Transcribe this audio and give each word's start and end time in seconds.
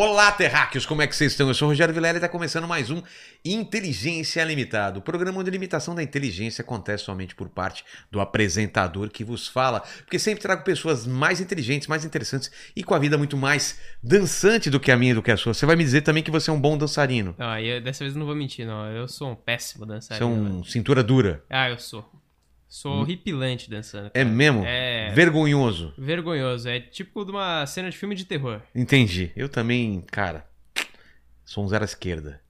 Olá, 0.00 0.30
terráqueos, 0.30 0.86
como 0.86 1.02
é 1.02 1.08
que 1.08 1.16
vocês 1.16 1.32
estão? 1.32 1.48
Eu 1.48 1.54
sou 1.54 1.66
o 1.66 1.70
Rogério 1.72 1.92
Vilela 1.92 2.14
e 2.14 2.18
está 2.18 2.28
começando 2.28 2.68
mais 2.68 2.88
um 2.88 3.02
Inteligência 3.44 4.44
Limitada, 4.44 4.96
o 4.96 5.02
programa 5.02 5.40
onde 5.40 5.50
a 5.50 5.52
limitação 5.52 5.92
da 5.92 6.00
inteligência 6.00 6.62
acontece 6.62 7.02
somente 7.02 7.34
por 7.34 7.48
parte 7.48 7.84
do 8.08 8.20
apresentador 8.20 9.10
que 9.10 9.24
vos 9.24 9.48
fala, 9.48 9.80
porque 10.04 10.16
sempre 10.16 10.40
trago 10.40 10.62
pessoas 10.62 11.04
mais 11.04 11.40
inteligentes, 11.40 11.88
mais 11.88 12.04
interessantes 12.04 12.48
e 12.76 12.84
com 12.84 12.94
a 12.94 12.98
vida 13.00 13.18
muito 13.18 13.36
mais 13.36 13.80
dançante 14.00 14.70
do 14.70 14.78
que 14.78 14.92
a 14.92 14.96
minha 14.96 15.10
e 15.10 15.14
do 15.16 15.22
que 15.22 15.32
a 15.32 15.36
sua. 15.36 15.52
Você 15.52 15.66
vai 15.66 15.74
me 15.74 15.82
dizer 15.82 16.02
também 16.02 16.22
que 16.22 16.30
você 16.30 16.48
é 16.48 16.52
um 16.52 16.60
bom 16.60 16.78
dançarino. 16.78 17.34
Não, 17.36 17.58
eu, 17.58 17.80
dessa 17.80 18.04
vez 18.04 18.14
eu 18.14 18.20
não 18.20 18.26
vou 18.26 18.36
mentir, 18.36 18.64
não. 18.64 18.86
Eu 18.92 19.08
sou 19.08 19.32
um 19.32 19.34
péssimo 19.34 19.84
Você 19.84 19.90
é 19.90 19.94
dançarino. 19.96 20.60
um 20.60 20.62
cintura 20.62 21.02
dura. 21.02 21.42
Ah, 21.50 21.70
eu 21.70 21.78
sou. 21.80 22.08
Sou 22.68 23.00
horripilante 23.00 23.70
dançando. 23.70 24.08
É 24.08 24.22
cara. 24.22 24.24
mesmo? 24.26 24.62
É. 24.64 25.10
Vergonhoso. 25.14 25.94
Vergonhoso. 25.96 26.68
É 26.68 26.78
tipo 26.78 27.24
de 27.24 27.30
uma 27.30 27.64
cena 27.66 27.90
de 27.90 27.96
filme 27.96 28.14
de 28.14 28.26
terror. 28.26 28.60
Entendi. 28.74 29.32
Eu 29.34 29.48
também, 29.48 30.02
cara, 30.02 30.46
sou 31.44 31.64
um 31.64 31.68
zero 31.68 31.82
à 31.82 31.86
esquerda. 31.86 32.40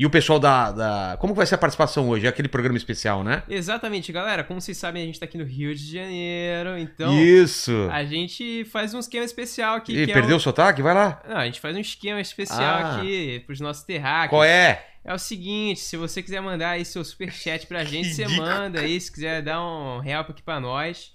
E 0.00 0.06
o 0.06 0.08
pessoal 0.08 0.38
da, 0.38 0.72
da. 0.72 1.16
Como 1.20 1.34
vai 1.34 1.44
ser 1.44 1.56
a 1.56 1.58
participação 1.58 2.08
hoje? 2.08 2.24
É 2.24 2.30
aquele 2.30 2.48
programa 2.48 2.78
especial, 2.78 3.22
né? 3.22 3.42
Exatamente, 3.46 4.10
galera. 4.10 4.42
Como 4.42 4.58
vocês 4.58 4.78
sabem, 4.78 5.02
a 5.02 5.04
gente 5.04 5.20
tá 5.20 5.26
aqui 5.26 5.36
no 5.36 5.44
Rio 5.44 5.74
de 5.74 5.92
Janeiro. 5.92 6.78
Então, 6.78 7.14
Isso! 7.20 7.86
a 7.92 8.02
gente 8.02 8.64
faz 8.72 8.94
um 8.94 8.98
esquema 8.98 9.26
especial 9.26 9.74
aqui. 9.74 9.94
E 9.94 10.06
que 10.06 10.12
perdeu 10.14 10.32
é 10.32 10.36
o 10.38 10.40
sotaque? 10.40 10.80
Vai 10.80 10.94
lá. 10.94 11.20
Não, 11.28 11.36
a 11.36 11.44
gente 11.44 11.60
faz 11.60 11.76
um 11.76 11.80
esquema 11.80 12.18
especial 12.18 12.62
Ah. 12.82 12.96
aqui 12.96 13.40
pros 13.44 13.60
nossos 13.60 13.82
terráqueos. 13.82 14.30
Qual 14.30 14.42
é? 14.42 14.86
É 15.04 15.12
o 15.12 15.18
seguinte, 15.18 15.80
se 15.80 15.98
você 15.98 16.22
quiser 16.22 16.40
mandar 16.40 16.70
aí 16.70 16.84
seu 16.86 17.04
superchat 17.04 17.66
pra 17.66 17.84
gente, 17.84 18.08
você 18.14 18.26
manda 18.26 18.80
aí, 18.80 18.98
se 18.98 19.12
quiser 19.12 19.42
dar 19.42 19.62
um 19.62 19.98
real 19.98 20.22
aqui 20.22 20.40
pra 20.42 20.58
nós. 20.58 21.12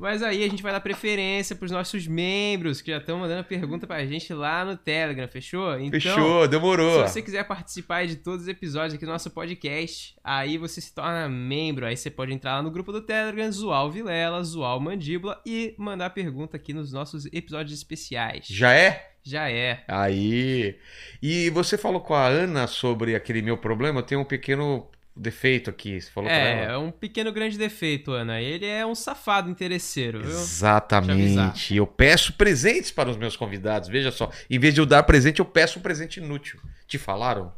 Mas 0.00 0.22
aí 0.22 0.42
a 0.42 0.48
gente 0.48 0.62
vai 0.62 0.72
dar 0.72 0.80
preferência 0.80 1.54
pros 1.54 1.70
nossos 1.70 2.06
membros 2.06 2.80
que 2.80 2.90
já 2.90 2.96
estão 2.96 3.18
mandando 3.18 3.44
pergunta 3.44 3.86
pra 3.86 4.06
gente 4.06 4.32
lá 4.32 4.64
no 4.64 4.74
Telegram, 4.74 5.28
fechou? 5.28 5.78
Então, 5.78 6.00
Fechou, 6.00 6.48
demorou. 6.48 7.06
se 7.06 7.12
você 7.12 7.20
quiser 7.20 7.44
participar 7.44 8.06
de 8.06 8.16
todos 8.16 8.42
os 8.42 8.48
episódios 8.48 8.94
aqui 8.94 9.04
do 9.04 9.12
nosso 9.12 9.30
podcast, 9.30 10.16
aí 10.24 10.56
você 10.56 10.80
se 10.80 10.94
torna 10.94 11.28
membro. 11.28 11.84
Aí 11.84 11.98
você 11.98 12.10
pode 12.10 12.32
entrar 12.32 12.56
lá 12.56 12.62
no 12.62 12.70
grupo 12.70 12.92
do 12.92 13.02
Telegram, 13.02 13.52
zoar 13.52 13.84
o 13.84 13.90
Vilela, 13.90 14.42
zoar 14.42 14.74
o 14.74 14.80
Mandíbula 14.80 15.38
e 15.44 15.74
mandar 15.76 16.08
pergunta 16.08 16.56
aqui 16.56 16.72
nos 16.72 16.90
nossos 16.94 17.26
episódios 17.26 17.76
especiais. 17.76 18.46
Já 18.48 18.72
é? 18.72 19.10
Já 19.22 19.50
é. 19.50 19.84
Aí. 19.86 20.78
E 21.22 21.50
você 21.50 21.76
falou 21.76 22.00
com 22.00 22.14
a 22.14 22.26
Ana 22.26 22.66
sobre 22.66 23.14
aquele 23.14 23.42
meu 23.42 23.58
problema? 23.58 24.00
Eu 24.00 24.04
tenho 24.04 24.22
um 24.22 24.24
pequeno 24.24 24.88
defeito 25.16 25.68
aqui. 25.70 26.00
Você 26.00 26.10
falou 26.10 26.28
pra 26.30 26.38
É, 26.38 26.62
ela? 26.64 26.72
é 26.72 26.78
um 26.78 26.90
pequeno 26.90 27.32
grande 27.32 27.58
defeito, 27.58 28.12
Ana. 28.12 28.40
Ele 28.40 28.64
é 28.66 28.84
um 28.86 28.94
safado 28.94 29.50
interesseiro, 29.50 30.20
viu? 30.20 30.30
Te 30.30 30.36
Exatamente. 30.36 31.74
Eu 31.74 31.86
peço 31.86 32.32
presentes 32.34 32.90
para 32.90 33.10
os 33.10 33.16
meus 33.16 33.36
convidados. 33.36 33.88
Veja 33.88 34.10
só. 34.10 34.30
Em 34.48 34.58
vez 34.58 34.74
de 34.74 34.80
eu 34.80 34.86
dar 34.86 35.02
presente, 35.02 35.40
eu 35.40 35.44
peço 35.44 35.78
um 35.78 35.82
presente 35.82 36.18
inútil. 36.20 36.60
Te 36.86 36.96
falaram? 36.98 37.52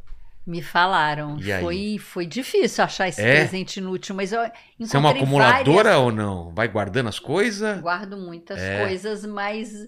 Me 0.44 0.60
falaram. 0.60 1.38
E 1.38 1.52
aí? 1.52 1.62
Foi, 1.62 1.98
foi 1.98 2.26
difícil 2.26 2.82
achar 2.82 3.06
esse 3.08 3.20
É? 3.22 3.36
presente 3.36 3.76
inútil, 3.76 4.14
mas 4.16 4.32
eu 4.32 4.40
encontrei 4.42 4.86
Você 4.88 4.96
é 4.96 4.98
uma 4.98 5.10
acumuladora 5.10 5.90
várias- 5.90 5.98
ou 6.00 6.10
não? 6.10 6.52
Vai 6.52 6.66
guardando 6.66 7.08
as 7.08 7.20
coisas? 7.20 7.80
Guardo 7.80 8.16
muitas 8.16 8.58
É. 8.58 8.80
coisas, 8.84 9.24
mas 9.24 9.86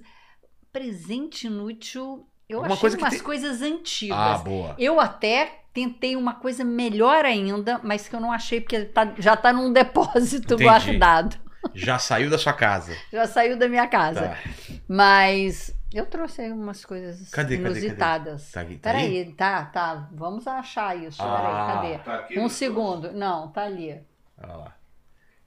presente 0.73 1.47
inútil, 1.49 2.27
eu 2.49 2.59
Uma 2.61 2.69
achei 2.69 2.79
coisa 2.81 2.97
que 2.97 3.03
umas 3.03 3.15
tem- 3.15 3.23
coisas 3.23 3.63
antigas. 3.63 4.17
Ah, 4.17 4.39
boa. 4.39 4.75
Eu 4.79 5.01
até 5.01 5.64
tentei 5.75 6.15
uma 6.17 6.35
coisa 6.35 6.65
melhor 6.65 7.25
ainda, 7.25 7.81
mas 7.83 8.09
que 8.09 8.15
eu 8.15 8.21
não 8.21 8.31
achei 8.33 8.61
porque 8.61 8.85
tá- 8.85 9.13
já 9.19 9.37
tá 9.37 9.53
num 9.53 9.73
depósito 9.73 10.55
Entendi. 10.55 10.63
guardado. 10.65 11.37
Já 11.75 11.99
saiu 11.99 12.31
da 12.31 12.39
sua 12.39 12.53
casa. 12.53 12.97
Já 13.13 13.27
saiu 13.27 13.59
da 13.59 13.69
minha 13.69 13.87
casa. 13.89 14.29
Tá. 14.29 14.39
Mas 14.87 15.75
eu 15.93 16.07
trouxe 16.07 16.43
aí 16.43 16.53
umas 16.53 16.85
coisas 16.85 17.29
Cadê, 17.31 17.57
cadê, 17.57 17.69
cadê? 17.69 17.81
inusitadas. 17.81 18.51
Tá 18.53 18.61
aqui, 18.61 18.77
tá 18.77 18.91
aí? 18.91 18.97
Peraí, 19.25 19.33
tá, 19.33 19.65
tá. 19.65 20.09
Vamos 20.13 20.47
achar 20.47 20.97
isso. 20.97 21.23
Ah, 21.23 21.81
Peraí, 21.83 21.99
cadê? 21.99 22.39
Um 22.41 22.49
segundo. 22.49 23.13
Não, 23.13 23.49
tá 23.49 23.65
ali. 23.65 23.99
Olha 24.43 24.53
lá. 24.57 24.75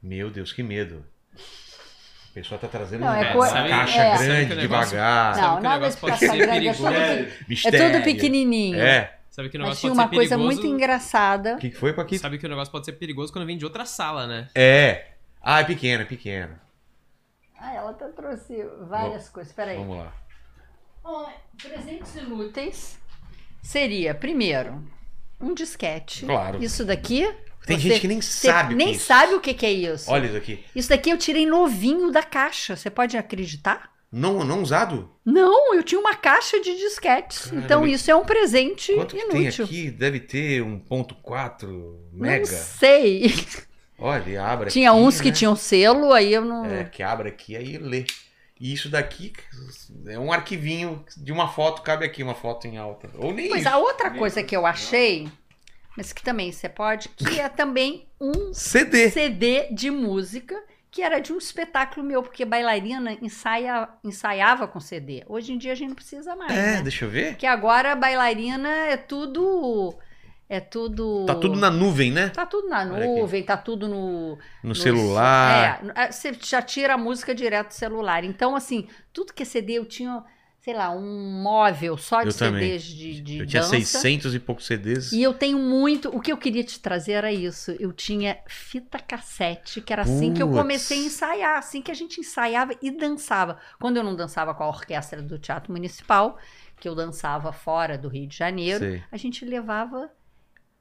Meu 0.02 0.30
Deus, 0.30 0.52
que 0.52 0.62
medo. 0.64 1.06
A 1.36 2.34
pessoa 2.34 2.60
tá 2.60 2.68
trazendo 2.68 3.02
Não, 3.02 3.08
uma 3.08 3.20
é 3.20 3.34
caixa 3.34 4.02
é. 4.02 4.18
Grande, 4.18 4.56
negócio- 4.56 4.92
devagar. 4.92 5.38
Não, 5.38 5.60
nada 5.62 5.90
de 5.90 5.98
caixa 5.98 6.36
grande, 6.36 6.68
é 6.68 6.74
tudo, 6.74 6.88
é 6.94 7.92
tudo 7.92 8.04
pequenininho. 8.04 8.80
É. 8.80 9.17
Sabe 9.38 9.50
que 9.50 9.58
o 9.58 9.60
Mas 9.60 9.68
negócio 9.68 9.82
tinha 9.82 9.92
pode 9.92 10.00
uma 10.02 10.10
ser 10.10 10.16
coisa 10.16 10.36
perigoso. 10.36 10.62
muito 10.62 10.76
engraçada. 10.76 11.56
O 11.56 11.60
que, 11.60 11.70
que 11.70 11.76
foi, 11.78 11.94
Paquito? 11.94 12.22
Sabe 12.24 12.40
que 12.40 12.46
o 12.48 12.50
negócio 12.50 12.72
pode 12.72 12.86
ser 12.86 12.94
perigoso 12.94 13.32
quando 13.32 13.46
vem 13.46 13.56
de 13.56 13.66
outra 13.66 13.86
sala, 13.86 14.26
né? 14.26 14.50
É. 14.56 15.10
Ah, 15.40 15.60
é 15.62 15.64
pequeno, 15.64 16.02
é 16.02 16.06
pequeno. 16.06 16.60
Ah, 17.60 17.72
ela 17.72 17.92
até 17.92 18.08
trouxe 18.08 18.66
várias 18.90 19.30
coisas. 19.30 19.54
Peraí. 19.54 19.78
Vamos 19.78 19.98
lá. 20.00 20.12
Ó, 21.04 21.30
presentes 21.62 22.16
inúteis 22.16 22.98
seria, 23.62 24.16
primeiro, 24.16 24.84
um 25.40 25.54
disquete. 25.54 26.26
Claro. 26.26 26.64
Isso 26.64 26.84
daqui. 26.84 27.24
Tem 27.68 27.78
você- 27.78 27.90
gente 27.90 28.02
que 28.02 28.08
nem 28.08 28.22
sabe 28.22 28.66
o 28.66 28.70
que 28.70 28.76
nem 28.76 28.88
é 28.88 28.92
isso. 28.94 29.06
sabe 29.06 29.34
o 29.36 29.40
que, 29.40 29.54
que 29.54 29.66
é 29.68 29.72
isso. 29.72 30.10
Olha 30.12 30.26
isso 30.26 30.38
aqui. 30.38 30.66
Isso 30.76 30.90
daqui 30.90 31.12
eu 31.12 31.18
tirei 31.18 31.46
novinho 31.46 32.10
da 32.12 32.24
caixa. 32.24 32.76
Você 32.76 32.90
pode 32.90 33.16
acreditar? 33.16 33.92
Não, 34.12 34.44
não 34.46 34.62
usado? 34.62 35.10
Não, 35.26 35.74
eu 35.76 35.84
tinha 35.84 36.00
uma 36.00 36.16
caixa 36.16 36.60
de 36.62 36.76
disquetes. 36.78 37.46
Caramba, 37.46 37.66
então 37.66 37.86
isso 37.88 38.10
é 38.10 38.16
um 38.16 38.24
presente 38.24 38.94
Quanto 38.94 39.16
que 39.16 39.26
tem 39.26 39.42
inútil. 39.42 39.66
aqui? 39.66 39.92
Deve 39.92 40.20
ter 40.22 40.64
1.4 40.64 41.96
mega. 42.14 42.40
Não 42.40 42.46
sei. 42.58 43.34
Olha, 44.00 44.44
abre 44.46 44.70
Tinha 44.70 44.92
aqui, 44.92 45.00
uns 45.00 45.20
que 45.20 45.30
né? 45.30 45.36
tinham 45.36 45.56
selo, 45.56 46.14
aí 46.14 46.34
eu 46.34 46.46
não. 46.46 46.66
É, 46.66 46.84
que 46.86 47.02
abre 47.04 47.30
aqui 47.30 47.56
aí 47.56 47.78
lê. 47.78 48.06
E 48.60 48.74
isso 48.74 48.90
daqui 48.90 49.34
é 50.08 50.18
um 50.18 50.32
arquivinho 50.32 51.04
de 51.16 51.32
uma 51.32 51.48
foto, 51.48 51.82
cabe 51.82 52.06
aqui 52.06 52.24
uma 52.24 52.34
foto 52.36 52.68
em 52.68 52.78
alta. 52.78 53.10
Ou 53.16 53.34
nem 53.34 53.50
Mas 53.50 53.62
isso. 53.62 53.70
a 53.70 53.78
outra 53.78 54.10
coisa 54.12 54.42
que 54.42 54.56
eu 54.56 54.66
achei, 54.66 55.28
mas 55.96 56.12
que 56.12 56.24
também 56.24 56.52
você 56.52 56.68
pode, 56.68 57.10
que 57.10 57.40
é 57.40 57.50
também 57.50 58.08
um 58.20 58.52
CD. 58.56 59.12
CD 59.12 59.68
de 59.72 59.92
música 59.92 60.56
que 60.90 61.02
era 61.02 61.20
de 61.20 61.34
um 61.34 61.38
espetáculo 61.38 62.06
meu, 62.06 62.24
porque 62.24 62.46
bailarina 62.46 63.14
ensaia, 63.22 63.90
ensaiava 64.04 64.68
com 64.68 64.80
CD. 64.80 65.24
Hoje 65.28 65.54
em 65.54 65.58
dia 65.58 65.72
a 65.74 65.76
gente 65.76 65.90
não 65.90 65.96
precisa 65.96 66.36
mais. 66.36 66.52
É, 66.52 66.76
né? 66.78 66.82
deixa 66.82 67.06
eu 67.06 67.10
ver. 67.10 67.32
Porque 67.32 67.46
agora 67.46 67.96
bailarina 67.96 68.70
é 68.70 68.98
tudo. 68.98 69.96
É 70.50 70.62
tudo. 70.62 71.26
Tá 71.26 71.36
tudo 71.36 71.60
na 71.60 71.70
nuvem, 71.70 72.10
né? 72.10 72.30
Tá 72.30 72.46
tudo 72.46 72.70
na 72.70 72.86
nuvem, 72.86 73.44
tá 73.44 73.58
tudo 73.58 73.88
no. 73.88 74.36
No 74.64 74.70
nos- 74.70 74.82
celular. 74.82 75.82
É, 75.94 76.10
você 76.10 76.34
já 76.42 76.62
tira 76.62 76.94
a 76.94 76.98
música 76.98 77.36
direto 77.36 77.68
do 77.68 77.74
celular. 77.74 78.24
Então, 78.24 78.56
assim, 78.56 78.88
tudo 79.12 79.34
que 79.34 79.44
é 79.44 79.46
CD, 79.46 79.74
eu 79.74 79.86
tinha, 79.86 80.24
sei 80.60 80.74
lá, 80.74 80.92
um 80.92 81.42
móvel 81.42 81.98
só 81.98 82.22
de 82.22 82.28
Eu. 82.28 82.32
CDs 82.32 82.84
de, 82.84 83.22
de 83.22 83.38
eu 83.40 83.48
tinha 83.48 83.62
dança. 83.62 83.80
600 83.80 84.36
e 84.36 84.40
poucos 84.40 84.66
CDs. 84.66 85.12
E 85.12 85.22
eu 85.22 85.34
tenho 85.34 85.58
muito. 85.58 86.10
O 86.10 86.20
que 86.20 86.32
eu 86.32 86.38
queria 86.38 86.64
te 86.64 86.80
trazer 86.80 87.14
era 87.14 87.32
isso. 87.32 87.72
Eu 87.80 87.94
tinha 87.94 88.38
fita 88.48 89.00
cassete, 89.00 89.82
que 89.82 89.94
era 89.94 90.02
assim 90.02 90.34
que 90.34 90.42
eu 90.42 90.50
comecei 90.50 91.00
a 91.00 91.06
ensaiar, 91.06 91.58
assim 91.58 91.82
que 91.82 91.92
a 91.92 91.96
gente 91.96 92.20
ensaiava 92.20 92.74
e 92.82 92.92
dançava. 92.92 93.58
Quando 93.80 93.98
eu 93.98 94.04
não 94.04 94.16
dançava 94.16 94.54
com 94.54 94.64
a 94.64 94.68
orquestra 94.68 95.22
do 95.22 95.40
Teatro 95.40 95.72
Municipal, 95.72 96.38
que 96.80 96.88
eu 96.88 96.96
dançava 96.96 97.52
fora 97.52 97.98
do 97.98 98.10
Rio 98.10 98.28
de 98.28 98.36
Janeiro, 98.36 98.80
Sei. 98.80 99.04
a 99.12 99.18
gente 99.18 99.46
levava 99.46 100.10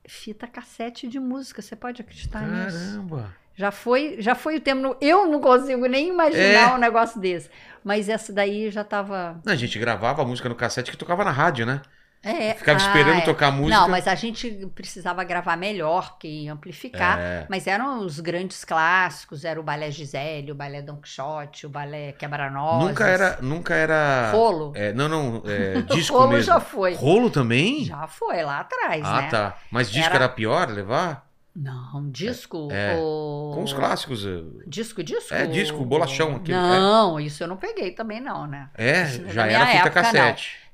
fita 0.08 0.46
cassete 0.46 1.08
de 1.08 1.20
música. 1.20 1.62
Você 1.62 1.76
pode 1.76 2.00
acreditar 2.02 2.42
nisso? 2.42 2.76
Caramba. 2.76 3.45
Já 3.56 3.70
foi, 3.70 4.16
já 4.20 4.34
foi 4.34 4.56
o 4.56 4.60
tempo. 4.60 4.96
Eu 5.00 5.26
não 5.26 5.40
consigo 5.40 5.86
nem 5.86 6.08
imaginar 6.08 6.72
É. 6.72 6.74
um 6.74 6.78
negócio 6.78 7.18
desse. 7.18 7.50
Mas 7.82 8.08
essa 8.08 8.32
daí 8.32 8.70
já 8.70 8.84
tava. 8.84 9.40
A 9.46 9.54
gente 9.54 9.78
gravava 9.78 10.22
a 10.22 10.24
música 10.24 10.48
no 10.48 10.54
cassete 10.54 10.90
que 10.90 10.96
tocava 10.96 11.24
na 11.24 11.30
rádio, 11.30 11.64
né? 11.64 11.80
É, 12.22 12.54
Ficava 12.54 12.76
ah, 12.78 12.82
esperando 12.82 13.18
é. 13.18 13.20
tocar 13.20 13.48
a 13.48 13.50
música. 13.52 13.78
Não, 13.78 13.88
mas 13.88 14.08
a 14.08 14.14
gente 14.16 14.50
precisava 14.74 15.22
gravar 15.22 15.56
melhor, 15.56 16.16
ia 16.24 16.52
amplificar. 16.52 17.20
É. 17.20 17.46
Mas 17.48 17.68
eram 17.68 18.00
os 18.00 18.18
grandes 18.18 18.64
clássicos, 18.64 19.44
era 19.44 19.60
o 19.60 19.62
balé 19.62 19.92
Gisele, 19.92 20.50
o 20.50 20.54
balé 20.54 20.82
Don 20.82 20.96
Quixote, 20.96 21.66
o 21.66 21.68
balé 21.68 22.12
Quebra-Nozes. 22.12 22.88
Nunca 22.88 23.06
era. 23.06 23.38
Nunca 23.40 23.74
era. 23.74 24.30
Rolo. 24.32 24.72
É, 24.74 24.92
não, 24.92 25.08
não. 25.08 25.42
É, 25.46 25.82
disco 25.94 26.18
Rolo 26.18 26.32
mesmo. 26.32 26.42
já 26.52 26.58
foi. 26.58 26.94
Rolo 26.94 27.30
também? 27.30 27.84
Já 27.84 28.08
foi, 28.08 28.42
lá 28.42 28.58
atrás, 28.58 29.02
ah, 29.04 29.22
né? 29.22 29.28
tá. 29.28 29.56
Mas 29.70 29.88
disco 29.88 30.06
Era- 30.08 30.24
era, 30.24 30.28
pior 30.28 30.68
levar? 30.68 31.25
Não, 31.58 32.10
disco. 32.10 32.68
É. 32.70 32.96
o- 33.00 33.52
Com 33.54 33.62
os 33.62 33.72
clássicos. 33.72 34.26
é. 34.26 34.42
Disco, 34.66 35.02
disco? 35.02 35.32
É, 35.32 35.46
disco, 35.46 35.82
bolachão, 35.86 36.36
aquele- 36.36 36.58
Não, 36.58 37.18
isso 37.18 37.42
eu 37.42 37.48
não 37.48 37.56
peguei 37.56 37.92
também, 37.92 38.20
não, 38.20 38.46
né? 38.46 38.68
É, 38.74 39.04
Isso 39.04 39.22
na 39.22 39.32
já 39.32 39.46
era 39.46 39.66
fita 39.66 39.78
época, 39.88 40.02
não. 40.02 40.10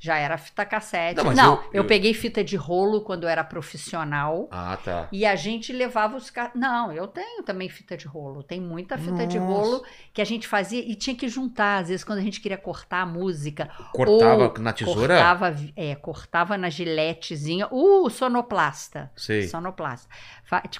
Já 0.05 0.17
era 0.17 0.37
fita 0.37 0.67
cassete. 0.67 1.23
Não, 1.23 1.33
Não, 1.33 1.55
eu, 1.55 1.63
eu- 1.63 1.69
eu- 1.75 1.85
peguei 1.85 2.13
fita 2.13 2.43
de 2.43 2.57
rolo 2.57 3.03
quando 3.03 3.23
eu 3.23 3.29
era 3.29 3.45
profissional. 3.45 4.49
Ah, 4.51 4.77
tá. 4.85 5.07
E 5.13 5.25
a 5.25 5.37
gente 5.37 5.73
levava 5.73 6.17
os 6.17 6.29
ca... 6.29 6.51
Não, 6.57 6.91
eu 6.93 7.07
tenho 7.07 7.45
também 7.45 7.69
fita 7.69 7.97
de 7.97 8.09
rolo. 8.09 8.43
Tem 8.43 8.61
muita 8.61 8.99
fita 8.99 9.25
de 9.25 9.39
Nossa. 9.39 9.53
rolo 9.53 9.85
que 10.13 10.21
a 10.21 10.25
gente 10.25 10.49
fazia 10.49 10.81
e 10.81 10.97
tinha 10.97 11.15
que 11.15 11.29
juntar. 11.29 11.83
Às 11.83 11.89
vezes, 11.89 12.03
quando 12.03 12.19
a 12.19 12.23
gente 12.23 12.41
queria 12.41 12.59
cortar 12.59 13.03
a 13.03 13.07
música. 13.07 13.71
Cortava 13.93 14.53
na 14.59 14.73
tesoura? 14.73 15.15
Cortava, 15.15 15.57
é, 15.77 15.95
cortava 15.95 16.59
na 16.59 16.69
giletezinha. 16.69 17.69
Uh, 17.71 18.11
sonoplasta. 18.11 19.09
Sei. 19.15 19.47
Sonoplasta. 19.47 20.09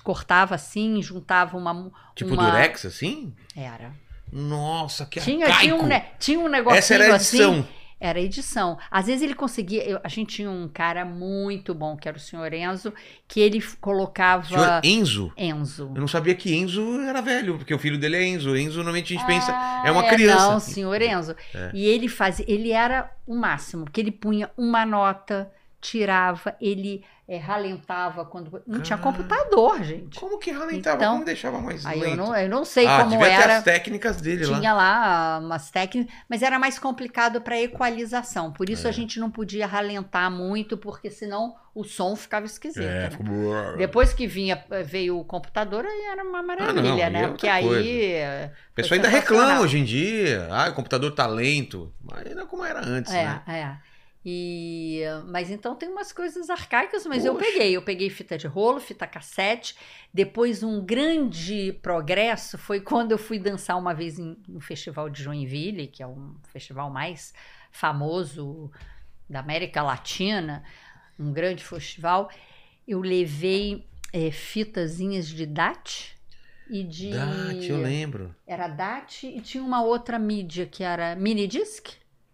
Cortava 0.03 0.57
assim, 0.57 1.01
juntava 1.01 1.57
uma. 1.57 1.93
Tipo 2.17 2.35
uma... 2.35 2.51
durex, 2.51 2.87
assim? 2.87 3.33
Era. 3.57 3.93
Nossa, 4.33 5.07
que 5.07 5.21
Tinha, 5.21 5.47
arcaico. 5.47 5.63
tinha, 5.63 5.77
um, 5.77 5.87
ne- 5.87 6.05
tinha 6.19 6.41
um 6.41 6.49
negocinho 6.49 6.79
Essa 6.79 6.95
era 6.95 7.13
a 7.13 7.17
assim. 7.17 7.65
Era 8.05 8.21
edição. 8.21 8.77
Às 8.91 9.07
vezes 9.07 9.23
ele 9.23 9.35
conseguia. 9.35 9.85
eu- 9.89 10.01
a 10.03 10.09
gente 10.09 10.35
tinha 10.37 10.51
um 10.51 10.67
cara 10.69 11.05
muito 11.05 11.73
bom, 11.73 11.97
que 11.97 12.09
era 12.09 12.17
o 12.17 12.21
senhor 12.21 12.53
Enzo, 12.53 12.93
que 13.29 13.39
ele 13.41 13.63
colocava. 13.81 14.45
Senhor 14.45 14.81
Enzo? 14.83 15.33
Enzo. 15.37 15.93
Eu 15.95 16.01
não 16.01 16.09
sabia 16.09 16.35
que 16.35 16.53
Enzo 16.55 17.01
era 17.03 17.21
velho, 17.21 17.57
porque 17.59 17.73
o 17.73 17.79
filho 17.79 17.97
dele 17.99 18.17
é 18.17 18.27
Enzo. 18.27 18.57
Enzo, 18.57 18.77
normalmente 18.79 19.15
a 19.15 19.17
gente 19.17 19.27
pensa. 19.27 19.53
Ah, 19.55 19.83
é 19.87 19.91
uma 19.93 20.03
criança. 20.09 20.51
Não, 20.53 20.59
senhor 20.61 21.01
Enzo. 21.01 21.37
É. 21.55 21.71
E 21.73 21.87
ele 21.87 22.09
fazia, 22.09 22.45
ele 22.49 22.73
era 22.73 23.09
o 23.27 23.37
máximo, 23.37 23.85
porque 23.85 24.01
ele 24.01 24.11
punha 24.11 24.51
uma 24.59 24.85
nota, 24.85 25.49
tirava, 25.83 26.55
ele 26.61 27.05
eh, 27.29 27.37
ralentava 27.39 28.25
quando 28.25 28.63
não 28.67 28.81
tinha 28.81 28.97
Ah. 28.97 29.01
computador, 29.03 29.83
gente. 29.83 30.19
Como 30.19 30.39
que 30.39 30.51
ralentava? 30.53 30.97
Então, 30.97 31.13
Como 31.15 31.25
deixava 31.25 31.61
mais 31.61 31.85
Aí 31.85 31.99
lento? 32.01 32.11
eu 32.13 32.17
não, 32.17 32.37
eu 32.37 32.49
não 32.49 32.65
sei 32.65 32.87
ah, 32.87 32.99
como 32.99 33.11
devia 33.11 33.27
ter 33.27 33.33
era. 33.43 33.57
as 33.59 33.65
técnicas 33.65 34.21
dele 34.21 34.47
lá. 34.47 34.59
Tinha 34.61 34.73
lá 34.75 35.39
umas 35.43 35.71
técnicas, 35.71 36.15
mas 36.29 36.43
era 36.43 36.59
mais 36.59 36.79
complicado 36.79 37.41
para 37.41 37.61
equalização. 37.61 38.53
Por 38.53 38.71
isso 38.71 38.87
É. 38.87 38.91
a 38.91 38.93
gente 38.93 39.19
não 39.19 39.31
podia 39.31 39.67
ralentar 39.67 40.31
muito, 40.31 40.77
porque 40.77 41.11
senão 41.11 41.55
o 41.75 41.83
som 41.85 42.15
ficava 42.15 42.45
esquisito. 42.47 42.83
É, 42.85 43.05
né? 43.05 43.11
ficou- 43.11 43.77
Depois 43.77 44.13
que 44.13 44.27
vinha, 44.27 44.63
veio 44.85 45.19
o 45.19 45.25
computador, 45.25 45.85
aí 45.87 46.03
era 46.13 46.23
uma 46.23 46.43
maravilha, 46.43 46.83
não, 46.83 46.95
aí 46.95 47.01
é 47.01 47.11
né? 47.11 47.19
outra 47.21 47.31
Porque 47.33 47.49
aí. 47.49 47.65
coisa. 47.67 48.53
O 48.71 48.75
pessoal 48.75 48.97
ainda 48.97 49.09
reclama 49.09 49.61
hoje 49.61 49.79
em 49.79 49.85
dia. 49.85 50.47
Ah, 50.51 50.69
o 50.69 50.75
computador 50.75 51.13
tá 51.13 51.27
lento. 51.27 51.93
Mas 52.01 52.35
não 52.35 52.43
é 52.43 52.47
como 52.47 52.65
era 52.65 52.81
antes, 52.87 53.13
É, 53.13 53.25
né? 53.25 53.43
é. 53.49 53.92
E, 54.25 55.01
mas 55.27 55.51
então 55.51 55.75
tem 55.75 55.89
umas 55.89 56.13
coisas 56.13 56.49
arcaicas, 56.49 57.05
mas 57.07 57.25
eu 57.25 57.35
Poxa. 57.35 57.47
peguei. 57.47 57.73
Eu 57.77 57.83
peguei 57.83 58.09
fita 58.09 58.39
de 58.39 58.47
rolo, 58.47 58.79
fita 58.79 59.07
cassete. 59.07 59.75
Depois, 60.15 60.63
um 60.63 60.85
grande 60.85 61.73
progresso 61.83 62.57
foi 62.57 62.81
quando 62.81 63.11
eu 63.13 63.19
fui 63.19 63.39
dançar 63.39 63.77
uma 63.77 63.93
vez 63.93 64.19
em- 64.19 64.37
no 64.49 64.61
Festival 64.61 65.11
de 65.11 65.23
Joinville, 65.23 65.89
que 65.89 66.03
é 66.03 66.07
um 66.07 66.37
festival 66.53 66.89
mais 66.89 67.35
famoso 67.73 68.71
da 69.29 69.41
América 69.41 69.83
Latina, 69.83 70.63
um 71.19 71.33
grande 71.33 71.65
festival. 71.65 72.31
Eu 72.87 73.01
levei 73.01 73.87
eh, 74.13 74.31
fitazinhas 74.31 75.27
de 75.27 75.47
DAT 75.47 76.15
e 76.71 76.85
de. 76.85 77.11
Dat, 77.11 77.69
eu 77.69 77.81
lembro. 77.83 78.35
Era 78.47 78.69
DAT 78.69 79.25
e 79.27 79.41
tinha 79.41 79.65
uma 79.65 79.83
outra 79.83 80.19
mídia 80.19 80.65
que 80.67 80.85
era 80.85 81.17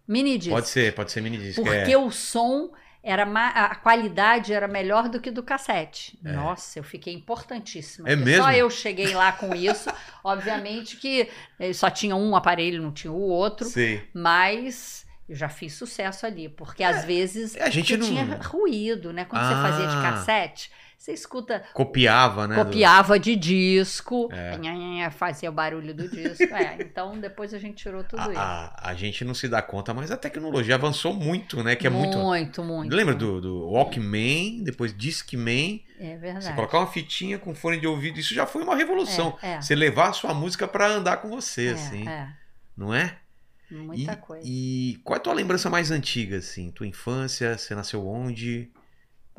minidisc. 0.09 0.49
Minidisc. 0.49 0.49
Pode 0.51 0.67
ser, 0.69 0.93
pode 0.95 1.11
ser 1.11 1.21
mini 1.21 1.37
disc. 1.37 1.55
Porque 1.61 1.91
é. 1.91 1.97
o 1.97 2.09
som 2.11 2.71
era 3.01 3.25
ma- 3.25 3.49
a 3.51 3.75
qualidade 3.75 4.51
era 4.53 4.67
melhor 4.67 5.07
do 5.07 5.21
que 5.21 5.31
do 5.31 5.41
cassete. 5.41 6.19
É. 6.25 6.31
Nossa, 6.33 6.79
eu 6.79 6.83
fiquei 6.83 7.13
importantíssima. 7.13 8.09
É 8.09 8.17
Só 8.17 8.23
mesmo? 8.25 8.49
eu 8.51 8.69
cheguei 8.69 9.13
lá 9.13 9.31
com 9.31 9.55
isso. 9.55 9.89
Obviamente 10.23 10.97
que 10.97 11.29
eh, 11.59 11.71
só 11.73 11.89
tinha 11.89 12.15
um 12.15 12.35
aparelho, 12.35 12.81
não 12.81 12.91
tinha 12.91 13.11
o 13.13 13.21
outro, 13.21 13.65
Sei. 13.67 14.03
mas 14.13 15.05
eu 15.29 15.35
já 15.35 15.47
fiz 15.47 15.73
sucesso 15.75 16.25
ali, 16.25 16.49
porque 16.49 16.83
às 16.83 17.05
vezes 17.05 17.55
É, 17.55 17.63
a 17.63 17.69
gente 17.69 17.95
não- 17.95 18.05
tinha 18.07 18.23
ruído, 18.43 19.13
né? 19.13 19.23
Quando 19.25 19.43
você 19.43 19.53
fazia 19.53 19.87
de 19.87 19.95
Ah. 19.95 20.01
cassete, 20.01 20.71
você 20.99 21.13
escuta 21.13 21.63
Copiava, 21.73 22.45
né? 22.45 22.55
do- 22.57 22.65
copiava 22.65 23.17
de 23.17 23.33
disco, 23.37 24.29
É. 24.33 25.09
fazia 25.09 25.49
o 25.49 25.53
barulho 25.53 25.93
do 25.93 26.09
disco. 26.09 26.43
É, 26.53 26.75
então 26.81 27.17
depois 27.17 27.53
a 27.53 27.57
gente 27.57 27.77
tirou 27.77 28.03
tudo 28.03 28.19
A, 28.21 28.23
isso. 28.29 28.37
a, 28.37 28.89
a 28.89 28.93
gente 28.93 29.23
não 29.23 29.33
se 29.33 29.47
dá 29.47 29.61
conta, 29.61 29.93
mas 29.93 30.11
a 30.11 30.17
tecnologia 30.17 30.75
avançou 30.75 31.13
muito, 31.13 31.63
né? 31.63 31.75
Que 31.77 31.87
é 31.87 31.89
muito. 31.89 32.17
muito, 32.17 32.61
muito. 32.63 32.93
Lembra 32.93 33.15
do, 33.15 33.39
do 33.39 33.69
Walkman, 33.69 34.61
depois 34.61 34.95
Discman? 34.95 35.81
É 35.97 36.15
Você 36.15 36.17
verdade. 36.17 36.53
colocar 36.53 36.79
uma 36.79 36.87
fitinha 36.87 37.39
com 37.39 37.55
fone 37.55 37.79
de 37.79 37.87
ouvido, 37.87 38.19
isso 38.19 38.33
já 38.33 38.45
foi 38.45 38.61
uma 38.61 38.75
revolução. 38.75 39.37
É, 39.41 39.53
é. 39.53 39.61
Você 39.61 39.73
levar 39.75 40.09
a 40.09 40.13
sua 40.13 40.33
música 40.33 40.67
pra 40.67 40.87
andar 40.87 41.17
com 41.17 41.29
você, 41.29 41.67
É, 41.67 41.71
assim. 41.71 42.07
é, 42.07 42.27
Não 42.75 42.93
é? 42.93 43.15
muita 43.71 44.13
e, 44.13 44.15
coisa. 44.17 44.43
E 44.45 44.99
qual 45.03 45.15
é 45.15 45.19
a 45.19 45.21
tua 45.23 45.33
lembrança 45.33 45.69
mais 45.69 45.91
antiga, 45.91 46.37
assim? 46.37 46.71
Tua 46.71 46.87
infância, 46.87 47.57
você 47.57 47.73
nasceu 47.73 48.05
onde? 48.05 48.69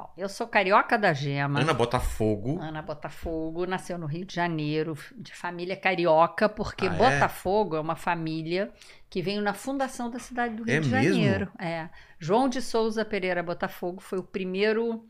Bom, 0.00 0.10
eu 0.16 0.28
sou 0.30 0.46
carioca 0.46 0.96
da 0.96 1.12
Gema. 1.12 1.60
Ana 1.60 1.74
Botafogo. 1.74 2.58
Ana 2.58 2.80
Botafogo 2.80 3.66
nasceu 3.66 3.98
no 3.98 4.06
Rio 4.06 4.24
de 4.24 4.34
Janeiro, 4.34 4.96
de 5.14 5.34
família 5.34 5.76
carioca, 5.76 6.48
porque 6.48 6.86
Ah, 6.86 6.94
é? 6.94 6.96
Botafogo 6.96 7.76
é? 7.76 7.80
uma 7.80 7.96
família 7.96 8.72
que 9.10 9.20
veio 9.20 9.42
na 9.42 9.52
fundação 9.52 10.10
da 10.10 10.18
cidade 10.18 10.54
do 10.56 10.62
Rio 10.62 10.76
É 10.76 10.80
de 10.80 10.88
mesmo? 10.88 11.14
Janeiro. 11.22 11.52
É. 11.58 11.90
João 12.18 12.48
de 12.48 12.62
Souza 12.62 13.04
Pereira 13.04 13.42
Botafogo 13.42 14.00
foi 14.00 14.18
o 14.18 14.22
primeiro 14.22 15.06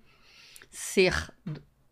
ser 0.68 1.14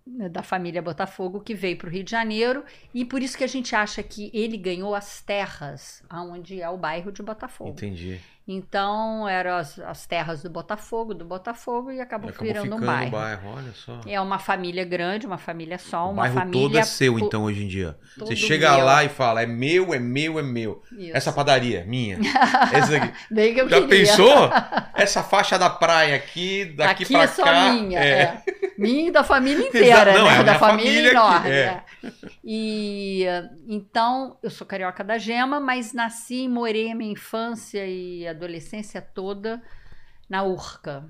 da 0.04 0.42
família 0.42 0.82
Botafogo 0.82 1.40
que 1.40 1.54
veio 1.54 1.76
para 1.78 1.86
o 1.86 1.90
Rio 1.90 2.02
de 2.02 2.10
Janeiro 2.10 2.64
e 2.94 3.04
por 3.04 3.22
isso 3.22 3.36
que 3.38 3.44
a 3.44 3.48
gente 3.48 3.76
acha 3.76 4.02
que 4.02 4.30
ele 4.34 4.56
ganhou 4.56 4.94
as 4.94 5.20
terras 5.20 6.02
aonde 6.08 6.60
é 6.60 6.68
o 6.68 6.78
bairro 6.78 7.12
de 7.12 7.22
Botafogo. 7.22 7.70
Entendi. 7.70 8.20
Então 8.50 9.28
eram 9.28 9.56
as, 9.56 9.78
as 9.78 10.06
terras 10.06 10.42
do 10.42 10.48
Botafogo, 10.48 11.12
do 11.12 11.22
Botafogo 11.22 11.90
e 11.90 12.00
acabou, 12.00 12.30
Acabou 12.30 12.46
virando 12.46 12.76
um 12.76 12.80
bairro. 12.80 13.10
bairro, 13.10 13.50
olha 13.54 13.72
só. 13.74 14.00
É 14.06 14.18
uma 14.18 14.38
família 14.38 14.86
grande, 14.86 15.26
uma 15.26 15.36
família 15.36 15.76
só, 15.78 16.06
o 16.06 16.12
uma 16.12 16.22
bairro 16.22 16.34
família. 16.34 16.60
todo 16.62 16.78
é 16.78 16.82
seu, 16.82 17.18
então, 17.18 17.44
hoje 17.44 17.64
em 17.64 17.68
dia. 17.68 17.98
Você 18.14 18.18
todo 18.20 18.36
chega 18.36 18.74
meu. 18.74 18.84
lá 18.86 19.04
e 19.04 19.10
fala, 19.10 19.42
é 19.42 19.46
meu, 19.46 19.92
é 19.92 19.98
meu, 19.98 20.38
é 20.38 20.42
meu. 20.42 20.82
Isso. 20.92 21.14
Essa 21.14 21.30
padaria, 21.30 21.84
minha. 21.86 22.18
Essa 22.72 22.96
aqui. 22.96 23.12
Bem 23.30 23.52
que 23.52 23.60
eu 23.60 23.68
Já 23.68 23.80
queria. 23.82 23.88
pensou? 24.06 24.50
Essa 24.96 25.22
faixa 25.22 25.58
da 25.58 25.68
praia 25.68 26.16
aqui, 26.16 26.64
daqui 26.64 27.04
Aqui 27.04 27.12
pra 27.12 27.22
é 27.24 27.26
só 27.26 27.44
cá. 27.44 27.70
minha, 27.72 28.00
é. 28.00 28.08
é. 28.22 28.42
Minha 28.78 29.08
e 29.08 29.10
da 29.10 29.22
família 29.24 29.66
inteira, 29.68 30.14
Não, 30.16 30.24
né? 30.24 30.40
é 30.40 30.44
da 30.44 30.54
família, 30.58 30.92
família 30.92 31.10
enorme. 31.10 31.50
é. 31.50 31.52
é. 31.52 31.82
E 32.44 33.24
então, 33.68 34.38
eu 34.42 34.48
sou 34.50 34.66
carioca 34.66 35.04
da 35.04 35.18
Gema, 35.18 35.60
mas 35.60 35.92
nasci 35.92 36.44
e 36.44 36.48
morei 36.48 36.90
a 36.90 36.94
minha 36.94 37.12
infância 37.12 37.84
e 37.86 38.26
adolescência 38.38 39.02
toda 39.02 39.62
na 40.28 40.42
Urca. 40.42 41.04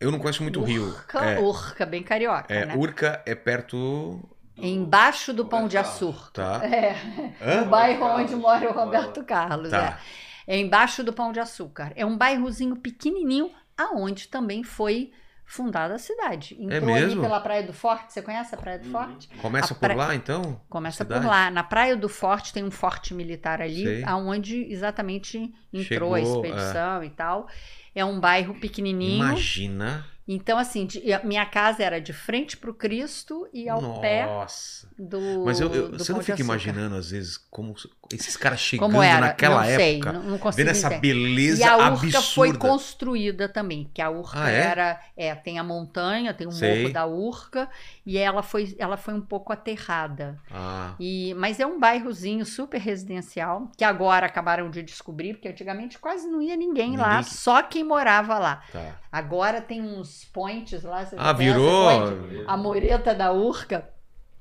Eu 0.00 0.10
não 0.12 0.18
conheço 0.18 0.42
muito 0.42 0.60
o 0.60 0.64
Rio. 0.64 0.86
Urca, 0.88 1.18
É, 1.24 1.38
Urca, 1.40 1.84
bem 1.84 2.02
carioca, 2.02 2.54
é, 2.54 2.64
né? 2.66 2.76
Urca 2.76 3.22
é 3.26 3.34
perto. 3.34 4.20
Embaixo 4.56 5.32
do 5.32 5.44
Pão 5.44 5.68
de 5.68 5.76
Açúcar. 5.76 6.30
Tá. 6.32 6.60
É, 6.64 6.94
Hã? 7.40 7.62
o 7.62 7.66
bairro 7.66 8.00
Carlos. 8.00 8.20
onde 8.22 8.34
mora 8.36 8.68
o 8.68 8.72
Roberto 8.72 9.24
Carlos. 9.24 9.70
Tá. 9.70 10.00
É. 10.46 10.56
é 10.56 10.58
embaixo 10.58 11.04
do 11.04 11.12
Pão 11.12 11.32
de 11.32 11.40
Açúcar. 11.40 11.92
É 11.94 12.04
um 12.04 12.16
bairrozinho 12.16 12.76
pequenininho, 12.76 13.50
aonde 13.76 14.28
também 14.28 14.62
foi 14.64 15.12
fundada 15.48 15.94
a 15.94 15.98
cidade. 15.98 16.54
Entrou 16.60 16.94
ali 16.94 17.06
mesmo? 17.06 17.22
pela 17.22 17.40
Praia 17.40 17.62
do 17.62 17.72
Forte. 17.72 18.12
Você 18.12 18.20
conhece 18.20 18.54
a 18.54 18.58
Praia 18.58 18.78
do 18.78 18.84
Uhum. 18.84 18.92
Forte? 18.92 19.28
Começa 19.40 19.72
A 19.72 19.76
por 19.76 19.88
pra- 19.88 19.94
lá, 19.94 20.14
então? 20.14 20.60
Começa 20.68 21.02
Cidade? 21.04 21.22
por 21.24 21.28
lá. 21.30 21.50
Na 21.50 21.62
Praia 21.64 21.96
do 21.96 22.08
Forte 22.08 22.52
tem 22.52 22.62
um 22.62 22.70
forte 22.70 23.14
militar 23.14 23.62
ali, 23.62 23.82
Sei. 23.82 24.04
aonde 24.04 24.70
exatamente 24.70 25.38
entrou 25.72 26.14
a 26.14 26.18
Chegou, 26.18 26.44
expedição 26.44 27.02
e 27.02 27.10
tal. 27.10 27.48
É 27.94 28.04
um 28.04 28.20
bairro 28.20 28.54
pequenininho. 28.60 29.24
Imagina. 29.24 30.04
Então, 30.30 30.58
assim, 30.58 30.84
de- 30.84 31.02
minha 31.24 31.46
casa 31.46 31.82
era 31.82 31.98
de 32.02 32.12
frente 32.12 32.54
para 32.54 32.70
o 32.70 32.74
Cristo 32.74 33.48
e 33.50 33.66
ao 33.66 33.98
pé 34.00 34.26
Nossa. 34.26 34.86
do. 34.98 35.42
Mas 35.46 35.58
eu, 35.58 35.72
eu- 35.72 35.88
do 35.88 35.98
você 35.98 36.12
não 36.12 36.20
fica 36.20 36.38
imaginando, 36.42 36.96
às 36.96 37.10
vezes, 37.10 37.38
como 37.38 37.74
esses 38.12 38.36
caras 38.36 38.60
chegando 38.60 38.90
Como 38.90 39.02
era? 39.02 39.20
naquela 39.28 39.62
não 39.62 39.64
sei, 39.76 39.94
época, 39.96 40.12
não, 40.12 40.22
não 40.24 40.38
consigo 40.38 40.66
vendo 40.66 40.76
essa 40.76 40.90
beleza 40.90 41.60
E 41.60 41.64
a 41.64 41.76
Urca 41.78 41.86
absurda. 41.86 42.20
foi 42.22 42.52
construída 42.58 43.48
também, 43.48 43.90
que 43.94 44.02
a 44.02 44.10
Urca 44.10 44.38
Ah, 44.44 44.50
é? 44.50 44.60
era, 44.66 45.00
é, 45.16 45.34
tem 45.34 45.58
a 45.58 45.64
montanha, 45.64 46.34
tem 46.34 46.46
o 46.46 46.52
Sei. 46.52 46.82
morro 46.82 46.92
da 46.92 47.06
Urca 47.06 47.70
e 48.04 48.18
ela 48.18 48.42
foi, 48.42 48.76
ela 48.78 48.98
foi 48.98 49.14
um 49.14 49.22
pouco 49.22 49.50
aterrada. 49.50 50.38
Ah, 50.50 50.94
E, 51.00 51.32
mas 51.38 51.58
é 51.58 51.66
um 51.66 51.80
bairrozinho 51.80 52.44
super 52.44 52.78
residencial 52.80 53.70
que 53.78 53.84
agora 53.84 54.26
acabaram 54.26 54.70
de 54.70 54.82
descobrir, 54.82 55.32
porque 55.34 55.48
antigamente 55.48 55.98
quase 55.98 56.28
não 56.28 56.42
ia 56.42 56.54
ninguém, 56.56 56.98
lá, 56.98 57.16
Ninguém- 57.16 57.22
só 57.32 57.62
quem 57.62 57.82
morava 57.82 58.38
lá. 58.38 58.62
tá. 58.70 58.94
Agora 59.10 59.60
tem 59.60 59.80
uns 59.82 60.24
points 60.26 60.82
lá. 60.82 61.04
você 61.04 61.16
Ah, 61.18 61.32
virou 61.32 61.88
a 61.88 61.98
point? 61.98 62.44
A 62.46 62.56
mureta 62.56 63.14
da 63.14 63.32
Urca. 63.32 63.88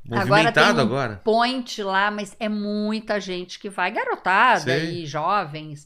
movimentado 0.06 0.76
tem 0.76 0.84
um 0.84 0.88
agora. 0.88 1.22
point 1.24 1.84
lá, 1.84 2.12
mas 2.12 2.36
é 2.40 2.50
muita 2.50 3.20
gente 3.20 3.60
que 3.60 3.70
vai, 3.70 3.92
garotada 3.92 4.62
Sei. 4.62 5.04
e 5.04 5.06
jovens, 5.06 5.86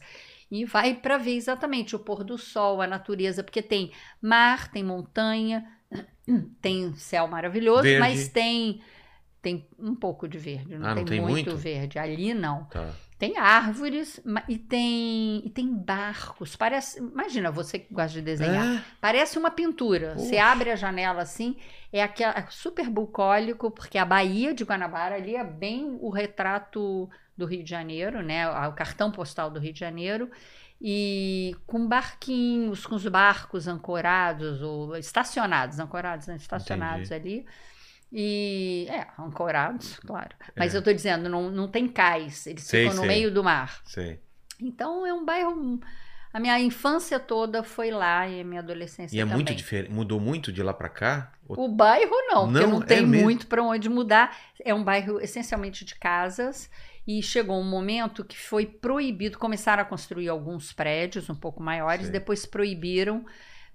e 0.50 0.66
vai 0.66 0.94
para 0.94 1.18
ver 1.18 1.36
exatamente 1.36 1.96
o 1.96 2.00
pôr 2.00 2.24
do 2.24 2.38
sol, 2.38 2.82
a 2.82 2.88
natureza, 2.88 3.44
porque 3.44 3.62
tem 3.62 3.92
mar, 4.22 4.68
tem 4.72 4.84
montanha, 4.84 5.66
tem 6.62 6.94
céu 6.96 7.28
maravilhoso, 7.28 7.84
Verde. 7.84 8.00
mas 8.00 8.28
tem 8.30 8.82
tem 9.42 9.68
um 9.80 9.96
pouco 9.96 10.28
de 10.28 10.38
verde, 10.38 10.78
não, 10.78 10.88
Ah, 10.88 10.96
não 10.96 10.96
tem, 10.96 11.06
tem 11.06 11.22
muito, 11.22 11.52
muito? 11.52 11.58
verde. 11.58 11.98
Ali 12.00 12.34
não. 12.34 12.66
Tá. 12.66 12.94
Tem 13.22 13.38
árvores 13.38 14.20
e 14.50 14.58
tem 14.58 15.44
e 15.46 15.50
tem 15.52 15.72
barcos. 15.72 16.56
Parece, 16.56 16.98
imagina 16.98 17.52
você 17.52 17.78
que 17.78 17.94
gosta 17.94 18.14
de 18.14 18.22
desenhar. 18.24 18.78
É? 18.78 18.84
Parece 19.00 19.38
uma 19.38 19.52
pintura. 19.52 20.16
Você 20.16 20.40
abre 20.40 20.72
a 20.72 20.76
janela 20.76 21.22
assim, 21.22 21.56
é 21.94 22.02
aquela 22.02 22.34
é 22.34 22.48
super 22.50 22.90
bucólico, 22.90 23.70
porque 23.70 24.00
a 24.00 24.06
Baía 24.06 24.56
de 24.56 24.64
Guanabara 24.64 25.18
ali 25.18 25.36
é 25.36 25.44
bem 25.44 26.00
o 26.02 26.10
retrato 26.10 27.08
do 27.38 27.46
Rio 27.46 27.64
de 27.64 27.70
Janeiro, 27.70 28.24
né? 28.24 28.50
O 28.68 28.74
cartão 28.74 29.12
postal 29.12 29.52
do 29.52 29.60
Rio 29.60 29.74
de 29.74 29.80
Janeiro. 29.80 30.32
E 30.82 31.56
com 31.68 31.88
barquinhos, 31.88 32.88
com 32.88 32.96
os 32.96 33.08
barcos 33.08 33.68
ancorados 33.68 34.64
ou 34.64 34.98
estacionados, 34.98 35.80
ancorados, 35.80 36.26
né? 36.26 36.38
estacionados 36.38 37.12
ali. 37.12 37.46
E 38.12 38.88
é, 38.90 39.08
ancorados, 39.18 39.98
claro. 40.06 40.36
Mas 40.58 40.76
É. 40.76 40.78
eu 40.78 40.82
tô 40.82 40.92
dizendo, 40.92 41.30
não, 41.30 41.50
não 41.50 41.68
tem 41.68 41.88
cais, 41.88 42.46
eles 42.46 42.64
Sei, 42.64 42.82
ficam 42.84 42.96
no 42.96 43.02
sei. 43.02 43.08
meio 43.08 43.32
do 43.34 43.44
mar. 43.44 43.82
Sei. 43.86 44.20
Então 44.60 45.06
é 45.08 45.14
um 45.14 45.24
bairro 45.26 45.80
A 46.34 46.40
minha 46.40 46.58
infância 46.60 47.20
toda 47.20 47.62
foi 47.62 47.92
lá 47.92 48.26
e 48.28 48.40
a 48.40 48.44
minha 48.46 48.62
adolescência 48.62 49.14
E 49.16 49.20
é 49.20 49.24
também. 49.24 49.36
muito 49.36 49.54
diferente. 49.54 49.92
Mudou 49.92 50.18
muito 50.20 50.50
de 50.52 50.64
lá 50.64 50.74
pra 50.74 50.88
cá? 50.88 51.34
O 51.46 51.68
bairro 51.68 52.16
não, 52.30 52.50
porque 52.50 52.66
Não, 52.66 52.72
não 52.72 52.82
é 52.84 52.86
tem 52.86 53.06
mesmo? 53.06 53.24
muito 53.26 53.48
para 53.48 53.62
onde 53.62 53.90
mudar. 53.90 54.38
É 54.64 54.74
um 54.74 54.82
bairro 54.82 55.20
essencialmente 55.20 55.84
de 55.84 55.94
casas 55.96 56.70
e 57.06 57.22
chegou 57.22 57.60
um 57.60 57.70
momento 57.70 58.24
que 58.24 58.38
foi 58.38 58.66
proibido. 58.66 59.38
Começaram 59.38 59.82
a 59.82 59.86
construir 59.86 60.30
alguns 60.30 60.72
prédios 60.72 61.30
um 61.30 61.36
pouco 61.36 61.62
maiores, 61.62 62.04
Sei. 62.04 62.14
depois 62.14 62.46
proibiram. 62.46 63.26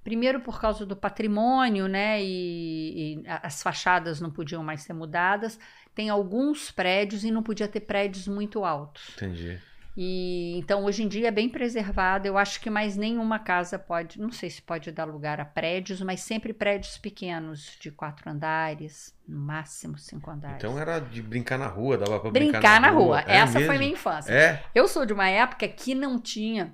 Primeiro 0.07 0.39
por 0.39 0.61
causa 0.61 0.87
do 0.87 0.95
patrimônio, 0.95 1.89
né? 1.89 2.23
E, 2.23 3.17
e 3.17 3.25
as 3.27 3.61
fachadas 3.61 4.21
não 4.21 4.31
podiam 4.31 4.63
mais 4.63 4.83
ser 4.83 4.93
mudadas. 4.93 5.59
Tem 5.97 6.09
alguns 6.09 6.71
prédios 6.71 7.25
e 7.25 7.31
não 7.33 7.43
podia 7.43 7.67
ter 7.67 7.81
prédios 7.81 8.29
muito 8.29 8.65
altos. 8.65 9.11
Entendi. 9.17 9.61
E 9.97 10.57
então 10.59 10.85
hoje 10.85 11.03
em 11.03 11.09
dia 11.09 11.27
é 11.27 11.31
bem 11.33 11.49
preservado. 11.49 12.25
Eu 12.29 12.39
acho 12.39 12.61
que 12.61 12.71
mais 12.71 12.97
nenhuma 12.97 13.41
casa 13.41 13.81
pode, 13.81 14.21
não 14.21 14.31
sei 14.31 14.49
se 14.49 14.63
pode 14.63 14.93
dar 14.93 15.07
lugar 15.07 15.41
a 15.41 15.45
prédios, 15.45 16.01
mas 16.01 16.21
sempre 16.21 16.53
prédios 16.53 16.97
pequenos, 16.99 17.77
de 17.81 17.91
quatro 17.91 18.31
andares, 18.31 19.13
no 19.27 19.41
máximo 19.41 19.99
cinco 19.99 20.31
andares. 20.31 20.59
Então 20.59 20.79
era 20.79 21.01
de 21.01 21.21
brincar 21.21 21.59
na 21.59 21.67
rua, 21.67 21.99
dava 21.99 22.21
pra 22.21 22.31
brincar, 22.31 22.61
brincar, 22.61 22.81
na 22.81 22.91
rua. 22.91 23.23
É 23.27 23.39
Essa 23.39 23.55
foi 23.55 23.63
mesmo? 23.63 23.79
minha 23.81 23.93
infância. 23.93 24.33
É? 24.33 24.63
Eu 24.73 24.87
sou 24.87 25.05
de 25.05 25.13
uma 25.13 25.29
época 25.29 25.67
que 25.67 25.97
não 25.97 26.17
tinha 26.17 26.73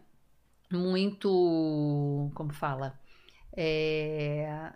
muito, 0.70 2.30
como 2.34 2.52
fala, 2.52 3.00
É, 3.56 4.73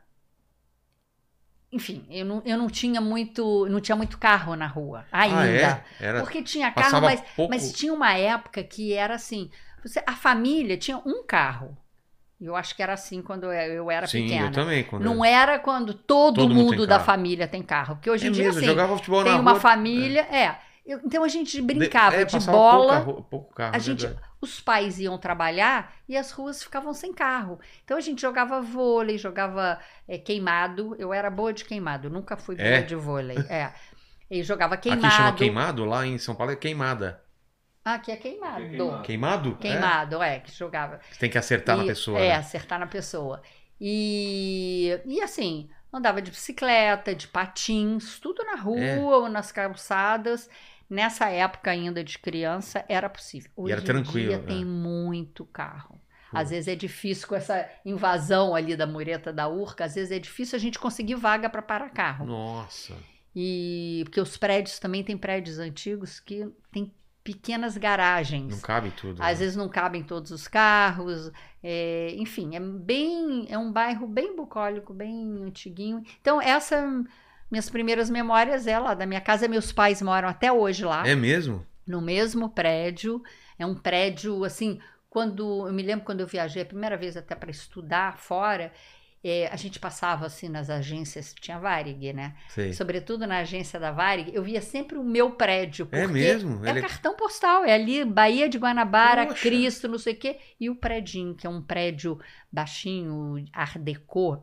enfim, 1.73 2.07
eu 2.09 2.25
não, 2.25 2.43
eu 2.45 2.57
não 2.57 2.69
tinha 2.69 3.01
muito, 3.01 3.67
não 3.69 3.81
tinha 3.81 3.97
muito 3.97 4.19
carro 4.19 4.55
na 4.55 4.67
rua 4.67 5.05
ainda. 5.11 5.37
Ah, 5.37 5.47
é? 5.47 5.85
Era... 6.07 6.21
Porque 6.21 6.43
tinha 6.43 6.71
carro, 6.71 7.01
mas, 7.03 7.21
pouco... 7.35 7.51
mas 7.51 7.73
tinha 7.73 7.93
uma 7.93 8.15
época 8.15 8.63
que 8.63 8.93
era 8.93 9.15
assim: 9.17 9.51
você- 9.85 10.03
a 10.07 10.15
família 10.15 10.77
tinha 10.77 10.97
um 11.05 11.25
carro. 11.27 11.77
Eu 12.41 12.57
acho 12.57 12.75
que 12.77 12.83
era 12.83 12.95
assim 12.95 13.23
quando 13.23 13.45
eu, 13.45 13.53
eu 13.53 13.91
era 13.91 14.07
Sim, 14.07 14.27
pequena. 14.27 14.47
eu 14.49 14.53
também. 14.53 14.85
Quando 14.85 15.05
Não 15.05 15.25
era 15.25 15.59
quando 15.59 15.95
todo, 15.95 16.43
Todo 16.43 16.55
mundo 16.55 16.67
mundo 16.73 16.87
da 16.87 16.97
carro. 16.97 17.07
família 17.07 17.49
tem 17.49 17.63
carro. 17.63 17.97
Porque 17.97 18.11
hoje 18.11 18.27
é 18.27 18.29
em 18.29 18.33
dia, 18.33 18.45
mesmo, 18.45 18.59
assim, 18.59 18.67
jogava 18.67 18.97
futebol 18.97 19.25
tem 19.25 19.33
na 19.33 19.39
uma 19.39 19.53
rua. 19.53 19.61
família. 19.61 20.23
É. 20.31 20.59
Eu- 20.87 21.01
então 21.05 21.25
a 21.25 21.29
gente 21.29 21.61
brincava 21.63 22.17
é, 22.17 22.25
de 22.25 22.39
bola. 22.41 22.95
Pouca, 22.95 22.99
ro- 22.99 23.23
pouco 23.25 23.55
carro, 23.55 23.75
A 23.75 23.79
é 23.79 23.81
gente, 23.81 24.07
verdade. 24.07 24.26
Os 24.41 24.61
pais 24.61 24.99
iam 24.99 25.19
trabalhar 25.19 25.95
e 26.09 26.17
as 26.17 26.31
ruas 26.31 26.63
ficavam 26.63 26.93
sem 26.95 27.13
carro. 27.13 27.59
Então 27.85 27.97
a 27.97 28.01
gente 28.01 28.21
jogava 28.21 28.61
vôlei, 28.61 29.17
jogava 29.19 29.81
é, 30.07 30.19
queimado. 30.19 30.95
Eu 30.99 31.13
era 31.13 31.31
boa 31.31 31.53
de 31.53 31.65
queimado, 31.65 32.11
nunca 32.11 32.37
fui 32.37 32.57
boa 32.57 32.69
É? 32.69 32.83
de 32.83 32.95
vôlei. 32.95 33.39
É. 33.49 33.73
E 34.29 34.43
jogava 34.43 34.77
queimado. 34.77 35.07
Aqui 35.07 35.15
chama 35.17 35.33
queimado, 35.35 35.85
lá 35.85 36.05
em 36.05 36.19
São 36.19 36.35
Paulo 36.35 36.53
é 36.53 36.57
queimada. 36.57 37.23
Ah, 37.85 37.95
aqui 37.95 38.11
é 38.11 38.17
queimado. 38.17 38.57
Aqui 38.57 38.65
é 38.65 38.69
queimado. 38.69 39.03
Queimado? 39.05 39.57
Queimado, 39.57 40.21
é, 40.23 40.41
que 40.41 40.51
jogava. 40.53 40.97
É? 40.97 41.01
Você 41.13 41.21
tem 41.21 41.31
que 41.31 41.39
acertar 41.39 41.77
na 41.77 41.85
E- 41.85 41.87
pessoa. 41.87 42.19
É, 42.19 42.31
né? 42.31 42.35
acertar 42.35 42.81
na 42.81 42.89
pessoa. 42.89 43.41
E, 43.81 45.01
e 45.07 45.21
assim, 45.23 45.71
andava 45.93 46.21
de 46.21 46.33
bicicleta, 46.33 47.15
de 47.15 47.29
patins, 47.29 48.19
tudo 48.19 48.43
na 48.45 48.57
rua 48.57 48.81
É. 48.81 48.99
ou 48.99 49.29
nas 49.29 49.53
calçadas. 49.53 50.51
Nessa 50.89 51.29
época 51.29 51.71
ainda 51.71 52.03
de 52.05 52.19
criança 52.19 52.85
era 52.89 53.09
possível. 53.09 53.51
Hoje 53.57 53.73
era 53.73 53.81
em 53.81 53.85
tranquilo, 53.85 54.29
dia 54.29 54.39
né? 54.39 54.45
tem 54.47 54.65
muito 54.65 55.45
carro. 55.45 56.01
Pô. 56.31 56.39
Às 56.39 56.51
vezes 56.51 56.69
é 56.69 56.75
difícil 56.75 57.29
com 57.29 57.35
essa 57.35 57.69
invasão 57.85 58.55
ali 58.55 58.77
da 58.77 58.87
mureta 58.87 59.33
da 59.33 59.49
Urca, 59.49 59.85
às 59.85 59.95
vezes 59.95 60.11
é 60.11 60.19
difícil 60.19 60.57
a 60.57 60.61
gente 60.61 60.79
conseguir 60.79 61.15
vaga 61.15 61.49
para 61.49 61.63
parar 61.63 61.91
carro. 61.91 62.27
Nossa. 62.27 62.95
E 63.35 64.03
porque 64.05 64.21
os 64.21 64.37
prédios 64.37 64.79
também 64.79 65.05
tem 65.05 65.17
prédios 65.17 65.59
antigos 65.59 66.19
que 66.19 66.49
tem 66.73 66.93
pequenas 67.23 67.77
garagens. 67.77 68.55
Não 68.55 68.61
cabe 68.61 68.91
tudo. 68.93 69.21
Às 69.21 69.39
né? 69.39 69.45
vezes 69.45 69.57
não 69.57 69.69
cabem 69.69 70.03
todos 70.03 70.31
os 70.31 70.47
carros, 70.47 71.31
é, 71.63 72.15
enfim, 72.17 72.55
é 72.55 72.61
bem, 72.61 73.47
é 73.49 73.59
um 73.59 73.73
bairro 73.73 74.07
bem 74.07 74.37
bucólico, 74.37 74.95
bem 74.95 75.43
antiguinho. 75.43 76.03
Então 76.21 76.41
essa 76.41 77.05
minhas 77.51 77.69
primeiras 77.71 78.11
memórias 78.11 78.67
é 78.67 78.79
lá 78.79 78.95
da 78.95 79.07
minha 79.07 79.21
casa. 79.21 79.49
Meus 79.49 79.73
pais 79.73 80.01
moram 80.03 80.29
até 80.29 80.53
hoje 80.53 80.85
lá, 80.85 81.07
É 81.07 81.15
mesmo? 81.15 81.65
no 81.87 82.01
mesmo 82.01 82.49
prédio. 82.51 83.23
É 83.59 83.65
um 83.67 83.75
prédio 83.75 84.45
assim. 84.45 84.79
Quando 85.09 85.67
eu 85.67 85.73
me 85.73 85.83
lembro 85.83 86.05
quando 86.05 86.21
eu 86.21 86.27
viajei 86.27 86.63
a 86.63 86.67
primeira 86.67 86.97
vez 86.97 87.17
até 87.17 87.35
para 87.35 87.51
estudar 87.51 88.19
fora, 88.19 88.71
é, 89.25 89.49
a 89.51 89.57
gente 89.57 89.81
passava 89.81 90.27
assim 90.27 90.47
nas 90.49 90.69
agências, 90.69 91.35
tinha 91.41 91.59
Varig, 91.59 92.13
né? 92.13 92.35
Sei. 92.51 92.73
Sobretudo 92.75 93.27
na 93.27 93.39
agência 93.39 93.81
da 93.81 93.91
Varig, 93.91 94.31
eu 94.35 94.43
via 94.43 94.61
sempre 94.61 94.99
o 94.99 95.03
meu 95.03 95.31
prédio. 95.31 95.89
É 95.91 96.07
mesmo? 96.07 96.65
é 96.67 96.71
Ele- 96.71 96.83
cartão 96.83 97.17
postal, 97.17 97.65
é 97.65 97.73
ali 97.73 98.05
Bahia 98.05 98.47
de 98.49 98.59
Guanabara, 98.59 99.27
Poxa. 99.27 99.41
Cristo, 99.43 99.89
não 99.89 99.99
sei 99.99 100.13
o 100.13 100.17
quê, 100.19 100.37
e 100.61 100.69
o 100.69 100.77
predinho, 100.77 101.35
que 101.35 101.47
é 101.47 101.51
um 101.51 101.63
prédio 101.63 102.21
baixinho, 102.53 103.43
art 103.53 103.79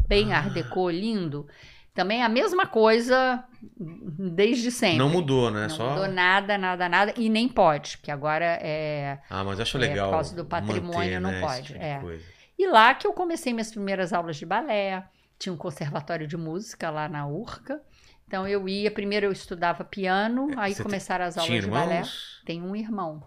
bem 0.08 0.34
Ah. 0.34 0.40
art 0.40 0.54
lindo. 0.92 1.48
Também 1.94 2.24
a 2.24 2.30
mesma 2.30 2.66
coisa 2.66 3.44
desde 3.62 4.72
sempre. 4.72 4.98
Não 4.98 5.10
mudou, 5.10 5.52
né? 5.52 5.64
Não 5.64 5.70
Só... 5.70 5.90
mudou 5.92 6.08
nada, 6.08 6.58
nada, 6.58 6.90
nada, 6.90 7.14
e 7.16 7.30
nem 7.30 7.48
pode, 7.48 7.98
porque 7.98 8.10
agora 8.10 8.58
é... 8.62 9.20
Ah, 9.30 9.44
mas 9.44 9.60
acho 9.60 9.78
É, 9.78 9.82
legal. 9.82 10.10
por 10.10 10.16
causa 10.16 10.36
do 10.36 10.44
patrimônio, 10.44 10.94
manter, 10.94 11.20
não 11.20 11.32
né, 11.32 11.40
pode, 11.40 11.64
tipo 11.68 11.80
é. 11.80 12.00
coisa. 12.00 12.26
E 12.58 12.68
lá 12.68 12.94
que 12.96 13.06
eu 13.06 13.14
comecei 13.14 13.54
minhas 13.54 13.72
primeiras 13.72 14.12
aulas 14.12 14.38
de 14.38 14.46
balé, 14.46 15.04
tinha 15.38 15.54
um 15.54 15.58
conservatório 15.58 16.28
de 16.28 16.36
música 16.36 16.90
lá 16.90 17.08
na 17.08 17.28
Urca, 17.28 17.82
então 18.28 18.48
eu 18.48 18.68
ia, 18.68 18.90
primeiro 18.90 19.28
eu 19.28 19.32
estudava 19.32 19.84
piano, 19.84 20.50
aí 20.58 20.72
É, 20.72 20.76
Você 20.76 20.82
começaram 20.82 21.26
as 21.26 21.38
aulas 21.38 21.64
de 21.64 21.70
balé. 21.70 22.02
Tem 22.46 22.62
um 22.62 22.76
irmão. 22.76 23.22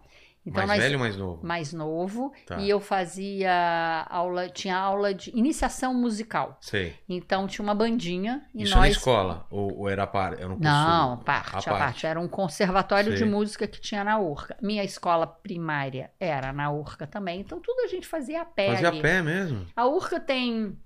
Então 0.47 0.65
mais 0.67 0.69
nós 0.71 0.79
velho 0.83 0.95
ou 0.95 1.01
mais 1.01 1.17
novo? 1.17 1.47
mais 1.47 1.73
novo 1.73 2.33
Tá. 2.47 2.57
e 2.59 2.71
eu 2.71 2.79
fazia 2.81 4.07
aula, 4.09 4.49
tinha 4.49 4.77
aula 4.77 5.13
de 5.13 5.31
iniciação 5.37 5.93
musical. 5.93 6.57
Sei. 6.61 6.95
Então 7.09 7.47
tinha 7.49 7.63
uma 7.65 7.75
bandinha 7.75 8.47
e 8.55 8.63
Isso 8.63 8.73
é 8.73 8.77
na 8.77 8.83
nós 8.83 8.97
escola? 8.97 9.47
Ou, 9.51 9.79
ou 9.81 9.89
era 9.89 10.07
par? 10.07 10.35
Era 10.35 10.47
um 10.47 10.51
curso... 10.57 10.63
Não, 10.63 11.19
parte, 11.19 11.69
a 11.69 11.73
parte. 11.73 12.07
Era 12.07 12.21
um 12.21 12.29
conservatório 12.29 13.13
de 13.13 13.19
Sei. 13.19 13.29
música 13.29 13.67
que 13.67 13.81
tinha 13.81 14.05
na 14.05 14.19
Urca. 14.19 14.57
Minha 14.63 14.85
escola 14.85 15.27
primária 15.27 16.11
era 16.21 16.53
na 16.53 16.71
Urca 16.71 17.07
também, 17.07 17.41
então 17.41 17.61
tudo 17.61 17.81
a 17.81 17.89
gente 17.89 18.07
fazia 18.07 18.43
a 18.43 18.45
pé 18.45 18.69
Fazia 18.73 18.89
ali. 18.89 18.99
a 19.01 19.03
pé 19.03 19.23
mesmo? 19.23 19.67
A 19.75 19.87
Urca 19.87 20.21
tem 20.21 20.79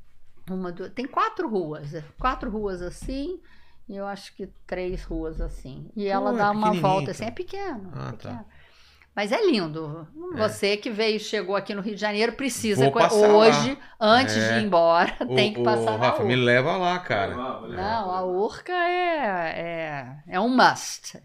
uma, 0.48 0.72
duas, 0.72 0.90
tem 0.92 1.06
quatro 1.06 1.48
ruas, 1.48 1.94
é, 1.94 2.02
quatro 2.18 2.50
ruas 2.50 2.80
assim. 2.82 3.40
E 3.88 3.96
eu 3.96 4.06
acho 4.06 4.34
que 4.36 4.46
três 4.68 5.02
ruas 5.02 5.40
assim. 5.40 5.90
E 5.96 6.06
ela 6.06 6.30
Pô, 6.30 6.36
é 6.36 6.38
dá 6.38 6.50
uma 6.52 6.60
pequenininho, 6.70 6.82
volta 6.82 7.02
então. 7.02 7.10
assim, 7.10 7.24
é 7.24 7.30
pequeno, 7.32 7.90
Ah, 7.92 8.12
tá. 8.12 8.44
Mas 9.14 9.32
é 9.32 9.44
lindo. 9.44 10.06
É. 10.34 10.36
Você 10.38 10.76
que 10.76 10.88
veio, 10.88 11.18
chegou 11.20 11.56
aqui 11.56 11.74
no 11.74 11.82
Rio 11.82 11.94
de 11.94 12.00
Janeiro, 12.00 12.32
precisa 12.32 12.90
hoje, 12.90 13.76
antes 14.00 14.36
É. 14.36 14.52
de 14.54 14.60
ir 14.60 14.64
embora, 14.66 15.14
O- 15.20 15.34
tem 15.34 15.52
que 15.52 15.60
o 15.60 15.64
passar 15.64 15.98
na 15.98 16.06
Rafa, 16.06 16.22
me 16.24 16.34
Urca. 16.34 16.44
leva 16.44 16.76
lá, 16.76 16.98
cara. 17.00 17.34
Não, 17.34 18.10
a 18.14 18.24
Urca 18.24 18.72
é, 18.72 19.54
é, 19.56 20.06
é 20.28 20.40
um 20.40 20.48
must. 20.48 21.18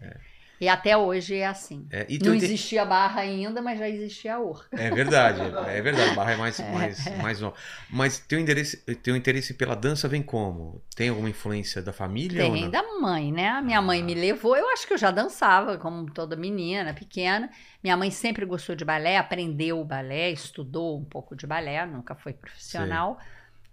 E 0.60 0.68
até 0.68 0.96
hoje 0.96 1.36
é 1.36 1.46
assim. 1.46 1.86
É, 1.90 2.06
e 2.08 2.18
Não 2.18 2.32
tem- 2.32 2.36
existia 2.36 2.84
Barra 2.84 3.20
ainda, 3.20 3.60
mas 3.60 3.78
já 3.78 3.88
existia 3.88 4.36
a 4.36 4.40
Urca. 4.40 4.68
É 4.72 4.90
verdade, 4.90 5.40
é 5.68 5.80
verdade. 5.82 6.14
Barra 6.14 6.32
é 6.32 6.36
mais, 6.36 6.58
mais, 6.72 7.16
mais 7.18 7.40
novo. 7.40 7.54
Mas 7.90 8.18
teu 8.18 8.38
interesse, 8.40 8.78
teu 9.02 9.14
interesse 9.14 9.52
pela 9.54 9.74
dança 9.76 10.08
vem 10.08 10.22
como? 10.22 10.82
Tem 10.94 11.10
alguma 11.10 11.28
influência 11.28 11.82
da 11.82 11.92
família 11.92 12.42
Tem 12.42 12.70
da 12.70 12.82
mãe, 13.00 13.30
né? 13.30 13.48
A 13.50 13.60
minha 13.60 13.82
mãe 13.82 14.00
Ah. 14.00 14.04
me 14.04 14.14
levou. 14.14 14.56
Eu 14.56 14.68
acho 14.70 14.86
que 14.86 14.94
eu 14.94 14.98
já 14.98 15.10
dançava, 15.10 15.76
como 15.76 16.10
toda 16.10 16.34
menina, 16.36 16.94
pequena. 16.94 17.50
Minha 17.82 17.96
mãe 17.96 18.10
sempre 18.10 18.46
gostou 18.46 18.74
de 18.74 18.84
balé, 18.84 19.18
aprendeu 19.18 19.78
o 19.80 19.84
balé, 19.84 20.30
estudou 20.30 20.98
um 20.98 21.04
pouco 21.04 21.36
de 21.36 21.46
balé, 21.46 21.84
nunca 21.84 22.14
foi 22.14 22.32
profissional. 22.32 23.18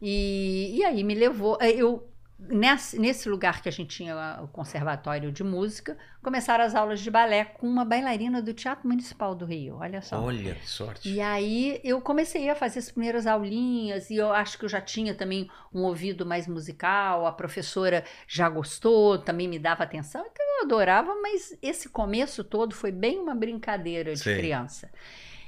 E, 0.01 0.77
e 0.79 0.83
aí 0.83 1.03
me 1.03 1.15
levou. 1.15 1.57
eh, 1.61 1.71
Eu, 1.71 2.07
nesse, 2.49 3.29
lugar 3.29 3.61
que 3.61 3.69
a 3.69 3.71
gente 3.71 3.95
tinha 3.95 4.39
o 4.41 4.47
conservatório 4.47 5.31
de 5.31 5.43
música, 5.43 5.97
começaram 6.21 6.63
as 6.63 6.75
aulas 6.75 6.99
de 6.99 7.09
balé 7.09 7.45
com 7.45 7.67
uma 7.67 7.85
bailarina 7.85 8.41
do 8.41 8.53
Teatro 8.53 8.87
Municipal 8.87 9.35
do 9.35 9.45
Rio. 9.45 9.77
Olha 9.77 10.01
só. 10.01 10.21
Olha, 10.21 10.55
que 10.55 10.67
sorte. 10.67 11.09
E 11.09 11.21
aí 11.21 11.79
eu 11.83 12.01
comecei 12.01 12.49
a 12.49 12.55
fazer 12.55 12.79
as 12.79 12.91
primeiras 12.91 13.27
aulinhas 13.27 14.09
e 14.09 14.15
eu 14.15 14.31
acho 14.31 14.57
que 14.57 14.65
eu 14.65 14.69
já 14.69 14.81
tinha 14.81 15.13
também 15.13 15.49
um 15.73 15.81
ouvido 15.81 16.25
mais 16.25 16.47
musical, 16.47 17.25
a 17.25 17.31
professora 17.31 18.03
já 18.27 18.49
gostou, 18.49 19.17
também 19.17 19.47
me 19.47 19.59
dava 19.59 19.83
atenção, 19.83 20.21
então 20.21 20.45
eu 20.59 20.65
adorava, 20.65 21.15
mas 21.21 21.57
esse 21.61 21.89
começo 21.89 22.43
todo 22.43 22.73
foi 22.73 22.91
bem 22.91 23.19
uma 23.19 23.35
brincadeira 23.35 24.13
de 24.13 24.19
Sei. 24.19 24.37
criança. 24.37 24.89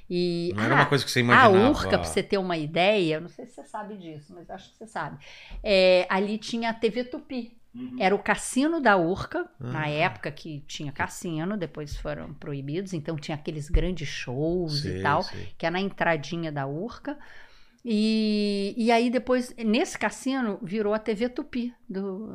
E 0.09 0.53
Não 0.55 0.63
era 0.63 0.75
ah, 0.75 0.77
uma 0.79 0.85
coisa 0.85 1.03
que 1.03 1.09
você 1.11 1.19
a 1.19 1.21
imaginava. 1.21 1.69
Urca, 1.69 1.89
para 1.89 2.03
você 2.03 2.21
ter 2.21 2.37
uma 2.37 2.57
ideia, 2.57 3.15
eu 3.15 3.21
não 3.21 3.29
sei 3.29 3.45
se 3.45 3.53
você 3.55 3.63
sabe 3.63 3.95
disso, 3.97 4.33
mas 4.35 4.49
acho 4.49 4.69
que 4.71 4.77
você 4.77 4.87
sabe. 4.87 5.17
é, 5.63 6.05
ali 6.09 6.37
tinha 6.37 6.69
a 6.69 6.73
TV 6.73 7.03
Tupi. 7.05 7.57
Uhum. 7.73 7.97
Era 7.99 8.15
o 8.15 8.19
cassino 8.19 8.79
da 8.79 8.95
Urca, 8.95 9.49
na 9.59 9.81
Ah. 9.81 9.89
época 9.89 10.31
que 10.31 10.61
tinha 10.61 10.93
cassino, 10.93 11.57
depois 11.57 11.97
foram 11.97 12.33
proibidos, 12.33 12.93
então 12.93 13.17
tinha 13.17 13.35
aqueles 13.35 13.67
grandes 13.69 14.07
shows 14.07 14.81
Sei, 14.81 14.99
e 14.99 15.01
tal, 15.01 15.23
sei. 15.23 15.49
que 15.57 15.65
é 15.65 15.69
na 15.69 15.81
entradinha 15.81 16.51
da 16.53 16.65
Urca. 16.65 17.17
E, 17.87 18.73
e 18.75 18.91
aí 18.91 19.11
depois, 19.11 19.53
nesse 19.57 19.95
cassino, 19.95 20.57
virou 20.59 20.91
a 20.91 20.97
TV 20.97 21.29
Tupi 21.29 21.71
do, 21.87 22.27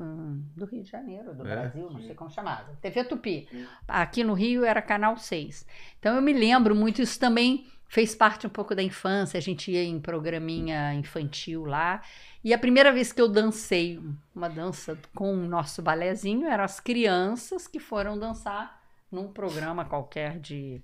do 0.57 0.65
Rio 0.65 0.85
de 0.85 0.89
Janeiro, 0.89 1.35
do 1.35 1.45
É? 1.45 1.51
Brasil, 1.51 1.91
não 1.91 1.99
Sim. 1.99 2.07
sei 2.07 2.15
como 2.15 2.31
chamava. 2.31 2.73
TV 2.81 3.03
Tupi. 3.03 3.49
Sim. 3.51 3.67
Aqui 3.89 4.23
no 4.23 4.33
Rio 4.33 4.65
era 4.65 4.81
Canal 4.81 5.17
6. 5.17 5.67
Então 5.99 6.15
eu 6.15 6.23
me 6.23 6.33
lembro 6.33 6.73
muito, 6.73 7.03
isso 7.03 7.19
também 7.19 7.67
fez 7.89 8.15
parte 8.15 8.47
um 8.47 8.51
pouco 8.51 8.77
da 8.77 8.83
infância, 8.85 9.37
a 9.39 9.41
gente 9.41 9.73
ia 9.73 9.83
em 9.83 9.99
programinha 9.99 10.95
infantil 10.95 11.65
lá. 11.65 12.01
E 12.45 12.55
a 12.55 12.59
primeira 12.59 12.93
vez 12.93 13.13
que 13.13 13.21
eu 13.21 13.27
dancei 13.29 14.01
uma 14.33 14.49
dança 14.49 14.97
com 15.13 15.33
o 15.35 15.49
nosso 15.49 15.83
balézinho 15.83 16.47
eram 16.47 16.63
as 16.63 16.79
crianças 16.79 17.67
que 17.67 17.81
foram 17.81 18.17
dançar 18.17 18.81
num 19.11 19.27
programa 19.33 19.85
qualquer 19.85 20.39
de, 20.39 20.81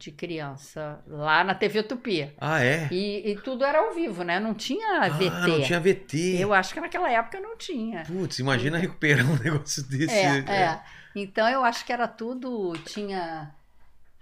de 0.00 0.10
criança 0.10 0.98
lá 1.06 1.44
na 1.44 1.54
TV 1.54 1.82
Tupi. 1.82 2.32
Ah, 2.40 2.64
é? 2.64 2.88
E, 2.90 3.32
e 3.32 3.36
tudo 3.36 3.64
era 3.64 3.78
ao 3.80 3.92
vivo, 3.92 4.24
né? 4.24 4.40
Não 4.40 4.54
tinha 4.54 5.08
VT. 5.10 5.28
Ah, 5.30 5.46
não 5.46 5.62
tinha 5.62 5.78
VT. 5.80 6.36
Eu 6.40 6.54
acho 6.54 6.72
que 6.72 6.80
naquela 6.80 7.10
época 7.10 7.38
não 7.38 7.54
tinha. 7.56 8.02
Putz, 8.04 8.38
imagina 8.38 8.78
recuperar 8.78 9.26
um 9.30 9.36
negócio 9.44 9.82
desse. 9.84 10.14
É, 10.14 10.38
é. 10.38 10.80
Então 11.14 11.46
eu 11.48 11.62
acho 11.62 11.84
que 11.84 11.92
era 11.92 12.08
tudo. 12.08 12.72
Tinha. 12.86 13.54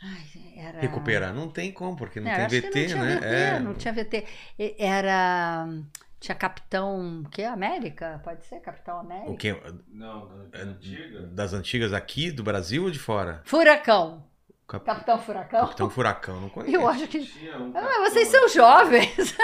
Ai, 0.03 0.25
era... 0.57 0.81
Recuperar 0.81 1.33
não 1.33 1.49
tem 1.49 1.71
como, 1.73 1.97
porque 1.97 2.21
não 2.21 2.29
É, 2.31 2.35
tem 2.37 2.45
acho 2.47 2.61
que 2.61 2.69
VT, 2.69 2.81
não 2.81 2.87
tinha 2.89 3.05
né? 3.05 3.17
VT, 3.17 3.27
é. 3.27 3.61
não 3.61 3.75
tinha 3.75 3.95
VT. 3.95 4.25
E- 4.59 4.77
Era. 4.79 5.67
Tinha 6.21 6.35
Capitão. 6.35 7.23
O 7.25 7.29
que? 7.29 7.45
América? 7.45 8.21
Pode 8.25 8.45
ser? 8.47 8.59
Capitão 8.61 8.99
América? 8.99 9.31
O 9.31 9.37
que? 9.37 9.55
Não, 9.93 10.29
da 10.51 10.59
antiga. 10.59 11.23
Das 11.29 11.53
antigas 11.53 11.93
aqui, 11.93 12.33
do 12.33 12.43
Brasil 12.43 12.83
ou 12.83 12.91
de 12.91 12.99
fora? 12.99 13.41
Furacão. 13.45 14.25
Cap- 14.69 14.85
Capitão 14.85 15.19
Furacão? 15.19 15.61
Capitão 15.61 15.91
Furacão, 15.91 16.41
não 16.43 16.49
conheço. 16.51 16.75
Eu 16.77 16.87
acho 16.89 17.09
que. 17.09 17.21
Tinha 17.25 17.59
um 17.59 17.73
Ah, 17.75 18.09
vocês 18.09 18.29
são 18.29 18.47
jovens. 18.49 19.35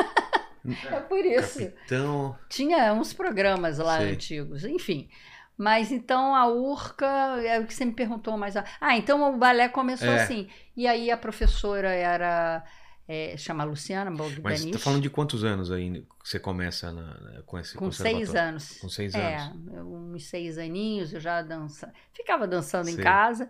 é 0.90 1.00
por 1.00 1.24
isso. 1.24 1.60
Capitão. 1.60 2.36
Tinha 2.48 2.92
uns 2.92 3.12
programas 3.12 3.78
lá 3.78 3.98
Sei. 3.98 4.12
antigos, 4.12 4.64
enfim. 4.64 5.08
Mas 5.56 5.92
então 5.92 6.34
a 6.34 6.46
Urca, 6.48 7.06
é 7.06 7.60
o 7.60 7.66
que 7.66 7.72
você 7.72 7.84
me 7.84 7.92
perguntou 7.92 8.36
mais. 8.36 8.54
Ah, 8.56 8.96
então 8.96 9.22
o 9.32 9.36
balé 9.38 9.68
começou 9.68 10.08
É. 10.08 10.22
assim. 10.22 10.48
E 10.76 10.86
aí 10.86 11.10
a 11.10 11.16
professora 11.16 11.88
era. 11.92 12.64
é, 13.06 13.36
chama 13.36 13.62
Luciana 13.64 14.10
Mas 14.10 14.18
Bogdanich. 14.34 14.72
tá 14.72 14.78
falando 14.78 15.02
de 15.02 15.10
quantos 15.10 15.44
anos 15.44 15.70
aí 15.70 15.90
que 16.22 16.28
você 16.28 16.38
começa 16.40 16.90
na- 16.90 17.42
com 17.46 17.58
esse 17.58 17.76
Com 17.76 17.90
seis 17.92 18.34
anos. 18.34 18.78
Com 18.80 18.88
seis 18.88 19.14
É, 19.14 19.36
anos. 19.36 19.72
eu, 19.74 19.86
uns 19.86 20.24
seis 20.26 20.56
aninhos 20.58 21.12
eu 21.12 21.20
já 21.20 21.40
dança, 21.42 21.92
ficava 22.14 22.46
dançando 22.48 22.88
em 22.88 22.94
Sei. 22.94 23.04
casa. 23.04 23.48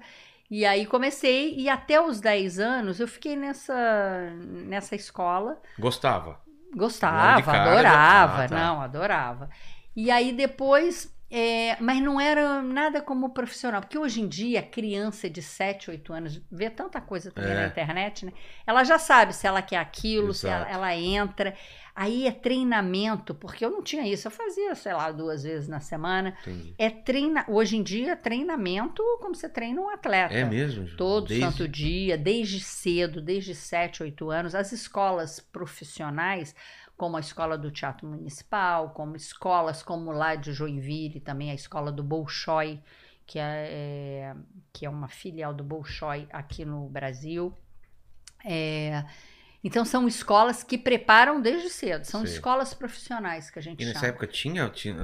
E 0.50 0.64
aí 0.64 0.86
comecei, 0.86 1.54
e 1.56 1.68
até 1.68 2.00
os 2.00 2.20
10 2.20 2.58
anos 2.58 3.00
eu 3.00 3.08
fiquei 3.08 3.34
nessa, 3.34 3.74
nessa 4.40 4.94
escola. 4.94 5.60
Gostava. 5.78 6.40
Gostava, 6.76 7.42
cara, 7.42 7.70
adorava, 7.72 8.44
ah, 8.44 8.48
tá. 8.48 8.56
não, 8.56 8.80
adorava. 8.80 9.48
E 9.96 10.10
aí 10.10 10.32
depois, 10.32 11.12
é, 11.30 11.76
mas 11.80 12.00
não 12.02 12.20
era 12.20 12.60
nada 12.62 13.00
como 13.00 13.30
profissional, 13.30 13.80
porque 13.80 13.96
hoje 13.96 14.20
em 14.20 14.28
dia, 14.28 14.60
criança 14.62 15.30
de 15.30 15.40
7, 15.40 15.90
8 15.90 16.12
anos, 16.12 16.42
vê 16.50 16.68
tanta 16.68 17.00
coisa 17.00 17.30
também 17.30 17.52
É. 17.52 17.54
na 17.54 17.66
internet, 17.68 18.26
né? 18.26 18.32
Ela 18.66 18.82
já 18.84 18.98
sabe 18.98 19.32
se 19.32 19.46
ela 19.46 19.62
quer 19.62 19.76
aquilo, 19.78 20.34
se 20.34 20.46
ela, 20.48 20.62
Exato. 20.62 20.74
ela 20.74 20.94
entra. 20.96 21.54
Aí 21.96 22.26
é 22.26 22.32
treinamento, 22.32 23.34
porque 23.36 23.64
eu 23.64 23.70
não 23.70 23.80
tinha 23.80 24.04
isso, 24.06 24.26
eu 24.26 24.30
fazia, 24.32 24.74
sei 24.74 24.92
lá, 24.92 25.12
duas 25.12 25.44
vezes 25.44 25.68
na 25.68 25.78
semana. 25.78 26.36
Entendi. 26.40 26.74
É 26.76 26.90
treina, 26.90 27.44
hoje 27.48 27.76
em 27.76 27.84
dia, 27.84 28.12
é 28.12 28.16
treinamento 28.16 29.00
como 29.20 29.32
você 29.34 29.48
treina 29.48 29.80
um 29.80 29.88
atleta. 29.88 30.34
É 30.34 30.44
mesmo? 30.44 30.88
Todo 30.96 31.28
Desde- 31.28 31.44
santo 31.46 31.68
dia, 31.68 32.18
desde 32.18 32.58
cedo, 32.58 33.22
desde 33.22 33.54
7, 33.54 34.02
8 34.02 34.28
anos. 34.28 34.56
As 34.56 34.72
escolas 34.72 35.38
profissionais, 35.38 36.52
como 36.96 37.16
a 37.16 37.20
escola 37.20 37.56
do 37.56 37.70
Teatro 37.70 38.08
Municipal, 38.08 38.90
como 38.90 39.14
escolas 39.14 39.80
como 39.82 40.10
lá 40.10 40.34
de 40.34 40.52
Joinville, 40.52 41.20
também 41.20 41.52
a 41.52 41.54
escola 41.54 41.92
do 41.92 42.02
Bolshoi, 42.02 42.80
que 43.24 43.38
é, 43.38 43.68
é- 43.70 44.36
que 44.72 44.84
é 44.84 44.90
uma 44.90 45.06
filial 45.08 45.54
do 45.54 45.62
Bolshoi 45.62 46.26
aqui 46.32 46.64
no 46.64 46.88
Brasil. 46.88 47.54
É, 48.44 49.04
então 49.64 49.82
são 49.84 50.06
escolas 50.06 50.62
que 50.62 50.76
preparam 50.76 51.40
desde 51.40 51.70
cedo, 51.70 52.04
são 52.04 52.20
Sei. 52.26 52.34
escolas 52.34 52.74
profissionais 52.74 53.50
que 53.50 53.58
a 53.58 53.62
gente 53.62 53.82
E 53.82 53.86
nessa 53.86 54.00
chama. 54.00 54.10
época 54.10 54.26
tinha, 54.26 54.68
tinha 54.68 54.94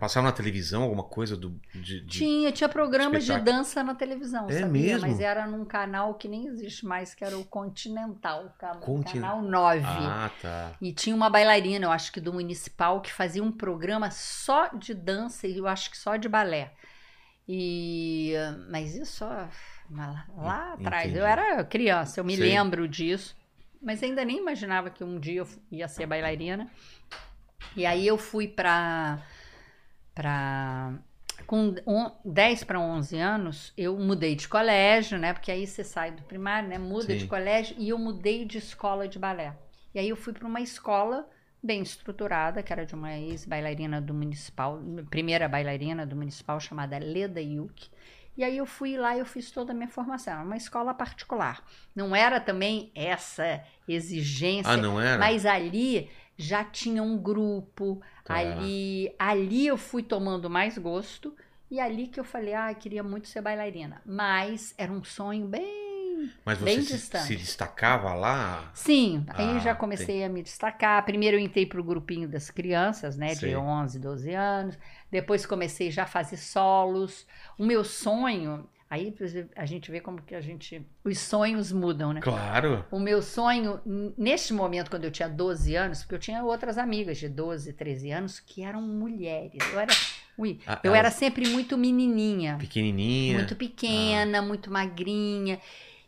passava 0.00 0.26
na 0.26 0.32
televisão 0.32 0.82
alguma 0.82 1.04
coisa 1.04 1.36
do 1.36 1.50
de, 1.72 2.00
de- 2.00 2.06
Tinha, 2.06 2.50
tinha 2.50 2.68
programas 2.68 3.24
de 3.24 3.38
dança 3.38 3.82
na 3.84 3.94
televisão, 3.94 4.46
É 4.50 4.60
sabia? 4.60 4.94
mesmo? 4.94 5.06
Mas 5.08 5.20
era 5.20 5.46
num 5.46 5.64
canal 5.64 6.14
que 6.14 6.26
nem 6.26 6.48
existe 6.48 6.84
mais, 6.84 7.14
que 7.14 7.24
era 7.24 7.38
o 7.38 7.44
Continental, 7.44 8.52
Contin- 8.80 9.20
canal 9.20 9.40
9. 9.40 9.82
Ah, 9.86 10.30
tá. 10.42 10.72
E 10.82 10.92
tinha 10.92 11.14
uma 11.14 11.30
bailarina, 11.30 11.86
eu 11.86 11.92
acho 11.92 12.10
que 12.12 12.20
do 12.20 12.32
municipal, 12.32 13.00
que 13.00 13.12
fazia 13.12 13.42
um 13.42 13.52
programa 13.52 14.10
só 14.10 14.66
de 14.68 14.92
dança 14.94 15.46
e 15.46 15.56
eu 15.58 15.68
acho 15.68 15.90
que 15.90 15.96
só 15.96 16.16
de 16.16 16.28
balé. 16.28 16.72
E 17.46 18.32
mas 18.70 18.94
isso 18.94 19.24
ó, 19.24 19.46
lá, 19.90 20.26
lá 20.36 20.72
atrás, 20.74 21.14
eu 21.14 21.24
era 21.24 21.64
criança, 21.64 22.20
eu 22.20 22.24
me 22.24 22.36
Sei. 22.36 22.46
lembro 22.50 22.86
disso, 22.86 23.34
mas 23.80 24.02
ainda 24.02 24.24
nem 24.24 24.38
imaginava 24.38 24.90
que 24.90 25.04
um 25.04 25.18
dia 25.18 25.40
eu 25.40 25.48
ia 25.70 25.88
ser 25.88 26.06
bailarina. 26.06 26.70
E 27.76 27.84
aí 27.86 28.06
eu 28.06 28.18
fui 28.18 28.48
para 28.48 29.18
para 30.14 30.94
com 31.46 31.74
on- 31.86 32.10
10 32.24 32.64
para 32.64 32.80
11 32.80 33.16
anos, 33.16 33.72
eu 33.76 33.96
mudei 33.96 34.34
de 34.34 34.48
colégio, 34.48 35.18
né? 35.18 35.32
Porque 35.32 35.50
aí 35.52 35.66
você 35.66 35.84
sai 35.84 36.10
do 36.10 36.22
primário, 36.22 36.68
né? 36.68 36.78
Muda 36.78 37.12
Sim. 37.12 37.18
de 37.18 37.26
colégio 37.26 37.76
e 37.78 37.88
eu 37.90 37.98
mudei 37.98 38.44
de 38.44 38.58
escola 38.58 39.06
de 39.08 39.18
balé. 39.18 39.56
E 39.94 39.98
aí 39.98 40.08
eu 40.08 40.16
fui 40.16 40.32
para 40.32 40.46
uma 40.46 40.60
escola 40.60 41.28
bem 41.62 41.82
estruturada, 41.82 42.62
que 42.62 42.72
era 42.72 42.84
de 42.84 42.94
uma 42.94 43.16
ex-bailarina 43.16 44.00
do 44.00 44.12
municipal, 44.12 44.80
primeira 45.10 45.48
bailarina 45.48 46.04
do 46.04 46.16
municipal 46.16 46.58
chamada 46.60 46.98
Leda 46.98 47.40
Yuk. 47.40 47.88
E 48.38 48.44
aí 48.44 48.56
eu 48.56 48.64
fui 48.66 48.96
lá 48.96 49.16
e 49.16 49.18
eu 49.18 49.26
fiz 49.26 49.50
toda 49.50 49.72
a 49.72 49.74
minha 49.74 49.88
formação, 49.88 50.32
Era 50.34 50.42
uma 50.44 50.56
escola 50.56 50.94
particular. 50.94 51.60
Não 51.94 52.14
era 52.14 52.38
também 52.38 52.92
essa 52.94 53.64
exigência, 53.88 54.72
Ah, 54.72 54.76
não 54.76 55.00
era? 55.00 55.18
mas 55.18 55.44
ali 55.44 56.08
já 56.36 56.62
tinha 56.64 57.02
um 57.02 57.18
grupo, 57.18 58.00
Tá. 58.24 58.34
ali, 58.36 59.12
ali 59.18 59.66
eu 59.66 59.76
fui 59.76 60.04
tomando 60.04 60.48
mais 60.48 60.78
gosto 60.78 61.34
e 61.68 61.80
ali 61.80 62.06
que 62.06 62.20
eu 62.20 62.24
falei, 62.24 62.54
ah, 62.54 62.70
eu 62.70 62.76
queria 62.76 63.02
muito 63.02 63.26
ser 63.26 63.42
bailarina. 63.42 64.00
Mas 64.06 64.72
era 64.78 64.92
um 64.92 65.02
sonho 65.02 65.46
bem 65.48 65.87
Mas 66.44 66.58
você 66.58 66.82
se, 66.82 66.98
se 66.98 67.36
destacava 67.36 68.14
lá? 68.14 68.70
Sim, 68.74 69.24
aí 69.28 69.56
Ah, 69.56 69.58
já 69.58 69.74
comecei 69.74 70.24
a 70.24 70.28
me 70.28 70.42
destacar. 70.42 71.04
Primeiro 71.04 71.36
eu 71.36 71.40
entrei 71.40 71.66
para 71.66 71.80
o 71.80 71.84
grupinho 71.84 72.28
das 72.28 72.50
crianças, 72.50 73.16
né, 73.16 73.34
Sei. 73.34 73.50
de 73.50 73.56
11, 73.56 73.98
12 73.98 74.32
anos. 74.32 74.78
Depois 75.10 75.46
comecei 75.46 75.90
já 75.90 76.02
a 76.04 76.06
fazer 76.06 76.36
solos. 76.36 77.26
O 77.58 77.64
meu 77.64 77.82
sonho, 77.84 78.68
aí 78.90 79.14
a 79.56 79.64
gente 79.66 79.90
vê 79.90 80.00
como 80.00 80.22
que 80.22 80.34
a 80.34 80.40
gente, 80.40 80.82
os 81.04 81.18
sonhos 81.18 81.72
mudam, 81.72 82.12
né? 82.12 82.20
Claro. 82.20 82.84
O 82.90 82.98
meu 82.98 83.20
sonho, 83.22 83.80
neste 84.16 84.52
momento, 84.52 84.90
quando 84.90 85.04
eu 85.04 85.10
tinha 85.10 85.28
12 85.28 85.74
anos, 85.74 86.00
porque 86.00 86.14
eu 86.14 86.18
tinha 86.18 86.42
outras 86.42 86.78
amigas 86.78 87.18
de 87.18 87.28
12, 87.28 87.72
13 87.72 88.10
anos 88.10 88.40
que 88.40 88.62
eram 88.62 88.82
mulheres. 88.82 89.58
Eu 89.72 89.80
era, 89.80 89.92
ui, 90.36 90.60
Ah, 90.66 90.80
eu 90.84 90.94
era 90.94 91.10
sempre 91.10 91.48
muito 91.48 91.76
menininha. 91.78 92.56
Pequenininha. 92.58 93.36
Muito 93.38 93.56
pequena, 93.56 94.42
muito 94.42 94.70
magrinha. 94.70 95.58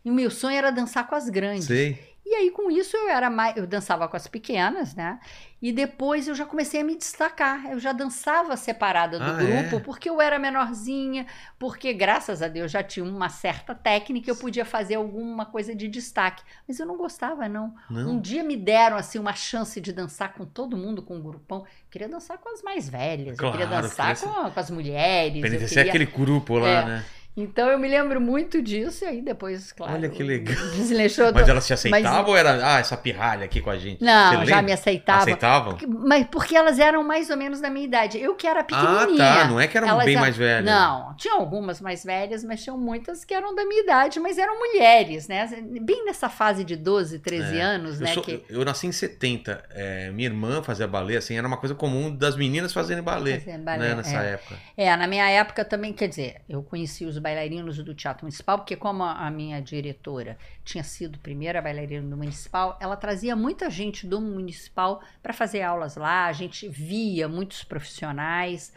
E 0.04 0.10
o 0.10 0.14
meu 0.14 0.30
sonho 0.30 0.56
era 0.56 0.70
dançar 0.70 1.06
com 1.06 1.14
as 1.14 1.28
grandes. 1.28 1.64
Sei. 1.66 2.10
E 2.24 2.34
aí, 2.34 2.50
com 2.52 2.70
isso, 2.70 2.96
eu 2.96 3.08
era 3.08 3.28
mais. 3.28 3.56
Eu 3.56 3.66
dançava 3.66 4.06
com 4.06 4.16
as 4.16 4.28
pequenas, 4.28 4.94
né? 4.94 5.18
E 5.60 5.72
depois 5.72 6.28
eu 6.28 6.34
já 6.34 6.46
comecei 6.46 6.80
a 6.80 6.84
me 6.84 6.94
destacar. 6.96 7.66
Eu 7.72 7.78
já 7.80 7.92
dançava 7.92 8.56
separada 8.56 9.18
do 9.18 9.24
Ah, 9.24 9.32
grupo, 9.32 9.76
é? 9.76 9.80
porque 9.80 10.08
eu 10.08 10.20
era 10.20 10.38
menorzinha, 10.38 11.26
porque, 11.58 11.92
graças 11.92 12.40
a 12.40 12.46
Deus, 12.46 12.70
já 12.70 12.84
tinha 12.84 13.04
uma 13.04 13.28
certa 13.28 13.74
técnica, 13.74 14.30
eu 14.30 14.36
podia 14.36 14.64
fazer 14.64 14.94
alguma 14.94 15.44
coisa 15.44 15.74
de 15.74 15.88
destaque. 15.88 16.44
Mas 16.68 16.78
eu 16.78 16.86
não 16.86 16.96
gostava, 16.96 17.48
não. 17.48 17.74
Não. 17.90 18.12
Um 18.12 18.20
dia 18.20 18.44
me 18.44 18.56
deram 18.56 18.96
assim 18.96 19.18
uma 19.18 19.34
chance 19.34 19.80
de 19.80 19.92
dançar 19.92 20.32
com 20.32 20.44
todo 20.44 20.76
mundo, 20.76 21.02
com 21.02 21.16
um 21.16 21.22
grupão. 21.22 21.60
Eu 21.60 21.66
queria 21.90 22.08
dançar 22.08 22.38
com 22.38 22.48
as 22.54 22.62
mais 22.62 22.88
velhas, 22.88 23.36
eu 23.38 23.50
queria 23.50 23.66
Claro, 23.66 23.82
dançar 23.82 24.14
queria 24.16 24.32
com, 24.44 24.50
com 24.52 24.60
as 24.60 24.70
mulheres. 24.70 25.40
Pertencer 25.40 25.68
queria- 25.68 25.90
aquele 25.90 26.06
grupo 26.06 26.58
lá, 26.58 26.68
É. 26.68 26.84
né? 26.84 27.04
Então 27.36 27.68
eu 27.70 27.78
me 27.78 27.88
lembro 27.88 28.20
muito 28.20 28.60
disso, 28.60 29.04
e 29.04 29.08
aí 29.08 29.22
depois, 29.22 29.72
claro. 29.72 29.94
Olha 29.94 30.08
que 30.08 30.22
legal. 30.22 30.56
Desleixou. 30.76 31.32
Mas 31.32 31.48
elas 31.48 31.64
se 31.64 31.72
aceitavam 31.72 32.30
ou 32.30 32.36
era, 32.36 32.74
ah, 32.76 32.80
essa 32.80 32.96
pirralha 32.96 33.44
aqui 33.44 33.60
com 33.60 33.70
a 33.70 33.78
gente? 33.78 34.02
Não, 34.04 34.44
já 34.44 34.60
me 34.60 34.72
aceitava. 34.72 35.20
Aceitavam? 35.22 35.78
Mas 36.06 36.26
porque 36.26 36.56
elas 36.56 36.78
eram 36.78 37.02
mais 37.04 37.30
ou 37.30 37.36
menos 37.36 37.60
da 37.60 37.70
minha 37.70 37.84
idade. 37.86 38.18
Eu 38.20 38.34
que 38.34 38.46
era 38.46 38.60
Ah, 38.60 38.64
pequenininha. 38.64 39.16
tá. 39.16 39.48
Não 39.48 39.60
é 39.60 39.66
que 39.68 39.76
eram 39.78 39.88
Elas 39.88 40.04
bem 40.04 40.14
eram- 40.14 40.22
mais 40.22 40.36
velhas. 40.36 40.64
Não, 40.64 41.14
tinha 41.16 41.34
algumas 41.34 41.80
mais 41.80 42.04
velhas, 42.04 42.42
mas 42.44 42.62
tinham 42.62 42.76
muitas 42.76 43.24
que 43.24 43.32
eram 43.32 43.54
da 43.54 43.64
minha 43.64 43.82
idade, 43.82 44.18
mas 44.18 44.36
eram 44.36 44.58
mulheres, 44.58 45.28
né? 45.28 45.48
Bem 45.82 46.04
nessa 46.04 46.28
fase 46.28 46.64
de 46.64 46.74
12, 46.76 47.20
13 47.20 47.58
É. 47.58 47.62
anos, 47.62 48.00
Eu, 48.00 48.06
né? 48.06 48.12
sou- 48.14 48.22
que... 48.24 48.44
eu 48.50 48.64
nasci 48.64 48.86
em 48.88 48.92
70. 48.92 49.62
é, 49.70 50.10
minha 50.10 50.28
irmã 50.28 50.62
fazia 50.62 50.86
balé, 50.86 51.16
assim, 51.16 51.38
era 51.38 51.46
uma 51.46 51.56
coisa 51.56 51.74
comum 51.74 52.14
das 52.14 52.36
meninas 52.36 52.72
fazerem 52.72 53.02
balé, 53.02 53.38
Fazendo 53.40 53.62
balé, 53.64 53.78
né, 53.90 53.94
nessa 53.94 54.22
é. 54.22 54.32
época. 54.32 54.56
É, 54.76 54.96
na 54.96 55.06
minha 55.06 55.28
época 55.30 55.64
também, 55.64 55.92
quer 55.92 56.08
dizer, 56.08 56.36
eu 56.48 56.62
conheci 56.62 57.04
os 57.04 57.19
bailarinos 57.20 57.78
do 57.78 57.94
Teatro 57.94 58.24
Municipal, 58.24 58.58
porque 58.58 58.76
como 58.76 59.02
a, 59.02 59.30
minha 59.30 59.60
diretora 59.60 60.38
tinha 60.64 60.82
sido 60.82 61.18
primeira 61.18 61.60
bailarina 61.60 62.08
do 62.08 62.16
Municipal, 62.16 62.78
ela 62.80 62.96
trazia 62.96 63.36
muita 63.36 63.70
gente 63.70 64.06
do 64.06 64.20
Municipal 64.20 65.02
para 65.22 65.32
fazer 65.32 65.62
aulas 65.62 65.96
lá, 65.96 66.26
a 66.26 66.32
gente 66.32 66.68
via 66.68 67.28
muitos 67.28 67.62
profissionais. 67.62 68.72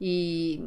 E 0.00 0.58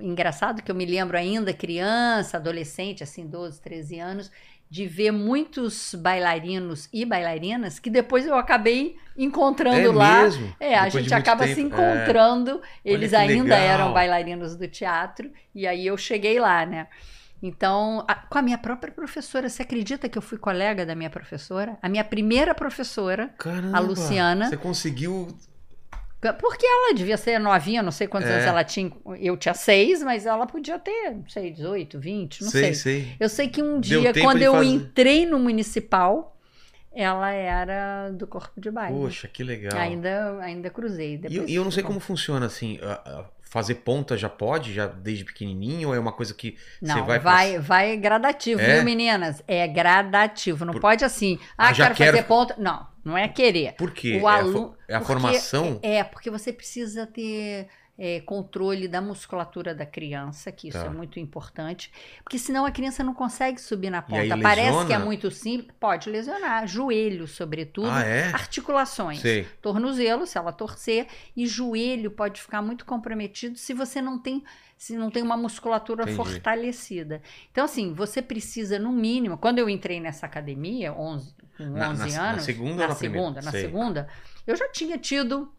engraçado 0.00 0.62
que 0.62 0.70
eu 0.70 0.74
me 0.74 0.86
lembro 0.86 1.18
ainda 1.18 1.52
criança, 1.52 2.38
adolescente, 2.38 3.02
assim, 3.02 3.26
12, 3.26 3.60
13 3.60 3.98
anos, 3.98 4.30
de 4.70 4.86
ver 4.86 5.10
muitos 5.12 5.94
bailarinos 5.94 6.88
e 6.92 7.04
bailarinas 7.04 7.78
que 7.78 7.88
depois 7.88 8.26
eu 8.26 8.34
acabei 8.36 8.96
encontrando 9.16 9.78
é 9.78 9.92
lá. 9.92 10.22
mesmo? 10.22 10.54
É, 10.60 10.74
a 10.76 10.84
Depois 10.84 11.04
de 11.04 11.10
gente 11.10 11.18
acaba 11.18 11.46
se 11.46 11.54
tempo. 11.54 11.74
É. 11.80 11.94
encontrando. 12.04 12.60
Eles 12.84 13.10
que 13.10 13.16
ainda 13.16 13.54
legal. 13.56 13.58
eram 13.60 13.92
bailarinos 13.92 14.56
do 14.56 14.68
teatro 14.68 15.30
e 15.54 15.66
aí 15.66 15.86
eu 15.86 15.96
cheguei 15.96 16.38
lá, 16.38 16.66
né? 16.66 16.86
Então, 17.42 18.04
a- 18.08 18.16
com 18.16 18.36
a 18.38 18.42
minha 18.42 18.58
própria 18.58 18.92
professora, 18.92 19.48
você 19.48 19.62
acredita 19.62 20.08
que 20.08 20.18
eu 20.18 20.22
fui 20.22 20.36
colega 20.38 20.84
da 20.84 20.94
minha 20.94 21.08
professora? 21.08 21.78
A 21.80 21.88
minha 21.88 22.02
primeira 22.04 22.52
professora, 22.54 23.30
Caramba, 23.38 23.76
a 23.78 23.80
Luciana. 23.80 24.48
Você 24.48 24.56
conseguiu. 24.56 25.28
Porque 26.20 26.66
ela 26.66 26.94
devia 26.94 27.16
ser 27.16 27.38
novinha, 27.38 27.82
não 27.82 27.92
sei 27.92 28.06
quantos 28.08 28.28
É. 28.28 28.34
anos 28.34 28.44
ela 28.46 28.64
tinha. 28.64 28.90
Eu 29.20 29.36
tinha 29.36 29.54
seis, 29.54 30.02
mas 30.02 30.26
ela 30.26 30.46
podia 30.46 30.78
ter, 30.78 31.12
não 31.12 31.28
sei, 31.28 31.50
18, 31.52 31.98
20, 31.98 32.42
não 32.42 32.50
sei. 32.50 32.74
sei, 32.74 33.02
sei. 33.02 33.16
Eu 33.20 33.28
sei 33.28 33.48
que 33.48 33.62
um 33.62 33.78
dia, 33.80 34.12
quando 34.20 34.42
eu 34.42 34.54
fazer. 34.54 34.66
entrei 34.66 35.24
no 35.26 35.38
municipal, 35.38 36.36
ela 36.92 37.30
era 37.30 38.10
do 38.10 38.26
corpo 38.26 38.60
de 38.60 38.70
baile. 38.70 38.98
Poxa, 38.98 39.28
que 39.28 39.44
legal. 39.44 39.78
Ainda, 39.78 40.38
ainda 40.40 40.68
cruzei. 40.70 41.14
E, 41.14 41.18
Depois 41.18 41.48
e 41.50 41.54
eu 41.54 41.62
não 41.62 41.70
sei 41.70 41.82
como 41.84 42.00
funciona 42.00 42.46
assim. 42.46 42.78
a- 42.82 43.00
a- 43.20 43.24
fazer 43.50 43.76
ponta 43.76 44.16
já 44.16 44.28
pode, 44.28 44.72
já 44.74 44.86
desde 44.86 45.24
pequenininho, 45.24 45.88
ou 45.88 45.94
é 45.94 45.98
uma 45.98 46.12
coisa 46.12 46.34
que 46.34 46.56
Não, 46.82 46.94
você 46.96 47.02
vai 47.02 47.18
vai, 47.18 47.58
vai, 47.58 47.96
gradativo, 47.96 48.60
É? 48.60 48.74
viu, 48.74 48.84
meninas? 48.84 49.42
É 49.48 49.66
gradativo. 49.66 50.64
Não 50.64 50.72
Por- 50.74 50.80
pode 50.82 51.04
assim, 51.04 51.38
Ah, 51.56 51.68
ah, 51.68 51.72
quero, 51.74 51.94
quero- 51.94 52.16
fazer 52.16 52.26
ponta. 52.28 52.54
Não, 52.58 52.86
não 53.04 53.16
é 53.16 53.26
querer. 53.28 53.72
Por 53.72 53.90
quê? 53.90 54.20
O 54.22 54.28
é 54.28 54.32
a, 54.32 54.36
aluno- 54.36 54.58
fo- 54.58 54.74
é 54.88 54.94
a 54.94 54.98
porque- 55.00 55.12
formação? 55.12 55.78
É, 55.82 56.04
porque 56.04 56.30
você 56.30 56.52
precisa 56.52 57.06
ter 57.06 57.68
é, 58.00 58.20
controle 58.20 58.86
da 58.86 59.00
musculatura 59.00 59.74
da 59.74 59.84
criança, 59.84 60.52
que 60.52 60.68
isso 60.68 60.78
Tá. 60.78 60.86
é 60.86 60.88
muito 60.88 61.18
importante. 61.18 61.90
Porque 62.22 62.38
senão 62.38 62.64
a 62.64 62.70
criança 62.70 63.02
não 63.02 63.12
consegue 63.12 63.60
subir 63.60 63.90
na 63.90 64.04
E 64.08 64.14
aí 64.14 64.28
ponta. 64.28 64.40
Parece 64.42 64.86
que 64.86 64.92
é 64.92 64.98
muito 64.98 65.30
simples. 65.32 65.74
Pode 65.80 66.08
lesionar. 66.08 66.64
Joelho, 66.68 67.26
sobretudo. 67.26 67.88
Ah, 67.90 68.04
é? 68.04 68.26
Articulações. 68.32 69.20
Sei. 69.20 69.48
Tornozelo, 69.60 70.26
se 70.26 70.38
ela 70.38 70.52
torcer. 70.52 71.08
E 71.36 71.44
joelho 71.46 72.10
pode 72.12 72.40
ficar 72.40 72.62
muito 72.62 72.84
comprometido 72.84 73.58
se 73.58 73.74
você 73.74 74.00
não 74.00 74.16
tem. 74.18 74.44
Se 74.76 74.96
não 74.96 75.10
tem 75.10 75.24
uma 75.24 75.36
musculatura 75.36 76.04
Entendi. 76.04 76.16
fortalecida. 76.16 77.20
Então, 77.50 77.64
assim, 77.64 77.92
você 77.92 78.22
precisa, 78.22 78.78
no 78.78 78.92
mínimo, 78.92 79.36
quando 79.36 79.58
eu 79.58 79.68
entrei 79.68 79.98
nessa 79.98 80.24
academia, 80.24 80.92
11, 80.92 81.34
com 81.56 81.64
11 81.64 81.72
Na- 81.74 81.92
na- 81.94 82.06
na 82.06 82.30
anos. 82.30 82.44
segunda 82.44 82.70
ou 82.70 82.76
na 82.78 82.88
na 82.88 82.94
primeira? 82.94 83.24
segunda, 83.26 83.42
na 83.42 83.50
segunda, 83.50 84.08
eu 84.46 84.54
já 84.54 84.68
tinha 84.70 84.96
tido 84.96 85.52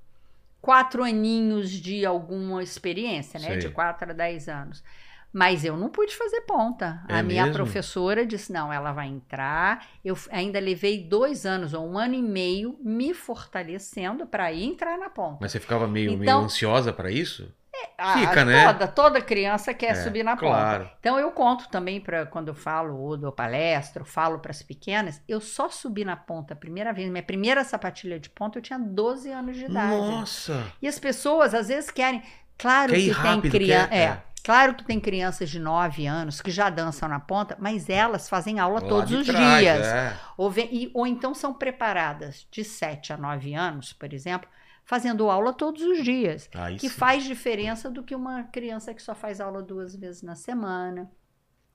quatro 0.61 1.03
aninhos 1.03 1.69
de 1.71 2.05
alguma 2.05 2.61
experiência, 2.63 3.39
né? 3.39 3.47
Sei. 3.47 3.57
De 3.57 3.69
quatro 3.69 4.09
a 4.09 4.13
dez 4.13 4.47
anos. 4.47 4.83
Mas 5.31 5.63
eu 5.63 5.77
não 5.77 5.89
pude 5.89 6.15
fazer 6.15 6.41
ponta. 6.41 7.03
É 7.07 7.19
a 7.19 7.23
minha 7.23 7.43
mesmo? 7.43 7.55
professora 7.57 8.25
disse: 8.25 8.51
não, 8.51 8.73
ela 8.73 8.91
vai 8.91 9.07
entrar. 9.07 9.85
Eu 10.03 10.17
ainda 10.31 10.59
levei 10.59 11.03
dois 11.03 11.45
anos 11.45 11.71
ou 11.73 11.87
um 11.87 11.99
ano 11.99 12.15
e 12.15 12.21
meio 12.21 12.75
me 12.83 13.13
fortalecendo 13.13 14.25
para 14.25 14.51
entrar 14.53 14.97
na 14.97 15.07
ponta. 15.09 15.37
Mas 15.41 15.51
você 15.51 15.59
ficava 15.59 15.87
meio, 15.87 16.11
meio 16.11 16.23
Então- 16.23 16.43
ansiosa 16.45 16.91
pra 16.91 17.11
isso? 17.11 17.53
Ah, 17.99 18.13
fica, 18.19 18.45
né? 18.45 18.65
Toda, 18.71 18.87
toda 18.87 19.21
criança 19.21 19.73
quer 19.73 19.91
É, 19.91 19.95
subir 19.95 20.23
na 20.23 20.35
ponta. 20.35 20.47
Claro. 20.47 20.89
Então 20.99 21.19
eu 21.19 21.31
conto 21.31 21.67
também 21.69 21.99
para 21.99 22.25
quando 22.25 22.47
eu 22.47 22.55
falo 22.55 22.97
ou 22.97 23.17
dou 23.17 23.31
palestra, 23.31 24.05
falo 24.05 24.39
para 24.39 24.51
as 24.51 24.61
pequenas, 24.63 25.21
eu 25.27 25.41
só 25.41 25.69
subi 25.69 26.05
na 26.05 26.15
ponta 26.15 26.53
a 26.53 26.57
primeira 26.57 26.93
vez, 26.93 27.09
minha 27.09 27.23
primeira 27.23 27.63
sapatilha 27.63 28.19
de 28.19 28.29
ponta 28.29 28.57
eu 28.57 28.61
tinha 28.63 28.79
12 28.79 29.31
anos 29.31 29.57
de 29.57 29.65
idade. 29.65 29.95
Nossa! 29.95 30.63
E 30.81 30.87
as 30.87 30.97
pessoas 30.97 31.53
às 31.53 31.67
vezes 31.67 31.91
querem, 31.91 32.23
claro 32.57 32.91
Quer 32.93 32.99
que 32.99 33.09
rápido, 33.11 33.41
tem 33.41 33.51
criança, 33.51 33.93
é, 33.93 34.03
é. 34.03 34.23
claro 34.43 34.73
que 34.75 34.83
tem 34.83 34.99
crianças 34.99 35.49
de 35.49 35.59
9 35.59 36.05
anos 36.07 36.41
que 36.41 36.51
já 36.51 36.69
dançam 36.69 37.07
na 37.09 37.19
ponta, 37.19 37.55
mas 37.59 37.89
elas 37.89 38.29
fazem 38.29 38.59
aula 38.59 38.79
Lá 38.81 38.87
todos 38.87 39.11
os 39.11 39.27
trás, 39.27 39.59
dias. 39.59 39.85
é. 39.87 40.13
Ou, 40.37 40.49
vem- 40.49 40.69
e- 40.71 40.91
ou 40.93 41.05
então 41.05 41.33
são 41.33 41.53
preparadas 41.53 42.47
de 42.51 42.63
7 42.63 43.11
a 43.13 43.17
9 43.17 43.53
anos, 43.53 43.93
por 43.93 44.13
exemplo, 44.13 44.49
fazendo 44.89 45.29
aula 45.29 45.53
todos 45.53 45.83
os 45.83 46.03
dias 46.03 46.49
Aí 46.51 46.75
que 46.75 46.89
sim. 46.89 46.95
faz 46.95 47.23
diferença 47.23 47.91
do 47.91 48.01
que 48.01 48.15
uma 48.15 48.45
criança 48.45 48.91
que 48.91 49.03
só 49.03 49.13
faz 49.13 49.39
aula 49.39 49.61
duas 49.61 49.95
vezes 49.95 50.23
na 50.23 50.33
semana. 50.33 51.11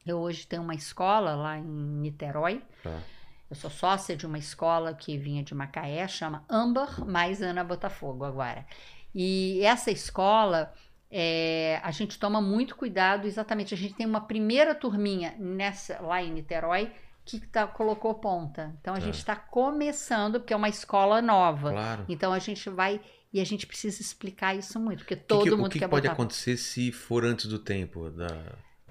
Eu 0.05 0.19
hoje 0.19 0.45
tenho 0.49 0.63
uma 0.63 0.75
escola 0.75 1.37
lá 1.37 1.57
em 1.57 1.63
Niterói. 1.63 2.61
Tá. 2.83 2.99
Eu 3.49 3.55
sou 3.55 3.71
sócia 3.71 4.17
de 4.17 4.27
uma 4.27 4.37
escola 4.37 4.93
que 4.93 5.17
vinha 5.17 5.45
de 5.45 5.55
Macaé, 5.55 6.09
chama 6.09 6.45
Amber 6.51 7.07
mais 7.07 7.41
Ana 7.41 7.63
Botafogo 7.63 8.25
agora. 8.25 8.67
E 9.15 9.61
essa 9.63 9.93
escola, 9.93 10.75
é, 11.09 11.79
a 11.85 11.93
gente 11.93 12.19
toma 12.19 12.43
muito 12.43 12.75
cuidado, 12.75 13.29
exatamente. 13.29 13.75
A 13.75 13.77
gente 13.77 13.95
tem 13.95 14.07
uma 14.07 14.23
primeira 14.23 14.75
turminha 14.75 15.37
nessa 15.39 16.03
lá 16.03 16.21
em 16.21 16.33
Niterói 16.33 16.91
que 17.25 17.41
tá, 17.41 17.67
colocou 17.67 18.15
ponta. 18.15 18.75
Então 18.81 18.95
a 18.95 19.01
gente 19.01 19.17
está 19.19 19.35
começando, 19.35 20.39
porque 20.41 20.53
é 20.53 20.57
uma 20.57 20.69
escola 20.69 21.21
nova. 21.23 21.71
Claro. 21.73 22.05
Então 22.09 22.33
a 22.33 22.39
gente 22.39 22.69
vai 22.71 23.01
e 23.33 23.41
a 23.41 23.45
gente 23.45 23.67
precisa 23.67 24.01
explicar 24.01 24.55
isso 24.57 24.79
muito, 24.79 24.99
porque 25.01 25.15
O 25.15 25.17
que 25.17 25.25
todo 25.25 25.45
que- 25.45 25.51
mundo 25.51 25.67
o 25.67 25.71
que, 25.71 25.79
quer 25.81 25.87
que 25.87 25.91
pode 25.91 26.03
botar. 26.07 26.13
acontecer 26.13 26.57
se 26.57 26.93
for 26.93 27.25
antes 27.25 27.47
do 27.47 27.59
tempo? 27.59 28.11
Da... 28.11 28.29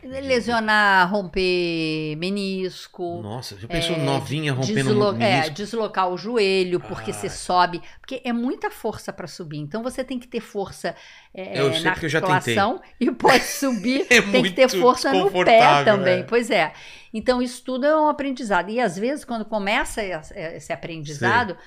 Lesionar, 0.04 1.10
romper 1.12 2.16
menisco. 2.18 3.22
Nossa, 3.22 3.58
já 3.58 3.68
pensou 3.68 3.96
é, 3.96 4.00
novinha 4.00 4.54
rompendo 4.54 4.90
deslo- 4.90 5.12
o 5.12 5.16
é, 5.16 5.18
menisco? 5.18 5.52
deslocar 5.54 6.10
o 6.10 6.18
joelho, 6.18 6.80
porque 6.80 7.12
Ah. 7.12 7.14
você 7.14 7.30
sobe. 7.30 7.82
Porque 8.00 8.22
é 8.24 8.34
muita 8.34 8.70
força 8.70 9.14
para 9.14 9.28
subir. 9.28 9.58
Então 9.60 9.82
você 9.82 10.04
tem 10.04 10.20
que 10.20 10.28
ter 10.28 10.40
força 10.42 10.96
é, 11.34 11.60
Eu 11.60 11.72
sei 11.74 11.82
na 11.84 11.92
porque 11.92 12.06
eu 12.06 12.10
já 12.10 12.20
articulação 12.20 12.82
e 13.00 13.10
pode 13.12 13.44
subir. 13.44 14.06
É 14.12 14.22
tem 14.22 14.44
que 14.44 14.52
ter 14.52 14.70
força 14.70 15.12
no 15.14 15.32
pé 15.32 15.84
também. 15.84 16.20
é. 16.20 16.24
Pois 16.24 16.50
é. 16.52 16.74
Então 17.14 17.42
isso 17.42 17.64
tudo 17.64 17.86
é 17.86 17.96
um 18.00 18.08
aprendizado. 18.10 18.70
E 18.70 18.80
às 18.80 18.98
vezes, 18.98 19.24
quando 19.26 19.46
começa 19.46 20.04
esse 20.04 20.34
esse 20.34 20.74
aprendizado. 20.74 21.58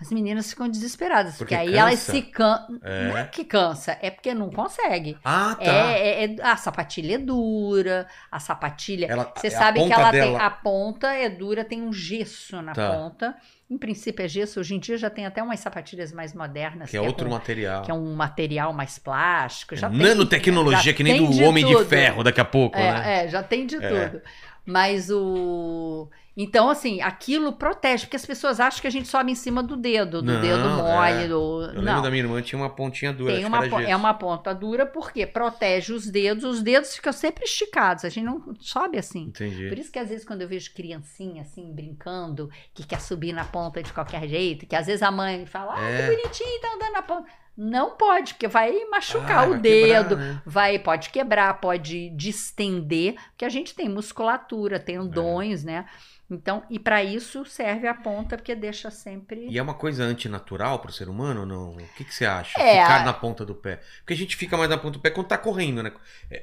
As 0.00 0.10
meninas 0.10 0.50
ficam 0.50 0.68
desesperadas, 0.68 1.36
porque, 1.36 1.54
Porque 1.54 1.68
aí 1.70 1.76
elas 1.76 1.94
cansa. 2.00 2.12
se 2.12 2.22
cansam. 2.22 2.80
É. 2.82 3.08
Não 3.08 3.16
é 3.18 3.24
que 3.24 3.44
cansa, 3.44 3.96
é 4.02 4.10
porque 4.10 4.34
não 4.34 4.50
consegue. 4.50 5.16
Ah, 5.24 5.54
tá. 5.54 5.64
É, 5.64 6.24
é- 6.24 6.24
é- 6.24 6.36
a 6.42 6.56
sapatilha 6.56 7.14
é 7.14 7.18
dura, 7.18 8.06
a 8.30 8.40
sapatilha. 8.40 9.06
Ela- 9.06 9.32
Você 9.36 9.50
sabe 9.50 9.84
que 9.86 9.92
ela 9.92 10.10
tem. 10.10 10.20
dela- 10.20 10.44
A 10.44 10.50
ponta 10.50 11.12
é 11.14 11.28
dura, 11.30 11.64
tem 11.64 11.80
um 11.80 11.92
gesso 11.92 12.60
na 12.60 12.72
Tá. 12.72 12.90
ponta. 12.90 13.36
Em 13.70 13.78
princípio 13.78 14.24
é 14.24 14.28
gesso. 14.28 14.58
Hoje 14.60 14.74
em 14.74 14.78
dia 14.80 14.98
já 14.98 15.08
tem 15.08 15.26
até 15.26 15.42
umas 15.42 15.60
sapatilhas 15.60 16.12
mais 16.12 16.34
modernas. 16.34 16.90
Que 16.90 16.96
é 16.96 17.00
outro 17.00 17.26
com- 17.26 17.32
material. 17.32 17.82
que 17.82 17.90
é 17.90 17.94
um 17.94 18.14
material 18.14 18.72
mais 18.72 18.98
plástico. 18.98 19.74
Já 19.76 19.88
tem- 19.88 19.98
Nanotecnologia, 19.98 20.82
já 20.82 20.92
que 20.92 21.02
nem 21.04 21.18
tem 21.18 21.26
do 21.26 21.32
de 21.32 21.44
Homem 21.44 21.64
de 21.64 21.72
tudo. 21.72 21.86
Ferro 21.86 22.22
daqui 22.24 22.40
a 22.40 22.44
pouco, 22.44 22.76
né? 22.76 23.22
É, 23.22 23.24
é, 23.24 23.28
já 23.28 23.42
tem 23.44 23.64
de 23.64 23.76
É. 23.76 24.08
tudo. 24.08 24.22
Mas 24.66 25.08
o. 25.10 26.08
Então, 26.36 26.68
assim, 26.68 27.00
aquilo 27.00 27.52
protege, 27.52 28.06
porque 28.06 28.16
as 28.16 28.26
pessoas 28.26 28.58
acham 28.58 28.80
que 28.80 28.88
a 28.88 28.90
gente 28.90 29.06
sobe 29.06 29.30
em 29.30 29.36
cima 29.36 29.62
do 29.62 29.76
dedo, 29.76 30.20
do 30.20 30.32
Não, 30.32 30.40
dedo 30.40 30.68
mole. 30.68 31.12
é. 31.24 31.28
Do... 31.28 31.34
Eu 31.62 31.66
lembro 31.68 31.82
Não. 31.82 32.02
da 32.02 32.10
minha 32.10 32.24
irmã, 32.24 32.42
tinha 32.42 32.60
uma 32.60 32.68
pontinha 32.70 33.12
dura. 33.12 33.32
Tem 33.34 33.44
uma, 33.44 33.64
é 33.82 33.94
uma 33.94 34.12
ponta 34.14 34.52
dura 34.52 34.84
porque 34.84 35.24
protege 35.26 35.92
os 35.92 36.10
dedos, 36.10 36.42
os 36.42 36.60
dedos 36.60 36.96
ficam 36.96 37.12
sempre 37.12 37.44
esticados, 37.44 38.04
a 38.04 38.08
gente 38.08 38.24
não 38.24 38.52
sobe 38.58 38.98
assim. 38.98 39.26
Entendi. 39.26 39.68
Por 39.68 39.78
isso 39.78 39.92
que 39.92 39.98
às 39.98 40.08
vezes 40.08 40.24
quando 40.24 40.42
eu 40.42 40.48
vejo 40.48 40.74
criancinha 40.74 41.42
assim 41.42 41.72
brincando, 41.72 42.50
que 42.74 42.84
quer 42.84 43.00
subir 43.00 43.32
na 43.32 43.44
ponta 43.44 43.80
de 43.80 43.92
qualquer 43.92 44.26
jeito, 44.26 44.66
que 44.66 44.74
às 44.74 44.86
vezes 44.86 45.02
a 45.04 45.12
mãe 45.12 45.46
fala, 45.46 45.74
ah, 45.76 45.88
É. 45.88 46.10
que 46.10 46.16
bonitinho, 46.16 46.60
tá 46.60 46.74
andando 46.74 46.92
na 46.94 47.02
ponta. 47.02 47.28
Não 47.56 47.92
pode, 47.92 48.34
porque 48.34 48.48
vai 48.48 48.72
machucar 48.90 49.44
Ah, 49.44 49.46
o 49.46 49.50
vai 49.50 49.60
quebrar, 49.60 50.02
dedo, 50.02 50.16
né? 50.16 50.42
vai, 50.44 50.76
pode 50.80 51.10
quebrar, 51.10 51.60
pode 51.60 52.10
distender, 52.10 53.14
porque 53.30 53.44
a 53.44 53.48
gente 53.48 53.72
tem 53.76 53.88
musculatura, 53.88 54.74
É. 54.76 54.78
tendões, 54.80 55.62
né? 55.62 55.84
Então, 56.30 56.62
e 56.70 56.78
para 56.78 57.04
isso 57.04 57.44
serve 57.44 57.86
a 57.86 57.92
ponta, 57.92 58.36
porque 58.38 58.54
deixa 58.54 58.90
sempre. 58.90 59.46
E 59.50 59.58
é 59.58 59.62
uma 59.62 59.74
coisa 59.74 60.02
antinatural 60.04 60.78
pro 60.78 60.90
ser 60.90 61.06
humano 61.08 61.40
ou 61.40 61.46
não? 61.46 61.70
O 61.72 61.88
que, 61.96 62.02
que 62.02 62.14
você 62.14 62.24
acha? 62.24 62.58
É, 62.60 62.80
Ficar 62.82 63.02
a- 63.02 63.04
na 63.04 63.12
ponta 63.12 63.44
do 63.44 63.54
pé. 63.54 63.80
Porque 63.98 64.14
a 64.14 64.16
gente 64.16 64.34
fica 64.34 64.56
mais 64.56 64.70
na 64.70 64.78
ponta 64.78 64.92
do 64.92 65.00
pé 65.00 65.10
quando 65.10 65.26
tá 65.26 65.36
correndo, 65.36 65.82
né? 65.82 65.92
É, 66.30 66.40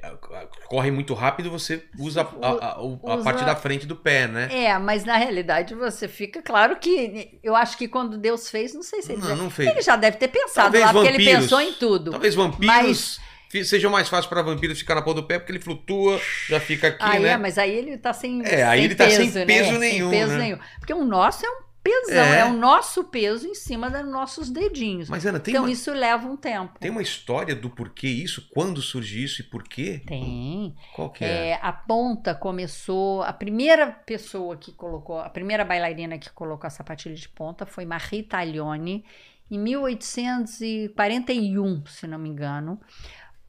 Corre 0.68 0.90
muito 0.92 1.14
rápido, 1.14 1.50
você 1.50 1.84
usa 1.98 2.20
a, 2.22 2.24
a- 2.46 2.50
a- 2.50 2.72
a 2.74 2.80
Usa- 2.82 3.24
parte 3.24 3.44
da 3.44 3.56
frente 3.56 3.84
do 3.84 3.96
pé, 3.96 4.28
né? 4.28 4.48
É, 4.52 4.78
mas 4.78 5.04
na 5.04 5.16
realidade 5.16 5.74
você 5.74 6.06
fica. 6.06 6.40
Claro 6.40 6.76
que 6.76 7.40
eu 7.42 7.56
acho 7.56 7.76
que 7.76 7.88
quando 7.88 8.16
Deus 8.16 8.48
fez, 8.48 8.72
não 8.74 8.82
sei 8.84 9.02
se 9.02 9.12
ele, 9.12 9.20
Não, 9.20 9.28
já, 9.30 9.36
não 9.36 9.50
fez. 9.50 9.68
ele 9.68 9.82
já 9.82 9.96
deve 9.96 10.16
ter 10.16 10.28
pensado 10.28 10.54
Talvez 10.72 10.84
lá, 10.84 10.92
porque 10.92 11.08
ele 11.08 11.18
vampiros. 11.18 11.42
pensou 11.42 11.60
em 11.60 11.72
tudo. 11.72 12.10
Talvez 12.12 12.34
vampiros 12.36 13.16
fi- 13.16 13.22
sejam 13.64 13.90
mais 13.90 14.08
fácil 14.08 14.28
para 14.28 14.42
vampiros 14.42 14.78
ficar 14.78 14.94
na 14.94 15.02
ponta 15.02 15.20
do 15.20 15.26
pé, 15.26 15.38
porque 15.38 15.52
ele 15.52 15.60
flutua, 15.60 16.20
já 16.48 16.60
fica 16.60 16.88
aqui, 16.88 17.04
Aí 17.04 17.22
né? 17.22 17.30
é, 17.30 17.36
mas 17.36 17.58
aí 17.58 17.70
ele 17.70 17.96
tá 17.98 18.12
sem, 18.12 18.42
É, 18.44 18.62
aí 18.64 18.84
ele 18.84 18.94
tá 18.94 19.08
sem 19.10 19.30
né? 19.30 19.44
peso 19.44 19.78
nenhum, 19.78 20.10
Sem 20.10 20.20
peso 20.20 20.32
né? 20.32 20.38
nenhum. 20.38 20.58
Porque 20.78 20.94
o 20.94 21.04
nosso 21.04 21.44
é 21.44 21.48
um 21.48 21.62
pesão, 21.82 22.22
É. 22.24 22.38
é, 22.38 22.44
o 22.44 22.52
nosso 22.52 23.02
peso 23.04 23.44
em 23.46 23.54
cima 23.56 23.90
dos 23.90 24.08
nossos 24.08 24.48
dedinhos. 24.50 25.08
Mas, 25.08 25.26
Ana, 25.26 25.40
tem, 25.40 25.52
então 25.52 25.64
uma, 25.64 25.72
isso 25.72 25.92
leva 25.92 26.28
um 26.28 26.36
tempo. 26.36 26.78
tem 26.78 26.90
uma 26.92 27.02
história 27.02 27.56
do 27.56 27.68
porquê 27.68 28.06
isso? 28.06 28.48
Quando 28.54 28.80
surge 28.80 29.24
isso 29.24 29.40
e 29.42 29.44
por 29.44 29.64
quê? 29.64 30.00
Tem. 30.06 30.76
Qual 30.94 31.10
que 31.10 31.24
é? 31.24 31.48
É, 31.48 31.58
a 31.60 31.72
ponta 31.72 32.36
começou. 32.36 33.22
A 33.24 33.32
primeira 33.32 33.88
pessoa 33.88 34.56
que 34.56 34.70
colocou, 34.72 35.18
a 35.18 35.28
primeira 35.28 35.64
bailarina 35.64 36.16
que 36.18 36.30
colocou 36.30 36.68
a 36.68 36.70
sapatilha 36.70 37.16
de 37.16 37.28
ponta 37.28 37.66
foi 37.66 37.84
Marie 37.84 38.22
Taglioni, 38.22 39.04
em 39.50 39.58
1841, 39.58 41.84
se 41.86 42.06
não 42.06 42.18
me 42.18 42.28
engano, 42.28 42.80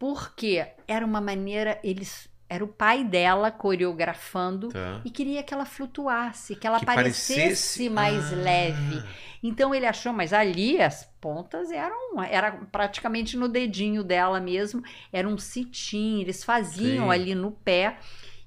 porque 0.03 0.67
era 0.85 1.05
uma 1.05 1.21
maneira. 1.21 1.79
Eles. 1.81 2.27
Era 2.49 2.61
o 2.63 2.67
pai 2.67 3.03
dela 3.05 3.49
coreografando 3.49 4.67
Tá. 4.67 5.01
e 5.05 5.09
queria 5.09 5.41
que 5.41 5.53
ela 5.53 5.65
flutuasse, 5.65 6.55
que 6.57 6.67
ela 6.67 6.77
Que 6.79 6.85
parecesse, 6.85 7.35
parecesse- 7.41 7.89
mais 7.89 8.31
Ah. 8.33 8.35
leve. 8.35 9.03
Então 9.41 9.73
ele 9.73 9.85
achou, 9.87 10.11
mas 10.13 10.33
ali 10.33 10.79
as 10.81 11.05
pontas 11.21 11.71
eram 11.71 12.21
era 12.21 12.51
praticamente 12.71 13.37
no 13.37 13.47
dedinho 13.47 14.03
dela 14.03 14.39
mesmo, 14.41 14.83
era 15.11 15.27
um 15.27 15.37
cetim, 15.37 16.19
eles 16.21 16.43
faziam 16.43 17.05
Sim. 17.05 17.11
ali 17.11 17.33
no 17.33 17.51
pé. 17.51 17.97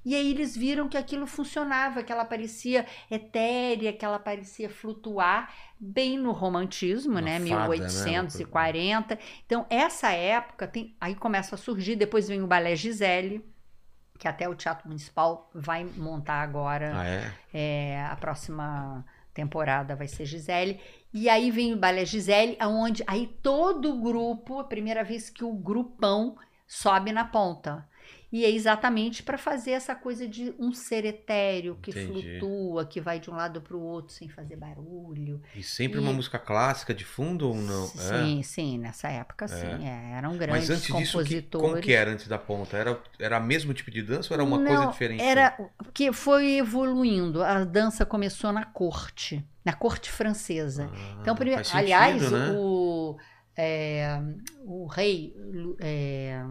E 0.07 0.15
aí 0.15 0.31
eles 0.31 0.55
viram 0.55 0.87
que 0.87 0.95
aquilo 0.95 1.27
funcionava, 1.27 2.01
que 2.01 2.13
ela 2.13 2.23
parecia 2.23 2.85
etérea, 3.11 3.91
que 3.91 4.05
ela 4.05 4.17
parecia 4.17 4.69
flutuar 4.69 5.53
bem 5.77 6.17
no 6.17 6.31
romantismo, 6.31 7.11
Uma 7.11 7.21
né, 7.21 7.33
fada, 7.33 7.43
né? 7.43 7.55
Uma 7.57 7.67
1840. 7.67 9.19
Então 9.45 9.65
essa 9.69 10.09
época 10.13 10.65
tem, 10.65 10.95
aí 11.01 11.13
começa 11.13 11.55
a 11.55 11.57
surgir, 11.57 11.97
depois 11.97 12.25
vem 12.25 12.41
o 12.41 12.47
balé 12.47 12.73
Gisele, 12.73 13.43
que 14.17 14.29
até 14.29 14.47
o 14.47 14.55
Teatro 14.55 14.87
Municipal 14.87 15.51
vai 15.53 15.83
montar 15.83 16.41
agora. 16.41 16.93
Ah, 16.95 17.05
é? 17.05 17.33
É, 17.53 18.05
a 18.09 18.15
próxima 18.15 19.05
temporada 19.33 19.93
vai 19.93 20.07
ser 20.07 20.23
Gisele. 20.23 20.79
E 21.13 21.27
aí 21.27 21.51
vem 21.51 21.73
o 21.73 21.77
balé 21.77 22.05
Gisele, 22.05 22.55
aonde 22.61 23.03
aí 23.07 23.27
todo 23.43 23.91
o 23.91 24.01
grupo, 24.01 24.57
a 24.57 24.63
primeira 24.63 25.03
vez 25.03 25.29
que 25.29 25.43
o 25.43 25.51
grupão 25.51 26.37
sobe 26.65 27.11
na 27.11 27.25
ponta. 27.25 27.85
E 28.31 28.43
é 28.45 28.49
exatamente 28.51 29.23
para 29.23 29.37
fazer 29.37 29.71
essa 29.71 29.95
coisa 29.95 30.27
de 30.27 30.53
um 30.59 30.73
ser 30.73 31.05
etéreo 31.05 31.77
que 31.81 31.91
Entendi. 31.91 31.93
flutua, 31.93 32.85
que 32.85 32.99
vai 33.01 33.19
de 33.19 33.29
um 33.29 33.35
lado 33.35 33.61
para 33.61 33.75
o 33.75 33.81
outro 33.81 34.13
sem 34.13 34.27
fazer 34.29 34.57
barulho. 34.57 35.41
E 35.53 35.61
sempre 35.61 35.99
E- 35.99 35.99
uma 35.99 36.13
música 36.13 36.39
clássica 36.39 36.93
de 36.93 37.03
fundo 37.03 37.49
ou 37.49 37.55
não? 37.55 37.91
É. 37.99 38.31
Sim, 38.31 38.43
sim, 38.43 38.77
nessa 38.77 39.09
época 39.09 39.47
sim, 39.47 39.85
é, 39.87 40.11
eram 40.17 40.37
grandes 40.37 40.69
Mas 40.69 40.69
antes 40.69 40.95
disso, 40.95 41.21
que, 41.21 41.35
compositores. 41.35 41.51
como 41.57 41.77
que 41.81 41.91
era 41.93 42.11
antes 42.11 42.27
da 42.27 42.37
ponta? 42.37 42.77
Era, 42.77 43.01
era 43.19 43.39
o 43.39 43.43
mesmo 43.43 43.73
tipo 43.73 43.91
de 43.91 44.01
dança 44.01 44.33
ou 44.33 44.35
era 44.35 44.43
uma 44.43 44.59
Não, 44.59 44.65
coisa 44.65 44.87
diferente? 44.87 45.23
Era 45.23 45.57
que 45.93 46.13
foi 46.13 46.57
evoluindo. 46.57 47.43
A 47.43 47.63
dança 47.65 48.05
começou 48.05 48.51
na 48.53 48.63
corte, 48.65 49.45
na 49.65 49.73
corte 49.73 50.09
francesa. 50.11 50.91
Ah, 50.91 51.17
Então, 51.19 51.35
primeiro, 51.35 51.63
sentido, 51.65 52.29
aliás, 52.29 52.31
né? 52.31 52.61
o, 52.61 53.17
é, 53.55 54.19
o 54.63 54.85
rei, 54.87 55.33
é, 55.79 56.43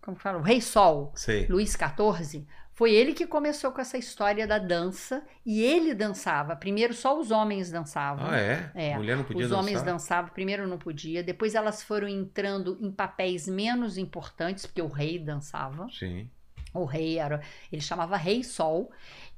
como 0.00 0.16
que 0.16 0.22
fala? 0.22 0.38
O 0.38 0.42
rei 0.42 0.60
Sol. 0.60 1.12
Luís 1.48 1.72
XIV, 1.76 2.46
foi 2.72 2.94
ele 2.94 3.12
que 3.12 3.26
começou 3.26 3.72
com 3.72 3.80
essa 3.80 3.98
história 3.98 4.46
da 4.46 4.58
dança 4.58 5.22
e 5.44 5.62
ele 5.62 5.94
dançava. 5.94 6.56
Primeiro 6.56 6.94
só 6.94 7.18
os 7.20 7.30
homens 7.30 7.70
dançavam. 7.70 8.26
Ah, 8.26 8.38
é? 8.38 8.70
É, 8.74 8.96
Mulher 8.96 9.18
não 9.18 9.24
podia 9.24 9.44
Os 9.44 9.50
dançar? 9.50 9.62
homens 9.62 9.82
dançavam, 9.82 10.30
primeiro 10.32 10.66
não 10.66 10.78
podia, 10.78 11.22
depois 11.22 11.54
elas 11.54 11.82
foram 11.82 12.08
entrando 12.08 12.78
em 12.80 12.90
papéis 12.90 13.46
menos 13.46 13.98
importantes, 13.98 14.64
porque 14.64 14.80
o 14.80 14.88
rei 14.88 15.18
dançava. 15.18 15.88
Sim. 15.90 16.30
O 16.72 16.84
rei 16.84 17.18
era, 17.18 17.42
ele 17.70 17.82
chamava 17.82 18.16
Rei 18.16 18.44
Sol 18.44 18.90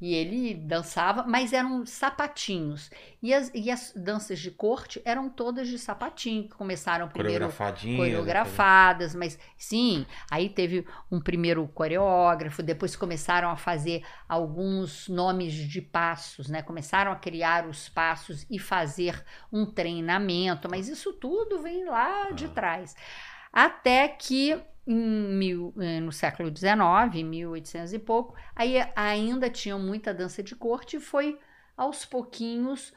e 0.02 0.14
ele 0.14 0.52
dançava, 0.52 1.22
mas 1.22 1.52
eram 1.52 1.86
sapatinhos. 1.86 2.90
E 3.22 3.32
as, 3.32 3.52
e 3.54 3.70
as 3.70 3.92
danças 3.94 4.40
de 4.40 4.50
corte 4.50 5.00
eram 5.04 5.30
todas 5.30 5.68
de 5.68 5.78
sapatinho, 5.78 6.42
que 6.48 6.56
começaram 6.56 7.06
primeiro 7.06 7.48
coreografadas, 7.96 9.14
mas 9.14 9.38
sim, 9.56 10.04
aí 10.28 10.48
teve 10.48 10.84
um 11.08 11.20
primeiro 11.20 11.68
coreógrafo, 11.68 12.64
depois 12.64 12.96
começaram 12.96 13.48
a 13.48 13.54
fazer 13.56 14.04
alguns 14.28 15.08
nomes 15.08 15.52
de 15.52 15.80
passos, 15.80 16.48
né? 16.48 16.62
Começaram 16.62 17.12
a 17.12 17.16
criar 17.16 17.68
os 17.68 17.88
passos 17.88 18.44
e 18.50 18.58
fazer 18.58 19.24
um 19.52 19.64
treinamento, 19.64 20.68
mas 20.68 20.88
isso 20.88 21.12
tudo 21.12 21.62
vem 21.62 21.84
lá 21.84 22.32
de 22.32 22.46
Ah. 22.46 22.48
trás. 22.48 22.96
Até 23.52 24.08
que 24.08 24.60
em 24.86 24.94
mil- 24.94 25.72
eh, 25.80 26.00
no 26.00 26.10
século 26.12 26.50
XIX, 26.50 27.22
1800 27.22 27.92
e 27.92 27.98
pouco, 27.98 28.34
aí 28.54 28.76
ainda 28.96 29.48
tinham 29.50 29.78
muita 29.78 30.12
dança 30.14 30.42
de 30.42 30.54
corte 30.56 30.96
e 30.96 31.00
foi 31.00 31.38
aos 31.76 32.04
pouquinhos 32.04 32.92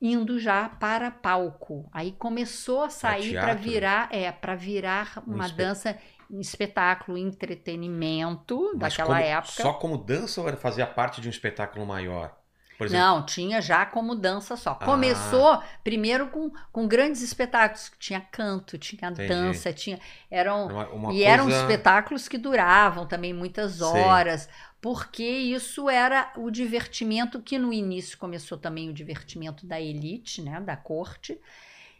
indo 0.00 0.38
já 0.38 0.68
para 0.68 1.10
palco. 1.10 1.88
Aí 1.92 2.12
começou 2.12 2.82
a 2.82 2.88
sair 2.90 3.32
para 3.34 3.46
teatro? 3.54 3.62
virar, 3.62 4.08
é, 4.10 4.32
para 4.32 4.54
virar 4.54 5.22
Um 5.26 5.34
uma 5.34 5.44
espe- 5.46 5.58
dança, 5.58 5.98
um 6.30 6.40
espetáculo, 6.40 7.18
entretenimento 7.18 8.70
Mas 8.78 8.96
daquela 8.96 9.16
como- 9.16 9.28
época. 9.28 9.62
Só 9.62 9.72
como 9.74 9.98
dança 9.98 10.40
ou 10.40 10.48
era 10.48 10.56
fazia 10.56 10.86
parte 10.86 11.20
de 11.20 11.28
um 11.28 11.30
espetáculo 11.30 11.86
maior? 11.86 12.39
Por 12.80 12.86
exemplo, 12.86 13.04
Não, 13.06 13.26
tinha 13.26 13.60
já 13.60 13.84
como 13.84 14.14
dança 14.14 14.56
só. 14.56 14.70
Ah. 14.80 14.86
Começou 14.86 15.62
primeiro 15.84 16.28
com, 16.28 16.50
com 16.72 16.88
grandes 16.88 17.20
espetáculos, 17.20 17.92
tinha 17.98 18.22
canto, 18.22 18.78
tinha 18.78 19.10
Entendi. 19.10 19.28
dança, 19.28 19.70
tinha 19.70 20.00
eram 20.30 20.66
uma, 20.66 20.88
uma 20.88 21.12
e 21.12 21.22
eram 21.22 21.44
coisa- 21.44 21.60
espetáculos 21.60 22.26
que 22.26 22.38
duravam 22.38 23.06
também 23.06 23.34
muitas 23.34 23.72
Sei. 23.74 23.86
horas, 23.86 24.48
porque 24.80 25.22
isso 25.22 25.90
era 25.90 26.32
o 26.38 26.50
divertimento 26.50 27.42
que 27.42 27.58
no 27.58 27.70
início 27.70 28.16
começou 28.16 28.56
também 28.56 28.88
o 28.88 28.94
divertimento 28.94 29.66
da 29.66 29.78
elite, 29.78 30.40
né, 30.40 30.58
da 30.58 30.74
corte. 30.74 31.38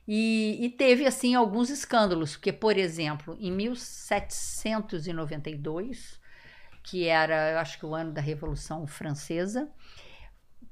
E, 0.09 0.57
e 0.64 0.71
teve 0.71 1.07
assim 1.07 1.35
alguns 1.35 1.69
escândalos, 1.69 2.37
porque 2.37 2.55
por 2.55 2.79
exemplo, 2.79 3.37
em 3.38 3.53
1792, 3.53 6.19
que 6.83 7.07
era, 7.07 7.53
eu 7.53 7.59
acho 7.59 7.79
que 7.79 7.87
o 7.87 7.95
ano 7.95 8.12
da 8.12 8.21
Revolução 8.21 8.87
Francesa, 8.87 9.69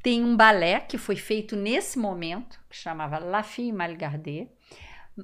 tem 0.03 0.25
um 0.25 0.37
balé 0.37 0.81
que 0.81 0.97
foi 0.99 1.17
feito 1.17 1.57
nesse 1.57 1.99
momento, 1.99 2.59
que 2.71 2.77
chamava 2.77 3.19
La 3.19 3.43
Fille 3.43 3.73
Malgardée, 3.73 4.49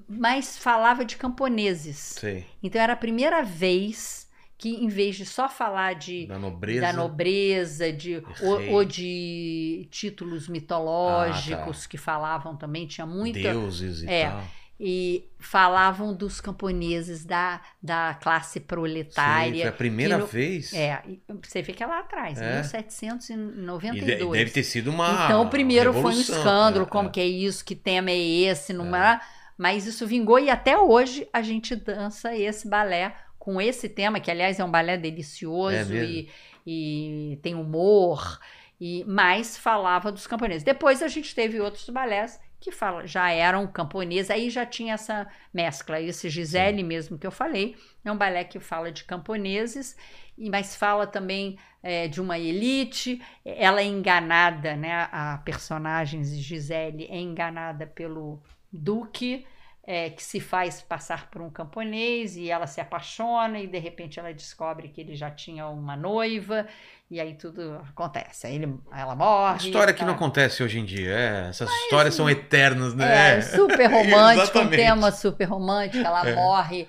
mas 0.09 0.59
falava 0.59 1.05
de 1.05 1.17
camponeses. 1.17 1.97
Sei, 1.99 2.45
Então 2.63 2.81
era 2.81 2.95
a 2.95 2.97
primeira 2.97 3.43
vez 3.43 4.29
que, 4.59 4.71
em 4.83 4.89
vez 4.89 5.17
de 5.17 5.27
só 5.27 5.49
falar 5.49 5.95
de 5.95 6.27
da 6.27 6.39
nobreza. 6.39 6.81
da 6.81 6.93
nobreza, 6.93 7.93
de, 7.93 8.23
ou, 8.43 8.73
ou 8.73 8.85
de 8.85 9.87
títulos 9.91 10.49
mitológicos 10.49 11.79
Ah, 11.79 11.83
tá. 11.83 11.89
que 11.89 11.97
falavam 11.99 12.57
também, 12.57 12.87
tinha 12.87 13.07
muita. 13.07 13.39
Deuses 13.41 14.03
e 14.03 14.09
É. 14.09 14.31
tal. 14.31 14.45
E 14.79 15.29
falavam 15.39 16.13
dos 16.13 16.41
camponeses 16.41 17.25
da, 17.25 17.61
da 17.81 18.15
classe 18.21 18.59
Sim, 18.59 18.67
proletária. 18.67 19.61
foi 19.63 19.69
a 19.69 19.73
primeira 19.73 20.19
no- 20.19 20.27
vez. 20.27 20.73
É, 20.75 21.01
e 21.07 21.23
você 21.43 21.63
vê 21.63 21.73
que 21.73 21.83
é 21.83 21.87
lá 21.87 22.01
atrás, 22.01 22.41
É. 22.41 22.45
E 22.45 22.55
1792. 22.55 24.19
de- 24.19 24.39
deve 24.39 24.51
ter 24.51 24.63
sido 24.65 24.91
uma. 24.91 25.25
Então, 25.27 25.43
o 25.43 25.49
primeiro 25.51 25.93
foi 25.93 26.13
um 26.13 26.21
escândalo, 26.21 26.81
né? 26.85 26.91
como 26.91 27.11
que 27.11 27.21
é 27.21 27.27
isso, 27.27 27.65
que 27.65 27.75
tema 27.77 28.11
é 28.11 28.19
esse, 28.19 28.73
numa... 28.73 29.21
mas 29.57 29.87
isso 29.87 30.07
vingou 30.07 30.39
e 30.39 30.51
até 30.51 30.77
hoje 30.77 31.29
a 31.33 31.41
gente 31.43 31.77
dança 31.77 32.35
esse 32.37 32.69
balé 32.69 33.15
com 33.39 33.61
esse 33.61 33.89
tema, 33.89 34.19
que 34.21 34.31
aliás 34.31 34.59
é 34.59 34.65
um 34.65 34.71
balé 34.71 34.95
É 34.95 34.99
delicioso 34.99 35.93
mesmo? 35.93 35.95
e, 35.97 36.29
e 36.67 37.39
tem 37.43 37.55
humor, 37.55 38.41
e 38.81 39.05
mais 39.05 39.57
falava 39.57 40.11
dos 40.11 40.27
camponeses. 40.27 40.63
Depois 40.65 41.03
a 41.03 41.09
gente 41.09 41.33
teve 41.35 41.61
outros 41.61 41.89
balés 41.91 42.41
que 42.65 42.73
fala, 42.73 43.07
já 43.07 43.31
eram 43.31 43.67
camponeses, 43.67 44.31
aí 44.31 44.49
já 44.49 44.65
tinha 44.65 44.95
essa 44.95 45.29
mescla. 45.53 46.01
Esse 46.01 46.31
Gisele 46.31 46.83
mesmo 46.83 47.19
que 47.19 47.27
eu 47.27 47.31
falei, 47.31 47.77
é 48.03 48.11
um 48.11 48.17
balé 48.17 48.43
que 48.43 48.59
fala 48.59 48.91
de 48.91 49.05
camponeses, 49.05 49.95
e 50.39 50.49
mas 50.49 50.75
fala 50.75 51.07
também 51.07 51.59
é, 51.83 52.09
de 52.09 52.23
uma 52.23 52.39
elite. 52.39 53.21
Ela 53.45 53.83
é 53.83 53.85
enganada, 53.85 54.75
né? 54.77 55.07
A 55.13 55.43
personagem 55.45 56.25
Gisele 56.25 57.07
é 57.11 57.19
enganada 57.19 57.87
pelo 57.87 58.43
Duque, 58.73 59.47
é, 59.87 60.11
que 60.11 60.23
se 60.23 60.41
faz 60.41 60.81
passar 60.81 61.31
por 61.31 61.43
um 61.43 61.51
camponês 61.51 62.37
e 62.37 62.51
ela 62.51 62.67
se 62.67 62.81
apaixona 62.81 63.59
e 63.59 63.67
de 63.67 63.79
repente 63.79 64.19
ela 64.19 64.33
descobre 64.33 64.89
que 64.89 65.01
ele 65.01 65.15
já 65.15 65.31
tinha 65.31 65.67
uma 65.69 65.95
noiva 65.97 66.67
e 67.11 67.21
aí 67.21 67.35
tudo 67.35 67.81
acontece. 67.91 68.47
Aí 68.47 68.55
ele, 68.55 68.75
ela 68.91 69.15
morre. 69.15 69.67
História 69.69 69.93
que 69.93 70.01
tá. 70.01 70.07
não 70.07 70.15
acontece 70.15 70.63
hoje 70.63 70.79
em 70.79 70.85
dia. 70.85 71.11
É, 71.11 71.49
essas 71.51 71.71
histórias 71.71 72.15
são 72.15 72.29
eternas, 72.29 72.95
né? 72.95 73.39
É, 73.39 73.41
super 73.43 73.87
romântico, 73.93 74.59
um 74.59 74.71
tema 74.71 75.13
super 75.13 75.45
romântico. 75.45 76.05
Ela 76.05 76.29
É. 76.29 76.35
morre. 76.35 76.89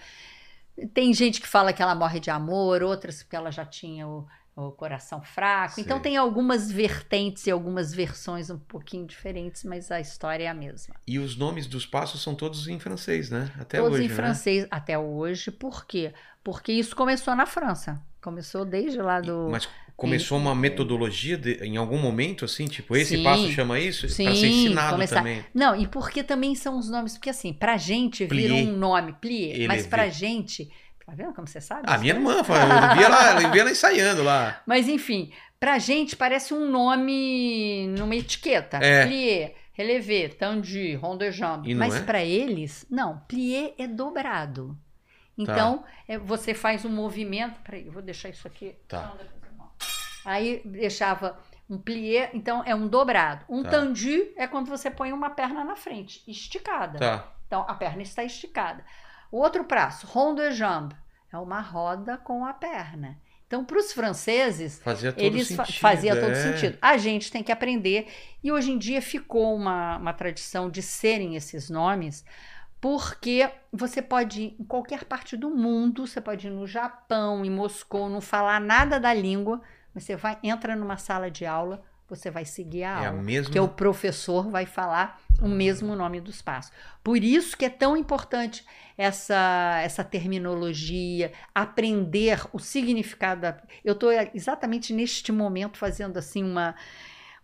Tem 0.94 1.14
gente 1.14 1.42
que 1.42 1.48
fala 1.48 1.74
que 1.74 1.82
ela 1.82 1.96
morre 1.96 2.20
de 2.20 2.30
amor, 2.30 2.82
outras 2.82 3.24
porque 3.24 3.36
ela 3.36 3.52
já 3.52 3.66
tinha 3.66 4.08
o, 4.08 4.26
o 4.56 4.72
coração 4.72 5.22
fraco. 5.22 5.80
Então 5.82 5.98
Sei. 5.98 6.04
tem 6.04 6.18
algumas 6.18 6.72
vertentes 6.72 7.46
e 7.46 7.52
algumas 7.52 7.94
versões 7.94 8.50
um 8.50 8.58
pouquinho 8.58 9.06
diferentes, 9.06 9.64
mas 9.66 9.92
a 9.92 10.00
história 10.00 10.46
é 10.46 10.48
a 10.48 10.54
mesma. 10.54 10.96
E 11.06 11.20
os 11.20 11.36
nomes 11.36 11.68
dos 11.68 11.86
passos 11.86 12.22
são 12.22 12.34
todos 12.34 12.68
em 12.68 12.80
francês, 12.80 13.30
né? 13.30 13.52
Até 13.60 13.80
Todos 13.80 13.96
hoje, 13.96 14.06
em 14.06 14.10
né? 14.10 14.16
francês 14.16 14.66
até 14.72 14.98
hoje. 14.98 15.52
Por 15.52 15.86
quê? 15.86 16.14
Porque 16.44 16.72
isso 16.72 16.96
começou 16.96 17.36
na 17.36 17.46
França. 17.46 18.02
Começou 18.22 18.64
desde 18.66 19.00
lá 19.02 19.20
do. 19.20 19.50
Mas 19.52 19.68
começou 19.98 20.38
uma 20.38 20.56
metodologia 20.56 21.38
de- 21.38 21.56
em 21.64 21.78
algum 21.78 21.98
momento, 21.98 22.44
assim, 22.46 22.66
tipo, 22.66 22.96
esse 22.98 23.18
Sim. 23.18 23.24
passo 23.24 23.50
chama 23.52 23.80
isso? 23.80 24.10
Sim, 24.10 24.26
Pra 24.26 24.36
ser 24.36 24.48
ensinado 24.48 24.92
começar- 24.94 25.16
também. 25.18 25.46
Não, 25.54 25.76
e 25.76 25.88
porque 25.88 26.24
também 26.24 26.56
são 26.56 26.78
os 26.80 26.90
nomes, 26.90 27.14
porque 27.14 27.30
assim, 27.30 27.54
pra 27.54 27.78
gente 27.78 28.26
vira 28.26 28.54
um 28.54 28.76
nome, 28.78 29.14
plié, 29.22 29.68
mas 29.68 29.82
Elevé. 29.82 29.90
pra 29.90 30.10
gente. 30.10 30.70
Tá 31.06 31.14
vendo 31.14 31.34
como 31.34 31.48
você 31.48 31.62
sabe? 31.62 31.84
Ah, 31.86 31.96
as 31.96 32.02
minha 32.02 32.16
coisas? 32.16 32.34
irmã, 32.34 32.44
eu 32.92 32.96
via 32.98 33.06
ela, 33.06 33.42
eu 33.44 33.54
ela 33.62 33.72
ensaiando 33.72 34.24
lá. 34.24 34.62
Mas 34.66 34.88
enfim, 34.88 35.32
pra 35.60 35.78
gente 35.78 36.16
parece 36.16 36.54
um 36.54 36.70
nome 36.70 37.88
numa 37.98 38.16
etiqueta. 38.16 38.78
É. 38.82 39.06
Plié, 39.06 39.56
relevé, 39.74 40.30
rondejambe. 41.00 41.70
E 41.70 41.74
não 41.74 41.80
Mas 41.80 41.96
é? 41.96 42.02
pra 42.02 42.24
eles, 42.24 42.86
não, 42.90 43.20
plié 43.28 43.74
é 43.78 43.88
dobrado. 43.88 44.76
Então, 45.38 45.84
é, 46.08 46.18
você 46.18 46.54
faz 46.54 46.86
um 46.86 46.90
movimento. 46.90 47.60
Peraí, 47.62 47.86
eu 47.86 47.92
vou 47.92 48.02
deixar 48.02 48.30
isso 48.30 48.48
aqui. 48.48 48.76
Tá. 48.88 49.14
Não. 49.58 49.70
Aí 50.24 50.62
deixava 50.66 51.38
um 51.70 51.78
plié, 51.78 52.32
então 52.34 52.64
é 52.66 52.74
um 52.74 52.88
dobrado. 52.88 53.44
Um 53.50 53.62
Tá. 53.62 53.70
tendu 53.72 54.28
é 54.38 54.48
quando 54.48 54.70
você 54.70 54.90
põe 54.90 55.12
uma 55.12 55.30
perna 55.30 55.64
na 55.64 55.76
frente, 55.76 56.24
esticada. 56.28 56.98
Tá. 56.98 57.32
Então, 57.46 57.66
a 57.68 57.74
perna 57.76 58.02
está 58.02 58.24
esticada. 58.24 58.84
O 59.32 59.38
outro 59.40 59.64
braço, 59.64 60.08
rond 60.08 60.38
de 60.38 60.52
jambe, 60.52 60.96
é 61.32 61.38
uma 61.38 61.60
roda 61.62 62.18
com 62.18 62.46
a 62.46 62.54
perna. 62.54 63.18
Então, 63.48 63.64
para 63.64 63.78
os 63.78 63.92
franceses, 63.94 64.80
Fazia 64.84 65.12
todo 65.14 65.24
eles 65.24 65.48
sentido. 65.48 65.80
fazia 65.80 66.16
todo 66.20 66.32
é. 66.32 66.36
sentido. 66.36 66.78
A 66.82 66.98
gente 66.98 67.32
tem 67.32 67.44
que 67.44 67.52
aprender 67.52 68.08
e 68.44 68.52
hoje 68.52 68.72
em 68.72 68.78
dia 68.78 69.02
ficou 69.02 69.56
uma, 69.56 69.98
uma 69.98 70.14
tradição 70.14 70.70
de 70.70 70.82
serem 70.82 71.36
esses 71.36 71.70
nomes, 71.70 72.26
porque 72.82 73.50
você 73.72 74.02
pode 74.02 74.42
ir 74.42 74.56
em 74.60 74.64
qualquer 74.64 75.06
parte 75.06 75.38
do 75.38 75.50
mundo, 75.50 76.06
você 76.08 76.20
pode 76.22 76.48
ir 76.48 76.52
no 76.52 76.68
Japão, 76.68 77.44
em 77.46 77.50
Moscou, 77.50 78.10
não 78.10 78.22
falar 78.22 78.60
nada 78.60 79.00
da 79.00 79.14
língua, 79.14 79.62
mas 79.94 80.04
você 80.04 80.16
vai 80.16 80.38
entra 80.44 80.76
numa 80.76 80.98
sala 80.98 81.30
de 81.32 81.46
aula, 81.46 81.84
você 82.08 82.30
vai 82.30 82.46
seguir 82.46 82.84
a 82.84 83.02
É 83.04 83.06
a 83.06 83.10
aula, 83.10 83.22
mesma. 83.22 83.46
porque 83.46 83.60
o 83.60 83.68
professor 83.68 84.50
vai 84.50 84.66
falar 84.66 85.20
o 85.42 85.48
mesmo 85.48 85.96
nome 85.96 86.22
dos 86.22 86.42
passos. 86.42 86.72
Por 87.04 87.24
isso 87.24 87.58
que 87.58 87.66
é 87.66 87.70
tão 87.70 87.96
importante 87.98 88.66
essa, 88.98 89.80
essa 89.84 90.04
terminologia, 90.04 91.32
aprender 91.54 92.42
o 92.54 92.60
significado. 92.60 93.42
Da... 93.42 93.58
Eu 93.84 93.94
estou 93.94 94.12
exatamente 94.34 94.94
neste 94.94 95.32
momento 95.32 95.78
fazendo 95.78 96.18
assim 96.18 96.44
uma, 96.44 96.76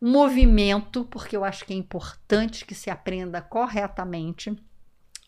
um 0.02 0.12
movimento, 0.12 1.06
porque 1.06 1.36
eu 1.36 1.44
acho 1.44 1.66
que 1.66 1.74
é 1.74 1.76
importante 1.76 2.66
que 2.66 2.74
se 2.76 2.90
aprenda 2.90 3.42
corretamente 3.42 4.56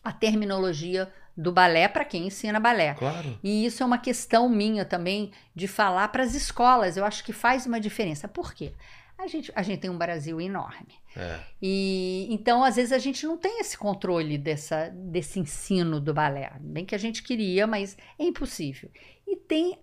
a 0.02 0.12
terminologia 0.12 1.10
do 1.36 1.50
balé 1.50 1.88
para 1.88 2.04
quem 2.04 2.28
ensina 2.28 2.60
balé. 2.60 2.94
Claro. 2.94 3.38
E 3.42 3.66
isso 3.66 3.82
é 3.82 3.86
uma 3.86 3.98
questão 3.98 4.48
minha 4.48 4.84
também 4.84 5.32
de 5.54 5.66
falar 5.66 6.08
para 6.08 6.22
as 6.22 6.34
escolas. 6.34 6.96
Eu 6.96 7.04
acho 7.04 7.24
que 7.24 7.32
faz 7.32 7.66
uma 7.66 7.80
diferença. 7.80 8.28
Por 8.28 8.54
quê? 8.54 8.72
A 9.16 9.26
gente, 9.26 9.52
a 9.54 9.62
gente 9.62 9.80
tem 9.80 9.90
um 9.90 9.96
Brasil 9.96 10.40
enorme. 10.40 10.94
É. 11.16 11.40
E 11.62 12.26
então, 12.30 12.64
às 12.64 12.76
vezes, 12.76 12.92
a 12.92 12.98
gente 12.98 13.24
não 13.26 13.38
tem 13.38 13.60
esse 13.60 13.78
controle 13.78 14.36
dessa, 14.36 14.88
desse 14.90 15.38
ensino 15.38 16.00
do 16.00 16.12
balé. 16.12 16.52
Bem 16.60 16.84
que 16.84 16.94
a 16.94 16.98
gente 16.98 17.22
queria, 17.22 17.66
mas 17.66 17.96
é 18.18 18.24
impossível. 18.24 18.90
E 19.26 19.36
tem 19.36 19.78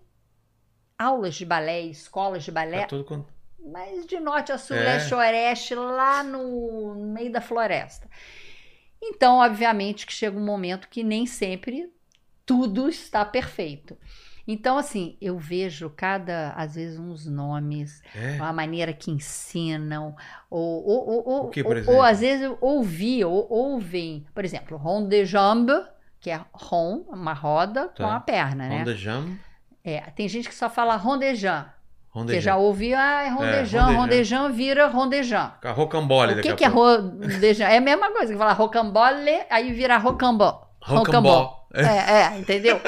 aulas 1.00 1.36
de 1.36 1.46
balé, 1.46 1.82
escolas 1.82 2.44
de 2.44 2.52
balé, 2.52 2.82
Tá 2.82 2.88
tudo 2.88 3.06
com... 3.06 3.26
mas 3.72 4.06
de 4.06 4.20
norte 4.20 4.52
a 4.52 4.58
sul, 4.58 4.76
É. 4.76 4.84
leste 4.84 5.14
a 5.14 5.18
oeste, 5.18 5.74
lá 5.74 6.24
no 6.24 6.94
meio 6.96 7.32
da 7.32 7.42
floresta. 7.42 8.08
Então, 9.02 9.38
obviamente, 9.38 10.06
que 10.06 10.14
chega 10.14 10.38
um 10.38 10.46
momento 10.46 10.88
que 10.88 11.04
nem 11.04 11.26
sempre 11.26 11.92
tudo 12.46 12.88
está 12.88 13.26
perfeito. 13.26 13.98
Então, 14.48 14.78
assim, 14.78 15.18
eu 15.22 15.38
vejo 15.38 15.90
cada, 15.90 16.52
às 16.52 16.76
vezes, 16.76 16.98
uns 17.00 17.26
nomes, 17.28 18.02
É. 18.16 18.38
a 18.40 18.52
maneira 18.52 18.92
que 18.94 19.12
ensinam, 19.12 20.16
ou, 20.50 20.86
ou, 20.86 21.10
ou, 21.10 21.30
ou, 21.44 21.50
que, 21.50 21.62
ou- 21.64 22.02
às 22.02 22.20
vezes 22.22 22.44
eu 22.46 22.58
ouvi, 22.60 23.24
ou 23.24 23.48
ouvem, 23.50 24.26
por 24.34 24.44
exemplo, 24.44 24.78
rond 24.78 25.08
de 25.08 25.26
jambe, 25.26 25.74
que 26.20 26.30
é 26.30 26.40
rond, 26.54 27.04
uma 27.10 27.34
roda 27.34 27.88
com 27.90 28.04
Tá. 28.04 28.16
a 28.16 28.20
perna, 28.20 28.68
né? 28.68 28.80
Ronda 28.80 28.96
Jam. 28.96 29.38
É, 29.84 30.02
tem 30.12 30.28
gente 30.28 30.48
que 30.48 30.54
só 30.56 30.70
fala 30.70 30.96
rondejam, 30.96 31.66
que 32.28 32.40
já 32.42 32.56
ouviu, 32.58 32.96
ah, 32.98 33.24
é 33.24 33.30
rondejam, 33.30 33.82
rondejam. 33.82 33.96
rondejam 34.02 34.54
vira 34.54 34.88
rondejam. 34.88 35.52
A 35.64 35.72
rocambole 35.72 36.34
O 36.34 36.42
que, 36.42 36.54
que 36.54 36.64
é 36.66 36.68
rondejam? 36.68 37.68
É 37.68 37.78
a 37.78 37.82
mesma 37.82 38.12
coisa 38.12 38.32
que 38.32 38.38
falar 38.38 38.54
rocambole, 38.54 39.42
aí 39.50 39.72
vira 39.74 39.98
rocambó. 39.98 40.68
Rocambó. 40.82 41.61
É, 41.74 42.36
é, 42.36 42.38
entendeu? 42.40 42.80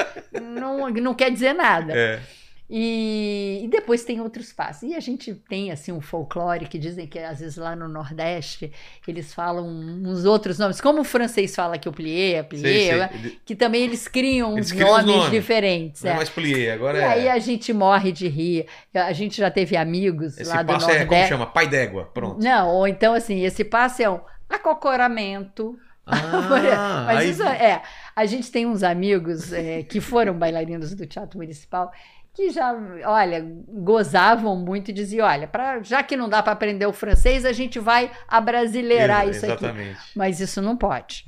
não, 0.42 0.88
não 0.90 1.14
quer 1.14 1.30
dizer 1.30 1.52
nada. 1.52 1.92
É. 1.96 2.20
E, 2.68 3.60
e 3.62 3.68
depois 3.68 4.04
tem 4.04 4.20
outros 4.22 4.50
passos. 4.50 4.84
E 4.84 4.94
a 4.94 5.00
gente 5.00 5.34
tem 5.34 5.70
assim 5.70 5.92
um 5.92 6.00
folclore 6.00 6.66
que 6.66 6.78
dizem 6.78 7.06
que 7.06 7.18
às 7.18 7.40
vezes 7.40 7.58
lá 7.58 7.76
no 7.76 7.86
Nordeste 7.88 8.72
eles 9.06 9.34
falam 9.34 9.66
uns 9.68 10.24
outros 10.24 10.58
nomes, 10.58 10.80
como 10.80 11.02
o 11.02 11.04
francês 11.04 11.54
fala 11.54 11.76
que 11.76 11.86
o 11.88 11.92
plié, 11.92 12.36
é 12.38 12.42
plié, 12.42 12.96
né? 12.96 13.10
Que 13.44 13.54
também 13.54 13.82
eles 13.84 14.08
criam 14.08 14.54
Eles 14.54 14.68
uns 14.68 14.72
criam 14.72 14.88
nomes, 14.92 15.06
nomes. 15.06 15.30
diferentes. 15.30 16.02
Não 16.02 16.10
é 16.10 16.14
é. 16.14 16.16
mais 16.16 16.30
plié, 16.30 16.72
agora 16.72 16.98
E 16.98 17.02
é. 17.02 17.06
aí 17.06 17.28
a 17.28 17.38
gente 17.38 17.70
morre 17.72 18.10
de 18.10 18.28
rir. 18.28 18.66
A 18.94 19.12
gente 19.12 19.36
já 19.36 19.50
teve 19.50 19.76
amigos 19.76 20.38
Esse 20.38 20.48
lá 20.48 20.62
do 20.62 20.72
passo 20.72 20.86
é, 20.90 20.94
como 20.94 21.00
Nordeste. 21.04 21.28
chama? 21.28 21.46
Pai 21.46 21.68
d'égua. 21.68 22.10
Pronto. 22.14 22.42
Não, 22.42 22.70
ou 22.70 22.88
então 22.88 23.12
assim, 23.12 23.44
esse 23.44 23.62
passo 23.62 24.02
é 24.02 24.08
um 24.08 24.20
acocoramento. 24.48 25.78
Ah, 26.06 27.04
Mas 27.06 27.18
aí- 27.18 27.30
isso 27.30 27.42
é. 27.42 27.82
A 28.14 28.26
gente 28.26 28.50
tem 28.50 28.66
uns 28.66 28.82
amigos 28.82 29.52
é, 29.52 29.82
que 29.82 30.00
foram 30.00 30.38
bailarinos 30.38 30.94
do 30.94 31.06
Teatro 31.06 31.38
Municipal 31.38 31.92
que 32.34 32.50
já, 32.50 32.74
olha, 33.06 33.46
gozavam 33.68 34.56
muito 34.56 34.90
e 34.90 34.94
diziam: 34.94 35.26
olha, 35.26 35.46
pra, 35.46 35.80
já 35.82 36.02
que 36.02 36.16
não 36.16 36.28
dá 36.28 36.42
para 36.42 36.52
aprender 36.52 36.84
o 36.84 36.92
francês, 36.92 37.44
a 37.44 37.52
gente 37.52 37.78
vai 37.78 38.10
abrasileirar 38.26 39.24
Ex- 39.26 39.36
isso 39.36 39.46
aqui. 39.46 39.64
Exatamente. 39.64 40.00
Mas 40.16 40.40
isso 40.40 40.60
não 40.60 40.76
pode. 40.76 41.24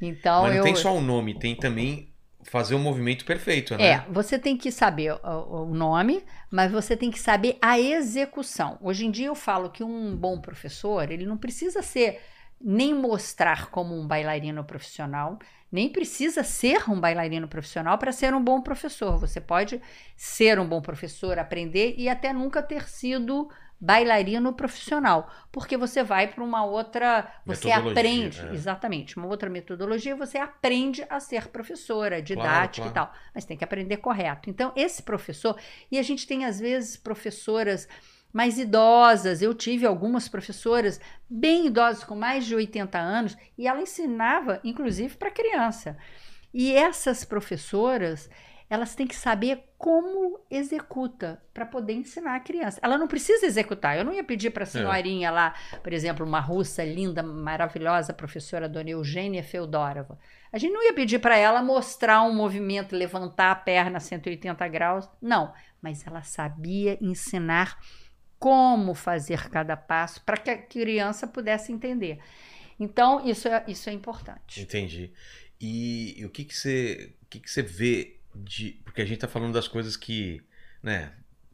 Então 0.00 0.42
Mas 0.42 0.52
não 0.52 0.58
eu. 0.58 0.64
tem 0.64 0.76
só 0.76 0.94
o 0.94 1.00
nome, 1.00 1.38
tem 1.38 1.54
também 1.56 2.10
fazer 2.44 2.74
o 2.74 2.78
movimento 2.78 3.24
perfeito, 3.24 3.76
né? 3.76 3.86
É, 3.86 4.04
você 4.10 4.38
tem 4.38 4.56
que 4.56 4.70
saber 4.70 5.12
o, 5.12 5.62
o 5.62 5.74
nome, 5.74 6.22
mas 6.50 6.72
você 6.72 6.96
tem 6.96 7.10
que 7.10 7.18
saber 7.18 7.56
a 7.60 7.78
execução. 7.78 8.78
Hoje 8.80 9.06
em 9.06 9.10
dia 9.10 9.26
eu 9.26 9.34
falo 9.34 9.70
que 9.70 9.84
um 9.84 10.16
bom 10.16 10.40
professor, 10.40 11.10
ele 11.10 11.26
não 11.26 11.36
precisa 11.36 11.82
ser 11.82 12.20
nem 12.60 12.94
mostrar 12.94 13.70
como 13.70 13.98
um 13.98 14.06
bailarino 14.06 14.62
profissional, 14.62 15.38
nem 15.72 15.88
precisa 15.88 16.42
ser 16.42 16.90
um 16.90 17.00
bailarino 17.00 17.48
profissional 17.48 17.96
para 17.96 18.12
ser 18.12 18.34
um 18.34 18.42
bom 18.42 18.60
professor. 18.60 19.18
Você 19.18 19.40
pode 19.40 19.80
ser 20.16 20.58
um 20.58 20.66
bom 20.66 20.82
professor, 20.82 21.38
aprender 21.38 21.94
e 21.96 22.08
até 22.08 22.32
nunca 22.32 22.62
ter 22.62 22.88
sido 22.88 23.48
bailarino 23.80 24.52
profissional, 24.52 25.30
porque 25.50 25.74
você 25.74 26.02
vai 26.02 26.28
para 26.28 26.44
uma 26.44 26.64
outra, 26.66 27.32
você 27.46 27.70
aprende, 27.70 28.38
é. 28.46 28.52
exatamente, 28.52 29.16
uma 29.16 29.26
outra 29.26 29.48
metodologia, 29.48 30.14
você 30.14 30.36
aprende 30.36 31.02
a 31.08 31.18
ser 31.18 31.48
professora, 31.48 32.20
didática 32.20 32.90
claro. 32.90 32.90
e 32.90 32.92
tal, 32.92 33.14
mas 33.34 33.46
tem 33.46 33.56
que 33.56 33.64
aprender 33.64 33.96
correto. 33.96 34.50
Então, 34.50 34.70
esse 34.76 35.02
professor, 35.02 35.56
e 35.90 35.98
a 35.98 36.02
gente 36.02 36.26
tem 36.26 36.44
às 36.44 36.60
vezes 36.60 36.98
professoras 36.98 37.88
mais 38.32 38.58
idosas, 38.58 39.42
eu 39.42 39.52
tive 39.54 39.86
algumas 39.86 40.28
professoras 40.28 41.00
bem 41.28 41.66
idosas, 41.66 42.04
com 42.04 42.14
mais 42.14 42.46
de 42.46 42.54
80 42.54 42.98
anos, 42.98 43.36
e 43.56 43.66
ela 43.66 43.80
ensinava, 43.80 44.60
inclusive, 44.62 45.16
para 45.16 45.30
criança. 45.30 45.96
E 46.52 46.72
essas 46.72 47.24
professoras, 47.24 48.28
elas 48.68 48.94
têm 48.94 49.06
que 49.06 49.16
saber 49.16 49.64
como 49.76 50.38
executa 50.50 51.42
para 51.54 51.64
poder 51.64 51.94
ensinar 51.94 52.36
a 52.36 52.40
criança. 52.40 52.78
Ela 52.82 52.98
não 52.98 53.08
precisa 53.08 53.46
executar. 53.46 53.96
Eu 53.96 54.04
não 54.04 54.12
ia 54.12 54.22
pedir 54.22 54.50
para 54.50 54.64
a 54.64 54.66
senhorinha 54.66 55.30
lá, 55.30 55.54
por 55.82 55.92
exemplo, 55.92 56.26
uma 56.26 56.40
russa 56.40 56.84
linda, 56.84 57.22
maravilhosa, 57.22 58.12
professora 58.12 58.68
Dona 58.68 58.90
Eugênia 58.90 59.42
Feodorova. 59.42 60.18
A 60.52 60.58
gente 60.58 60.72
não 60.72 60.84
ia 60.84 60.92
pedir 60.92 61.18
para 61.18 61.36
ela 61.36 61.62
mostrar 61.62 62.22
um 62.22 62.34
movimento, 62.34 62.94
levantar 62.94 63.52
a 63.52 63.54
perna 63.54 63.96
a 63.96 64.00
180 64.00 64.68
graus. 64.68 65.08
Não, 65.20 65.52
mas 65.80 66.06
ela 66.06 66.22
sabia 66.22 66.98
ensinar 67.00 67.78
como 68.40 68.94
fazer 68.94 69.50
cada 69.50 69.76
passo 69.76 70.22
para 70.22 70.38
que 70.38 70.50
a 70.50 70.58
criança 70.58 71.26
pudesse 71.26 71.70
entender. 71.70 72.18
Então, 72.80 73.24
isso 73.28 73.46
é, 73.46 73.62
isso 73.68 73.90
é 73.90 73.92
importante. 73.92 74.62
Entendi. 74.62 75.12
E, 75.60 76.18
e 76.18 76.24
o 76.24 76.30
que 76.30 76.44
que 76.44 76.56
você, 76.56 77.14
o 77.22 77.26
que 77.26 77.38
que 77.38 77.50
você 77.50 77.60
vê 77.60 78.18
de, 78.34 78.80
porque 78.82 79.02
a 79.02 79.04
gente 79.04 79.18
tá 79.18 79.28
falando 79.28 79.52
das 79.52 79.68
coisas 79.68 79.94
que, 79.94 80.42
né, 80.82 81.12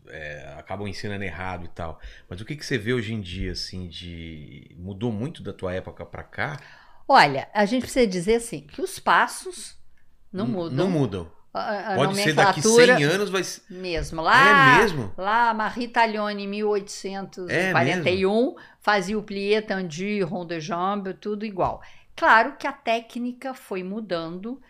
é, 0.09 0.55
acabam 0.57 0.87
ensinando 0.87 1.25
errado 1.25 1.65
e 1.65 1.69
tal. 1.69 2.01
Mas 2.29 2.41
o 2.41 2.45
que 2.45 2.55
que 2.55 2.65
você 2.65 2.79
vê 2.79 2.93
hoje 2.93 3.13
em 3.13 3.21
dia 3.21 3.51
assim 3.51 3.89
de 3.89 4.71
mudou 4.79 5.11
muito 5.11 5.43
da 5.43 5.53
tua 5.53 5.75
época 5.75 6.07
pra 6.07 6.23
cá? 6.23 6.61
Olha, 7.09 7.49
a 7.53 7.65
gente 7.65 7.83
precisa 7.83 8.07
dizer 8.07 8.37
assim 8.37 8.61
que 8.61 8.81
os 8.81 9.01
passos 9.01 9.77
não 10.33 10.47
mudam. 10.47 10.77
Não 10.77 10.91
mudam. 10.91 11.36
A, 11.57 11.93
a 11.93 11.95
Pode 11.97 12.15
ser 12.17 12.35
daqui 12.35 12.63
nomenclatura 12.63 12.97
100 12.97 13.05
anos 13.05 13.31
vai 13.31 13.43
mesmo. 13.71 14.23
Lá, 14.23 14.79
É 14.79 14.83
mesmo? 14.83 15.13
lá 15.17 15.55
Marie 15.55 15.89
Taglioni, 15.89 16.45
em 16.45 16.49
1841, 16.49 18.55
fazia 18.81 19.19
o 19.19 19.23
plié, 19.23 19.61
tendu, 19.61 20.27
rond 20.27 20.49
de 20.49 20.61
jambe, 20.61 21.15
tudo 21.15 21.45
igual. 21.45 21.83
Claro 22.15 22.55
que 22.59 22.67
a 22.67 22.73
técnica 22.73 23.55
foi 23.55 23.83
mudando, 23.83 24.61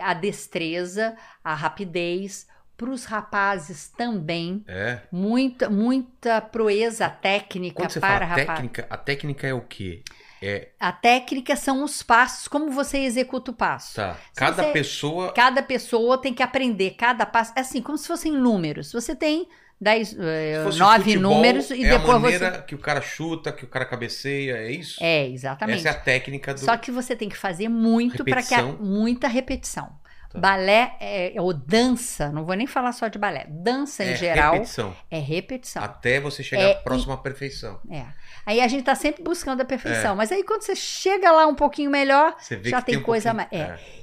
a 0.00 0.14
destreza, 0.14 1.16
a 1.42 1.54
rapidez, 1.54 2.46
para 2.76 2.90
os 2.90 3.04
rapazes 3.04 3.88
também, 3.88 4.64
É. 4.66 5.00
muita, 5.12 5.70
muita 5.70 6.40
proeza 6.40 7.08
técnica 7.08 7.76
Quando 7.76 7.90
você 7.92 8.00
para 8.00 8.12
fala 8.18 8.24
rapazes. 8.24 8.46
técnica, 8.46 8.86
a 8.90 8.96
técnica 8.96 9.46
é 9.46 9.54
o 9.54 9.60
quê? 9.60 10.02
É, 10.46 10.68
A 10.78 10.92
técnica 10.92 11.56
são 11.56 11.82
os 11.84 12.02
passos, 12.02 12.46
como 12.48 12.70
você 12.70 12.98
executa 12.98 13.50
o 13.50 13.54
passo. 13.54 13.94
tá. 13.96 14.16
Cada 14.36 14.64
você- 14.64 14.72
pessoa 14.72 15.32
Cada 15.32 15.62
pessoa 15.62 16.18
tem 16.18 16.34
que 16.34 16.42
aprender 16.42 16.90
cada 16.92 17.24
passo. 17.26 17.52
É 17.56 17.60
assim, 17.60 17.80
como 17.80 17.96
se 17.98 18.06
fossem 18.06 18.32
números. 18.32 18.92
Você 18.92 19.14
tem 19.16 19.48
dez, 19.80 20.14
eh, 20.18 20.62
nove 20.76 21.04
futebol, 21.12 21.34
números 21.34 21.70
e 21.70 21.84
é 21.84 21.94
a 21.94 21.98
depois 21.98 22.20
maneira 22.20 22.50
você. 22.52 22.62
que 22.62 22.74
o 22.74 22.78
cara 22.78 23.00
chuta, 23.00 23.52
que 23.52 23.64
o 23.64 23.68
cara 23.68 23.84
cabeceia, 23.84 24.56
é 24.58 24.70
isso? 24.70 25.02
É, 25.02 25.26
exatamente. 25.28 25.78
Essa 25.80 25.88
é 25.88 25.90
a 25.90 25.94
técnica 26.00 26.54
do 26.54 26.60
Só 26.60 26.76
que 26.76 26.90
você 26.90 27.16
tem 27.16 27.28
que 27.28 27.36
fazer 27.36 27.68
muito 27.68 28.24
para 28.24 28.42
que 28.42 28.54
a, 28.54 28.62
muita 28.62 29.28
repetição. 29.28 29.98
Tá. 30.34 30.40
Balé 30.40 30.96
é, 31.00 31.34
ou 31.38 31.52
dança, 31.54 32.30
não 32.30 32.44
vou 32.44 32.54
nem 32.54 32.66
falar 32.66 32.92
só 32.92 33.08
de 33.08 33.18
balé. 33.18 33.46
Dança 33.48 34.04
em 34.04 34.10
É 34.10 34.16
geral 34.16 34.52
repetição. 34.54 34.96
é 35.10 35.18
repetição. 35.18 35.82
Até 35.82 36.20
você 36.20 36.42
chegar 36.42 36.62
É, 36.62 36.72
à 36.72 36.74
próxima 36.76 37.16
perfeição. 37.16 37.80
É. 37.90 38.04
Aí 38.44 38.60
a 38.60 38.68
gente 38.68 38.84
tá 38.84 38.94
sempre 38.94 39.22
buscando 39.22 39.60
a 39.62 39.64
perfeição, 39.64 40.12
É. 40.12 40.16
mas 40.16 40.30
aí 40.30 40.44
quando 40.44 40.62
você 40.62 40.76
chega 40.76 41.30
lá 41.32 41.46
um 41.46 41.54
pouquinho 41.54 41.90
melhor, 41.90 42.36
Já 42.62 42.82
que 42.82 42.92
tem 42.92 42.98
um 42.98 43.02
coisa 43.02 43.32
mais- 43.32 43.48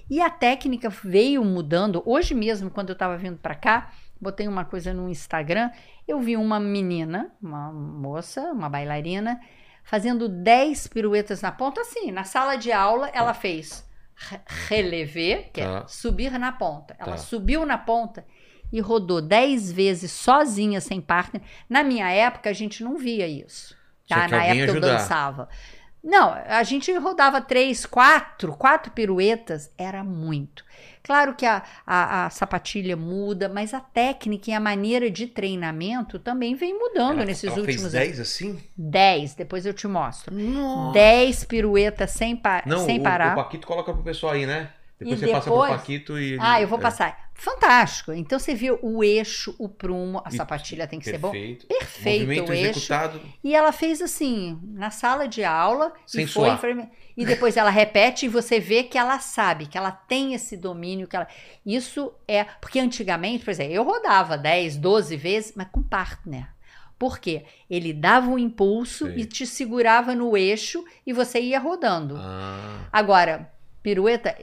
E 0.10 0.20
a 0.20 0.30
técnica 0.30 0.90
veio 0.90 1.44
mudando. 1.46 2.02
Hoje 2.06 2.34
mesmo, 2.34 2.70
quando 2.72 2.90
eu 2.90 2.94
estava 2.94 3.18
vindo 3.18 3.38
para 3.38 3.56
cá, 3.56 3.92
botei 4.20 4.48
uma 4.48 4.66
coisa 4.66 4.94
no 4.94 5.10
Instagram, 5.10 5.70
eu 6.08 6.20
vi 6.20 6.36
uma 6.38 6.60
menina, 6.60 7.32
uma 7.42 7.72
moça, 7.72 8.42
uma 8.52 8.70
bailarina, 8.70 9.40
fazendo 9.84 10.28
10 10.30 10.88
piruetas 10.88 11.42
na 11.42 11.52
ponta, 11.52 11.82
assim, 11.82 12.12
na 12.12 12.24
sala 12.24 12.56
de 12.56 12.72
aula, 12.72 13.10
ela 13.14 13.34
fez 13.34 13.88
re- 14.30 14.42
relevé, 14.68 15.50
que 15.54 15.62
Tá. 15.62 15.84
é 15.86 15.88
subir 15.88 16.32
na 16.40 16.52
ponta. 16.52 16.96
Ela 17.00 17.12
Tá. 17.12 17.18
subiu 17.18 17.66
na 17.66 17.78
ponta 17.78 18.26
e 18.72 18.80
rodou 18.80 19.22
10 19.22 19.72
vezes 19.72 20.12
sozinha, 20.12 20.80
sem 20.82 21.02
partner. 21.02 21.42
Na 21.70 21.84
minha 21.84 22.10
época, 22.10 22.50
a 22.50 22.54
gente 22.54 22.84
não 22.84 22.98
via 22.98 23.28
isso. 23.28 23.76
Tá? 24.08 24.28
Na 24.28 24.44
época 24.44 24.66
eu 24.66 24.72
ajudar. 24.72 24.98
dançava. 24.98 25.50
Não, 26.04 26.32
a 26.34 26.64
gente 26.64 26.92
rodava 26.98 27.40
três, 27.42 27.86
quatro, 27.86 28.54
quatro 28.58 28.92
piruetas, 28.92 29.72
era 29.78 30.04
muito. 30.04 30.66
Claro 31.04 31.34
que 31.36 31.46
a, 31.46 31.64
a, 31.86 32.26
a 32.26 32.30
sapatilha 32.30 32.96
muda, 32.96 33.50
mas 33.50 33.74
a 33.74 33.80
técnica 33.80 34.52
e 34.52 34.54
a 34.54 34.60
maneira 34.60 35.10
de 35.10 35.28
treinamento 35.28 36.20
também 36.20 36.56
vem 36.56 36.78
mudando 36.78 37.18
Ela, 37.18 37.26
nesses 37.26 37.46
ela 37.46 37.60
últimos 37.60 37.66
fez 37.82 37.82
anos. 37.82 37.94
10 37.94 38.20
assim? 38.20 38.60
10, 38.78 39.36
depois 39.36 39.66
eu 39.66 39.74
te 39.74 39.88
mostro. 39.88 40.34
Nossa. 40.34 40.94
10 40.94 41.44
piruetas 41.46 42.12
sem, 42.12 42.36
pa 42.36 42.62
Não, 42.66 42.86
sem 42.86 43.00
o, 43.00 43.04
parar. 43.04 43.34
o 43.34 43.44
Paquito 43.44 43.66
coloca 43.68 43.94
pro 43.94 44.04
pessoal 44.04 44.34
aí, 44.34 44.46
né? 44.46 44.70
Depois 45.00 45.20
E 45.20 45.26
você 45.26 45.32
passa 45.32 45.50
pro 45.50 45.54
depois- 45.62 45.72
Paquito 45.72 46.20
e. 46.20 46.38
Ah, 46.40 46.62
eu 46.62 46.68
vou 46.68 46.78
é, 46.78 46.82
passar. 46.82 47.31
Fantástico. 47.42 48.14
Então 48.14 48.38
você 48.38 48.54
viu 48.54 48.78
o 48.84 49.04
eixo, 49.04 49.56
o 49.58 49.68
prumo, 49.68 50.22
a 50.24 50.30
sapatilha 50.30 50.86
tem 50.86 51.00
que 51.00 51.06
ser 51.06 51.18
bom. 51.18 51.32
Perfeito. 51.32 51.66
Perfeito 51.66 52.20
Movimento 52.28 52.50
o 52.50 52.54
eixo. 52.54 52.70
executado. 52.70 53.22
E 53.44 53.56
ela 53.56 53.72
fez 53.72 54.00
assim, 54.00 54.60
na 54.64 54.92
sala 54.92 55.28
de 55.28 55.44
aula, 55.44 55.92
Sem 56.06 56.26
e 56.26 56.28
foi. 56.28 56.56
suar. 56.56 56.92
E 57.18 57.26
depois 57.26 57.58
ela 57.58 57.72
repete 57.72 58.28
e 58.28 58.30
você 58.30 58.60
vê 58.60 58.84
que 58.84 58.96
ela 58.96 59.18
sabe, 59.20 59.66
que 59.66 59.76
ela 59.76 59.92
tem 59.92 60.36
esse 60.36 60.56
domínio, 60.56 61.08
que 61.08 61.16
ela. 61.16 61.28
Isso 61.66 62.14
é. 62.28 62.44
Porque 62.44 62.80
antigamente, 62.80 63.44
por 63.44 63.50
exemplo, 63.50 63.74
eu 63.74 63.84
rodava 63.84 64.38
10, 64.38 64.78
12 64.78 65.18
vezes, 65.18 65.54
mas 65.56 65.68
com 65.72 65.82
partner. 65.82 66.48
Por 67.00 67.18
quê? 67.18 67.46
Ele 67.68 67.92
dava 67.92 68.30
um 68.30 68.38
impulso 68.38 69.08
Sei. 69.08 69.22
e 69.22 69.26
te 69.26 69.48
segurava 69.48 70.14
no 70.14 70.38
eixo 70.38 70.86
e 71.08 71.12
você 71.12 71.40
ia 71.40 71.58
rodando. 71.60 72.18
Ah. 72.20 72.88
Agora, 72.94 73.52
pirueta, 73.82 74.38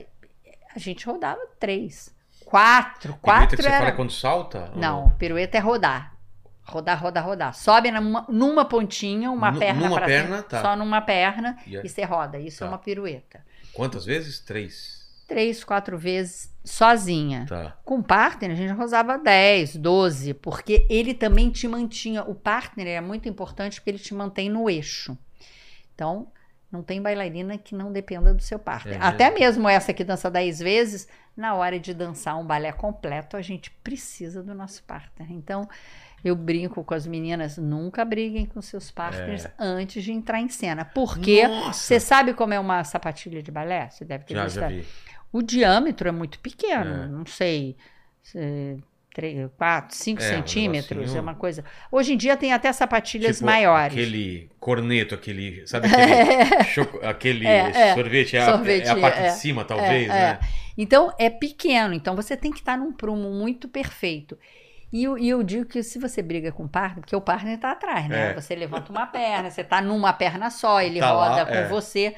a 0.75 0.77
gente 0.77 1.05
rodava 1.05 1.39
três. 1.57 2.13
Quatro. 2.49 3.13
Pirueta 3.13 3.19
Quatro 3.21 3.57
que 3.57 3.63
você 3.63 3.69
era. 3.69 3.77
fala 3.79 3.91
quando 3.91 4.11
salta? 4.11 4.71
ou 4.73 4.79
Não, 4.79 5.09
pirueta 5.11 5.57
é 5.57 5.59
rodar. 5.59 6.15
Rodar, 6.63 7.01
rodar, 7.01 7.25
rodar. 7.25 7.53
Sobe 7.55 7.89
numa, 7.91 8.25
numa 8.29 8.65
pontinha, 8.65 9.31
uma 9.31 9.51
Nu- 9.51 9.59
perna 9.59 9.87
numa 9.89 10.01
perna, 10.01 10.37
cima, 10.37 10.43
tá. 10.43 10.61
só 10.61 10.75
numa 10.75 11.01
perna 11.01 11.57
E 11.65 11.77
é- 11.77 11.81
e 11.83 11.89
você 11.89 12.03
roda. 12.03 12.37
Isso 12.39 12.59
Tá. 12.59 12.65
é 12.65 12.69
uma 12.69 12.77
pirueta. 12.77 13.43
Quantas 13.73 14.05
vezes? 14.05 14.39
Três. 14.39 14.99
Três, 15.27 15.63
quatro 15.63 15.97
vezes 15.97 16.51
sozinha. 16.63 17.45
Tá. 17.47 17.75
Com 17.85 18.01
partner, 18.01 18.51
a 18.51 18.55
gente 18.55 18.73
rodava 18.73 19.17
10, 19.17 19.75
12, 19.75 20.33
porque 20.33 20.85
ele 20.89 21.13
também 21.13 21.49
te 21.51 21.67
mantinha. 21.67 22.23
O 22.23 22.33
partner 22.33 22.87
é 22.87 23.01
muito 23.01 23.29
importante 23.29 23.79
porque 23.79 23.91
ele 23.91 23.99
te 23.99 24.13
mantém 24.13 24.49
no 24.49 24.67
eixo. 24.69 25.15
Então, 25.93 26.27
não 26.71 26.81
tem 26.83 27.01
bailarina 27.01 27.57
que 27.57 27.75
não 27.75 27.91
dependa 27.91 28.33
do 28.33 28.41
seu 28.41 28.57
partner. 28.59 28.95
É 28.95 29.05
Até 29.05 29.29
mesmo 29.31 29.67
essa 29.69 29.93
que 29.93 30.03
dança 30.03 30.29
10 30.31 30.59
vezes, 30.59 31.07
na 31.39 31.55
hora 31.55 31.79
de 31.79 31.93
dançar 31.93 32.37
um 32.37 32.45
balé 32.45 32.71
completo, 32.71 33.37
a 33.37 33.41
gente 33.41 33.71
precisa 33.83 34.43
do 34.43 34.53
nosso 34.53 34.83
partner. 34.83 35.31
Então, 35.31 35.67
eu 36.23 36.35
brinco 36.35 36.83
com 36.83 36.93
as 36.93 37.07
meninas, 37.07 37.57
nunca 37.57 38.03
briguem 38.03 38.45
com 38.45 38.61
seus 38.61 38.91
partners 38.91 39.47
antes 39.57 40.03
de 40.03 40.11
entrar 40.11 40.41
em 40.41 40.49
cena. 40.49 40.83
Porque 40.83 41.39
É. 41.41 41.71
Você 41.71 41.99
sabe 41.99 42.33
como 42.33 42.53
é 42.53 42.59
uma 42.59 42.83
sapatilha 42.83 43.41
de 43.41 43.51
balé? 43.51 43.89
Você 43.89 44.03
deve 44.03 44.25
ter 44.25 44.33
Já, 44.35 44.43
visto. 44.43 44.59
já 44.59 44.67
vi. 44.67 44.85
O 45.31 45.41
diâmetro 45.41 46.09
é 46.09 46.11
muito 46.11 46.39
pequeno, 46.39 47.03
É. 47.03 47.07
não 47.07 47.25
sei, 47.25 47.77
4, 49.57 49.95
5 49.95 50.21
É, 50.21 50.25
centímetros, 50.29 51.15
é 51.15 51.19
uma 51.21 51.35
coisa. 51.35 51.63
Hoje 51.91 52.13
em 52.13 52.17
dia 52.17 52.35
tem 52.37 52.51
até 52.53 52.71
sapatilhas 52.73 53.37
Tipo, 53.37 53.45
maiores. 53.47 53.93
Aquele 53.93 54.49
corneto, 54.59 55.15
aquele. 55.15 55.65
Sabe 55.67 55.87
aquele, 55.93 56.63
choco- 56.65 56.99
aquele 57.05 57.47
É, 57.47 57.69
é. 57.69 57.93
sorvete? 57.95 58.35
É, 58.35 58.41
a- 58.41 58.43
é 58.43 58.89
a 58.89 58.95
parte 58.99 59.19
é. 59.19 59.27
de 59.27 59.33
cima, 59.33 59.63
talvez, 59.65 60.05
É, 60.09 60.13
né? 60.33 60.39
Então 60.77 61.13
é 61.19 61.29
pequeno, 61.29 61.93
então 61.93 62.15
você 62.15 62.37
tem 62.37 62.51
que 62.51 62.59
estar 62.59 62.77
num 62.77 62.91
prumo 62.93 63.29
muito 63.31 63.67
perfeito. 63.67 64.37
E 64.91 65.03
eu, 65.03 65.17
eu 65.19 65.43
digo 65.43 65.65
que 65.65 65.83
se 65.83 65.99
você 65.99 66.21
briga 66.21 66.51
com 66.51 66.63
o 66.63 66.69
partner, 66.69 67.01
porque 67.01 67.15
o 67.15 67.21
partner 67.21 67.55
está 67.55 67.71
atrás, 67.71 68.07
né? 68.07 68.31
É. 68.31 68.33
Você 68.33 68.55
levanta 68.55 68.91
uma 68.91 69.05
perna, 69.05 69.49
você 69.51 69.61
está 69.61 69.81
numa 69.81 70.11
perna 70.13 70.49
só, 70.49 70.81
ele 70.81 70.99
Tá 70.99 71.11
lá, 71.11 71.29
roda 71.29 71.45
com 71.45 71.53
é. 71.53 71.67
você. 71.67 72.15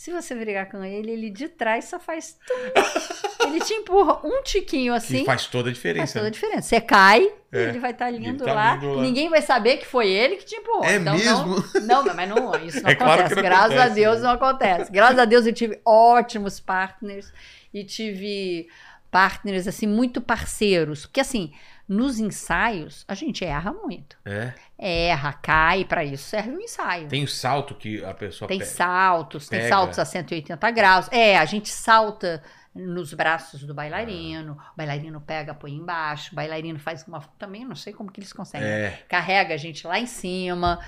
Se 0.00 0.10
você 0.10 0.34
brigar 0.34 0.70
com 0.70 0.82
ele, 0.82 1.10
ele 1.10 1.28
de 1.28 1.46
trás 1.46 1.84
só 1.84 2.00
faz 2.00 2.34
tum. 2.46 3.46
ele 3.46 3.60
te 3.60 3.74
empurra 3.74 4.18
um 4.24 4.42
tiquinho 4.42 4.94
assim. 4.94 5.18
Que 5.18 5.24
faz 5.26 5.44
toda 5.46 5.64
a 5.68 5.74
Faz 5.74 5.76
diferença. 5.76 6.12
toda 6.14 6.22
a 6.22 6.24
né? 6.24 6.30
diferença. 6.30 6.62
Você 6.62 6.80
cai 6.80 7.30
É. 7.52 7.64
ele 7.68 7.78
vai 7.78 7.90
estar 7.90 8.08
Ele 8.08 8.16
lindo, 8.16 8.42
tá 8.42 8.54
lá, 8.54 8.74
lindo 8.76 8.94
lá. 8.94 9.02
Ninguém 9.02 9.28
vai 9.28 9.42
saber 9.42 9.76
que 9.76 9.84
foi 9.86 10.08
ele 10.08 10.36
que 10.36 10.46
te 10.46 10.54
empurrou. 10.54 10.84
É 10.84 10.94
Então, 10.96 11.12
mesmo? 11.14 11.56
Não, 11.82 12.02
não, 12.02 12.14
mas 12.14 12.28
não, 12.30 12.54
isso 12.66 12.82
não 12.82 12.88
É 12.88 12.94
claro 12.94 13.12
acontece. 13.12 13.28
que 13.34 13.34
não 13.34 13.42
Graças 13.42 13.72
a 13.72 13.74
acontece, 13.74 13.94
Deus 13.94 14.16
né? 14.16 14.22
não 14.22 14.30
acontece. 14.30 14.90
Graças 14.90 15.18
a 15.18 15.24
Deus 15.26 15.46
eu 15.46 15.52
tive 15.52 15.78
ótimos 15.84 16.58
partners 16.60 17.30
e 17.74 17.84
tive 17.84 18.68
partners 19.10 19.68
assim 19.68 19.86
muito 19.86 20.22
parceiros, 20.22 21.04
porque 21.04 21.20
assim, 21.20 21.52
nos 21.92 22.20
ensaios 22.20 23.04
a 23.08 23.14
gente 23.14 23.44
erra 23.44 23.72
muito. 23.72 24.16
É. 24.24 24.52
Erra, 24.78 25.32
cai, 25.32 25.84
para 25.84 26.04
isso 26.04 26.22
serve 26.22 26.50
o 26.52 26.60
ensaio. 26.60 27.08
Tem 27.08 27.24
o 27.24 27.28
salto 27.28 27.74
que 27.74 28.04
a 28.04 28.14
pessoa 28.14 28.46
Tem 28.48 28.60
pega. 28.60 28.70
saltos, 28.70 29.48
tem 29.48 29.58
pega. 29.58 29.68
saltos 29.74 29.98
a 29.98 30.04
180 30.04 30.70
graus. 30.70 31.08
É, 31.10 31.36
a 31.36 31.44
gente 31.44 31.68
salta 31.68 32.40
nos 32.72 33.12
braços 33.12 33.64
do 33.64 33.74
bailarino, 33.74 34.52
o 34.52 34.76
bailarino 34.76 35.20
pega, 35.20 35.52
põe 35.52 35.72
embaixo, 35.72 36.30
o 36.32 36.36
bailarino 36.36 36.78
faz 36.78 37.04
uma. 37.08 37.20
Também 37.36 37.64
não 37.64 37.74
sei 37.74 37.92
como 37.92 38.12
que 38.12 38.20
eles 38.20 38.32
conseguem. 38.32 38.68
É. 38.68 39.02
Carrega 39.08 39.54
a 39.54 39.56
gente 39.56 39.84
lá 39.84 39.98
em 39.98 40.06
cima. 40.06 40.78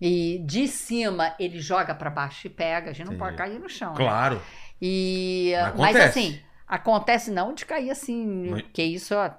E 0.00 0.42
de 0.44 0.66
cima 0.68 1.34
ele 1.38 1.60
joga 1.60 1.94
para 1.94 2.10
baixo 2.10 2.46
e 2.48 2.50
pega. 2.50 2.90
A 2.90 2.92
gente 2.92 3.06
não 3.06 3.14
Entendi. 3.14 3.18
pode 3.30 3.36
cair 3.36 3.58
no 3.60 3.68
chão. 3.68 3.90
né? 3.90 3.96
Claro. 3.96 4.42
E, 4.82 5.52
Mas 5.56 5.62
mas 5.76 5.96
acontece. 5.96 6.18
assim, 6.18 6.40
acontece 6.66 7.30
não 7.30 7.54
de 7.54 7.64
cair 7.64 7.90
assim, 7.90 8.48
Mas- 8.50 8.62
porque 8.62 8.82
isso, 8.82 9.14
ó, 9.14 9.30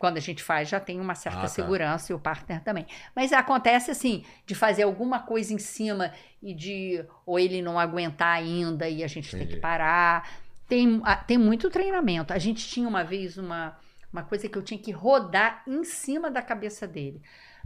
quando 0.00 0.16
a 0.16 0.20
gente 0.20 0.42
faz, 0.42 0.66
já 0.70 0.80
tem 0.80 0.98
uma 0.98 1.14
certa 1.14 1.40
Ah, 1.40 1.42
tá. 1.42 1.48
segurança 1.48 2.10
e 2.10 2.14
o 2.14 2.18
partner 2.18 2.62
também. 2.64 2.86
Mas 3.14 3.34
acontece 3.34 3.90
assim, 3.90 4.24
de 4.46 4.54
fazer 4.54 4.82
alguma 4.84 5.20
coisa 5.20 5.52
em 5.52 5.58
cima 5.58 6.10
e 6.42 6.54
de 6.54 7.04
ou 7.26 7.38
ele 7.38 7.60
não 7.60 7.78
aguentar 7.78 8.34
ainda 8.34 8.88
e 8.88 9.04
a 9.04 9.06
gente 9.06 9.30
tem 9.30 9.40
Entendi. 9.42 9.56
que 9.56 9.60
parar. 9.60 10.26
Tem, 10.66 11.02
ah, 11.04 11.16
tem 11.16 11.36
muito 11.36 11.68
treinamento. 11.68 12.32
A 12.32 12.38
gente 12.38 12.66
tinha 12.66 12.88
uma 12.88 13.04
vez 13.04 13.36
uma, 13.36 13.76
uma 14.10 14.22
coisa 14.22 14.48
que 14.48 14.56
eu 14.56 14.62
tinha 14.62 14.80
que 14.80 14.90
rodar 14.90 15.62
em 15.66 15.84
cima 15.84 16.30
da 16.30 16.40
cabeça 16.40 16.88
dele. 16.88 17.20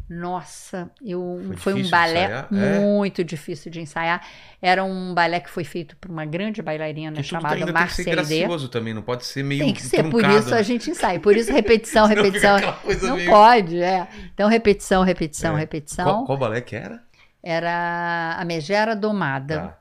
Nossa, 0.09 0.91
eu, 1.03 1.41
Foi 1.57 1.73
foi, 1.73 1.83
um 1.83 1.89
balé? 1.89 2.47
É? 2.53 2.79
muito 2.79 3.25
difícil 3.25 3.71
de 3.71 3.81
ensaiar. 3.81 4.23
Era 4.61 4.85
um 4.85 5.15
balé 5.15 5.41
que 5.41 5.49
foi 5.49 5.65
feito 5.65 5.97
por 5.97 6.11
uma 6.11 6.27
grande 6.27 6.61
bailarina 6.61 7.17
Que 7.17 7.23
chamada 7.23 7.55
ainda 7.55 7.73
tem 7.73 7.87
que 7.87 7.93
ser 7.95 8.11
gracioso 8.11 8.69
também, 8.69 8.93
não 8.93 9.01
pode 9.03 9.25
ser 9.25 9.43
meio 9.43 9.65
Tem 9.65 9.73
que 9.73 9.83
ser, 9.83 10.03
por 10.03 10.21
truncado, 10.21 10.39
isso 10.41 10.53
a 10.53 10.59
né? 10.59 10.63
gente 10.63 10.91
ensaia. 10.91 11.19
Por 11.19 11.35
isso 11.37 11.51
repetição, 11.51 12.05
repetição. 12.07 12.57
Não 13.03 13.17
meio- 13.17 13.31
pode, 13.31 13.81
é. 13.83 14.07
Então 14.35 14.49
repetição, 14.49 15.03
repetição, 15.03 15.57
É. 15.57 15.61
repetição. 15.61 16.05
Qual, 16.05 16.25
qual 16.27 16.39
balé 16.39 16.61
que 16.61 16.77
era? 16.77 17.03
Era 17.43 18.37
a 18.39 18.45
Megera 18.45 18.95
Domada. 18.95 19.59
Tá. 19.59 19.79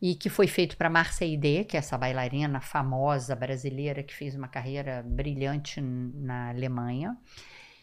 E 0.00 0.14
que 0.14 0.28
foi 0.30 0.46
feito 0.46 0.76
para 0.76 0.88
Marcia 0.88 1.26
Aidé, 1.26 1.64
que 1.64 1.76
é 1.76 1.80
essa 1.80 1.98
bailarina 1.98 2.60
famosa 2.60 3.34
brasileira 3.34 4.00
que 4.02 4.14
fez 4.14 4.34
uma 4.36 4.46
carreira 4.46 5.02
brilhante 5.04 5.80
na 5.80 6.50
Alemanha. 6.50 7.16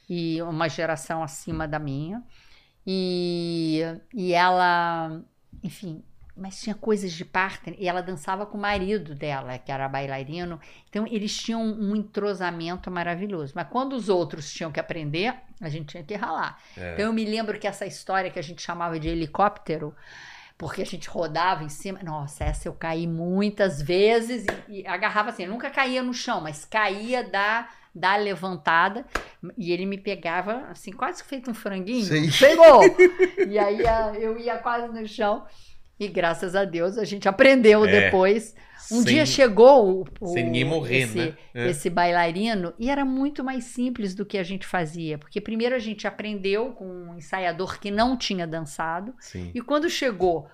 E 0.10 0.42
uma 0.42 0.70
geração 0.70 1.24
acima 1.24 1.68
da 1.68 1.80
minha. 1.80 2.24
E, 2.86 3.82
e 4.14 4.34
ela, 4.34 5.22
enfim, 5.64 6.04
mas 6.36 6.62
tinha 6.62 6.76
coisas 6.76 7.14
de 7.14 7.24
partner. 7.24 7.76
E 7.80 7.88
ela 7.88 8.02
dançava 8.02 8.46
com 8.46 8.58
o 8.58 8.62
marido 8.62 9.16
dela, 9.16 9.58
que 9.58 9.72
era 9.72 9.88
bailarino. 9.88 10.60
Então 10.90 11.08
eles 11.08 11.36
tinham 11.36 11.64
um 11.64 11.96
entrosamento 11.96 12.92
maravilhoso. 12.92 13.54
Mas 13.56 13.68
quando 13.70 13.94
os 13.94 14.10
outros 14.10 14.52
tinham 14.54 14.72
que 14.72 14.80
aprender, 14.80 15.34
a 15.62 15.70
gente 15.70 15.88
tinha 15.88 16.04
que 16.04 16.16
ralar. 16.16 16.60
É. 16.78 16.94
Então 16.94 17.06
eu 17.06 17.14
me 17.14 17.26
lembro 17.26 17.58
que 17.58 17.68
essa 17.68 17.86
história 17.86 18.30
que 18.30 18.40
a 18.40 18.44
gente 18.44 18.62
chamava 18.62 19.00
de 19.00 19.08
helicóptero, 19.08 19.96
porque 20.58 20.82
a 20.82 20.86
gente 20.86 21.10
rodava 21.10 21.64
em 21.64 21.70
cima. 21.70 22.00
Nossa, 22.04 22.44
essa 22.44 22.68
eu 22.68 22.74
caí 22.74 23.08
muitas 23.08 23.82
vezes 23.82 24.46
e, 24.68 24.82
e 24.82 24.88
agarrava 24.88 25.30
assim. 25.30 25.44
Eu 25.44 25.50
nunca 25.50 25.70
caía 25.70 26.04
no 26.04 26.14
chão, 26.14 26.42
mas 26.42 26.66
caía 26.66 27.24
da, 27.24 27.70
da 27.96 28.16
levantada 28.18 29.06
e 29.58 29.72
ele 29.72 29.86
me 29.86 29.98
pegava 29.98 30.66
assim, 30.70 30.92
quase 30.92 31.24
feito 31.24 31.50
um 31.50 31.54
franguinho. 31.54 32.04
Sei. 32.06 32.30
Pegou! 32.30 32.82
e 33.48 33.58
aí 33.58 33.88
a- 33.88 34.14
eu 34.20 34.38
ia 34.38 34.58
quase 34.58 34.88
no 34.94 35.08
chão. 35.08 35.46
E 35.98 36.10
graças 36.10 36.56
a 36.58 36.66
Deus 36.66 36.98
a 36.98 37.06
gente 37.06 37.30
aprendeu 37.30 37.86
É. 37.86 38.02
depois. 38.02 38.54
Um 38.92 38.98
Sem- 39.02 39.06
dia 39.14 39.26
chegou 39.26 40.02
o, 40.02 40.06
o- 40.20 40.28
sem 40.34 40.44
ninguém 40.44 40.66
morrer, 40.66 41.04
esse, 41.04 41.18
né? 41.18 41.38
É. 41.54 41.70
esse 41.70 41.90
bailarino 41.90 42.74
e 42.78 42.90
era 42.90 43.06
muito 43.06 43.44
mais 43.46 43.64
simples 43.64 44.14
do 44.14 44.26
que 44.26 44.38
a 44.38 44.44
gente 44.44 44.68
fazia. 44.68 45.18
Porque 45.18 45.40
primeiro 45.40 45.74
a 45.74 45.80
gente 45.80 46.06
aprendeu 46.06 46.72
com 46.74 46.86
um 46.86 47.16
ensaiador 47.16 47.80
que 47.80 47.90
não 47.90 48.18
tinha 48.18 48.46
dançado. 48.46 49.16
Sim. 49.22 49.52
E 49.56 49.62
quando 49.62 49.90
chegou 49.90 50.48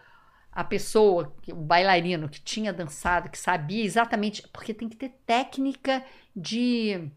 a 0.51 0.63
pessoa, 0.63 1.33
o 1.51 1.55
bailarino 1.55 2.29
que 2.29 2.39
tinha 2.39 2.71
dançado, 2.71 3.29
que 3.29 3.37
sabia 3.37 3.83
exatamente, 3.83 4.47
porque 4.53 4.73
tem 4.75 4.87
que 4.87 4.95
ter 4.97 5.11
técnica 5.25 6.03
de 6.35 7.09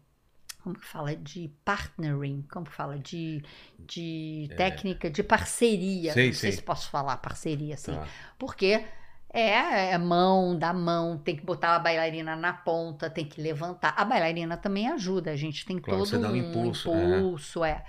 como 0.65 0.79
que 0.79 0.85
fala 0.85 1.15
de 1.15 1.51
partnering, 1.63 2.43
como 2.51 2.65
que 2.65 2.71
fala 2.71 2.97
de, 2.97 3.43
de 3.79 4.49
técnica 4.57 5.11
de 5.11 5.21
parceria. 5.21 6.09
É. 6.09 6.13
Sei, 6.13 6.25
Não 6.27 6.33
sei 6.33 6.49
sei. 6.49 6.57
se 6.57 6.61
posso 6.63 6.89
falar 6.89 7.17
parceria 7.17 7.75
assim, 7.75 7.93
Tá. 7.93 8.07
porque 8.39 8.83
é, 9.31 9.91
é 9.91 9.97
mão, 9.99 10.57
dá 10.57 10.73
mão, 10.73 11.19
tem 11.19 11.35
que 11.35 11.45
botar 11.45 11.75
a 11.75 11.79
bailarina 11.79 12.35
na 12.35 12.51
ponta, 12.51 13.09
tem 13.11 13.25
que 13.25 13.39
levantar. 13.39 13.93
A 13.95 14.03
bailarina 14.03 14.57
também 14.57 14.87
ajuda, 14.89 15.29
a 15.31 15.35
gente 15.35 15.65
tem 15.65 15.77
Claro, 15.77 15.99
todo 15.99 16.09
você 16.09 16.17
dá 16.17 16.29
um 16.31 16.35
impulso, 16.35 16.89
impulso, 16.91 17.63
é. 17.63 17.83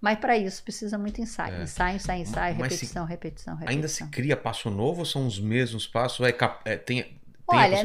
Mas 0.00 0.18
para 0.18 0.36
isso 0.38 0.62
precisa 0.64 0.96
muito 0.96 1.20
ensaio. 1.20 1.54
É. 1.56 1.62
Ensaio, 1.64 1.96
ensaio, 1.96 2.22
ensaio, 2.22 2.56
Mas 2.58 2.72
se- 2.72 2.76
repetição, 2.80 3.04
repetição, 3.04 3.54
repetição. 3.56 3.76
Ainda 3.76 3.88
se 3.88 4.06
cria 4.08 4.36
passo 4.38 4.70
novo 4.70 5.00
ou 5.00 5.04
são 5.06 5.26
os 5.26 5.38
mesmos 5.38 5.86
passos? 5.86 6.26
É, 6.26 6.32
cap- 6.32 6.62
é, 6.64 6.76
tem, 6.76 7.20
Olha, 7.46 7.76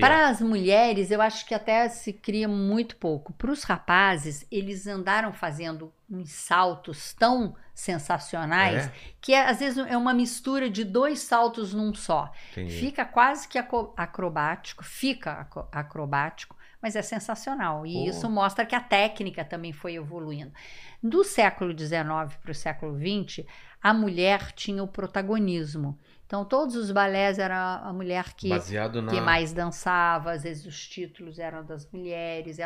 para 0.00 0.28
as 0.28 0.40
mulheres, 0.40 1.10
eu 1.10 1.22
acho 1.22 1.46
que 1.46 1.54
até 1.54 1.88
se 1.88 2.12
cria 2.12 2.48
muito 2.48 2.96
pouco. 2.96 3.32
Para 3.32 3.50
os 3.50 3.62
rapazes, 3.62 4.46
eles 4.50 4.86
andaram 4.86 5.32
fazendo 5.32 5.92
uns 6.10 6.30
saltos 6.30 7.12
tão 7.14 7.54
sensacionais 7.74 8.86
É? 8.86 8.92
que 9.20 9.34
é, 9.34 9.48
às 9.48 9.58
vezes 9.58 9.78
é 9.86 9.96
uma 9.96 10.14
mistura 10.14 10.70
de 10.70 10.82
dois 10.82 11.20
saltos 11.20 11.74
num 11.74 11.94
só. 11.94 12.32
Entendi. 12.52 12.78
Fica 12.78 13.04
quase 13.04 13.46
que 13.46 13.58
acrobático, 13.58 14.82
fica 14.82 15.46
acrobático, 15.70 16.56
mas 16.80 16.96
é 16.96 17.02
sensacional. 17.02 17.86
E 17.86 18.08
isso 18.08 18.28
mostra 18.30 18.64
que 18.64 18.74
a 18.74 18.80
técnica 18.80 19.44
também 19.44 19.72
foi 19.72 19.94
evoluindo. 19.94 20.52
Do 21.02 21.22
século 21.22 21.76
XIX 21.76 22.34
para 22.42 22.50
o 22.50 22.54
século 22.54 22.98
XX, 22.98 23.44
a 23.82 23.92
mulher 23.92 24.52
tinha 24.52 24.82
o 24.82 24.88
protagonismo. 24.88 25.98
Então, 26.26 26.44
todos 26.44 26.74
os 26.74 26.90
balés 26.90 27.38
era 27.38 27.76
a 27.76 27.92
mulher 27.92 28.34
que, 28.34 28.48
na... 28.48 28.58
que 29.10 29.20
mais 29.20 29.52
dançava, 29.52 30.32
às 30.32 30.42
vezes 30.42 30.66
os 30.66 30.88
títulos 30.88 31.38
eram 31.38 31.64
das 31.64 31.88
mulheres. 31.90 32.58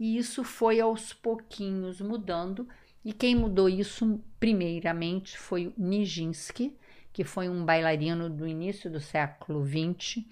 E 0.00 0.16
isso 0.16 0.42
foi 0.42 0.80
aos 0.80 1.12
pouquinhos 1.12 2.00
mudando. 2.00 2.66
E 3.04 3.12
quem 3.12 3.34
mudou 3.34 3.68
isso, 3.68 4.18
primeiramente, 4.40 5.36
foi 5.38 5.66
o 5.66 5.74
Nijinsky, 5.76 6.74
que 7.12 7.22
foi 7.22 7.48
um 7.48 7.64
bailarino 7.64 8.30
do 8.30 8.46
início 8.46 8.90
do 8.90 9.00
século 9.00 9.62
XX, 9.66 10.24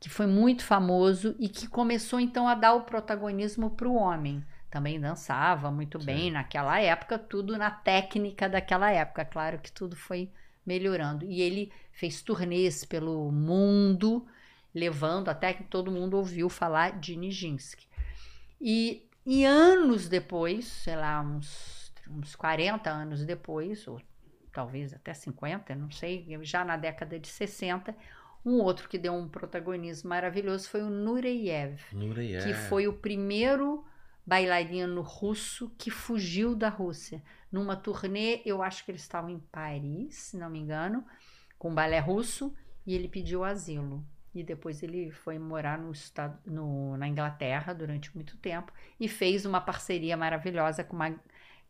que 0.00 0.08
foi 0.08 0.26
muito 0.26 0.64
famoso 0.64 1.36
e 1.38 1.48
que 1.48 1.66
começou 1.66 2.18
então 2.18 2.48
a 2.48 2.54
dar 2.54 2.74
o 2.74 2.82
protagonismo 2.82 3.70
para 3.70 3.88
o 3.88 3.94
homem. 3.94 4.42
Também 4.70 4.98
dançava 4.98 5.70
muito 5.70 6.00
Sim. 6.00 6.06
bem 6.06 6.30
naquela 6.30 6.80
época, 6.80 7.18
tudo 7.18 7.58
na 7.58 7.70
técnica 7.70 8.48
daquela 8.48 8.90
época. 8.90 9.24
Claro 9.24 9.58
que 9.58 9.70
tudo 9.70 9.94
foi 9.96 10.30
melhorando. 10.66 11.24
E 11.24 11.40
ele 11.40 11.72
fez 11.92 12.20
turnês 12.20 12.84
pelo 12.84 13.30
mundo, 13.30 14.26
levando 14.74 15.28
até 15.28 15.54
que 15.54 15.64
todo 15.64 15.90
mundo 15.90 16.16
ouviu 16.16 16.48
falar 16.48 16.98
de 16.98 17.16
Nijinsky. 17.16 17.86
E, 18.60 19.08
e 19.24 19.44
anos 19.44 20.08
depois, 20.08 20.66
sei 20.66 20.96
lá, 20.96 21.20
uns, 21.20 21.92
uns 22.10 22.34
40 22.34 22.90
anos 22.90 23.24
depois, 23.24 23.86
ou 23.86 24.00
talvez 24.52 24.92
até 24.92 25.14
50, 25.14 25.74
não 25.74 25.90
sei, 25.90 26.26
já 26.42 26.64
na 26.64 26.76
década 26.76 27.18
de 27.18 27.28
60, 27.28 27.94
um 28.44 28.60
outro 28.62 28.88
que 28.88 28.96
deu 28.96 29.12
um 29.12 29.28
protagonismo 29.28 30.08
maravilhoso 30.08 30.68
foi 30.68 30.82
o 30.82 30.88
Nureyev, 30.88 31.80
Nureyev. 31.92 32.44
que 32.44 32.54
foi 32.54 32.86
o 32.86 32.92
primeiro 32.92 33.84
bailarino 34.26 35.00
russo 35.02 35.70
que 35.78 35.90
fugiu 35.90 36.54
da 36.54 36.68
Rússia. 36.68 37.22
Numa 37.50 37.76
turnê, 37.76 38.42
eu 38.44 38.62
acho 38.62 38.84
que 38.84 38.90
eles 38.90 39.02
estavam 39.02 39.30
em 39.30 39.38
Paris, 39.38 40.14
se 40.16 40.36
não 40.36 40.50
me 40.50 40.58
engano, 40.58 41.06
com 41.58 41.72
balé 41.74 41.98
russo, 42.00 42.54
e 42.86 42.94
ele 42.94 43.08
pediu 43.08 43.44
asilo. 43.44 44.04
E 44.34 44.42
depois 44.42 44.82
ele 44.82 45.10
foi 45.10 45.38
morar 45.38 45.78
no 45.78 45.90
estado, 45.92 46.38
no- 46.44 46.96
na 46.98 47.08
Inglaterra 47.08 47.72
durante 47.72 48.14
muito 48.14 48.36
tempo 48.36 48.70
e 49.00 49.08
fez 49.08 49.46
uma 49.46 49.60
parceria 49.60 50.16
maravilhosa 50.16 50.84
com 50.84 50.94
uma 50.96 51.14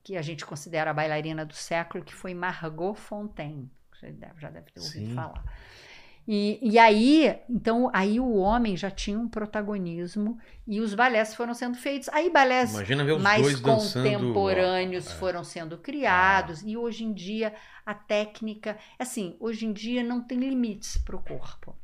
que 0.02 0.16
a 0.16 0.22
gente 0.22 0.44
considera 0.46 0.90
a 0.90 0.94
bailarina 0.94 1.44
do 1.44 1.54
século, 1.54 2.04
que 2.04 2.14
foi 2.14 2.32
Margot 2.32 2.94
Fontaine. 2.94 3.70
Você 3.92 4.14
já 4.38 4.50
deve 4.50 4.70
ter 4.70 4.80
ouvido 4.80 5.06
Sim. 5.06 5.14
falar. 5.14 5.44
E, 6.28 6.58
e 6.60 6.76
aí, 6.78 7.38
então, 7.48 7.88
aí 7.92 8.18
o 8.18 8.34
homem 8.34 8.76
já 8.76 8.90
tinha 8.90 9.18
um 9.18 9.28
protagonismo 9.28 10.38
e 10.66 10.80
os 10.80 10.92
balés 10.92 11.34
foram 11.34 11.54
sendo 11.54 11.76
feitos. 11.76 12.08
Aí 12.08 12.30
balés 12.30 12.72
mais 13.20 13.42
dois 13.42 13.60
dançando... 13.60 14.02
contemporâneos 14.10 15.06
É. 15.06 15.14
foram 15.14 15.44
sendo 15.44 15.78
criados 15.78 16.62
e 16.62 16.76
hoje 16.76 17.04
em 17.04 17.12
dia 17.12 17.54
a 17.84 17.94
técnica, 17.94 18.76
assim, 18.98 19.36
hoje 19.38 19.66
em 19.66 19.72
dia 19.72 20.02
não 20.02 20.20
tem 20.20 20.38
limites 20.38 20.96
para 20.98 21.14
o 21.14 21.22
corpo. 21.22 21.76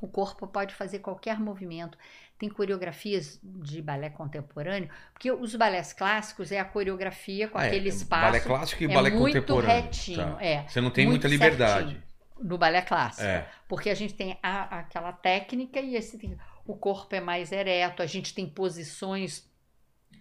O 0.00 0.08
corpo 0.08 0.46
pode 0.46 0.74
fazer 0.74 1.00
qualquer 1.00 1.38
movimento. 1.38 1.98
Tem 2.38 2.48
coreografias 2.50 3.38
de 3.42 3.80
balé 3.80 4.10
contemporâneo, 4.10 4.90
porque 5.12 5.32
os 5.32 5.54
balés 5.54 5.92
clássicos 5.94 6.52
é 6.52 6.58
a 6.60 6.64
coreografia 6.66 7.48
com 7.48 7.56
Ah, 7.58 7.64
é, 7.64 7.68
aquele 7.68 7.86
é 7.86 7.92
espaço 7.92 8.22
Balé 8.22 8.40
clássico 8.40 8.82
e 8.82 8.86
é 8.86 8.88
balé 8.94 9.10
muito 9.10 9.34
contemporâneo. 9.38 9.82
retinho, 9.84 10.18
Tá. 10.34 10.36
é. 10.44 10.64
Você 10.68 10.80
não 10.82 10.90
tem 10.90 11.06
muita 11.06 11.28
liberdade. 11.28 11.84
certinho 11.90 12.06
no 12.38 12.58
balé 12.58 12.82
clássico. 12.82 13.26
É. 13.26 13.48
Porque 13.68 13.90
a 13.90 13.94
gente 13.94 14.14
tem 14.14 14.38
a- 14.42 14.78
aquela 14.80 15.12
técnica 15.12 15.80
e 15.80 15.96
esse 15.96 16.18
o 16.66 16.74
corpo 16.76 17.14
é 17.14 17.20
mais 17.20 17.52
ereto, 17.52 18.02
a 18.02 18.06
gente 18.06 18.34
tem 18.34 18.48
posições 18.48 19.48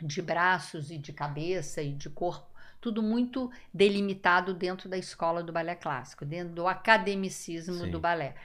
de 0.02 0.22
braços 0.22 0.92
e 0.92 0.98
de 0.98 1.12
cabeça 1.14 1.82
e 1.82 1.94
de 1.94 2.10
corpo, 2.10 2.48
tudo 2.82 3.02
muito 3.02 3.52
delimitado 3.74 4.54
dentro 4.54 4.88
da 4.88 4.98
escola 4.98 5.42
do 5.42 5.52
balé 5.52 5.76
clássico, 5.76 6.26
dentro 6.26 6.54
do 6.54 6.68
academicismo 6.68 7.86
Sim. 7.86 7.92
do 7.92 8.00
balé. 8.00 8.36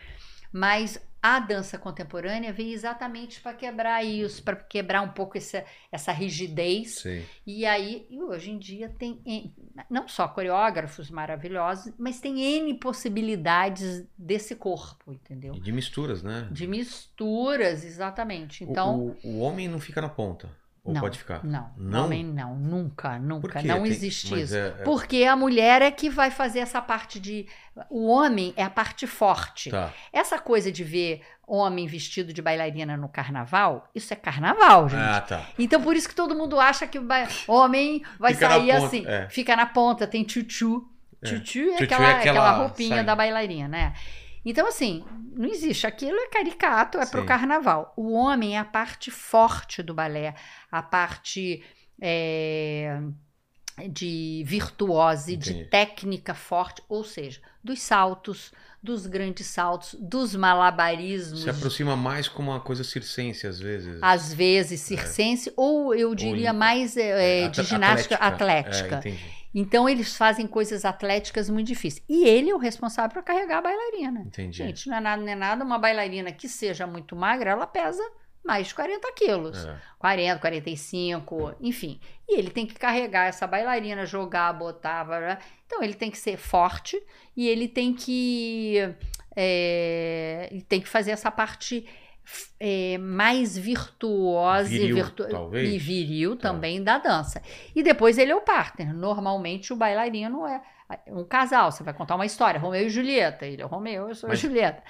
Mas 0.52 0.98
a 1.22 1.38
dança 1.38 1.78
contemporânea 1.78 2.52
veio 2.52 2.72
exatamente 2.72 3.40
para 3.40 3.54
quebrar 3.54 4.02
isso, 4.04 4.42
para 4.42 4.56
quebrar 4.56 5.02
um 5.02 5.10
pouco 5.10 5.36
essa, 5.36 5.64
essa 5.92 6.12
rigidez 6.12 7.00
Sei. 7.00 7.26
e 7.46 7.66
aí, 7.66 8.06
e 8.08 8.22
hoje 8.22 8.50
em 8.50 8.58
dia 8.58 8.88
tem 8.88 9.20
em- 9.26 9.54
não 9.88 10.08
só 10.08 10.26
coreógrafos 10.28 11.10
maravilhosos, 11.10 11.92
mas 11.98 12.20
tem 12.20 12.40
N 12.40 12.74
possibilidades 12.74 14.06
desse 14.16 14.54
corpo, 14.56 15.12
entendeu? 15.12 15.54
E 15.54 15.60
de 15.60 15.72
misturas, 15.72 16.22
né? 16.22 16.48
De 16.50 16.66
misturas, 16.66 17.84
exatamente. 17.84 18.64
Então, 18.64 18.98
o, 18.98 19.16
o, 19.22 19.36
o 19.36 19.38
homem 19.40 19.68
não 19.68 19.78
fica 19.78 20.00
na 20.00 20.08
ponta. 20.08 20.48
Ou 20.82 20.94
não, 20.94 21.00
pode 21.02 21.18
ficar? 21.18 21.44
não, 21.44 21.70
Não? 21.76 22.04
homem 22.06 22.24
não, 22.24 22.54
nunca, 22.56 23.18
nunca, 23.18 23.60
não 23.62 23.82
Tem- 23.82 23.92
existe 23.92 24.40
isso. 24.40 24.56
é- 24.56 24.68
é- 24.68 24.70
Porque 24.82 25.24
a 25.24 25.36
mulher 25.36 25.82
é 25.82 25.90
que 25.90 26.08
vai 26.08 26.30
fazer 26.30 26.60
essa 26.60 26.80
parte 26.80 27.20
de. 27.20 27.46
O 27.90 28.06
homem 28.08 28.54
é 28.56 28.62
a 28.64 28.70
parte 28.70 29.06
forte. 29.06 29.70
Tá. 29.70 29.92
Essa 30.12 30.38
coisa 30.38 30.72
de 30.72 30.82
ver 30.82 31.20
homem 31.46 31.86
vestido 31.86 32.32
de 32.32 32.40
bailarina 32.40 32.96
no 32.96 33.08
carnaval, 33.08 33.88
isso 33.94 34.12
é 34.12 34.16
carnaval, 34.16 34.88
gente. 34.88 35.00
Ah, 35.02 35.20
tá. 35.20 35.46
Então, 35.58 35.82
por 35.82 35.94
isso 35.96 36.08
que 36.08 36.14
todo 36.14 36.34
mundo 36.34 36.58
acha 36.58 36.86
que 36.86 36.98
o 36.98 37.06
homem 37.48 38.02
vai 38.18 38.32
Fica 38.34 38.48
sair 38.48 38.72
ponta, 38.72 38.86
assim. 38.86 39.04
é. 39.06 39.28
Fica 39.28 39.56
na 39.56 39.66
ponta, 39.66 40.06
tem 40.06 40.24
tchutchu. 40.24 40.88
É. 41.22 41.26
Tchutchu 41.26 41.58
é, 41.58 41.76
Tchutchu 41.76 41.84
aquela, 41.84 42.04
é 42.08 42.10
aquela 42.14 42.18
aquela 42.18 42.50
roupinha 42.52 42.88
saia. 42.88 43.04
da 43.04 43.14
bailarina, 43.14 43.68
né? 43.68 43.92
Então, 44.44 44.66
assim, 44.66 45.04
não 45.32 45.48
existe. 45.48 45.86
Aquilo 45.86 46.16
é 46.16 46.28
caricato, 46.28 46.98
é 46.98 47.06
pro 47.06 47.20
Sim. 47.20 47.26
carnaval. 47.26 47.92
O 47.96 48.12
homem 48.12 48.56
é 48.56 48.58
a 48.58 48.64
parte 48.64 49.10
forte 49.10 49.82
do 49.82 49.92
balé, 49.94 50.34
a 50.72 50.82
parte 50.82 51.62
é, 52.00 52.98
de 53.90 54.42
virtuose, 54.46 55.36
de 55.36 55.50
Entendi. 55.52 55.68
técnica 55.70 56.34
forte, 56.34 56.82
ou 56.88 57.04
seja, 57.04 57.40
dos 57.62 57.80
saltos, 57.82 58.52
dos 58.82 59.06
grandes 59.06 59.46
saltos, 59.46 59.94
dos 60.00 60.34
malabarismos. 60.34 61.42
Se 61.42 61.50
aproxima 61.50 61.94
mais 61.96 62.28
com 62.28 62.42
uma 62.42 62.60
coisa 62.60 62.82
circense, 62.82 63.46
às 63.46 63.60
vezes. 63.60 63.98
Às 64.02 64.32
vezes 64.32 64.80
circense, 64.80 65.52
ou 65.56 65.94
eu 65.94 66.14
diria 66.14 66.50
em- 66.50 66.56
mais 66.56 66.96
é, 66.96 67.44
É, 67.44 67.48
de 67.48 67.60
at- 67.60 67.66
ginástica 67.66 68.16
atlética. 68.16 68.96
É, 68.96 68.98
entendi. 68.98 69.39
Então 69.54 69.88
eles 69.88 70.16
fazem 70.16 70.46
coisas 70.46 70.84
atléticas 70.84 71.50
muito 71.50 71.66
difíceis. 71.66 72.04
E 72.08 72.26
ele 72.26 72.50
é 72.50 72.54
o 72.54 72.58
responsável 72.58 73.10
por 73.10 73.22
carregar 73.22 73.58
a 73.58 73.62
bailarina. 73.62 74.20
Entendi. 74.20 74.58
Gente, 74.58 74.88
não 74.88 74.96
é 74.96 75.00
nada, 75.00 75.22
não 75.22 75.32
é 75.32 75.34
nada. 75.34 75.64
Uma 75.64 75.78
bailarina 75.78 76.30
que 76.32 76.48
seja 76.48 76.86
muito 76.86 77.16
magra, 77.16 77.50
ela 77.50 77.66
pesa 77.66 78.02
mais 78.44 78.68
de 78.68 78.74
40 78.74 79.12
quilos. 79.12 79.64
É. 79.64 79.76
40, 79.98 80.40
45, 80.40 81.54
enfim. 81.60 82.00
E 82.28 82.38
ele 82.38 82.50
tem 82.50 82.66
que 82.66 82.74
carregar 82.74 83.26
essa 83.26 83.46
bailarina, 83.46 84.06
jogar, 84.06 84.52
botar. 84.52 85.04
blá. 85.04 85.38
Então 85.66 85.82
ele 85.82 85.94
tem 85.94 86.10
que 86.10 86.18
ser 86.18 86.36
forte 86.36 87.00
e 87.36 87.48
ele 87.48 87.68
tem 87.68 87.92
que. 87.92 88.76
é, 89.34 90.48
ele 90.50 90.62
tem 90.62 90.80
que 90.80 90.88
fazer 90.88 91.10
essa 91.10 91.30
parte 91.30 91.86
é, 92.58 92.98
mais 92.98 93.56
virtuosa 93.56 94.68
Viril, 94.68 94.88
e, 94.88 94.92
virtu- 95.02 95.26
e 95.56 95.78
viril 95.78 96.36
Tá. 96.36 96.48
também 96.48 96.82
da 96.82 96.98
dança. 96.98 97.40
E 97.74 97.82
depois 97.82 98.18
ele 98.18 98.32
é 98.32 98.36
o 98.36 98.40
partner. 98.42 98.92
Normalmente 98.94 99.72
o 99.72 99.76
bailarino 99.76 100.46
é 100.46 100.60
Um 101.06 101.22
casal, 101.22 101.70
você 101.70 101.84
vai 101.84 101.94
contar 101.94 102.16
uma 102.16 102.26
história, 102.26 102.58
Romeu 102.58 102.84
e 102.84 102.90
Julieta. 102.90 103.46
Ele 103.46 103.62
é 103.62 103.64
o 103.64 103.68
Romeu, 103.68 104.08
eu 104.08 104.14
sou 104.16 104.28
Mas- 104.28 104.40
a 104.40 104.42
Julieta. 104.42 104.82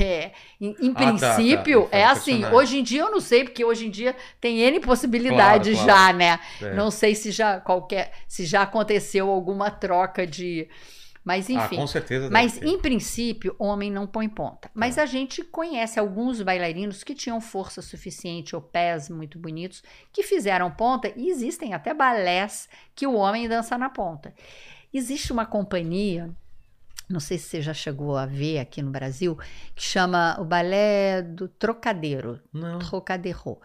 É, 0.00 0.30
em, 0.60 0.76
em 0.80 0.90
Ah, 0.92 0.94
tá, 0.94 1.18
tá. 1.18 1.34
princípio, 1.34 1.80
Ele 1.90 2.00
é 2.00 2.04
assim. 2.04 2.44
Hoje 2.46 2.78
em 2.78 2.84
dia 2.84 3.00
eu 3.00 3.10
não 3.10 3.18
sei, 3.18 3.42
porque 3.42 3.64
hoje 3.64 3.84
em 3.88 3.90
dia 3.90 4.14
tem 4.40 4.60
N 4.60 4.78
possibilidades 4.78 5.74
Claro, 5.76 5.92
claro. 5.92 6.06
já, 6.06 6.12
né? 6.16 6.38
É. 6.62 6.74
Não 6.74 6.88
sei 6.88 7.16
se 7.16 7.32
já 7.32 7.58
qualquer, 7.58 8.12
se 8.28 8.46
já 8.46 8.62
aconteceu 8.62 9.28
alguma 9.28 9.72
troca 9.72 10.24
de. 10.24 10.68
Mas 11.30 11.48
ah, 11.48 11.52
enfim. 11.52 11.76
com 11.76 11.86
certeza. 11.86 12.28
Mas, 12.28 12.60
em 12.60 12.76
princípio, 12.76 13.54
homem 13.56 13.88
não 13.88 14.04
põe 14.04 14.28
ponta. 14.28 14.68
Mas 14.74 14.98
É. 14.98 15.02
a 15.02 15.06
gente 15.06 15.44
conhece 15.44 16.00
alguns 16.00 16.42
bailarinos 16.42 17.04
que 17.04 17.14
tinham 17.14 17.40
força 17.40 17.80
suficiente 17.80 18.56
ou 18.56 18.60
pés 18.60 19.08
muito 19.08 19.38
bonitos 19.38 19.80
que 20.12 20.24
fizeram 20.24 20.68
ponta 20.72 21.12
e 21.14 21.28
existem 21.30 21.72
até 21.72 21.94
balés 21.94 22.68
que 22.96 23.06
o 23.06 23.14
homem 23.14 23.48
dança 23.48 23.78
na 23.78 23.88
ponta. 23.88 24.34
Existe 24.92 25.32
uma 25.32 25.46
companhia, 25.46 26.28
não 27.08 27.20
sei 27.20 27.38
se 27.38 27.44
você 27.46 27.62
já 27.62 27.72
chegou 27.72 28.16
a 28.16 28.26
ver 28.26 28.58
aqui 28.58 28.82
no 28.82 28.90
Brasil, 28.90 29.38
que 29.76 29.84
chama 29.84 30.36
o 30.40 30.44
Balé 30.44 31.22
do 31.22 31.46
Trocadeiro. 31.46 32.40
Não. 32.52 32.80
Trocadero. 32.80 33.60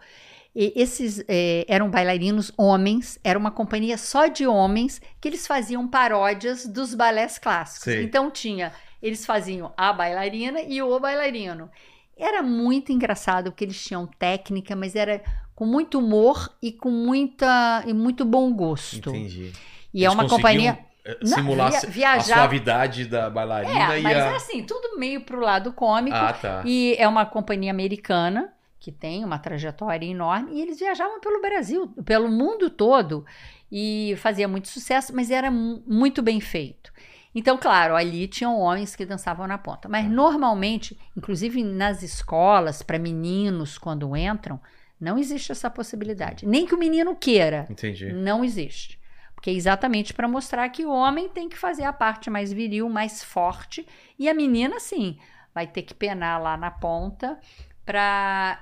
E 0.58 0.72
esses 0.74 1.22
eh, 1.28 1.66
eram 1.68 1.90
bailarinos 1.90 2.50
homens, 2.56 3.18
era 3.22 3.38
uma 3.38 3.50
companhia 3.50 3.98
só 3.98 4.26
de 4.26 4.46
homens 4.46 5.02
que 5.20 5.28
eles 5.28 5.46
faziam 5.46 5.86
paródias 5.86 6.66
dos 6.66 6.94
balés 6.94 7.36
clássicos. 7.36 7.84
Sei. 7.84 8.02
Então 8.02 8.30
tinha, 8.30 8.72
eles 9.02 9.26
faziam 9.26 9.74
a 9.76 9.92
bailarina 9.92 10.62
e 10.62 10.80
o 10.80 10.98
bailarino. 10.98 11.70
Era 12.18 12.42
muito 12.42 12.90
engraçado 12.90 13.50
porque 13.50 13.64
eles 13.66 13.84
tinham 13.84 14.06
técnica, 14.06 14.74
mas 14.74 14.96
era 14.96 15.22
com 15.54 15.66
muito 15.66 15.98
humor 15.98 16.50
e 16.62 16.72
com 16.72 16.90
muita 16.90 17.82
e 17.86 17.92
muito 17.92 18.24
bom 18.24 18.50
gosto. 18.54 19.10
Entendi. 19.10 19.52
E 19.92 20.04
é 20.04 20.06
Eles 20.06 20.14
uma 20.14 20.22
conseguiam, 20.22 20.36
companhia 20.38 20.78
eh, 21.04 21.18
Não, 21.20 21.36
simular 21.36 21.86
via- 21.88 22.12
a 22.14 22.20
suavidade 22.20 23.04
da 23.04 23.28
bailarina 23.28 23.94
é, 23.94 24.00
e 24.00 24.02
mas 24.02 24.16
a. 24.16 24.20
é 24.20 24.36
assim, 24.36 24.62
tudo 24.62 24.98
meio 24.98 25.20
pro 25.20 25.38
lado 25.38 25.70
cômico. 25.74 26.16
Ah, 26.16 26.32
tá. 26.32 26.62
E 26.64 26.96
é 26.98 27.06
uma 27.06 27.26
companhia 27.26 27.70
americana 27.70 28.50
que 28.86 28.92
tem 28.92 29.24
uma 29.24 29.36
trajetória 29.36 30.06
enorme 30.06 30.52
e 30.52 30.62
eles 30.62 30.78
viajavam 30.78 31.18
pelo 31.18 31.40
Brasil, 31.42 31.88
pelo 32.04 32.28
mundo 32.28 32.70
todo 32.70 33.26
e 33.70 34.14
fazia 34.18 34.46
muito 34.46 34.68
sucesso, 34.68 35.12
mas 35.12 35.28
era 35.28 35.50
mu- 35.50 35.82
muito 35.84 36.22
bem 36.22 36.40
feito. 36.40 36.92
Então, 37.34 37.58
claro, 37.58 37.96
ali 37.96 38.28
tinham 38.28 38.56
homens 38.56 38.94
que 38.94 39.04
dançavam 39.04 39.44
na 39.44 39.58
ponta, 39.58 39.88
mas 39.88 40.08
normalmente, 40.08 40.96
inclusive 41.16 41.64
nas 41.64 42.04
escolas 42.04 42.80
para 42.80 42.96
meninos 42.96 43.76
quando 43.76 44.16
entram, 44.16 44.60
não 45.00 45.18
existe 45.18 45.50
essa 45.50 45.68
possibilidade. 45.68 46.46
Nem 46.46 46.64
que 46.64 46.74
o 46.74 46.78
menino 46.78 47.16
queira, 47.16 47.66
Entendi. 47.68 48.12
não 48.12 48.44
existe. 48.44 49.00
Porque 49.34 49.50
é 49.50 49.52
exatamente 49.52 50.14
para 50.14 50.28
mostrar 50.28 50.68
que 50.68 50.86
o 50.86 50.92
homem 50.92 51.28
tem 51.28 51.48
que 51.48 51.58
fazer 51.58 51.82
a 51.82 51.92
parte 51.92 52.30
mais 52.30 52.52
viril, 52.52 52.88
mais 52.88 53.24
forte, 53.24 53.84
e 54.16 54.28
a 54.28 54.32
menina, 54.34 54.78
sim, 54.78 55.18
vai 55.52 55.66
ter 55.66 55.82
que 55.82 55.92
penar 55.92 56.40
lá 56.40 56.56
na 56.56 56.70
ponta 56.70 57.36
para 57.84 58.58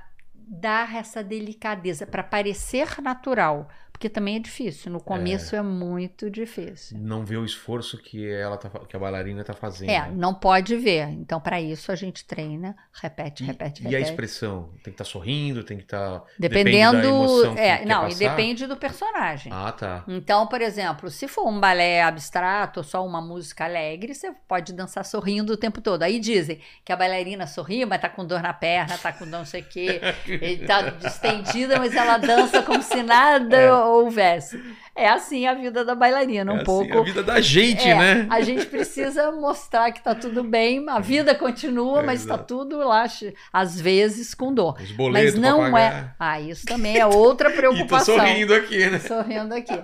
dar 0.47 0.95
essa 0.95 1.23
delicadeza, 1.23 2.07
para 2.07 2.23
parecer 2.23 3.01
natural. 3.03 3.69
Porque 3.95 4.09
também 4.09 4.37
é 4.37 4.39
difícil. 4.41 4.91
No 4.91 5.01
começo 5.01 5.55
é, 5.55 5.63
muito 5.63 6.29
difícil. 6.29 6.99
Não 6.99 7.25
vê 7.25 7.37
o 7.37 7.45
esforço 7.45 7.97
que 7.97 8.29
ela 8.29 8.59
tá, 8.59 8.69
que 8.69 8.97
a 8.97 8.99
bailarina 8.99 9.45
tá 9.45 9.55
fazendo. 9.55 9.89
É, 9.89 10.01
né? 10.01 10.13
não 10.15 10.35
pode 10.35 10.77
ver. 10.77 11.09
Então, 11.11 11.41
para 11.41 11.61
isso, 11.61 11.93
a 11.93 11.95
gente 11.95 12.25
treina, 12.27 12.77
repete, 12.93 13.45
E- 13.45 13.47
repete, 13.47 13.83
E 13.85 13.87
a 13.87 13.91
repete. 13.91 14.11
expressão? 14.11 14.71
Tem 14.83 14.93
que 14.93 15.01
estar 15.01 15.05
sorrindo, 15.05 15.63
tem 15.63 15.79
que 15.79 15.85
estar. 15.85 16.25
Dependendo. 16.37 17.57
é, 17.57 17.79
que 17.79 17.85
não, 17.87 18.09
e 18.09 18.15
depende 18.17 18.67
do 18.67 18.77
personagem. 18.77 19.53
Ah, 19.55 19.71
tá. 19.71 20.05
Então, 20.09 20.49
por 20.49 20.61
exemplo, 20.61 21.09
se 21.09 21.29
for 21.29 21.47
um 21.47 21.61
balé 21.61 22.03
abstrato 22.03 22.81
ou 22.81 22.85
só 22.85 23.07
uma 23.07 23.23
música 23.23 23.65
alegre, 23.65 24.13
você 24.13 24.33
pode 24.49 24.73
dançar 24.73 25.05
sorrindo 25.05 25.53
o 25.53 25.57
tempo 25.57 25.81
todo. 25.81 26.03
Aí 26.03 26.19
dizem 26.19 26.61
que 26.85 26.93
a 26.93 26.97
bailarina 26.97 27.47
sorri, 27.47 27.87
mas 27.87 28.01
tá 28.01 28.09
com 28.09 28.27
dor 28.27 28.43
na 28.43 28.53
perna, 28.53 28.99
tá 28.99 29.13
com 29.13 29.25
não 29.25 29.45
sei 29.45 29.61
o 29.63 29.65
quê, 29.65 30.01
e 30.43 30.59
tá 30.67 30.91
distendida, 30.91 31.79
mas 31.79 31.95
ela 31.95 32.19
dança 32.19 32.61
como 32.61 32.83
se 32.83 33.01
nada 33.05 33.84
houvesse. 33.87 34.61
É 34.97 35.09
assim 35.09 35.47
a 35.47 35.55
vida 35.55 35.85
da 35.85 35.95
bailarina, 35.95 36.51
um 36.53 36.55
É 36.55 36.57
assim 36.59 36.65
pouco. 36.65 36.99
a 36.99 37.03
vida 37.03 37.23
da 37.23 37.41
gente, 37.41 37.89
É, 37.89 37.95
né? 37.97 38.27
A 38.31 38.41
gente 38.43 38.67
precisa 38.67 39.33
mostrar 39.33 39.91
que 39.93 40.03
tá 40.03 40.15
tudo 40.15 40.45
bem, 40.45 40.85
a 40.89 41.01
vida 41.01 41.35
continua, 41.35 42.01
É, 42.01 42.03
mas 42.05 42.25
tá 42.25 42.35
exato. 42.35 42.45
tudo 42.59 42.79
lá, 42.79 43.05
às 43.53 43.81
vezes 43.81 44.35
com 44.35 44.53
dor. 44.55 44.75
Os 44.75 44.89
Mas 44.89 44.97
boletos 44.97 45.33
pra 45.39 45.41
não 45.41 45.77
é. 45.79 46.15
Ah, 46.19 46.41
isso 46.41 46.65
também 46.67 46.97
é 46.99 47.07
outra 47.07 47.49
E 47.51 47.53
tô 47.53 47.57
preocupação 47.59 48.17
sorrindo 48.17 48.55
aqui, 48.55 48.87
né? 48.87 48.99
sorrindo 49.01 49.55
aqui. 49.55 49.79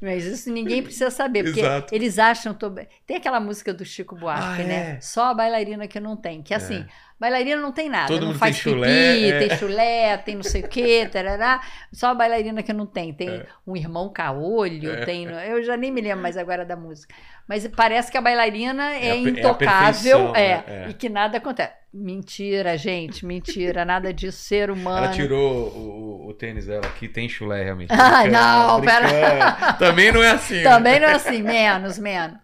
Mas 0.00 0.24
isso 0.24 0.52
ninguém 0.52 0.80
precisa 0.80 1.10
saber, 1.10 1.42
porque 1.42 1.58
Exato. 1.58 1.92
eles 1.92 2.20
acham. 2.20 2.54
tô- 2.54 2.70
Tem 3.04 3.16
aquela 3.16 3.40
música 3.40 3.74
do 3.74 3.84
Chico 3.84 4.14
Buarque, 4.14 4.62
Ah, 4.62 4.64
né? 4.64 4.96
é. 4.96 5.00
Só 5.00 5.24
a 5.24 5.34
bailarina 5.34 5.88
que 5.88 5.98
não 5.98 6.16
tem. 6.16 6.40
Que 6.40 6.54
assim, 6.54 6.86
bailarina 7.20 7.60
não 7.60 7.72
tem 7.72 7.88
nada. 7.88 8.06
Todo 8.08 8.20
não 8.20 8.28
mundo 8.28 8.38
faz 8.38 8.54
tem 8.56 8.64
pipi, 8.64 8.76
chulé, 8.76 9.28
é. 9.28 9.38
tem 9.38 9.56
chulé, 9.58 10.16
tem 10.18 10.34
não 10.36 10.42
sei 10.42 10.62
o 10.62 10.68
quê, 10.68 11.08
tarará. 11.10 11.60
Só 11.92 12.08
a 12.08 12.14
bailarina 12.14 12.62
que 12.62 12.72
não 12.72 12.86
tem. 12.86 13.12
Tem 13.12 13.28
É. 13.28 13.46
um 13.66 13.76
irmão 13.76 14.08
caolho, 14.12 14.92
É. 14.92 15.04
tem. 15.04 15.24
Eu 15.24 15.62
já 15.62 15.76
nem 15.76 15.90
me 15.90 16.00
lembro 16.00 16.22
mais 16.22 16.36
agora 16.36 16.64
da 16.64 16.76
música. 16.76 17.14
Mas 17.48 17.66
parece 17.68 18.12
que 18.12 18.18
a 18.18 18.20
bailarina 18.20 18.92
É 18.94 19.06
é, 19.06 19.10
a 19.10 19.14
é 19.14 19.16
a 19.16 19.16
intocável, 19.16 20.34
é, 20.34 20.48
né? 20.56 20.64
É. 20.68 20.86
e 20.90 20.94
que 20.94 21.08
nada 21.08 21.38
acontece. 21.38 21.72
Mentira, 21.92 22.76
gente, 22.76 23.24
mentira, 23.24 23.82
nada 23.84 24.12
disso, 24.12 24.36
ser 24.42 24.70
humano. 24.70 25.06
Ela 25.06 25.14
tirou 25.14 25.68
o, 25.68 26.26
o- 26.26 26.28
o 26.28 26.34
tênis 26.34 26.66
dela 26.66 26.84
aqui, 26.86 27.08
tem 27.08 27.26
chulé 27.26 27.64
realmente. 27.64 27.88
Ah, 27.90 28.26
não, 28.26 28.80
pera. 28.82 29.72
Também 29.78 30.12
não 30.12 30.22
é 30.22 30.30
assim. 30.32 30.56
né? 30.56 30.62
Também 30.64 31.00
não 31.00 31.08
é 31.08 31.12
assim, 31.14 31.42
menos, 31.42 31.98
menos. 31.98 32.36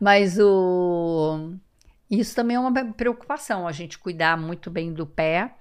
Mas 0.00 0.36
o. 0.40 1.54
Isso 2.12 2.34
também 2.34 2.56
é 2.56 2.60
uma 2.60 2.92
preocupação, 2.92 3.66
a 3.66 3.72
gente 3.72 3.98
cuidar 3.98 4.36
muito 4.36 4.70
bem 4.70 4.92
do 4.92 5.06
pé, 5.06 5.54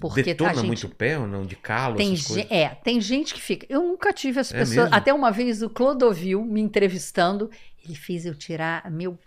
porque 0.00 0.22
Detona 0.22 0.52
a 0.52 0.54
gente 0.54 0.66
muito 0.66 0.86
o 0.86 0.90
pé 0.90 1.18
ou 1.18 1.26
não? 1.26 1.44
De 1.44 1.56
calo, 1.56 1.96
tem, 1.96 2.14
essas 2.14 2.28
coisas? 2.28 2.46
é, 2.48 2.68
tem 2.68 3.00
gente 3.00 3.34
que 3.34 3.40
fica. 3.42 3.66
Eu 3.68 3.82
nunca 3.82 4.12
tive 4.12 4.38
as 4.38 4.54
É 4.54 4.58
pessoas. 4.58 4.76
mesmo? 4.76 4.94
Até 4.94 5.12
uma 5.12 5.32
vez 5.32 5.62
o 5.62 5.68
Clodovil 5.68 6.44
me 6.44 6.60
entrevistando, 6.60 7.50
ele 7.84 7.96
fez 7.96 8.24
eu 8.24 8.36
tirar 8.36 8.88
meu. 8.88 9.18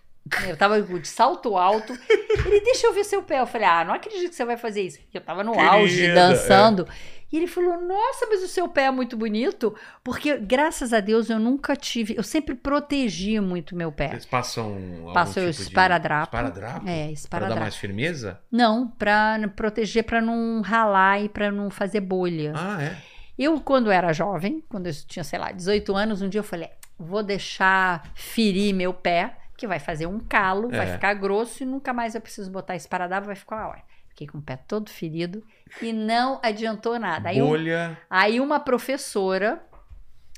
Eu 0.48 0.56
tava 0.56 0.82
de 0.82 1.08
salto 1.08 1.58
alto. 1.58 1.92
Ele, 2.46 2.62
deixa 2.62 2.88
eu 2.88 2.94
ver 2.94 3.04
seu 3.04 3.24
pé. 3.24 3.42
Eu 3.42 3.48
falei, 3.48 3.68
ah, 3.68 3.84
não 3.84 3.94
acredito 3.94 4.30
que 4.30 4.36
você 4.36 4.46
vai 4.46 4.56
fazer 4.56 4.84
isso. 4.84 5.00
Eu 5.14 5.20
tava 5.20 5.44
no 5.44 5.52
Querida, 5.54 5.72
auge, 5.72 6.06
é. 6.06 6.14
E 7.32 7.38
ele 7.38 7.46
falou, 7.48 7.80
nossa, 7.82 8.26
mas 8.28 8.42
o 8.42 8.48
seu 8.48 8.68
pé 8.68 8.86
é 8.86 8.92
muito 8.92 9.16
bonito. 9.16 9.76
Porque, 10.04 10.38
graças 10.38 10.92
a 10.94 11.00
Deus, 11.00 11.30
eu 11.30 11.38
nunca 11.40 11.76
tive. 11.76 12.16
Eu 12.18 12.24
sempre 12.24 12.56
protegi 12.56 13.40
muito 13.40 13.76
meu 13.76 13.92
pé. 13.92 14.10
Eles 14.14 14.26
passam 14.26 14.72
o 15.06 15.14
tipo 15.14 15.42
de- 15.44 15.50
esparadrapo. 15.62 16.36
Esparadrapo? 16.36 16.88
É, 16.88 16.96
Para 16.98 17.06
dar 17.06 17.12
esparadrapo. 17.12 17.62
mais 17.62 17.76
firmeza? 17.76 18.40
Não, 18.52 18.88
pra 18.88 19.38
proteger, 19.56 20.04
pra 20.06 20.20
não 20.20 20.62
ralar 20.62 21.22
e 21.22 21.30
pra 21.30 21.52
não 21.52 21.70
fazer 21.70 22.00
bolha. 22.02 22.54
Ah, 22.56 22.82
é. 22.82 22.98
Eu, 23.38 23.62
quando 23.62 23.92
era 23.92 24.12
jovem, 24.12 24.64
quando 24.68 24.88
eu 24.88 24.94
tinha, 25.08 25.24
sei 25.24 25.38
lá, 25.40 25.52
18 25.52 25.96
anos, 25.96 26.22
um 26.22 26.28
dia 26.30 26.40
eu 26.40 26.44
falei: 26.44 26.70
vou 26.98 27.22
deixar 27.24 28.10
ferir 28.16 28.74
meu 28.74 28.94
pé, 28.94 29.38
que 29.56 29.68
vai 29.68 29.80
fazer 29.80 30.08
um 30.08 30.20
calo, 30.20 30.70
vai 30.70 30.90
É. 30.90 30.94
ficar 30.94 31.14
grosso 31.14 31.64
e 31.64 31.66
nunca 31.66 31.94
mais 31.94 32.16
eu 32.16 32.22
preciso 32.22 32.50
botar 32.52 32.76
esparadrapo, 32.76 33.28
vai 33.28 33.36
ficar 33.36 33.68
hora. 33.68 33.89
Fiquei 34.20 34.28
com 34.28 34.40
o 34.40 34.42
pé 34.42 34.58
todo 34.58 34.90
ferido 34.90 35.42
e 35.82 35.94
não 35.94 36.42
adiantou 36.44 37.00
nada. 37.00 37.30
Aí, 37.30 37.42
um- 37.42 37.48
Bolha. 37.48 37.98
aí 38.10 38.42
uma 38.42 38.60
professora, 38.60 39.64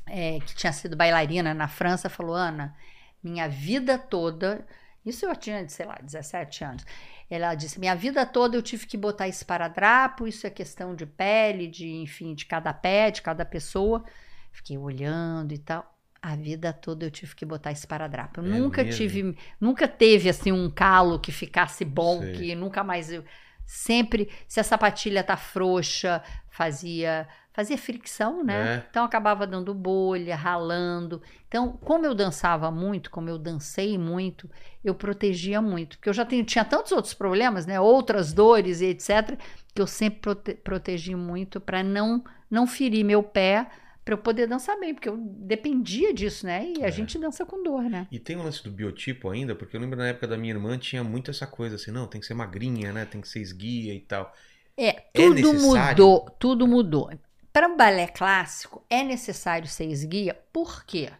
é, 0.08 0.40
que 0.40 0.54
tinha 0.54 0.72
sido 0.72 0.96
bailarina 0.96 1.52
na 1.52 1.68
França, 1.68 2.08
falou: 2.08 2.36
Ana, 2.36 2.76
minha 3.24 3.50
vida 3.50 3.98
toda. 3.98 4.64
Isso 5.04 5.26
eu 5.26 5.36
tinha, 5.36 5.68
sei 5.68 5.88
lá, 5.88 5.98
17 6.04 6.64
anos. 6.64 6.86
Ela 7.28 7.56
disse: 7.56 7.80
minha 7.80 7.96
vida 7.96 8.24
toda 8.24 8.56
eu 8.56 8.62
tive 8.62 8.86
que 8.86 8.96
botar 8.98 9.28
esparadrapo, 9.28 10.28
isso 10.28 10.46
é 10.46 10.52
questão 10.52 10.94
de 10.94 11.08
pele, 11.08 11.66
de 11.68 11.90
enfim, 11.90 12.36
de 12.36 12.46
cada 12.46 12.72
pé, 12.72 13.10
de 13.10 13.24
cada 13.24 13.44
pessoa. 13.44 14.04
Fiquei 14.52 14.78
olhando 14.78 15.54
e 15.54 15.58
tal. 15.58 15.92
A 16.22 16.36
vida 16.36 16.72
toda 16.72 17.04
eu 17.04 17.10
tive 17.10 17.34
que 17.34 17.44
botar 17.44 17.72
esparadrapo. 17.72 18.42
Eu 18.42 18.46
É 18.46 18.60
nunca 18.60 18.84
mesmo? 18.84 18.96
tive, 18.96 19.36
nunca 19.60 19.88
teve 19.88 20.30
assim 20.30 20.52
um 20.52 20.70
calo 20.70 21.18
que 21.20 21.32
ficasse 21.32 21.84
bom, 21.84 22.20
Sei. 22.20 22.34
que 22.34 22.54
nunca 22.56 22.84
mais 22.84 23.12
eu 23.12 23.24
sempre, 23.72 24.30
se 24.48 24.60
a 24.60 24.64
sapatilha 24.64 25.24
tá 25.24 25.38
frouxa, 25.38 26.22
fazia 26.50 27.28
fazia 27.54 27.78
fricção, 27.78 28.44
né? 28.46 28.76
É. 28.76 28.86
Então 28.90 29.04
acabava 29.04 29.46
dando 29.46 29.74
bolha, 29.74 30.38
ralando. 30.38 31.22
Então, 31.50 31.74
como 31.84 32.06
eu 32.06 32.16
dançava 32.16 32.72
muito, 32.72 33.12
como 33.12 33.30
eu 33.30 33.38
dancei 33.38 33.98
muito, 33.98 34.50
eu 34.84 34.96
protegia 34.96 35.62
muito, 35.62 35.98
porque 35.98 36.08
eu 36.08 36.14
já 36.14 36.24
tenho, 36.24 36.46
tinha 36.46 36.64
tantos 36.64 36.94
outros 36.94 37.14
problemas, 37.14 37.66
né? 37.66 37.78
Outras 37.78 38.32
dores 38.32 38.80
e 38.80 38.86
etc, 38.86 39.38
que 39.76 39.82
eu 39.82 39.88
sempre 39.88 40.20
prote- 40.22 40.54
protegi 40.56 41.14
muito 41.16 41.60
para 41.60 41.84
não 41.84 42.24
não 42.50 42.68
ferir 42.68 43.04
meu 43.06 43.24
pé, 43.24 43.68
para 44.04 44.14
eu 44.16 44.18
poder 44.18 44.48
dançar 44.48 44.80
bem, 44.80 44.94
porque 44.94 45.10
eu 45.10 45.18
dependia 45.18 46.14
disso, 46.14 46.46
né? 46.46 46.66
E 46.78 46.84
a 46.84 46.88
É. 46.88 46.92
gente 46.92 47.18
dança 47.20 47.46
com 47.46 47.62
dor, 47.64 47.84
né? 47.84 48.08
E 48.12 48.20
tem 48.20 48.36
o 48.36 48.44
lance 48.44 48.64
do 48.64 48.72
biotipo 48.72 49.30
ainda, 49.30 49.56
porque 49.56 49.76
eu 49.76 49.82
lembro 49.82 49.98
na 49.98 50.08
época 50.08 50.28
da 50.28 50.38
minha 50.38 50.54
irmã 50.54 50.78
tinha 50.78 51.04
muito 51.04 51.30
essa 51.32 51.46
coisa 51.48 51.76
assim, 51.76 51.92
não, 51.92 52.08
tem 52.08 52.20
que 52.20 52.28
ser 52.28 52.34
magrinha, 52.34 52.92
né? 52.92 53.06
Tem 53.06 53.22
que 53.22 53.28
ser 53.28 53.40
esguia 53.42 53.94
e 53.94 54.00
tal. 54.02 54.34
É, 54.78 54.94
tudo 55.14 55.34
necessário? 55.36 56.04
mudou, 56.04 56.30
tudo 56.40 56.68
mudou. 56.68 57.12
Para 57.54 57.68
o 57.68 57.76
balé 57.78 58.08
clássico, 58.08 58.84
é 58.90 59.04
necessário 59.04 59.68
ser 59.68 59.86
esguia, 59.86 60.34
por 60.52 60.86
quê? 60.86 61.12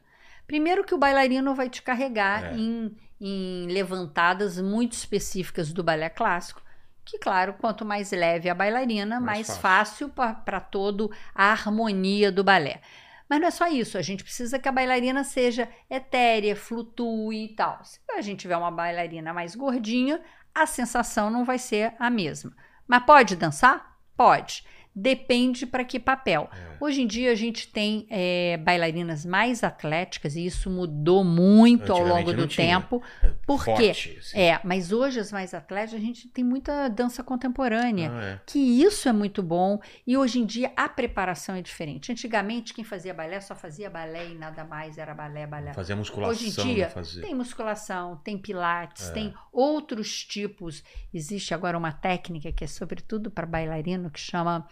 Primeiro 0.48 0.84
que 0.84 0.94
o 0.96 0.98
bailarino 0.98 1.54
vai 1.54 1.70
te 1.70 1.82
carregar 1.82 2.54
É. 2.54 2.58
em, 2.58 2.96
em 3.20 3.68
levantadas 3.68 4.60
muito 4.60 4.94
específicas 4.94 5.72
do 5.72 5.84
balé 5.84 6.10
clássico. 6.10 6.62
Que, 7.06 7.18
claro, 7.18 7.56
quanto 7.60 7.84
mais 7.84 8.12
leve 8.12 8.50
a 8.50 8.56
bailarina, 8.56 9.20
Mais 9.20 9.48
mais, 9.48 9.58
fácil. 9.58 10.10
fácil 10.14 10.36
para 10.46 10.60
todo 10.60 11.12
a 11.34 11.52
harmonia 11.52 12.32
do 12.32 12.44
balé. 12.44 12.82
Mas 13.30 13.40
não 13.40 13.48
é 13.48 13.52
só 13.52 13.68
isso, 13.68 13.98
a 13.98 14.02
gente 14.02 14.24
precisa 14.24 14.60
que 14.60 14.68
a 14.68 14.72
bailarina 14.72 15.24
seja 15.24 15.70
etérea, 15.90 16.56
flutue 16.56 17.46
e 17.46 17.56
tal. 17.56 17.84
Se 17.84 18.00
a 18.12 18.22
gente 18.22 18.42
tiver 18.42 18.58
uma 18.58 18.72
bailarina 18.72 19.34
mais 19.34 19.56
gordinha, 19.56 20.22
a 20.54 20.66
sensação 20.66 21.30
não 21.30 21.46
vai 21.46 21.58
ser 21.58 21.94
a 21.98 22.10
mesma. 22.10 22.52
Mas 22.88 23.04
pode 23.06 23.36
dançar? 23.38 23.98
Pode. 24.18 24.66
Depende 24.94 25.66
para 25.66 25.86
que 25.86 26.00
papel. 26.00 26.50
É. 26.52 26.72
Hoje 26.84 27.02
em 27.04 27.08
dia 27.08 27.32
a 27.32 27.36
gente 27.36 27.68
tem 27.68 28.06
é, 28.10 28.58
bailarinas 28.58 29.24
mais 29.26 29.64
atléticas 29.64 30.36
e 30.36 30.46
isso 30.46 30.70
mudou 30.70 31.24
muito 31.24 31.94
ao 31.94 32.04
longo 32.06 32.34
do 32.34 32.46
tinha. 32.48 32.68
tempo. 32.80 33.02
Por 33.46 33.64
quê? 33.64 33.72
Forte, 33.94 34.18
assim. 34.20 34.38
É, 34.40 34.60
mas 34.64 34.92
hoje 34.92 35.20
as 35.20 35.32
mais 35.32 35.54
atléticas 35.54 36.02
a 36.02 36.04
gente 36.04 36.28
tem 36.28 36.44
muita 36.44 36.88
dança 36.90 37.24
contemporânea 37.24 38.12
Ah, 38.12 38.24
é. 38.24 38.40
que 38.46 38.58
isso 38.60 39.08
é 39.08 39.14
muito 39.14 39.42
bom 39.42 39.80
e 40.06 40.18
hoje 40.18 40.40
em 40.40 40.46
dia 40.46 40.72
a 40.76 40.90
preparação 40.90 41.56
é 41.56 41.62
diferente. 41.62 42.12
Antigamente 42.12 42.74
quem 42.74 42.84
fazia 42.84 43.14
balé 43.14 43.40
só 43.40 43.56
fazia 43.56 43.90
balé 43.90 44.30
e 44.32 44.36
nada 44.36 44.64
mais 44.66 44.98
era 44.98 45.14
balé, 45.14 45.46
balé. 45.48 45.74
Fazia 45.74 45.96
musculação, 45.96 46.32
Hoje 46.32 46.48
em 46.48 46.74
dia 46.74 46.92
tem 47.22 47.34
musculação, 47.36 48.18
tem 48.24 48.38
pilates, 48.38 49.08
É. 49.10 49.14
tem 49.14 49.34
outros 49.54 50.24
tipos. 50.26 50.84
Existe 51.14 51.54
agora 51.54 51.78
uma 51.78 51.92
técnica 51.92 52.52
que 52.52 52.64
é 52.64 52.68
sobretudo 52.68 53.30
para 53.32 53.46
bailarino 53.46 54.10
que 54.10 54.20
chama 54.20 54.68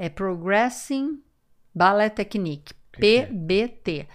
é, 0.00 0.08
Progressing 0.08 1.22
Ballet 1.74 2.08
Technique, 2.08 2.72
Que 2.90 3.00
que 3.00 3.16
é? 3.18 3.26
PBT. 3.26 4.08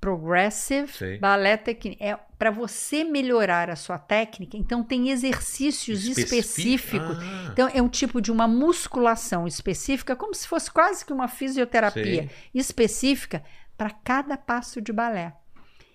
Progressive 0.00 0.90
Sei. 0.92 1.18
Ballet 1.18 1.58
Technique. 1.58 2.02
É 2.02 2.16
para 2.38 2.50
você 2.50 3.04
melhorar 3.04 3.70
a 3.70 3.76
sua 3.76 3.98
técnica, 3.98 4.56
então 4.56 4.82
tem 4.82 5.10
exercícios 5.10 6.04
Específico. 6.04 6.34
específicos 6.34 7.18
Ah, 7.20 7.50
então, 7.52 7.70
é 7.72 7.80
um 7.80 7.88
tipo 7.88 8.20
de 8.20 8.32
uma 8.32 8.48
musculação 8.48 9.46
específica, 9.46 10.16
como 10.16 10.34
se 10.34 10.46
fosse 10.48 10.70
quase 10.70 11.04
que 11.04 11.12
uma 11.12 11.28
fisioterapia 11.28 12.22
Sei. 12.22 12.30
específica 12.52 13.44
para 13.76 13.90
cada 13.90 14.36
passo 14.36 14.80
de 14.80 14.92
balé. 14.92 15.34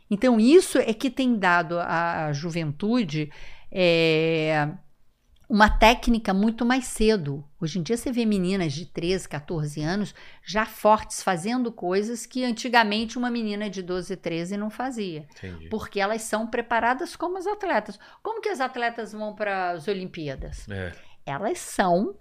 Então, 0.10 0.40
isso 0.40 0.78
é 0.78 0.94
que 0.94 1.10
tem 1.10 1.38
dado 1.38 1.78
à 1.80 2.28
à 2.28 2.34
juventude 2.34 3.30
é, 3.70 4.70
uma 5.50 5.70
técnica 5.70 6.34
muito 6.34 6.66
mais 6.66 6.86
cedo. 6.86 7.44
Hoje 7.60 7.80
em 7.80 7.84
dia, 7.84 7.96
você 7.96 8.12
vê 8.12 8.26
meninas 8.26 8.74
de 8.74 8.86
13, 8.86 9.30
14 9.30 9.82
anos 9.82 10.14
já 10.44 10.66
fortes, 10.66 11.24
fazendo 11.24 11.72
coisas 11.72 12.26
que 12.26 12.44
antigamente 12.44 13.18
uma 13.18 13.32
menina 13.32 13.70
de 13.70 13.82
12, 13.82 14.16
13 14.18 14.58
não 14.58 14.70
fazia 14.70 15.26
entendi. 15.32 15.70
porque 15.70 16.00
elas 16.00 16.22
são 16.24 16.46
preparadas 16.46 17.16
como 17.16 17.38
as 17.38 17.48
atletas. 17.48 17.98
Como 18.22 18.42
que 18.42 18.50
as 18.50 18.60
atletas 18.60 19.14
vão 19.14 19.34
para 19.34 19.72
as 19.72 19.88
Olimpíadas? 19.88 20.68
É. 20.70 20.92
Elas 21.26 21.60
são 21.60 22.16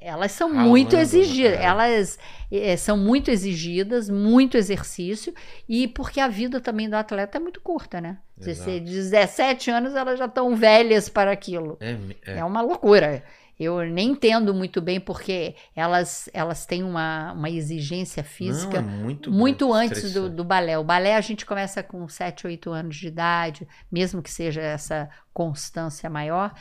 elas 0.00 0.32
são 0.32 0.48
Ralando, 0.48 0.68
muito 0.68 0.96
exigidas, 0.96 1.58
é. 1.58 1.62
elas 1.62 2.18
eh, 2.50 2.76
são 2.76 2.96
muito 2.96 3.30
exigidas, 3.30 4.08
muito 4.08 4.56
exercício 4.56 5.34
e 5.68 5.86
porque 5.86 6.20
a 6.20 6.28
vida 6.28 6.60
também 6.60 6.88
do 6.88 6.94
atleta 6.94 7.38
é 7.38 7.40
muito 7.40 7.60
curta, 7.60 8.00
né? 8.00 8.18
Exato. 8.38 8.70
16, 8.70 8.82
17 8.82 9.70
anos 9.70 9.94
elas 9.94 10.18
já 10.18 10.24
estão 10.24 10.56
velhas 10.56 11.08
para 11.08 11.30
aquilo. 11.30 11.76
É, 11.80 11.96
é. 12.26 12.38
É 12.38 12.44
uma 12.44 12.62
loucura. 12.62 13.22
Eu 13.60 13.84
nem 13.84 14.12
entendo 14.12 14.54
muito 14.54 14.80
bem 14.80 14.98
porque 14.98 15.54
elas, 15.76 16.30
elas 16.32 16.64
têm 16.64 16.82
uma, 16.82 17.34
uma 17.34 17.50
exigência 17.50 18.24
física 18.24 18.80
Não, 18.80 18.88
é 18.88 18.96
muito, 18.96 19.30
muito 19.30 19.70
antes 19.70 20.00
do, 20.00 20.06
estressante. 20.06 20.34
do 20.34 20.44
balé. 20.44 20.78
O 20.78 20.84
balé 20.84 21.14
a 21.14 21.20
gente 21.20 21.44
começa 21.44 21.82
com 21.82 22.08
7, 22.08 22.46
8 22.46 22.70
anos 22.70 22.96
de 22.96 23.08
idade, 23.08 23.68
mesmo 23.92 24.22
que 24.22 24.30
seja 24.30 24.62
essa 24.62 25.10
constância 25.34 26.08
maior. 26.08 26.54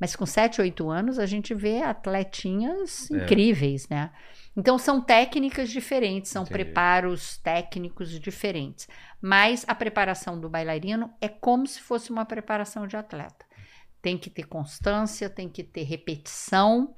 Mas 0.00 0.16
com 0.16 0.24
7, 0.24 0.60
8 0.60 0.88
anos 0.88 1.18
a 1.18 1.26
gente 1.26 1.54
vê 1.54 1.82
atletinhas 1.82 3.10
É. 3.10 3.16
incríveis, 3.16 3.88
né? 3.88 4.10
Então 4.56 4.78
são 4.78 5.00
técnicas 5.00 5.70
diferentes, 5.70 6.30
são 6.30 6.42
Entendi. 6.42 6.64
preparos 6.64 7.36
técnicos 7.38 8.18
diferentes. 8.18 8.88
Mas 9.20 9.64
a 9.68 9.74
preparação 9.74 10.40
do 10.40 10.48
bailarino 10.48 11.12
é 11.20 11.28
como 11.28 11.66
se 11.66 11.80
fosse 11.80 12.10
uma 12.10 12.24
preparação 12.24 12.86
de 12.86 12.96
atleta. 12.96 13.44
Tem 14.02 14.16
que 14.16 14.30
ter 14.30 14.44
constância, 14.44 15.28
tem 15.28 15.48
que 15.48 15.62
ter 15.62 15.82
repetição 15.84 16.94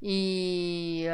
e 0.00 1.06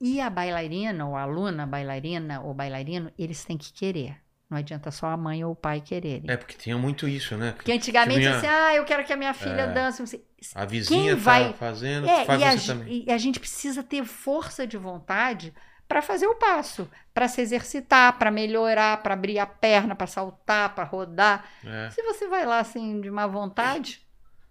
e 0.00 0.20
a 0.20 0.28
bailarina, 0.28 1.06
ou 1.06 1.14
a 1.16 1.22
aluna 1.22 1.66
bailarina 1.66 2.40
ou 2.42 2.54
bailarino, 2.54 3.12
eles 3.16 3.44
têm 3.44 3.56
que 3.56 3.72
querer. 3.72 4.21
Não 4.52 4.58
adianta 4.58 4.90
só 4.90 5.06
a 5.06 5.16
mãe 5.16 5.42
ou 5.42 5.52
o 5.52 5.56
pai 5.56 5.80
quererem. 5.80 6.24
É, 6.28 6.36
porque 6.36 6.54
tinha 6.58 6.76
muito 6.76 7.08
isso, 7.08 7.38
né? 7.38 7.52
Porque 7.56 7.72
antigamente, 7.72 8.20
Tinha- 8.20 8.36
assim, 8.36 8.46
ah, 8.46 8.74
eu 8.74 8.84
quero 8.84 9.02
que 9.02 9.10
a 9.10 9.16
minha 9.16 9.32
filha 9.32 9.62
É. 9.62 9.66
dance. 9.72 10.22
A 10.54 10.66
vizinha 10.66 11.14
Quem 11.14 11.22
vai- 11.22 11.48
tá 11.48 11.54
fazendo, 11.54 12.06
É, 12.06 12.26
faz 12.26 12.38
e, 12.38 12.44
a, 12.44 12.50
você 12.50 12.58
ge- 12.58 12.66
também. 12.66 13.04
e 13.06 13.10
a 13.10 13.16
gente 13.16 13.40
precisa 13.40 13.82
ter 13.82 14.04
força 14.04 14.66
de 14.66 14.76
vontade 14.76 15.54
para 15.88 16.02
fazer 16.02 16.26
o 16.26 16.34
passo, 16.34 16.86
para 17.14 17.28
se 17.28 17.40
exercitar, 17.40 18.18
para 18.18 18.30
melhorar, 18.30 19.02
para 19.02 19.14
abrir 19.14 19.38
a 19.38 19.46
perna, 19.46 19.94
para 19.94 20.06
saltar, 20.06 20.74
para 20.74 20.84
rodar. 20.84 21.46
É. 21.64 21.88
Se 21.88 22.02
você 22.02 22.28
vai 22.28 22.44
lá 22.44 22.58
assim 22.58 23.00
de 23.00 23.10
má 23.10 23.26
vontade, 23.26 24.02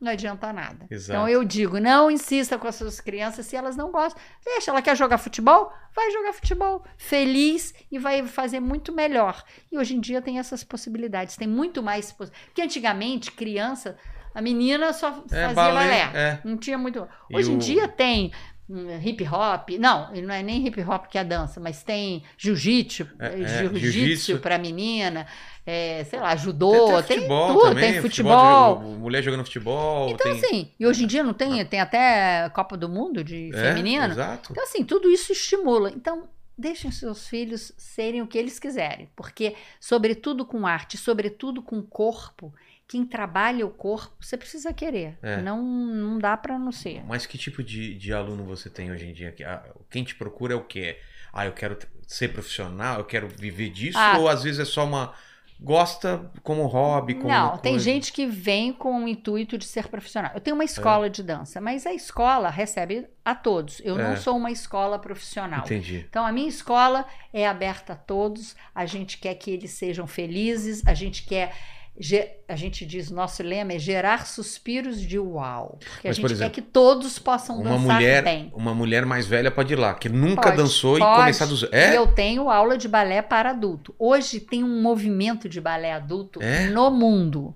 não 0.01 0.11
adianta 0.11 0.51
nada. 0.51 0.87
Exato. 0.89 1.11
Então 1.11 1.29
eu 1.29 1.43
digo, 1.43 1.79
não 1.79 2.09
insista 2.09 2.57
com 2.57 2.67
as 2.67 2.75
suas 2.75 2.99
crianças 2.99 3.45
se 3.45 3.55
elas 3.55 3.75
não 3.77 3.91
gostam. 3.91 4.21
Deixa, 4.43 4.71
ela 4.71 4.81
quer 4.81 4.97
jogar 4.97 5.17
futebol? 5.19 5.71
Vai 5.95 6.09
jogar 6.11 6.33
futebol 6.33 6.83
feliz 6.97 7.73
e 7.91 7.99
vai 7.99 8.25
fazer 8.25 8.59
muito 8.59 8.91
melhor. 8.91 9.43
E 9.71 9.77
hoje 9.77 9.95
em 9.95 9.99
dia 9.99 10.21
tem 10.21 10.39
essas 10.39 10.63
possibilidades, 10.63 11.35
tem 11.37 11.47
muito 11.47 11.83
mais. 11.83 12.11
Porque 12.11 12.61
antigamente, 12.61 13.31
criança, 13.31 13.97
a 14.33 14.41
menina 14.41 14.91
só 14.93 15.09
É, 15.09 15.11
fazia 15.13 15.53
balé, 15.53 16.05
balé. 16.05 16.11
é. 16.13 16.39
Não 16.43 16.57
tinha 16.57 16.77
muito. 16.77 17.07
Hoje 17.31 17.51
em 17.51 17.57
dia 17.57 17.87
tem 17.87 18.31
hip 19.03 19.23
hop, 19.27 19.69
não, 19.79 20.11
não 20.13 20.33
é 20.33 20.41
nem 20.43 20.65
hip 20.65 20.81
hop 20.81 21.05
que 21.07 21.17
é 21.17 21.21
a 21.21 21.23
dança, 21.23 21.59
mas 21.59 21.83
tem 21.83 22.23
jiu-jitsu, 22.37 23.07
É, 23.19 23.27
é, 23.27 23.37
jiu-jitsu 23.59 23.79
jiu-jitsu. 23.91 24.39
para 24.39 24.57
menina, 24.57 25.27
é, 25.65 26.03
sei 26.05 26.19
lá, 26.19 26.35
judô, 26.35 26.71
Tem, 26.71 27.03
tem, 27.03 27.17
futebol 27.17 27.47
tudo, 27.53 27.61
também, 27.69 27.91
tem 27.93 28.01
futebol. 28.01 28.77
de- 28.79 28.85
mulher 28.99 29.21
jogando 29.23 29.43
futebol. 29.43 30.09
Então, 30.09 30.31
tem... 30.31 30.31
assim, 30.43 30.71
e 30.79 30.85
hoje 30.87 31.03
em 31.03 31.07
dia 31.07 31.23
não 31.23 31.33
tem, 31.33 31.63
tem 31.65 31.79
até 31.79 32.49
Copa 32.49 32.75
do 32.77 32.87
Mundo 32.89 33.23
de 33.23 33.49
É, 33.53 33.57
feminino. 33.73 34.05
Exato. 34.05 34.49
Então, 34.51 34.63
assim, 34.63 34.83
tudo 34.83 35.09
isso 35.09 35.31
estimula. 35.31 35.91
Então, 35.91 36.27
deixem 36.57 36.91
seus 36.91 37.27
filhos 37.27 37.73
serem 37.77 38.21
o 38.21 38.27
que 38.27 38.37
eles 38.37 38.59
quiserem, 38.59 39.09
porque, 39.15 39.55
sobretudo 39.79 40.45
com 40.45 40.65
arte, 40.67 40.97
sobretudo 40.97 41.61
com 41.61 41.81
corpo, 41.81 42.53
quem 42.91 43.05
trabalha 43.05 43.65
o 43.65 43.69
corpo, 43.69 44.13
você 44.19 44.35
precisa 44.35 44.73
querer. 44.73 45.17
É. 45.21 45.37
Não, 45.41 45.61
não 45.63 46.19
dá 46.19 46.35
para 46.35 46.59
não 46.59 46.73
ser. 46.73 47.01
Mas 47.07 47.25
que 47.25 47.37
tipo 47.37 47.63
de, 47.63 47.95
de 47.95 48.11
aluno 48.13 48.43
você 48.43 48.69
tem 48.69 48.91
hoje 48.91 49.05
em 49.07 49.13
dia? 49.13 49.33
Ah, 49.45 49.63
Quem 49.89 50.03
te 50.03 50.13
procura 50.13 50.53
é 50.53 50.57
o 50.57 50.63
quê? 50.65 50.97
Ah, 51.31 51.45
eu 51.45 51.53
quero 51.53 51.77
ser 52.05 52.33
profissional, 52.33 52.97
eu 52.97 53.05
quero 53.05 53.29
viver 53.29 53.69
disso? 53.69 53.97
Ah. 53.97 54.17
Ou 54.17 54.27
às 54.27 54.43
vezes 54.43 54.59
é 54.59 54.65
só 54.65 54.83
uma. 54.83 55.13
Gosta 55.63 56.29
como 56.41 56.65
hobby? 56.65 57.13
Como 57.13 57.27
Não, 57.29 57.55
tem 57.59 57.73
coisa? 57.73 57.85
gente 57.85 58.11
que 58.11 58.25
vem 58.25 58.73
com 58.73 59.05
o 59.05 59.07
intuito 59.07 59.57
de 59.59 59.65
ser 59.65 59.87
profissional. 59.87 60.31
Eu 60.33 60.41
tenho 60.41 60.55
uma 60.55 60.63
escola 60.65 61.07
de 61.07 61.21
dança, 61.21 61.61
mas 61.61 61.85
a 61.85 61.93
escola 61.93 62.49
recebe 62.49 63.07
a 63.23 63.35
todos. 63.35 63.79
Eu 63.85 63.97
É. 63.97 64.03
não 64.09 64.17
sou 64.17 64.35
uma 64.35 64.49
escola 64.51 64.97
profissional. 64.97 65.61
Entendi. 65.63 66.03
Então, 66.09 66.25
a 66.25 66.31
minha 66.31 66.49
escola 66.49 67.05
é 67.31 67.47
aberta 67.47 67.93
a 67.93 67.95
todos. 67.95 68.55
A 68.73 68.87
gente 68.87 69.19
quer 69.19 69.35
que 69.35 69.51
eles 69.51 69.71
sejam 69.71 70.07
felizes. 70.07 70.81
A 70.87 70.93
gente 70.95 71.23
quer. 71.25 71.55
A 72.47 72.55
gente 72.55 72.85
diz, 72.85 73.11
nosso 73.11 73.43
lema 73.43 73.73
é 73.73 73.79
gerar 73.79 74.25
suspiros 74.25 74.99
de 74.99 75.19
uau. 75.19 75.77
Porque 75.79 76.07
Mas, 76.07 76.17
a 76.17 76.21
gente 76.21 76.31
exemplo, 76.31 76.53
quer 76.55 76.61
que 76.61 76.67
todos 76.67 77.19
possam 77.19 77.57
Uma 77.59 77.71
dançar 77.71 77.95
mulher, 77.95 78.23
bem. 78.23 78.51
uma 78.55 78.73
mulher 78.73 79.05
mais 79.05 79.27
velha 79.27 79.51
pode 79.51 79.73
ir 79.73 79.75
lá, 79.75 79.93
que 79.93 80.09
nunca 80.09 80.43
Pode, 80.43 80.57
dançou 80.57 80.97
e 80.97 80.99
pode. 80.99 81.15
começar 81.19 81.45
do 81.45 81.55
zero. 81.55 81.75
É? 81.75 81.91
E 81.93 81.95
eu 81.95 82.07
tenho 82.07 82.49
aula 82.49 82.77
de 82.77 82.87
balé 82.87 83.21
para 83.21 83.51
adulto. 83.51 83.93
Hoje 83.99 84.39
tem 84.39 84.63
um 84.63 84.81
movimento 84.81 85.47
de 85.47 85.61
balé 85.61 85.93
adulto 85.93 86.41
É? 86.41 86.67
no 86.69 86.89
mundo. 86.89 87.53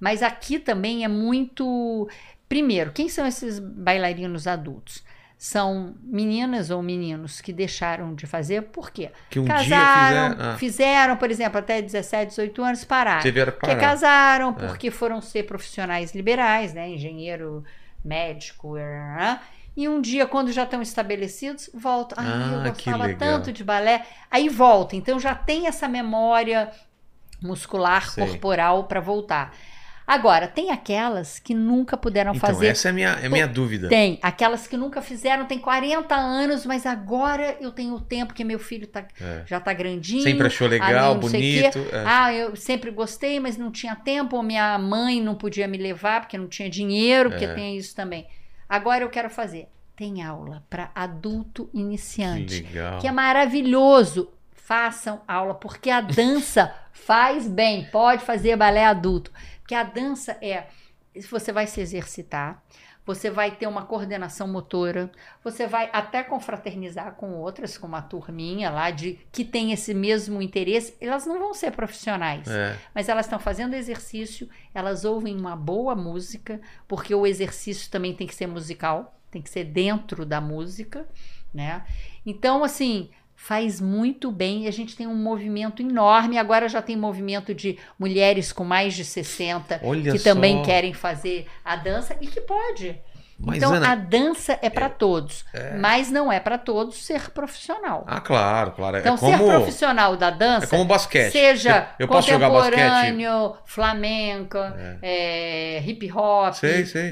Mas 0.00 0.22
aqui 0.22 0.58
também 0.58 1.04
é 1.04 1.08
muito. 1.08 2.08
Primeiro, 2.48 2.92
quem 2.92 3.08
são 3.08 3.26
esses 3.26 3.58
bailarinos 3.58 4.46
adultos? 4.46 5.02
São 5.36 5.94
meninas 6.02 6.70
ou 6.70 6.80
meninos 6.82 7.40
que 7.40 7.52
deixaram 7.52 8.14
de 8.14 8.26
fazer, 8.26 8.62
por 8.62 8.90
quê? 8.90 9.10
Que 9.28 9.38
um 9.38 9.44
casaram, 9.44 10.30
fizer. 10.32 10.42
Ah, 10.48 10.56
fizeram, 10.56 11.16
por 11.16 11.30
exemplo, 11.30 11.58
até 11.58 11.82
17, 11.82 12.30
18 12.30 12.62
anos, 12.64 12.84
pararam. 12.84 13.20
tiveram 13.20 13.52
que 13.52 13.58
Porque 13.58 13.74
parar. 13.74 13.88
casaram, 13.88 14.56
É. 14.58 14.66
porque 14.66 14.90
foram 14.90 15.20
ser 15.20 15.42
profissionais 15.42 16.14
liberais, 16.14 16.72
né? 16.72 16.88
Engenheiro, 16.88 17.62
médico, 18.02 18.74
e 19.76 19.88
um 19.88 20.00
dia, 20.00 20.24
quando 20.24 20.52
já 20.52 20.62
estão 20.62 20.80
estabelecidos, 20.80 21.68
voltam. 21.74 22.16
Ah, 22.18 22.60
Ah, 22.62 22.66
eu 22.66 22.72
gostava 22.72 23.12
tanto 23.14 23.52
de 23.52 23.64
balé. 23.64 24.06
Aí 24.30 24.48
volta. 24.48 24.94
Então 24.94 25.18
já 25.18 25.34
tem 25.34 25.66
essa 25.66 25.88
memória 25.88 26.70
muscular, 27.42 28.08
Sei. 28.08 28.24
corporal 28.26 28.84
para 28.84 29.00
voltar. 29.00 29.52
Agora, 30.06 30.46
tem 30.46 30.70
aquelas 30.70 31.38
que 31.38 31.54
nunca 31.54 31.96
puderam 31.96 32.34
Então, 32.34 32.48
fazer. 32.50 32.66
essa 32.66 32.88
é 32.88 32.90
a 32.90 32.92
minha, 32.92 33.08
é 33.22 33.28
minha 33.28 33.48
dúvida. 33.48 33.88
Tem. 33.88 34.18
Aquelas 34.22 34.66
que 34.66 34.76
nunca 34.76 35.00
fizeram, 35.00 35.46
tem 35.46 35.58
40 35.58 36.14
anos, 36.14 36.66
mas 36.66 36.84
agora 36.84 37.56
eu 37.58 37.70
tenho 37.72 37.98
tempo, 38.00 38.34
que 38.34 38.44
meu 38.44 38.58
filho 38.58 38.86
tá, 38.86 39.06
É. 39.18 39.42
já 39.46 39.58
tá 39.58 39.72
grandinho. 39.72 40.22
Sempre 40.22 40.46
achou 40.46 40.68
legal, 40.68 41.12
o 41.14 41.18
bonito. 41.20 41.78
é. 41.90 42.04
Ah, 42.06 42.32
eu 42.34 42.54
sempre 42.54 42.90
gostei, 42.90 43.40
mas 43.40 43.56
não 43.56 43.70
tinha 43.70 43.96
tempo, 43.96 44.36
ou 44.36 44.42
minha 44.42 44.78
mãe 44.78 45.22
não 45.22 45.34
podia 45.34 45.66
me 45.66 45.78
levar 45.78 46.20
porque 46.20 46.36
não 46.36 46.48
tinha 46.48 46.68
dinheiro, 46.68 47.30
porque 47.30 47.46
É. 47.46 47.54
tem 47.54 47.76
isso 47.78 47.94
também. 47.96 48.26
Agora 48.68 49.04
eu 49.04 49.08
quero 49.08 49.30
fazer. 49.30 49.68
Tem 49.96 50.22
aula 50.22 50.62
para 50.68 50.90
adulto 50.94 51.66
que 51.72 51.78
iniciante, 51.78 52.62
legal. 52.62 52.98
que 52.98 53.06
é 53.06 53.12
maravilhoso. 53.12 54.28
Façam 54.52 55.20
aula, 55.28 55.54
porque 55.54 55.90
a 55.90 56.00
dança 56.00 56.74
faz 56.92 57.46
bem. 57.46 57.84
Pode 57.92 58.24
fazer 58.24 58.56
balé 58.56 58.84
adulto. 58.84 59.30
Porque 59.64 59.74
a 59.74 59.82
dança 59.82 60.36
é. 60.42 60.66
Você 61.30 61.52
vai 61.52 61.66
se 61.66 61.80
exercitar, 61.80 62.62
você 63.06 63.30
vai 63.30 63.52
ter 63.54 63.66
uma 63.68 63.86
coordenação 63.86 64.48
motora, 64.48 65.10
você 65.42 65.64
vai 65.66 65.88
até 65.92 66.22
confraternizar 66.24 67.14
com 67.14 67.34
outras, 67.34 67.78
com 67.78 67.86
uma 67.86 68.02
turminha 68.02 68.68
lá 68.68 68.90
de 68.90 69.20
que 69.30 69.44
tem 69.44 69.72
esse 69.72 69.94
mesmo 69.94 70.42
interesse. 70.42 70.96
Elas 71.00 71.24
não 71.24 71.38
vão 71.38 71.54
ser 71.54 71.70
profissionais, 71.70 72.48
É. 72.48 72.76
mas 72.92 73.08
elas 73.08 73.26
estão 73.26 73.38
fazendo 73.38 73.74
exercício, 73.74 74.48
elas 74.74 75.04
ouvem 75.04 75.38
uma 75.38 75.54
boa 75.56 75.94
música, 75.94 76.60
porque 76.88 77.14
o 77.14 77.24
exercício 77.26 77.88
também 77.90 78.12
tem 78.12 78.26
que 78.26 78.34
ser 78.34 78.48
musical, 78.48 79.16
tem 79.30 79.40
que 79.40 79.50
ser 79.50 79.64
dentro 79.64 80.26
da 80.26 80.40
música, 80.40 81.08
né? 81.54 81.84
Então, 82.26 82.64
assim, 82.64 83.08
faz 83.44 83.78
muito 83.78 84.32
bem. 84.32 84.66
A 84.66 84.70
gente 84.70 84.96
tem 84.96 85.06
um 85.06 85.14
movimento 85.14 85.82
enorme. 85.82 86.38
Agora 86.38 86.66
já 86.66 86.80
tem 86.80 86.96
movimento 86.96 87.54
de 87.54 87.78
mulheres 87.98 88.52
com 88.52 88.64
mais 88.64 88.94
de 88.94 89.04
60 89.04 89.80
Olha 89.82 90.12
que 90.12 90.18
só. 90.18 90.32
também 90.32 90.62
querem 90.62 90.94
fazer 90.94 91.46
a 91.62 91.76
dança 91.76 92.16
e 92.22 92.26
que 92.26 92.40
pode. 92.40 92.98
Mas, 93.38 93.58
então, 93.58 93.74
Ana, 93.74 93.92
a 93.92 93.94
dança 93.96 94.58
é 94.62 94.70
para 94.70 94.88
todos, 94.88 95.44
mas 95.78 96.10
não 96.10 96.32
é 96.32 96.38
para 96.40 96.56
todos 96.56 97.04
ser 97.04 97.30
profissional. 97.30 98.04
Ah, 98.06 98.20
claro, 98.20 98.70
claro. 98.70 98.96
Então, 98.96 99.16
é 99.16 99.18
como, 99.18 99.36
ser 99.36 99.44
profissional 99.44 100.16
da 100.16 100.28
é 100.28 100.32
dança, 100.32 100.66
como 100.68 100.84
basquete. 100.84 101.32
seja 101.32 101.88
Eu, 101.98 102.04
eu 102.04 102.08
posso 102.08 102.30
jogar 102.30 102.48
basquete? 102.48 102.80
contemporâneo, 102.80 103.56
flamenco, 103.66 104.58
é, 105.02 105.82
hip 105.84 106.10
hop, 106.12 106.54
Sei, 106.54 106.86
sei. 106.86 107.10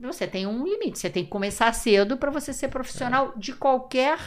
você 0.00 0.26
tem 0.26 0.46
um 0.46 0.64
limite. 0.64 0.98
Você 0.98 1.10
tem 1.10 1.22
que 1.22 1.30
começar 1.30 1.72
cedo 1.72 2.16
para 2.16 2.30
você 2.30 2.52
ser 2.52 2.68
profissional 2.68 3.32
de 3.36 3.52
qualquer 3.52 4.18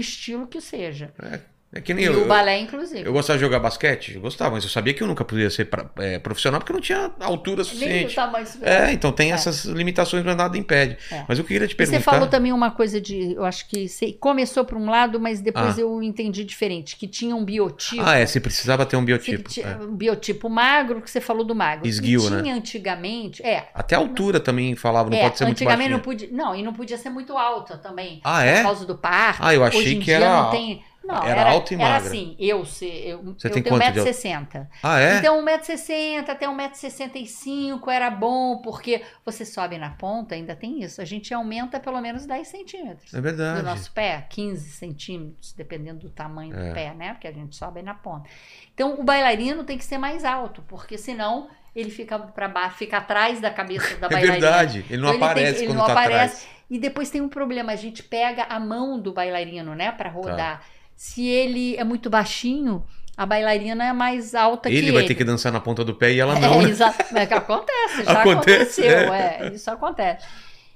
estilo 0.00 0.46
que 0.46 0.60
seja. 0.60 1.12
É 1.18 1.51
que 1.80 1.94
nem 1.94 2.04
E 2.04 2.08
eu. 2.08 2.22
o 2.24 2.26
balé, 2.26 2.58
inclusive. 2.60 3.02
Eu 3.06 3.12
gostava 3.12 3.38
de 3.38 3.44
jogar 3.44 3.58
basquete? 3.58 4.14
Eu 4.16 4.20
gostava, 4.20 4.50
mas 4.50 4.64
eu 4.64 4.68
sabia 4.70 4.92
que 4.92 5.02
eu 5.02 5.06
nunca 5.06 5.24
podia 5.24 5.48
ser 5.48 5.64
pra- 5.66 5.88
é, 5.98 6.18
profissional 6.18 6.60
porque 6.60 6.72
eu 6.72 6.74
não 6.74 6.82
tinha 6.82 7.10
altura 7.20 7.62
Nem 7.62 7.62
o 7.62 7.64
suficiente. 7.64 8.16
É, 8.62 8.92
então 8.92 9.10
tem 9.10 9.30
É. 9.30 9.34
essas 9.34 9.64
limitações, 9.64 10.22
mas 10.24 10.36
nada 10.36 10.58
impede. 10.58 10.98
É. 11.10 11.24
Mas 11.26 11.38
eu 11.38 11.44
queria 11.44 11.66
te 11.66 11.72
E 11.72 11.74
perguntar. 11.76 11.98
Você 11.98 12.04
falou 12.04 12.26
também 12.26 12.52
uma 12.52 12.70
coisa 12.70 13.00
de. 13.00 13.32
Eu 13.34 13.44
acho 13.44 13.66
que 13.68 13.88
você 13.88 14.12
começou 14.12 14.64
por 14.64 14.76
um 14.76 14.90
lado, 14.90 15.18
mas 15.18 15.40
depois 15.40 15.78
Ah. 15.78 15.80
eu 15.80 16.02
entendi 16.02 16.44
diferente, 16.44 16.96
que 16.96 17.06
tinha 17.08 17.34
um 17.34 17.44
biotipo. 17.44 18.02
Ah, 18.04 18.16
é, 18.18 18.26
você 18.26 18.38
precisava 18.38 18.84
ter 18.84 18.96
um 18.96 19.04
biotipo. 19.04 19.48
tinha 19.48 19.66
é. 19.68 19.76
Um 19.82 19.94
biotipo 19.96 20.50
magro, 20.50 21.00
que 21.00 21.10
você 21.10 21.20
falou 21.20 21.44
do 21.44 21.54
magro. 21.54 21.86
Esguio, 21.88 22.20
e 22.26 22.30
né? 22.30 22.42
tinha 22.42 22.54
antigamente. 22.54 23.42
É. 23.44 23.68
Até 23.74 23.94
a 23.94 23.98
altura 23.98 24.38
também 24.40 24.76
falava, 24.76 25.08
não 25.08 25.16
é, 25.16 25.22
pode 25.22 25.38
ser 25.38 25.44
muito 25.44 25.56
antigamente 25.56 25.90
baixinho. 25.90 25.96
não 25.96 26.04
podia. 26.04 26.28
Não, 26.30 26.54
e 26.54 26.62
não 26.62 26.72
podia 26.74 26.98
ser 26.98 27.08
muito 27.10 27.36
alta 27.38 27.78
também. 27.78 28.20
Ah, 28.24 28.44
é? 28.44 28.56
Por 28.56 28.62
causa 28.64 28.84
do 28.86 28.96
parto. 28.96 29.40
Ah, 29.42 29.54
eu 29.54 29.64
achei 29.64 29.80
Hoje 29.80 29.94
em 29.96 29.98
que 29.98 30.04
dia 30.06 30.16
era- 30.16 30.42
não 30.42 30.50
tem. 30.50 30.82
Não, 31.04 31.22
era 31.22 31.40
era, 31.40 31.50
alta 31.50 31.74
e 31.74 31.76
era 31.76 31.84
magra. 31.84 32.08
assim, 32.08 32.36
eu, 32.38 32.64
se, 32.64 32.86
eu, 32.86 33.22
Você 33.36 33.48
eu 33.48 33.50
tem 33.52 33.62
tenho 33.62 33.76
quanto 33.78 33.92
de 33.92 34.00
1,60m. 34.00 34.66
Ah, 34.82 35.00
é? 35.00 35.18
Então, 35.18 35.44
1,60m 35.44 36.28
até 36.28 36.46
1,65m 36.46 37.88
era 37.92 38.10
bom, 38.10 38.58
porque 38.58 39.02
você 39.24 39.44
sobe 39.44 39.78
na 39.78 39.90
ponta, 39.90 40.34
ainda 40.34 40.54
tem 40.54 40.82
isso. 40.82 41.00
A 41.00 41.04
gente 41.04 41.32
aumenta 41.34 41.80
pelo 41.80 42.00
menos 42.00 42.26
10 42.26 42.46
centímetros 42.48 43.12
É 43.14 43.20
verdade. 43.20 43.60
do 43.60 43.64
nosso 43.66 43.90
pé, 43.92 44.26
15 44.30 44.70
centímetros, 44.70 45.52
dependendo 45.52 46.00
do 46.00 46.10
tamanho 46.10 46.54
É. 46.56 46.68
do 46.68 46.74
pé, 46.74 46.94
né? 46.94 47.12
Porque 47.14 47.28
a 47.28 47.32
gente 47.32 47.56
sobe 47.56 47.82
na 47.82 47.94
ponta. 47.94 48.28
Então, 48.74 48.94
o 48.98 49.02
bailarino 49.02 49.64
tem 49.64 49.78
que 49.78 49.84
ser 49.84 49.98
mais 49.98 50.24
alto, 50.24 50.62
porque 50.68 50.96
senão 50.96 51.48
ele 51.74 51.90
fica 51.90 52.18
para 52.18 52.48
baixo, 52.48 52.76
fica 52.76 52.98
atrás 52.98 53.40
da 53.40 53.50
cabeça 53.50 53.96
da 53.96 54.06
É 54.08 54.10
bailarina. 54.10 54.32
verdade. 54.32 54.84
Ele 54.90 55.02
não 55.02 55.08
Então, 55.08 55.10
ele 55.10 55.18
tem- 55.18 55.28
aparece 55.28 55.58
ele 55.58 55.66
quando 55.68 55.78
não 55.78 55.86
tá 55.86 55.92
aparece. 55.92 56.16
atrás. 56.36 56.48
E 56.70 56.78
depois 56.78 57.10
tem 57.10 57.20
um 57.20 57.28
problema, 57.28 57.72
a 57.72 57.76
gente 57.76 58.02
pega 58.02 58.44
a 58.44 58.58
mão 58.58 58.98
do 58.98 59.12
bailarino, 59.12 59.74
né, 59.74 59.86
Tá. 59.90 59.92
para 59.92 60.08
rodar. 60.10 60.62
Se 60.96 61.26
ele 61.26 61.76
é 61.76 61.84
muito 61.84 62.08
baixinho, 62.08 62.84
a 63.16 63.26
bailarina 63.26 63.84
é 63.84 63.92
mais 63.92 64.34
alta 64.34 64.68
que 64.68 64.74
Ele 64.74 64.86
ele. 64.88 64.92
vai 64.92 65.04
ter 65.04 65.14
que 65.14 65.24
dançar 65.24 65.52
na 65.52 65.60
ponta 65.60 65.84
do 65.84 65.94
pé 65.94 66.12
e 66.12 66.20
ela 66.20 66.38
não. 66.38 66.60
É, 66.60 66.64
né? 66.64 66.70
exato. 66.70 67.04
Mas 67.12 67.28
que 67.28 67.34
acontece, 67.34 68.04
já 68.04 68.20
Acontece, 68.20 68.80
aconteceu, 68.82 69.12
é, 69.14 69.52
isso 69.54 69.70
acontece. 69.70 70.26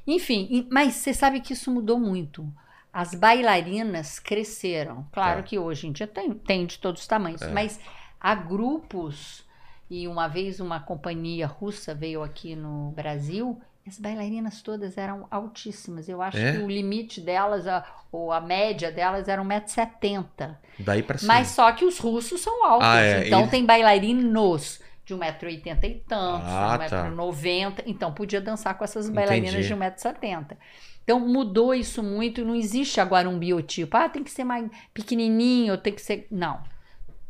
Enfim, 0.07 0.67
mas 0.71 0.95
você 0.95 1.13
sabe 1.15 1.41
que 1.41 1.53
isso 1.53 1.71
mudou 1.71 1.99
muito. 1.99 2.47
As 2.93 3.15
bailarinas 3.15 4.19
cresceram. 4.19 5.07
Claro 5.13 5.39
Tá. 5.39 5.43
que 5.43 5.59
hoje 5.59 5.87
em 5.87 5.93
dia 5.93 6.07
tem, 6.07 6.33
tem 6.33 6.67
de 6.67 6.79
todos 6.79 7.03
os 7.03 7.07
tamanhos, 7.07 7.43
É. 7.43 7.49
mas 7.51 7.79
há 8.21 8.35
grupos. 8.35 9.45
E 9.89 10.09
uma 10.09 10.27
vez 10.29 10.59
uma 10.61 10.81
companhia 10.81 11.47
russa 11.47 11.95
veio 11.95 12.23
aqui 12.23 12.57
no 12.57 12.91
Brasil. 12.93 13.61
As 13.87 13.99
bailarinas 13.99 14.63
todas 14.63 14.99
eram 14.99 15.27
altíssimas. 15.31 16.09
Eu 16.09 16.21
acho 16.21 16.37
É? 16.39 16.53
que 16.53 16.59
o 16.59 16.69
limite 16.69 17.21
delas, 17.21 17.69
a, 17.69 17.85
ou 18.11 18.33
a 18.33 18.41
média 18.41 18.91
delas, 18.91 19.29
era 19.29 19.41
1,70m. 19.43 20.57
Daí 20.79 21.03
pra 21.03 21.19
cima. 21.19 21.35
Mas 21.35 21.49
só 21.49 21.71
que 21.73 21.85
os 21.85 21.99
russos 21.99 22.41
são 22.41 22.65
altos. 22.67 22.87
Ah, 22.89 23.01
é, 23.01 23.27
então 23.27 23.47
tem 23.49 23.65
bailarinos 23.65 24.81
de 25.05 25.15
1,80m 25.15 25.85
e 25.85 25.95
tantos, 26.07 26.49
Ah, 26.49 26.79
tá. 26.89 27.09
1,90m. 27.11 27.83
Então 27.87 28.13
podia 28.13 28.41
dançar 28.41 28.77
com 28.77 28.83
essas 28.85 29.09
bailarinas 29.09 29.51
Entendi. 29.55 29.69
de 29.69 29.75
1,70m. 29.75 30.57
Então 31.05 31.21
mudou 31.21 31.73
isso 31.73 32.03
muito. 32.03 32.45
Não 32.45 32.57
existe 32.57 33.01
agora 33.01 33.29
um 33.29 33.39
biotipo. 33.39 33.97
Ah, 33.97 34.09
tem 34.09 34.25
que 34.25 34.31
ser 34.33 34.43
mais 34.43 34.69
pequenininho, 34.93 35.79
tem 35.79 35.93
que 35.93 36.03
ser. 36.03 36.27
Não. 36.31 36.61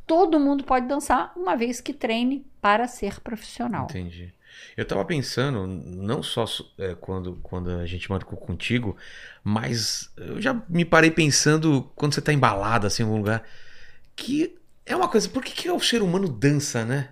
Todo 0.07 0.41
mundo 0.41 0.65
pode 0.65 0.87
dançar 0.87 1.33
uma 1.37 1.55
vez 1.57 1.81
que 1.81 1.93
treine 1.93 2.47
para 2.63 2.87
ser 2.89 3.21
profissional. 3.21 3.85
Entendi. 3.91 4.33
Eu 4.77 4.85
tava 4.85 5.05
pensando, 5.05 5.67
não 5.67 6.23
só 6.23 6.45
é, 6.79 6.95
quando, 6.95 7.39
quando 7.43 7.71
a 7.71 7.87
gente 7.87 8.11
marcou 8.11 8.39
contigo, 8.39 8.97
mas 9.43 10.11
eu 10.17 10.41
já 10.41 10.61
me 10.69 10.85
parei 10.85 11.11
pensando 11.11 11.91
quando 11.95 12.15
você 12.15 12.21
tá 12.21 12.33
embalado 12.33 12.87
assim 12.87 13.03
em 13.03 13.07
algum 13.07 13.19
lugar, 13.19 13.43
que 14.15 14.57
é 14.85 14.95
uma 14.95 15.09
coisa, 15.09 15.29
por 15.29 15.43
que, 15.43 15.53
que 15.53 15.71
o 15.71 15.81
ser 15.81 16.03
humano 16.03 16.29
dança, 16.29 16.85
né? 16.85 17.11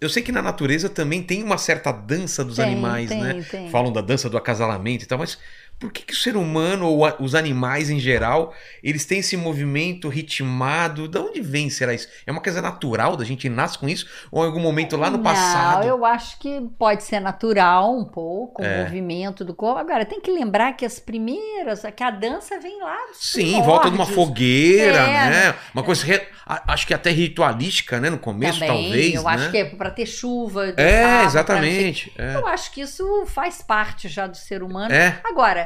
Eu 0.00 0.08
sei 0.08 0.22
que 0.22 0.32
na 0.32 0.40
natureza 0.40 0.88
também 0.88 1.22
tem 1.22 1.42
uma 1.42 1.58
certa 1.58 1.92
dança 1.92 2.44
dos 2.44 2.56
Tem, 2.56 2.64
animais, 2.64 3.08
tem, 3.08 3.20
né? 3.22 3.42
tem. 3.50 3.70
Falam 3.70 3.92
da 3.92 4.00
dança 4.00 4.30
do 4.30 4.36
acasalamento 4.36 5.04
e 5.04 5.06
tal, 5.06 5.18
mas 5.18 5.38
por 5.78 5.92
que, 5.92 6.02
que 6.02 6.12
o 6.14 6.16
ser 6.16 6.36
humano 6.36 6.86
ou 6.88 7.04
a- 7.04 7.16
os 7.20 7.34
animais 7.34 7.90
em 7.90 7.98
geral, 8.00 8.54
eles 8.82 9.04
têm 9.04 9.18
esse 9.18 9.36
movimento 9.36 10.08
ritmado? 10.08 11.06
Da 11.08 11.20
onde 11.20 11.40
vem, 11.40 11.68
será 11.68 11.92
isso? 11.92 12.08
É 12.26 12.32
uma 12.32 12.40
coisa 12.40 12.62
natural 12.62 13.16
da 13.16 13.24
gente 13.24 13.48
nasce 13.48 13.78
com 13.78 13.88
isso? 13.88 14.06
Ou 14.30 14.42
em 14.44 14.46
algum 14.46 14.60
momento 14.60 14.96
lá 14.96 15.10
no 15.10 15.18
passado? 15.18 15.80
Não, 15.82 15.88
eu 15.88 16.04
acho 16.04 16.38
que 16.38 16.60
pode 16.78 17.02
ser 17.02 17.20
natural 17.20 17.94
um 17.96 18.04
pouco, 18.04 18.62
o 18.62 18.64
É. 18.64 18.82
movimento 18.84 19.44
do 19.44 19.54
corpo. 19.54 19.78
Agora, 19.78 20.04
tem 20.04 20.20
que 20.20 20.30
lembrar 20.30 20.72
que 20.74 20.86
as 20.86 20.98
primeiras, 20.98 21.82
que 21.94 22.02
a 22.02 22.10
dança 22.10 22.58
vem 22.58 22.80
lá 22.80 22.96
Sim, 23.12 23.60
volta 23.62 23.90
de 23.90 23.96
uma 23.96 24.06
fogueira, 24.06 24.96
É, 24.98 25.30
né? 25.30 25.54
Uma 25.74 25.82
coisa, 25.82 26.04
re- 26.06 26.26
a- 26.46 26.72
acho 26.72 26.86
que 26.86 26.94
até 26.94 27.10
ritualística, 27.10 28.00
né? 28.00 28.10
No 28.10 28.18
começo, 28.18 28.58
Também, 28.60 28.82
talvez, 28.90 29.14
eu 29.14 29.22
né? 29.22 29.30
acho 29.30 29.50
que 29.50 29.56
é 29.58 29.64
para 29.64 29.90
ter 29.90 30.06
chuva. 30.06 30.72
de 30.72 30.80
É, 30.82 31.02
sábado, 31.02 31.24
exatamente. 31.26 32.12
É. 32.16 32.34
Eu 32.36 32.46
acho 32.46 32.70
que 32.72 32.80
isso 32.80 33.26
faz 33.26 33.60
parte 33.62 34.08
já 34.08 34.26
do 34.26 34.36
ser 34.36 34.62
humano. 34.62 34.92
É. 34.94 35.18
Agora, 35.24 35.63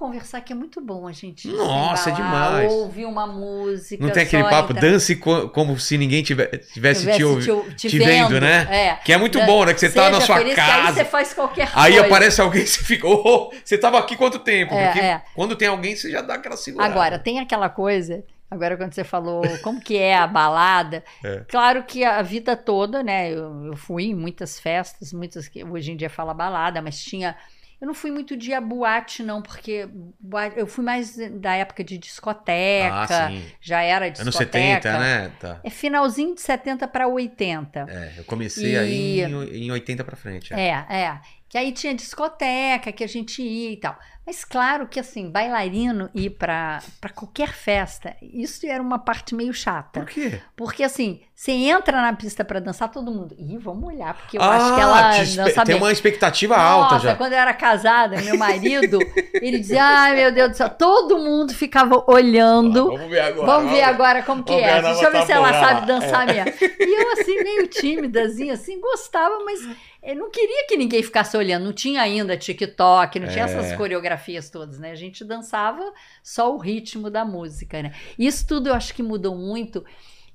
conversar 0.00 0.40
que 0.40 0.52
é 0.52 0.56
muito 0.56 0.80
bom 0.80 1.06
a 1.06 1.12
gente. 1.12 1.46
Nossa, 1.48 2.08
é 2.08 2.12
embalar, 2.14 2.48
demais. 2.62 2.72
Ouvir 2.72 3.04
uma 3.04 3.26
música. 3.26 4.02
Não 4.02 4.10
tem 4.10 4.22
aquele 4.22 4.44
papo, 4.44 4.72
entrar- 4.72 4.90
dance 4.90 5.14
co- 5.16 5.48
como 5.50 5.78
se 5.78 5.98
ninguém 5.98 6.22
tive- 6.22 6.46
tivesse, 6.72 7.02
tivesse 7.02 7.16
te, 7.18 7.22
ouvi- 7.22 7.44
te, 7.72 7.76
te 7.76 7.88
te 7.90 7.98
vendo, 7.98 8.40
né? 8.40 8.66
É. 8.70 8.94
Que 9.04 9.12
é 9.12 9.18
muito 9.18 9.38
Dan- 9.38 9.46
bom, 9.46 9.64
né? 9.66 9.74
Que 9.74 9.80
você 9.80 9.90
tá 9.90 10.08
na 10.08 10.14
Seja 10.14 10.26
sua 10.26 10.36
feliz, 10.38 10.54
que 10.54 10.60
Aí 10.60 10.66
casa. 10.82 10.94
você 10.94 11.04
faz 11.04 11.34
qualquer 11.34 11.68
Aí 11.74 11.92
coisa. 11.92 12.06
aparece 12.06 12.40
alguém 12.40 12.62
e 12.62 12.66
você 12.66 12.82
fica, 12.82 13.06
oh, 13.06 13.52
você 13.64 13.76
tava 13.76 13.98
aqui 13.98 14.16
quanto 14.16 14.38
tempo? 14.38 14.72
É, 14.74 14.86
Porque 14.86 15.00
é. 15.00 15.22
quando 15.34 15.54
tem 15.54 15.68
alguém, 15.68 15.94
você 15.94 16.10
já 16.10 16.22
dá 16.22 16.34
aquela 16.34 16.56
segurada. 16.56 16.90
Agora, 16.90 17.18
tem 17.18 17.38
aquela 17.38 17.68
coisa. 17.68 18.24
Agora, 18.50 18.76
quando 18.76 18.92
você 18.92 19.04
falou 19.04 19.42
como 19.62 19.80
que 19.80 19.96
é 19.96 20.16
a 20.16 20.26
balada, 20.26 21.04
É. 21.24 21.42
claro 21.48 21.84
que 21.84 22.02
a 22.02 22.20
vida 22.22 22.56
toda, 22.56 23.02
né? 23.02 23.30
Eu, 23.30 23.66
eu 23.66 23.76
fui 23.76 24.06
em 24.06 24.14
muitas 24.14 24.58
festas, 24.58 25.12
muitas 25.12 25.46
que 25.46 25.62
hoje 25.62 25.92
em 25.92 25.96
dia 25.96 26.10
fala 26.10 26.32
balada, 26.34 26.80
mas 26.82 26.98
tinha. 27.00 27.36
Eu 27.80 27.86
não 27.86 27.94
fui 27.94 28.10
muito 28.10 28.36
dia 28.36 28.60
boate, 28.60 29.22
não, 29.22 29.40
porque 29.40 29.88
boate- 30.20 30.58
eu 30.58 30.66
fui 30.66 30.84
mais 30.84 31.16
da 31.40 31.54
época 31.54 31.82
de 31.82 31.96
discoteca, 31.96 32.94
Ah, 33.24 33.28
sim. 33.30 33.42
já 33.60 33.80
era 33.82 34.06
Anos 34.06 34.18
discoteca. 34.22 34.90
70, 34.90 34.98
né? 34.98 35.32
Tá. 35.40 35.60
É 35.64 35.70
finalzinho 35.70 36.34
de 36.34 36.40
70 36.42 36.86
para 36.86 37.08
80. 37.08 37.86
É, 37.88 38.12
eu 38.18 38.24
comecei 38.24 38.74
E- 38.74 38.78
aí 38.78 39.20
em, 39.22 39.64
em 39.66 39.70
80 39.70 40.04
pra 40.04 40.14
frente. 40.16 40.52
é. 40.52 40.60
É, 40.90 40.96
é. 41.00 41.20
Que 41.48 41.58
aí 41.58 41.72
tinha 41.72 41.94
discoteca 41.94 42.92
que 42.92 43.02
a 43.02 43.08
gente 43.08 43.42
ia 43.42 43.72
e 43.72 43.76
tal. 43.76 43.98
Mas 44.30 44.44
claro 44.44 44.86
que 44.86 45.00
assim, 45.00 45.28
bailarino 45.28 46.08
ir 46.14 46.30
pra, 46.30 46.80
pra 47.00 47.10
qualquer 47.10 47.48
festa, 47.52 48.14
isso 48.22 48.64
era 48.64 48.80
uma 48.80 48.96
parte 48.96 49.34
meio 49.34 49.52
chata. 49.52 49.98
Por 49.98 50.08
quê? 50.08 50.40
Porque 50.54 50.84
assim, 50.84 51.20
você 51.34 51.50
entra 51.50 52.00
na 52.00 52.12
pista 52.12 52.44
pra 52.44 52.60
dançar, 52.60 52.88
todo 52.92 53.10
mundo. 53.10 53.34
Ih, 53.36 53.58
vamos 53.58 53.92
olhar, 53.92 54.14
porque 54.14 54.38
eu 54.38 54.42
acho 54.42 54.74
que 54.76 54.80
ela 54.80 55.08
Ah, 55.10 55.18
dança 55.18 55.64
tem 55.64 55.74
bem. 55.74 55.82
uma 55.82 55.90
expectativa 55.90 56.56
alta 56.56 56.94
Nossa, 56.94 57.08
já. 57.08 57.16
quando 57.16 57.32
eu 57.32 57.38
era 57.40 57.52
casada, 57.52 58.20
meu 58.20 58.38
marido, 58.38 59.00
ele 59.34 59.58
dizia: 59.58 59.82
ai 59.82 60.14
meu 60.14 60.30
Deus 60.32 60.50
do 60.50 60.56
céu, 60.56 60.70
todo 60.70 61.18
mundo 61.18 61.52
ficava 61.52 62.04
olhando. 62.06 62.84
Vamos 62.86 63.10
ver 63.10 63.20
agora. 63.22 63.46
Vamos 63.46 63.72
ver 63.72 63.82
agora 63.82 64.22
como 64.22 64.44
que 64.44 64.52
é. 64.52 64.80
Deixa 64.80 65.06
eu 65.06 65.10
ver 65.10 65.26
se 65.26 65.32
ela 65.32 65.52
sabe 65.52 65.86
dançar 65.88 66.24
mesmo. 66.24 66.52
E 66.78 67.02
eu, 67.02 67.12
assim, 67.14 67.42
meio 67.42 67.66
tímidazinha, 67.66 68.54
assim, 68.54 68.80
gostava, 68.80 69.42
mas 69.44 69.58
eu 70.02 70.14
não 70.14 70.30
queria 70.30 70.66
que 70.68 70.76
ninguém 70.76 71.02
ficasse 71.02 71.36
olhando. 71.36 71.64
Não 71.64 71.72
tinha 71.72 72.00
ainda 72.00 72.36
TikTok, 72.36 73.18
não 73.18 73.26
tinha 73.28 73.44
É. 73.44 73.46
essas 73.46 73.72
coreografias 73.76 74.19
todas, 74.50 74.78
né? 74.78 74.90
A 74.90 74.94
gente 74.96 75.24
dançava 75.24 75.82
só 76.22 76.54
o 76.54 76.58
ritmo 76.58 77.10
da 77.10 77.24
música, 77.24 77.82
né? 77.82 77.92
Isso 78.18 78.46
tudo 78.46 78.68
eu 78.68 78.74
acho 78.74 78.94
que 78.94 79.02
mudou 79.02 79.34
muito. 79.36 79.84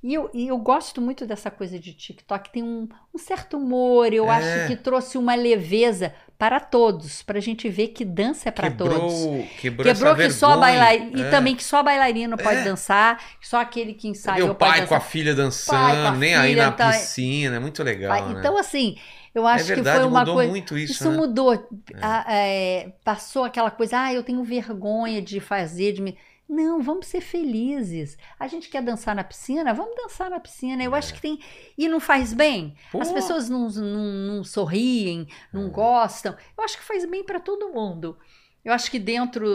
E 0.02 0.14
eu, 0.14 0.30
e 0.32 0.46
eu 0.48 0.58
gosto 0.58 1.00
muito 1.00 1.26
dessa 1.26 1.50
coisa 1.50 1.78
de 1.80 1.92
TikTok, 1.92 2.52
tem 2.52 2.62
um, 2.62 2.86
um 3.14 3.18
certo 3.18 3.56
humor, 3.56 4.12
eu 4.12 4.30
É. 4.30 4.36
acho 4.36 4.68
que 4.68 4.76
trouxe 4.76 5.16
uma 5.18 5.34
leveza 5.34 6.12
para 6.38 6.60
todos, 6.60 7.22
para 7.22 7.38
a 7.38 7.40
gente 7.40 7.66
ver 7.68 7.88
que 7.88 8.04
dança 8.04 8.50
é 8.50 8.52
para 8.52 8.70
todos. 8.70 9.14
Quebrou, 9.58 9.84
quebrou, 9.86 10.14
que 10.14 10.30
só 10.30 10.48
vergonha. 10.48 10.60
bailarino. 10.60 11.18
E 11.18 11.22
É. 11.22 11.30
também 11.30 11.56
que 11.56 11.64
só 11.64 11.82
bailarino 11.82 12.36
pode 12.36 12.58
É. 12.58 12.62
dançar, 12.64 13.20
só 13.40 13.58
aquele 13.58 13.94
que 13.94 14.06
ensaiou 14.06 14.48
Meu 14.48 14.54
pode 14.54 14.70
pai 14.80 14.86
com 14.86 14.94
a 14.94 15.00
filha 15.00 15.34
dançando, 15.34 15.78
Pai 15.78 16.06
a 16.06 16.12
nem 16.12 16.36
aí 16.36 16.50
filha, 16.50 16.66
na 16.66 16.72
então 16.74 16.88
é- 16.90 16.98
piscina, 16.98 17.56
é 17.56 17.58
muito 17.58 17.82
legal, 17.82 18.10
Vai- 18.10 18.32
né? 18.34 18.38
Então, 18.38 18.56
assim, 18.58 18.96
eu 19.36 19.48
é 19.48 19.52
acho 19.52 19.64
verdade, 19.66 19.96
que 19.98 20.02
foi 20.02 20.10
uma 20.10 20.20
mudou 20.20 20.34
coisa. 20.34 20.50
muito 20.50 20.78
isso, 20.78 20.92
Isso 20.92 21.10
né? 21.10 21.16
mudou. 21.16 21.68
A- 22.02 22.24
é, 22.34 22.92
passou 23.04 23.44
aquela 23.44 23.70
coisa, 23.70 24.00
ah, 24.00 24.12
eu 24.14 24.22
tenho 24.22 24.42
vergonha 24.42 25.20
de 25.22 25.38
fazer, 25.40 25.92
de 25.92 26.02
me. 26.02 26.18
Não, 26.48 26.80
vamos 26.80 27.06
ser 27.08 27.20
felizes. 27.20 28.16
A 28.38 28.46
gente 28.46 28.68
quer 28.68 28.80
dançar 28.80 29.16
na 29.16 29.24
piscina? 29.24 29.74
Vamos 29.74 29.96
dançar 29.96 30.30
na 30.30 30.38
piscina. 30.38 30.80
Eu 30.82 30.94
É. 30.94 30.98
acho 30.98 31.12
que 31.12 31.20
tem. 31.20 31.40
E 31.76 31.88
não 31.88 31.98
faz 31.98 32.32
bem? 32.32 32.76
Pô. 32.92 33.00
As 33.00 33.10
pessoas 33.10 33.48
não, 33.48 33.68
não, 33.68 34.36
não 34.36 34.44
sorriem, 34.44 35.26
não 35.52 35.66
É. 35.66 35.70
gostam. 35.70 36.36
Eu 36.56 36.62
acho 36.64 36.78
que 36.78 36.84
faz 36.84 37.04
bem 37.04 37.24
para 37.24 37.40
todo 37.40 37.70
mundo. 37.70 38.16
Eu 38.64 38.72
acho 38.72 38.88
que 38.90 38.98
dentro. 38.98 39.46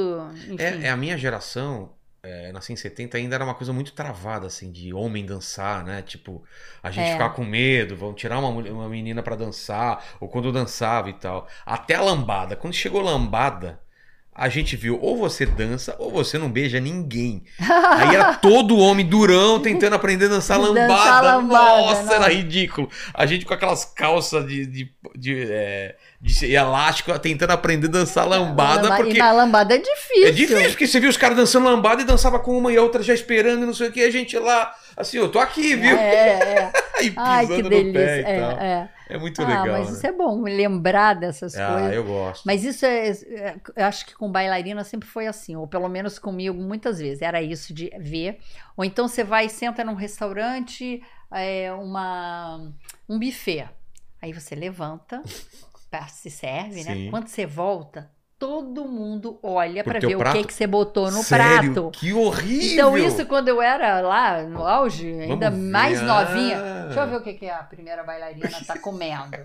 Enfim, 0.50 0.58
É, 0.60 0.88
é 0.88 0.90
a 0.90 0.98
minha 0.98 1.18
geração, 1.18 1.94
é, 2.24 2.52
nasci 2.52 2.72
em 2.74 2.76
70, 2.76 3.18
ainda 3.18 3.36
era 3.36 3.44
uma 3.44 3.56
coisa 3.56 3.74
muito 3.74 3.94
travada, 3.94 4.46
assim, 4.48 4.72
de 4.72 4.94
homem 4.94 5.26
dançar, 5.26 5.84
né? 5.84 6.02
Tipo, 6.04 6.44
a 6.84 6.92
gente 6.92 7.10
É. 7.10 7.14
ficar 7.14 7.30
com 7.32 7.44
medo, 7.44 7.96
vão 7.96 8.14
tirar 8.14 8.38
uma, 8.40 8.50
uma 8.50 8.88
menina 8.90 9.24
pra 9.24 9.36
dançar, 9.36 10.04
ou 10.20 10.30
quando 10.30 10.52
dançava 10.52 11.10
e 11.10 11.14
tal. 11.14 11.48
Até 11.66 11.96
a 11.96 12.02
lambada. 12.02 12.56
Quando 12.56 12.74
chegou 12.76 13.02
lambada, 13.02 13.80
a 14.34 14.48
gente 14.48 14.76
viu 14.78 14.98
ou 15.02 15.18
você 15.18 15.46
dança 15.46 15.96
ou 16.00 16.10
você 16.12 16.38
não 16.38 16.50
beija 16.50 16.80
ninguém. 16.80 17.44
Aí 17.60 18.16
era 18.16 18.36
todo 18.36 18.78
homem 18.78 19.06
durão 19.06 19.60
tentando 19.60 19.96
aprender 19.96 20.26
a 20.26 20.30
dançar 20.30 20.58
Dançar 20.60 20.74
lambada. 20.74 21.38
lambada, 21.38 21.82
Nossa, 21.82 22.04
não. 22.04 22.14
era 22.14 22.30
ridículo. 22.34 22.88
A 23.14 23.26
gente 23.26 23.46
com 23.46 23.54
aquelas 23.54 23.84
calças 23.84 24.46
de, 24.48 24.66
de, 24.66 24.94
de, 25.18 25.46
é, 25.52 25.98
de 26.22 26.54
elástico 26.54 27.18
tentando 27.18 27.52
aprender 27.52 27.88
a 27.88 27.92
dançar 27.92 28.28
lambada, 28.28 28.84
Lamba- 28.84 28.96
porque 28.98 29.14
E 29.16 29.18
na 29.18 29.32
lambada 29.32 29.74
é 29.74 29.78
difícil. 29.80 30.28
é 30.28 30.32
difícil, 30.32 30.70
porque 30.70 30.86
você 30.88 31.00
viu 31.00 31.10
os 31.10 31.18
caras 31.18 31.36
dançando 31.36 31.66
lambada 31.66 32.02
e 32.02 32.06
dançava 32.06 32.38
com 32.40 32.56
uma 32.58 32.72
e 32.72 32.78
a 32.78 32.82
outra 32.84 33.02
já 33.02 33.14
esperando 33.14 33.64
e 33.64 33.66
não 33.66 33.74
sei 33.74 33.90
o 33.90 33.92
que, 33.92 34.04
a 34.04 34.12
gente 34.12 34.38
lá, 34.38 34.72
assim, 34.96 35.18
eu 35.18 35.32
tô 35.32 35.40
aqui, 35.40 35.76
viu? 35.76 35.98
É, 35.98 36.70
é. 36.70 36.72
Aí 37.02 37.10
pisando 37.10 37.18
Ai, 37.28 37.48
que 37.48 37.64
no 37.64 37.70
delícia. 37.70 37.94
pé 37.94 38.18
e 38.20 38.24
É, 38.24 38.40
tal. 38.40 38.52
é. 38.60 38.90
É 39.10 39.18
muito 39.18 39.42
ah, 39.42 39.48
legal, 39.48 39.68
mas 39.80 39.88
né? 39.90 39.94
isso 39.98 40.08
é 40.08 40.12
bom, 40.14 40.42
lembrar 40.44 41.16
dessas 41.16 41.58
Ah, 41.58 41.74
coisas. 41.74 41.94
eu 41.96 42.04
gosto. 42.06 42.44
Mas 42.46 42.64
isso 42.64 42.86
é, 42.86 43.10
é, 43.10 43.56
eu 43.76 43.86
acho 43.86 44.06
que 44.06 44.14
com 44.16 44.32
bailarina 44.32 44.84
sempre 44.86 45.10
foi 45.10 45.28
assim, 45.28 45.56
ou 45.58 45.68
pelo 45.68 45.90
menos 45.90 46.18
comigo 46.20 46.56
muitas 46.62 47.00
vezes, 47.00 47.22
era 47.22 47.42
isso 47.42 47.74
de 47.74 47.90
ver. 48.00 48.38
Ou 48.78 48.86
então 48.86 49.08
você 49.10 49.22
vai 49.24 49.48
e 49.48 49.50
senta 49.50 49.84
num 49.84 49.96
restaurante, 49.96 51.02
é, 51.34 51.74
uma, 51.74 52.72
um 53.10 53.20
buffet. 53.20 53.68
Aí 54.22 54.32
você 54.32 54.56
levanta, 54.56 55.22
se 56.08 56.30
serve, 56.30 56.84
né? 56.84 56.96
Sim. 56.96 57.10
Quando 57.10 57.28
você 57.28 57.46
volta, 57.46 58.10
todo 58.42 58.86
mundo 58.86 59.40
olha 59.44 59.84
para 59.84 60.00
ver 60.00 60.16
o 60.16 60.18
prato? 60.18 60.36
que, 60.36 60.46
que 60.46 60.54
você 60.54 60.66
botou 60.66 61.12
no 61.12 61.22
Sério? 61.22 61.74
prato. 61.74 61.92
Que 61.92 62.12
horrível! 62.12 62.74
Então, 62.74 62.98
isso 62.98 63.26
quando 63.28 63.50
eu 63.50 63.62
era 63.62 64.02
lá 64.02 64.42
no 64.42 64.66
auge, 64.66 65.08
ainda 65.08 65.52
mais 65.52 66.02
novinha. 66.02 66.58
Ah. 66.58 66.84
Deixa 66.86 67.02
eu 67.02 67.08
ver 67.08 67.16
o 67.18 67.22
que, 67.22 67.34
que 67.36 67.48
a 67.48 67.62
primeira 67.62 68.04
bailarina 68.04 68.50
tá 68.66 68.80
comendo. 68.80 69.38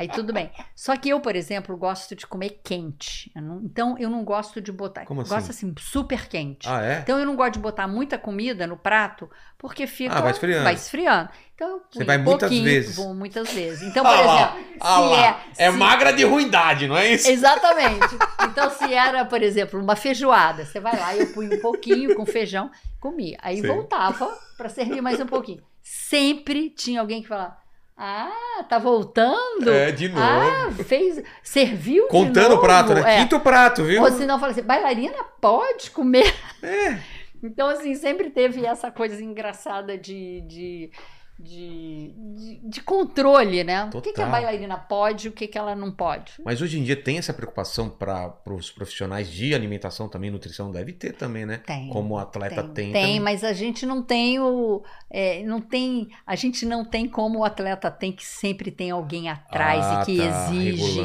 Aí 0.00 0.08
tudo 0.08 0.32
bem. 0.32 0.50
Só 0.74 0.96
que 0.96 1.10
eu, 1.10 1.20
por 1.20 1.36
exemplo, 1.36 1.76
gosto 1.76 2.16
de 2.16 2.26
comer 2.26 2.62
quente. 2.64 3.30
Eu 3.36 3.42
não- 3.42 3.60
então 3.62 3.98
eu 3.98 4.08
não 4.08 4.24
gosto 4.24 4.58
de 4.58 4.72
botar. 4.72 5.04
Como 5.04 5.20
assim? 5.20 5.28
Gosto 5.34 5.50
assim, 5.50 5.74
super 5.78 6.26
quente. 6.26 6.66
Ah, 6.66 6.82
é? 6.82 7.00
Então 7.00 7.18
eu 7.18 7.26
não 7.26 7.36
gosto 7.36 7.52
de 7.52 7.58
botar 7.58 7.86
muita 7.86 8.16
comida 8.16 8.66
no 8.66 8.78
prato, 8.78 9.28
porque 9.58 9.86
fica. 9.86 10.14
Ah, 10.16 10.22
vai 10.22 10.30
esfriando. 10.30 10.64
Vai 10.64 10.72
esfriando. 10.72 11.28
Então 11.54 11.82
Você 11.90 12.02
vai 12.04 12.16
um 12.16 12.22
muitas 12.22 12.50
vezes. 12.50 12.96
Vou 12.96 13.14
muitas 13.14 13.52
vezes. 13.52 13.82
Então, 13.82 14.02
por 14.02 14.14
Ah 14.14 14.20
lá, 14.22 14.56
exemplo, 14.56 14.76
ah 14.80 14.94
se 14.96 15.00
lá. 15.10 15.44
é. 15.58 15.66
É 15.66 15.70
se- 15.70 15.76
magra 15.76 16.12
de 16.14 16.24
ruindade, 16.24 16.88
não 16.88 16.96
é 16.96 17.12
isso? 17.12 17.28
Exatamente. 17.28 18.06
Então, 18.44 18.70
se 18.70 18.94
era, 18.94 19.26
por 19.26 19.42
exemplo, 19.42 19.78
uma 19.78 19.94
feijoada, 19.96 20.64
você 20.64 20.80
vai 20.80 20.98
lá 20.98 21.14
e 21.14 21.20
eu 21.20 21.26
punho 21.34 21.54
um 21.54 21.60
pouquinho 21.60 22.16
com 22.16 22.24
feijão, 22.24 22.70
comia. 22.98 23.36
Aí 23.42 23.60
Sim. 23.60 23.66
voltava 23.66 24.34
para 24.56 24.70
servir 24.70 25.02
mais 25.02 25.20
um 25.20 25.26
pouquinho. 25.26 25.62
Sempre 25.82 26.70
tinha 26.70 27.00
alguém 27.02 27.20
que 27.20 27.28
falava: 27.28 27.58
Ah, 28.02 28.64
tá 28.66 28.78
voltando? 28.78 29.70
É, 29.70 29.92
de 29.92 30.08
novo. 30.08 30.22
Ah, 30.22 30.70
fez. 30.84 31.22
Serviu? 31.42 32.06
Contando 32.08 32.46
o 32.46 32.48
novo?" 32.54 32.62
prato, 32.62 32.94
né? 32.94 33.02
É. 33.16 33.18
Quinto 33.20 33.38
prato, 33.40 33.84
viu? 33.84 34.02
Ou 34.02 34.10
senão 34.10 34.38
fala 34.40 34.52
assim: 34.52 34.62
bailarina 34.62 35.22
pode 35.38 35.90
comer. 35.90 36.34
É. 36.62 36.98
Então, 37.42 37.68
assim, 37.68 37.94
sempre 37.94 38.30
teve 38.30 38.64
essa 38.64 38.90
coisa 38.90 39.22
engraçada 39.22 39.98
de. 39.98 40.40
de 40.42 40.90
de, 41.42 42.12
de, 42.36 42.60
de 42.68 42.80
controle, 42.82 43.64
né? 43.64 43.84
O 43.94 44.00
que, 44.00 44.12
que 44.12 44.20
a 44.20 44.24
Total. 44.26 44.30
bailarina 44.30 44.76
pode 44.76 45.26
e 45.26 45.30
o 45.30 45.32
que, 45.32 45.46
que 45.46 45.56
ela 45.58 45.74
não 45.74 45.90
pode. 45.90 46.32
Mas 46.44 46.60
hoje 46.60 46.78
em 46.78 46.84
dia 46.84 46.96
tem 46.96 47.18
essa 47.18 47.32
preocupação 47.32 47.88
para 47.88 48.34
os 48.46 48.70
profissionais 48.70 49.30
de 49.30 49.54
alimentação 49.54 50.08
também, 50.08 50.30
nutrição, 50.30 50.70
deve 50.70 50.92
ter 50.92 51.12
também, 51.14 51.46
né? 51.46 51.58
Tem. 51.66 51.88
Como 51.88 52.14
o 52.14 52.18
atleta 52.18 52.62
tem. 52.64 52.92
Tem, 52.92 53.02
também. 53.02 53.20
mas 53.20 53.42
a 53.44 53.52
gente 53.52 53.86
não 53.86 54.02
tem 54.02 54.38
o. 54.38 54.82
é, 55.10 55.42
não 55.44 55.60
tem. 55.60 56.08
A 56.26 56.36
gente 56.36 56.64
não 56.66 56.84
tem 56.84 57.08
como 57.08 57.40
o 57.40 57.44
atleta 57.44 57.90
tem 57.90 58.12
que 58.12 58.24
sempre 58.24 58.70
tem 58.70 58.90
alguém 58.90 59.28
atrás 59.28 59.84
Ah, 59.84 60.02
e 60.02 60.04
que 60.06 60.16
tá, 60.18 60.24
exige. 60.24 61.00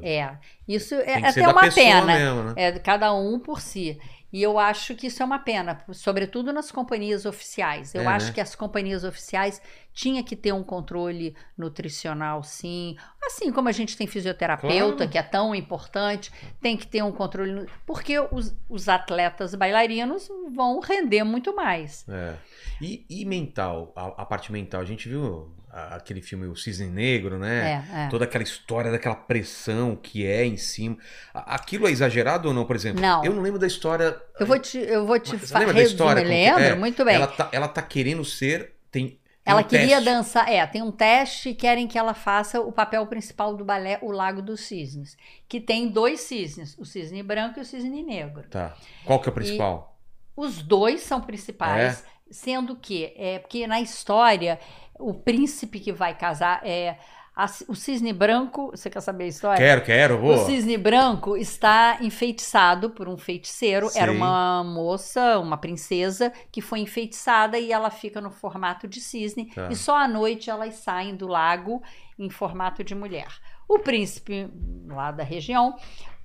que- 0.00 0.06
é. 0.06 0.38
Isso 0.68 0.96
Tem 0.96 1.14
é 1.14 1.26
até 1.28 1.48
uma 1.48 1.68
pena. 1.70 2.06
mesmo, 2.06 2.42
né? 2.44 2.52
É 2.56 2.72
cada 2.78 3.12
um 3.12 3.38
por 3.38 3.60
si. 3.60 3.98
E 4.32 4.42
eu 4.42 4.58
acho 4.58 4.94
que 4.96 5.08
isso 5.08 5.22
é 5.22 5.26
uma 5.26 5.38
pena, 5.38 5.78
sobretudo 5.92 6.52
nas 6.52 6.70
companhias 6.70 7.26
oficiais. 7.26 7.94
Eu 7.94 8.00
É, 8.02 8.06
acho 8.06 8.28
né? 8.28 8.32
que 8.32 8.40
as 8.40 8.54
companhias 8.54 9.04
oficiais 9.04 9.60
tinha 9.92 10.22
que 10.22 10.34
ter 10.34 10.52
um 10.52 10.62
controle 10.64 11.36
nutricional, 11.58 12.42
sim. 12.42 12.96
Assim 13.22 13.52
como 13.52 13.68
a 13.68 13.72
gente 13.72 13.94
tem 13.96 14.06
fisioterapeuta, 14.06 14.96
Claro. 14.96 15.10
que 15.12 15.18
é 15.18 15.22
tão 15.22 15.54
importante, 15.54 16.32
tem 16.62 16.76
que 16.78 16.86
ter 16.86 17.02
um 17.02 17.12
controle. 17.12 17.66
Porque 17.86 18.18
os, 18.30 18.54
os 18.70 18.88
atletas 18.88 19.54
bailarinos 19.54 20.28
vão 20.54 20.80
render 20.80 21.24
muito 21.24 21.54
mais. 21.54 22.06
É. 22.08 22.34
E, 22.80 23.04
e 23.10 23.24
mental, 23.26 23.92
a, 23.94 24.22
a 24.22 24.26
parte 24.26 24.50
mental, 24.50 24.80
a 24.80 24.84
gente 24.84 25.08
viu 25.08 25.50
aquele 25.72 26.20
filme 26.20 26.46
O 26.46 26.54
Cisne 26.54 26.86
Negro, 26.88 27.38
né? 27.38 27.84
É, 27.92 28.02
é. 28.04 28.08
Toda 28.08 28.24
aquela 28.24 28.44
história 28.44 28.90
daquela 28.90 29.14
pressão 29.14 29.96
que 29.96 30.26
é 30.26 30.44
em 30.44 30.56
cima. 30.56 30.96
Aquilo 31.32 31.86
é 31.88 31.90
exagerado 31.90 32.48
ou 32.48 32.54
não, 32.54 32.64
por 32.66 32.76
exemplo? 32.76 33.00
Não. 33.00 33.24
Eu 33.24 33.32
não 33.32 33.42
lembro 33.42 33.58
da 33.58 33.66
história. 33.66 34.20
Eu 34.38 34.46
vou 34.46 34.58
te, 34.58 34.78
eu 34.78 35.06
vou 35.06 35.18
te 35.18 35.36
Você 35.36 35.46
fa- 35.46 35.58
lembra 35.60 35.74
da 35.74 35.82
história? 35.82 36.22
como 36.22 36.32
que- 36.34 36.40
Lembro, 36.44 36.62
é, 36.62 36.74
muito 36.74 37.04
bem. 37.04 37.14
Ela 37.14 37.26
tá, 37.26 37.48
ela 37.52 37.68
tá 37.68 37.80
querendo 37.82 38.24
ser. 38.24 38.74
Tem, 38.90 39.06
tem 39.08 39.18
Ela 39.46 39.60
um 39.62 39.64
queria 39.64 39.88
teste. 39.96 40.04
dançar. 40.04 40.48
É, 40.48 40.66
tem 40.66 40.82
um 40.82 40.92
teste 40.92 41.48
e 41.48 41.54
querem 41.54 41.88
que 41.88 41.96
ela 41.98 42.12
faça 42.14 42.60
o 42.60 42.70
papel 42.70 43.06
principal 43.06 43.56
do 43.56 43.64
balé 43.64 43.98
O 44.02 44.10
Lago 44.12 44.42
dos 44.42 44.60
Cisnes. 44.60 45.16
Que 45.48 45.58
tem 45.60 45.88
dois 45.88 46.20
cisnes, 46.20 46.76
o 46.78 46.84
cisne 46.84 47.22
branco 47.22 47.58
e 47.58 47.62
o 47.62 47.64
cisne 47.64 48.02
negro. 48.02 48.42
Tá. 48.50 48.74
Qual 49.06 49.18
que 49.20 49.28
é 49.28 49.32
o 49.32 49.34
principal? 49.34 49.98
Os 50.36 50.62
dois 50.62 51.00
são 51.02 51.20
principais, 51.20 52.04
sendo 52.32 52.74
que, 52.74 53.12
é, 53.16 53.38
porque 53.38 53.66
na 53.66 53.80
história, 53.80 54.58
o 54.98 55.14
príncipe 55.14 55.78
que 55.78 55.92
vai 55.92 56.16
casar 56.16 56.60
é. 56.64 56.96
a- 57.34 57.46
o 57.68 57.74
cisne 57.74 58.12
branco. 58.12 58.70
Você 58.72 58.90
quer 58.90 59.00
saber 59.00 59.24
a 59.24 59.28
história? 59.28 59.56
Quero, 59.56 59.82
quero, 59.84 60.18
vou. 60.18 60.34
O 60.34 60.38
cisne 60.44 60.76
branco 60.76 61.34
está 61.36 61.96
enfeitiçado 62.02 62.90
por 62.90 63.08
um 63.08 63.16
feiticeiro. 63.16 63.88
Era 63.94 64.12
uma 64.12 64.62
moça, 64.62 65.38
uma 65.38 65.56
princesa, 65.56 66.30
que 66.50 66.60
foi 66.60 66.80
enfeitiçada 66.80 67.58
e 67.58 67.72
ela 67.72 67.88
fica 67.90 68.20
no 68.20 68.30
formato 68.30 68.86
de 68.86 69.00
cisne. 69.00 69.46
Tá. 69.46 69.68
E 69.70 69.76
só 69.76 69.96
à 69.96 70.06
noite 70.06 70.50
elas 70.50 70.74
saem 70.74 71.16
do 71.16 71.26
lago 71.26 71.82
em 72.18 72.28
formato 72.28 72.84
de 72.84 72.94
mulher. 72.94 73.28
O 73.66 73.78
príncipe, 73.78 74.50
lá 74.86 75.10
da 75.10 75.24
região, 75.24 75.74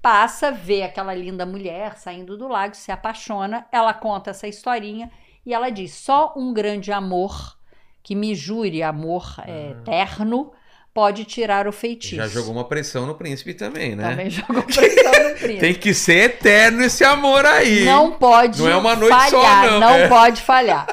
passa, 0.01 0.51
vê 0.51 0.83
aquela 0.83 1.13
linda 1.13 1.45
mulher 1.45 1.97
saindo 1.97 2.37
do 2.37 2.47
lago, 2.49 2.75
se 2.75 2.91
apaixona. 2.91 3.65
Ela 3.71 3.93
conta 3.93 4.31
essa 4.31 4.45
historinha 4.47 5.09
e 5.47 5.53
ela 5.53 5.69
diz: 5.69 5.93
só 5.93 6.33
um 6.35 6.53
grande 6.53 6.91
amor 6.91 7.57
que 8.03 8.13
me 8.13 8.35
jure 8.35 8.83
amor 8.83 9.35
é, 9.47 9.71
eterno 9.71 10.51
pode 10.93 11.23
tirar 11.23 11.67
o 11.67 11.71
feitiço. 11.71 12.15
Já 12.17 12.27
jogou 12.27 12.51
uma 12.53 12.65
pressão 12.65 13.05
no 13.05 13.15
príncipe 13.15 13.53
também, 13.53 13.95
né? 13.95 14.09
Também 14.09 14.29
jogou 14.31 14.61
pressão 14.63 15.11
no 15.29 15.35
príncipe. 15.35 15.57
Tem 15.59 15.73
que 15.73 15.93
ser 15.93 16.31
eterno 16.31 16.83
esse 16.83 17.03
amor 17.03 17.45
aí. 17.45 17.85
Não 17.85 18.11
pode 18.11 18.59
Não 18.61 18.69
é 18.69 18.75
uma 18.75 18.95
noite 18.95 19.15
falhar, 19.15 19.29
só, 19.65 19.71
não. 19.71 19.79
não 19.79 19.95
É. 19.95 20.07
pode 20.09 20.41
falhar. 20.41 20.85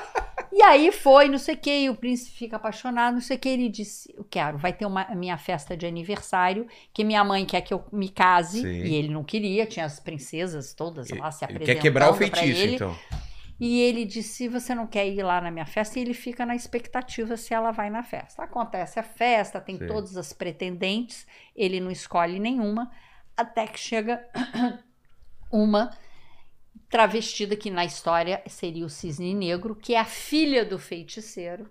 E 0.53 0.63
aí 0.63 0.93
foi, 0.93 1.29
não 1.29 1.39
sei 1.39 1.55
o 1.57 1.59
que, 1.59 1.71
e 1.85 1.91
o 1.91 1.97
príncipe 1.97 2.37
fica 2.37 2.55
apaixonado, 2.55 3.15
não 3.15 3.21
sei 3.21 3.37
o 3.37 3.41
que, 3.41 3.49
ele 3.49 3.69
disse, 3.69 4.15
eu 4.17 4.25
quero, 4.31 4.57
vai 4.57 4.73
ter 4.73 4.87
uma 4.87 5.05
minha 5.17 5.37
festa 5.37 5.77
de 5.77 5.85
aniversário, 5.85 6.69
que 6.93 7.03
minha 7.03 7.25
mãe 7.25 7.45
quer 7.45 7.61
que 7.61 7.75
eu 7.75 7.85
me 7.93 8.09
case, 8.09 8.61
Sim. 8.61 8.69
e 8.69 8.95
ele 8.95 9.09
não 9.09 9.25
queria, 9.25 9.67
tinha 9.67 9.85
as 9.85 9.99
princesas 9.99 10.73
todas 10.73 11.11
lá 11.11 11.33
se 11.33 11.45
Ele 11.45 11.55
apresentando 11.55 11.67
quer 11.77 11.83
quebrar 11.83 12.09
o 12.09 12.15
feitiço, 12.15 12.63
ele. 12.63 12.75
então. 12.77 12.97
E 13.61 13.81
ele 13.81 14.05
disse: 14.05 14.49
você 14.49 14.75
não 14.75 14.87
quer 14.87 15.07
ir 15.07 15.23
lá 15.23 15.41
na 15.41 15.51
minha 15.51 15.67
festa? 15.67 15.99
E 15.99 16.03
ele 16.03 16.15
fica 16.15 16.45
na 16.45 16.57
expectativa 16.57 17.37
se 17.37 17.55
ela 17.55 17.71
vai 17.71 17.89
na 17.91 18.03
festa. 18.03 18.43
Acontece 18.43 18.99
a 18.99 19.03
festa, 19.03 19.61
tem 19.61 19.79
Sim. 19.79 19.87
todas 19.87 20.17
as 20.17 20.33
pretendentes, 20.33 21.27
ele 21.55 21.79
não 21.81 21.91
escolhe 21.91 22.39
nenhuma, 22.41 22.91
até 23.37 23.67
que 23.67 23.79
chega 23.79 24.25
uma 25.53 25.91
travestida 26.89 27.57
que 27.57 27.71
na 27.71 27.85
história 27.85 28.43
seria 28.47 28.85
o 28.85 28.91
Cisne 28.91 29.35
Negro, 29.35 29.75
que 29.75 29.95
é 29.95 30.01
a 30.01 30.05
filha 30.05 30.65
do 30.65 30.79
feiticeiro, 30.79 31.69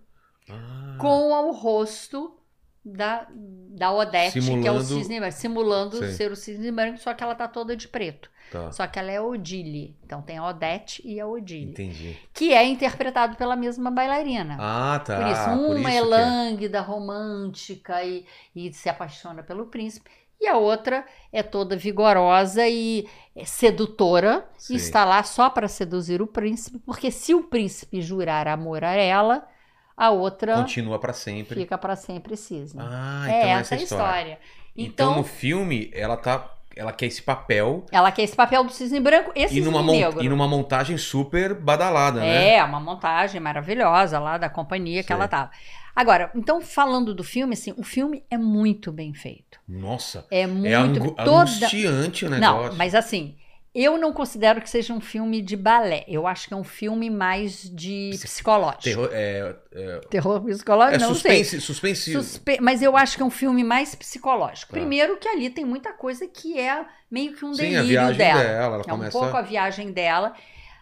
Ah, 0.49 0.97
com 0.99 1.31
o 1.31 1.51
rosto 1.51 2.37
da, 2.83 3.27
da 3.69 3.91
Odete, 3.93 4.39
que 4.41 4.67
é 4.67 4.71
o 4.71 4.79
Simulando- 4.81 4.83
Cisne 4.83 5.19
Branco, 5.19 5.35
simulando 5.37 5.97
Sim. 5.97 6.13
ser 6.13 6.31
o 6.31 6.35
Cisne 6.35 6.71
Branco, 6.71 6.97
só 6.97 7.13
que 7.13 7.23
ela 7.23 7.35
tá 7.35 7.47
toda 7.47 7.75
de 7.75 7.87
preto. 7.87 8.29
Tá. 8.53 8.71
Só 8.71 8.85
que 8.87 8.97
ela 8.99 9.11
é 9.11 9.19
Odile. 9.19 9.97
Então 10.05 10.21
tem 10.21 10.37
a 10.37 10.47
Odete 10.47 11.01
e 11.05 11.19
a 11.19 11.27
Odile 11.27 11.71
Entendi. 11.71 12.17
que 12.33 12.53
é 12.53 12.63
interpretado 12.65 13.35
pela 13.35 13.55
mesma 13.55 13.89
bailarina. 13.91 14.57
Ah, 14.59 15.01
tá. 15.03 15.17
por 15.17 15.27
isso, 15.27 15.67
por 15.67 15.75
uma 15.77 15.89
isso 15.89 15.89
é 15.89 16.01
que 16.01 16.07
lânguida, 16.07 16.81
romântica 16.81 18.03
e, 18.03 18.25
e 18.55 18.71
se 18.73 18.87
apaixona 18.89 19.43
pelo 19.43 19.65
príncipe, 19.67 20.09
e 20.39 20.47
a 20.47 20.57
outra 20.57 21.05
é 21.31 21.41
toda 21.41 21.75
vigorosa 21.77 22.67
e 22.67 23.07
é 23.35 23.45
sedutora, 23.45 24.45
Sim. 24.57 24.73
e 24.73 24.77
está 24.77 25.05
lá 25.05 25.23
só 25.23 25.49
para 25.49 25.67
seduzir 25.69 26.21
o 26.21 26.27
príncipe, 26.27 26.79
porque 26.79 27.09
se 27.11 27.33
o 27.33 27.43
príncipe 27.43 28.01
jurar 28.01 28.47
amor 28.47 28.83
a 28.83 28.91
ela, 28.93 29.47
a 29.95 30.09
outra 30.09 30.55
Continua 30.57 30.99
pra 30.99 31.13
sempre. 31.13 31.61
fica 31.61 31.77
para 31.77 31.95
sempre 31.95 32.35
cisne. 32.35 32.81
Ah, 32.83 33.25
é 33.29 33.39
então 33.41 33.59
essa 33.59 33.75
a 33.75 33.77
história. 33.77 34.03
história. 34.03 34.39
Então, 34.75 35.11
Então, 35.11 35.17
no 35.17 35.23
filme, 35.23 35.89
ela 35.93 36.17
tá. 36.17 36.49
Ela 36.75 36.91
quer 36.91 37.05
esse 37.05 37.21
papel 37.21 37.85
ela 37.91 38.11
quer 38.11 38.23
esse 38.23 38.35
papel 38.35 38.63
do 38.63 38.71
cisne 38.71 38.99
branco 38.99 39.31
e 39.35 39.43
e 39.43 39.47
cisne 39.47 39.61
numa, 39.65 39.83
mon- 39.83 39.91
negro. 39.91 40.23
e 40.23 40.29
numa 40.29 40.47
montagem 40.47 40.97
super 40.97 41.53
badalada, 41.53 42.19
né? 42.19 42.55
É, 42.55 42.63
uma 42.63 42.79
montagem 42.79 43.39
maravilhosa 43.39 44.19
lá 44.19 44.37
da 44.37 44.49
companhia 44.49 45.01
que 45.03 45.07
Sei. 45.07 45.15
ela 45.15 45.27
tava. 45.27 45.51
Agora, 45.95 46.31
então 46.35 46.59
falando 46.59 47.13
do 47.13 47.23
filme, 47.23 47.53
assim, 47.53 47.73
o 47.77 47.83
filme 47.83 48.23
é 48.29 48.37
muito 48.37 48.91
bem 48.91 49.13
feito. 49.13 49.59
Nossa, 49.67 50.25
É 50.31 50.47
muito 50.47 50.67
é 50.67 50.73
angu 50.73 51.11
toda 51.11 51.41
angustiante 51.41 52.25
o 52.25 52.29
negócio. 52.31 52.69
Não, 52.71 52.75
mas 52.75 52.95
assim, 52.95 53.35
eu 53.75 53.97
não 53.97 54.13
considero 54.13 54.61
que 54.61 54.69
seja 54.69 54.93
um 54.93 55.01
filme 55.01 55.41
de 55.41 55.55
balé. 55.57 56.03
Eu 56.07 56.27
acho 56.27 56.47
que 56.47 56.53
é 56.53 56.57
um 56.57 56.63
filme 56.63 57.09
mais 57.09 57.63
de 57.73 58.09
Psi- 58.13 58.23
psicológico. 58.27 58.83
Terror, 58.83 59.09
é, 59.11 59.55
é, 59.73 59.99
Terror 60.09 60.41
psicológico, 60.41 60.95
é 61.03 61.07
não 61.07 61.15
sei. 61.15 61.43
suspense, 61.43 61.61
suspense. 61.61 62.11
Suspe- 62.13 62.59
Mas 62.61 62.81
eu 62.81 62.95
acho 62.95 63.17
que 63.17 63.23
é 63.23 63.25
um 63.25 63.31
filme 63.31 63.63
mais 63.63 63.95
psicológico. 63.95 64.71
Tá. 64.71 64.77
Primeiro 64.79 65.17
que 65.17 65.27
ali 65.27 65.49
tem 65.49 65.65
muita 65.65 65.91
coisa 65.91 66.27
que 66.27 66.59
é 66.59 66.85
meio 67.09 67.33
que 67.33 67.43
um 67.43 67.53
Sim, 67.53 67.75
a 67.75 67.81
delírio 67.81 68.13
dela. 68.15 68.39
dela. 68.39 68.41
Ela 68.43 68.75
É 68.75 68.79
um 68.79 68.83
começa. 68.83 69.11
pouco 69.19 69.35
a 69.35 69.41
viagem 69.41 69.91
dela. 69.91 70.33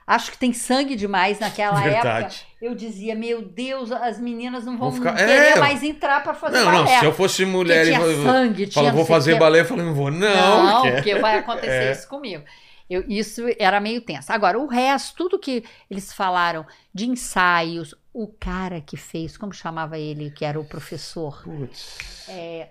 Acho 0.06 0.32
que 0.32 0.38
tem 0.38 0.52
sangue 0.52 0.96
demais 0.96 1.40
naquela 1.40 1.80
época. 1.88 1.92
Verdade. 1.94 2.46
Eu 2.62 2.76
dizia, 2.76 3.16
meu 3.16 3.42
Deus, 3.42 3.90
as 3.92 4.20
meninas 4.20 4.66
não 4.66 4.78
vão, 4.78 4.90
Vão 4.92 5.00
ficar- 5.00 5.16
querer 5.16 5.56
É. 5.56 5.60
mais 5.60 5.82
entrar 5.82 6.22
pra 6.22 6.34
fazer 6.34 6.58
Não, 6.58 6.66
balé. 6.66 6.78
não, 6.94 7.00
se 7.00 7.06
eu 7.06 7.14
fosse 7.14 7.44
Porque 7.46 7.52
mulher 7.58 7.86
e 7.88 7.94
tinha 7.94 8.24
sangue, 8.24 8.68
tinha 8.68 8.84
fala, 8.84 8.92
vou 8.94 9.06
sei 9.06 9.16
fazer 9.16 9.34
quê. 9.34 9.40
balé, 9.40 9.60
eu 9.62 9.66
falei, 9.66 9.86
não 9.86 9.94
vou, 9.94 10.12
não. 10.12 10.66
Não, 10.66 10.82
que- 10.82 10.92
porque 10.92 11.16
vai 11.16 11.38
acontecer 11.40 11.72
É. 11.88 11.92
isso 11.94 12.08
comigo. 12.10 12.44
Eu- 12.92 13.06
isso 13.08 13.42
era 13.58 13.80
meio 13.80 14.02
tenso. 14.02 14.32
Agora, 14.32 14.60
o 14.60 14.68
resto, 14.68 15.16
tudo 15.16 15.40
que 15.40 15.64
eles 15.90 16.12
falaram 16.14 16.66
de 16.94 17.08
ensaios, 17.10 17.96
o 18.14 18.28
cara 18.28 18.82
que 18.82 18.98
fez, 18.98 19.38
como 19.38 19.54
chamava 19.54 19.98
ele, 19.98 20.32
que 20.32 20.44
era 20.46 20.60
o 20.60 20.66
professor? 20.66 21.42
Putz. 21.44 22.28
É, 22.30 22.70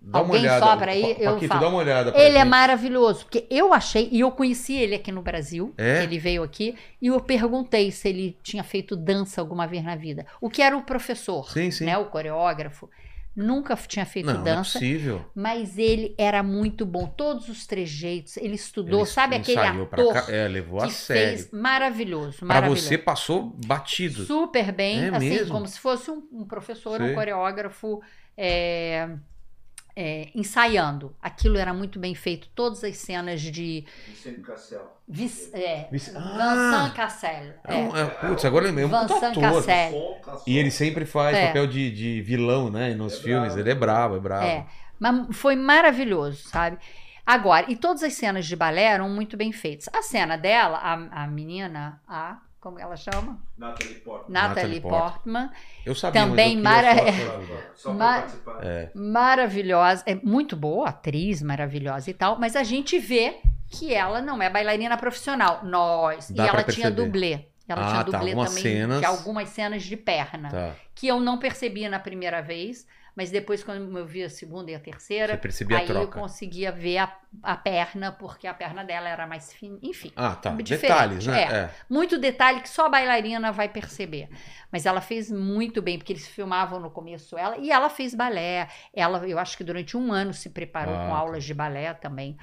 Dá 0.00 0.18
uma 0.20 0.26
alguém 0.26 0.40
olhada. 0.42 0.66
sopra 0.66 0.90
aí, 0.92 1.16
eu 1.18 1.32
Paquito, 1.34 1.48
falo. 1.48 1.60
dá 1.60 1.68
uma 1.68 1.78
olhada. 1.78 2.10
ele 2.14 2.36
é 2.36 2.40
gente. 2.40 2.48
maravilhoso, 2.48 3.24
porque 3.24 3.46
eu 3.48 3.72
achei, 3.72 4.08
e 4.12 4.20
eu 4.20 4.30
conheci 4.32 4.74
ele 4.74 4.94
aqui 4.96 5.10
no 5.10 5.22
Brasil, 5.22 5.72
É? 5.78 6.02
ele 6.02 6.18
veio 6.18 6.42
aqui, 6.42 6.76
e 7.00 7.06
eu 7.06 7.18
perguntei 7.20 7.90
se 7.90 8.08
ele 8.10 8.36
tinha 8.42 8.62
feito 8.62 8.96
dança 8.96 9.40
alguma 9.40 9.66
vez 9.66 9.82
na 9.82 9.96
vida. 9.96 10.26
O 10.42 10.50
que 10.50 10.60
era 10.60 10.76
o 10.76 10.82
professor, 10.82 11.50
Sim, 11.50 11.70
sim. 11.70 11.84
né, 11.86 11.96
o 11.96 12.04
coreógrafo, 12.06 12.90
nunca 13.36 13.74
tinha 13.76 14.06
feito 14.06 14.26
Não, 14.26 14.34
não 14.34 14.40
é 14.40 14.44
dança. 14.44 14.72
possível. 14.78 15.24
Mas 15.34 15.76
ele 15.78 16.14
era 16.16 16.42
muito 16.42 16.86
bom, 16.86 17.06
todos 17.06 17.48
os 17.48 17.66
trejeitos, 17.66 18.36
ele 18.36 18.54
estudou, 18.54 19.00
Ele 19.00 19.08
sabe 19.08 19.36
aquele 19.36 19.58
ator 19.60 20.12
cá- 20.12 20.26
É, 20.32 20.46
levou 20.48 20.80
a 20.80 20.88
sério. 20.88 21.38
fez 21.38 21.50
maravilhoso, 21.50 22.38
Pra 22.38 22.46
maravilhoso. 22.48 22.82
você 22.88 22.96
passou 22.98 23.56
batido. 23.66 24.24
Super 24.24 24.70
bem, 24.72 25.04
É 25.04 25.08
assim, 25.08 25.28
mesmo? 25.30 25.52
como 25.52 25.66
se 25.66 25.78
fosse 25.80 26.10
um, 26.10 26.22
um 26.32 26.44
professor, 26.46 26.98
Sei. 27.00 27.10
um 27.10 27.14
coreógrafo 27.14 28.00
é, 28.36 29.08
é, 29.96 30.28
ensaiando. 30.34 31.14
Aquilo 31.22 31.56
era 31.58 31.72
muito 31.74 31.98
bem 31.98 32.14
feito, 32.14 32.48
todas 32.54 32.82
as 32.84 32.96
cenas 32.96 33.40
de 33.40 33.84
Vicente 34.08 34.40
Cassel. 34.40 34.92
Vis, 35.06 35.52
é, 35.52 35.86
Vic- 35.92 36.06
Vincent 36.10 36.16
Ah! 36.16 36.92
Cassel. 36.96 37.52
É 37.66 37.74
É. 37.74 38.00
é, 38.00 38.04
putz, 38.06 38.44
agora 38.44 38.64
lembrei. 38.66 38.84
É 38.86 38.88
Vincent 38.88 39.22
ator. 39.22 39.42
Cassel. 39.42 40.20
E 40.46 40.56
ele 40.58 40.70
sempre 40.70 41.04
faz 41.04 41.36
É. 41.36 41.46
papel 41.48 41.66
de, 41.66 41.90
de 41.90 42.22
vilão, 42.22 42.70
né? 42.70 42.94
Nos 42.94 43.14
É 43.14 43.22
filmes. 43.22 43.48
bravo. 43.54 43.60
Ele 43.60 43.70
é 43.70 43.74
bravo, 43.74 44.16
é 44.16 44.20
bravo. 44.20 44.46
É, 44.46 44.66
mas 44.98 45.26
foi 45.36 45.56
maravilhoso, 45.56 46.48
sabe? 46.48 46.78
Agora, 47.26 47.66
e 47.70 47.76
todas 47.76 48.02
as 48.02 48.12
cenas 48.14 48.46
de 48.46 48.54
balé 48.56 48.84
eram 48.84 49.08
muito 49.08 49.36
bem 49.36 49.50
feitas. 49.52 49.88
A 49.94 50.02
cena 50.02 50.36
dela, 50.36 50.76
a, 50.78 51.22
a 51.24 51.26
menina, 51.26 52.00
a. 52.08 52.38
Como 52.64 52.78
ela 52.78 52.96
chama? 52.96 53.38
Natalie 53.58 53.96
Portman. 53.96 54.32
Natalie 54.32 54.54
Natalie 54.56 54.80
Portman. 54.80 55.48
Portman. 55.48 55.50
Eu 55.84 55.94
sabia, 55.94 56.22
Também 56.22 56.56
mas 56.56 56.64
mara- 56.64 56.94
só- 57.12 57.42
só- 57.92 57.94
participar. 57.94 58.58
É. 58.64 58.90
maravilhosa, 58.94 60.02
é 60.06 60.14
muito 60.14 60.56
boa, 60.56 60.88
atriz 60.88 61.42
maravilhosa 61.42 62.08
e 62.10 62.14
tal, 62.14 62.38
mas 62.38 62.56
a 62.56 62.62
gente 62.62 62.98
vê 62.98 63.36
que 63.68 63.92
ela 63.92 64.22
não 64.22 64.40
é 64.40 64.48
bailarina 64.48 64.96
profissional. 64.96 65.60
Nós. 65.62 66.30
Dá 66.30 66.46
e 66.46 66.48
ela 66.48 66.62
tinha 66.64 66.90
dublê. 66.90 67.40
Ela 67.68 67.82
Ah, 67.82 67.90
tinha 67.90 68.04
tá, 68.04 68.18
dublê 68.18 68.30
algumas 68.30 68.48
também 68.54 68.62
cenas- 68.62 68.98
de 69.00 69.04
algumas 69.04 69.48
cenas 69.50 69.82
de 69.82 69.96
perna, 69.96 70.48
Tá. 70.50 70.74
que 70.94 71.06
eu 71.06 71.20
não 71.20 71.38
percebia 71.38 71.90
na 71.90 71.98
primeira 71.98 72.40
vez, 72.40 72.86
mas 73.16 73.30
depois 73.30 73.62
quando 73.62 73.96
eu 73.96 74.06
vi 74.06 74.24
a 74.24 74.30
segunda 74.30 74.70
e 74.70 74.74
a 74.74 74.80
terceira, 74.80 75.40
aí 75.76 75.88
eu 75.88 76.08
conseguia 76.08 76.72
ver 76.72 76.98
a, 76.98 77.16
a 77.42 77.56
perna, 77.56 78.10
porque 78.10 78.46
a 78.46 78.54
perna 78.54 78.82
dela 78.82 79.08
era 79.08 79.26
mais 79.26 79.52
fina, 79.52 79.78
enfim. 79.82 80.10
Ah, 80.16 80.34
tá. 80.34 80.50
Detalhes, 80.50 81.26
né? 81.26 81.42
é. 81.42 81.54
É. 81.54 81.70
Muito 81.88 82.18
detalhe 82.18 82.60
que 82.60 82.68
só 82.68 82.86
a 82.86 82.88
bailarina 82.88 83.52
vai 83.52 83.68
perceber. 83.68 84.28
Mas 84.70 84.84
ela 84.84 85.00
fez 85.00 85.30
muito 85.30 85.80
bem, 85.80 85.96
porque 85.98 86.12
eles 86.12 86.26
filmavam 86.26 86.80
no 86.80 86.90
começo 86.90 87.38
ela, 87.38 87.56
e 87.58 87.70
ela 87.70 87.88
fez 87.88 88.14
balé. 88.14 88.68
Ela, 88.92 89.28
eu 89.28 89.38
acho 89.38 89.56
que 89.56 89.62
durante 89.62 89.96
um 89.96 90.12
ano 90.12 90.34
se 90.34 90.50
preparou 90.50 90.94
Ah, 90.94 91.06
com 91.06 91.12
tá. 91.12 91.16
aulas 91.16 91.44
de 91.44 91.54
balé 91.54 91.94
também. 91.94 92.36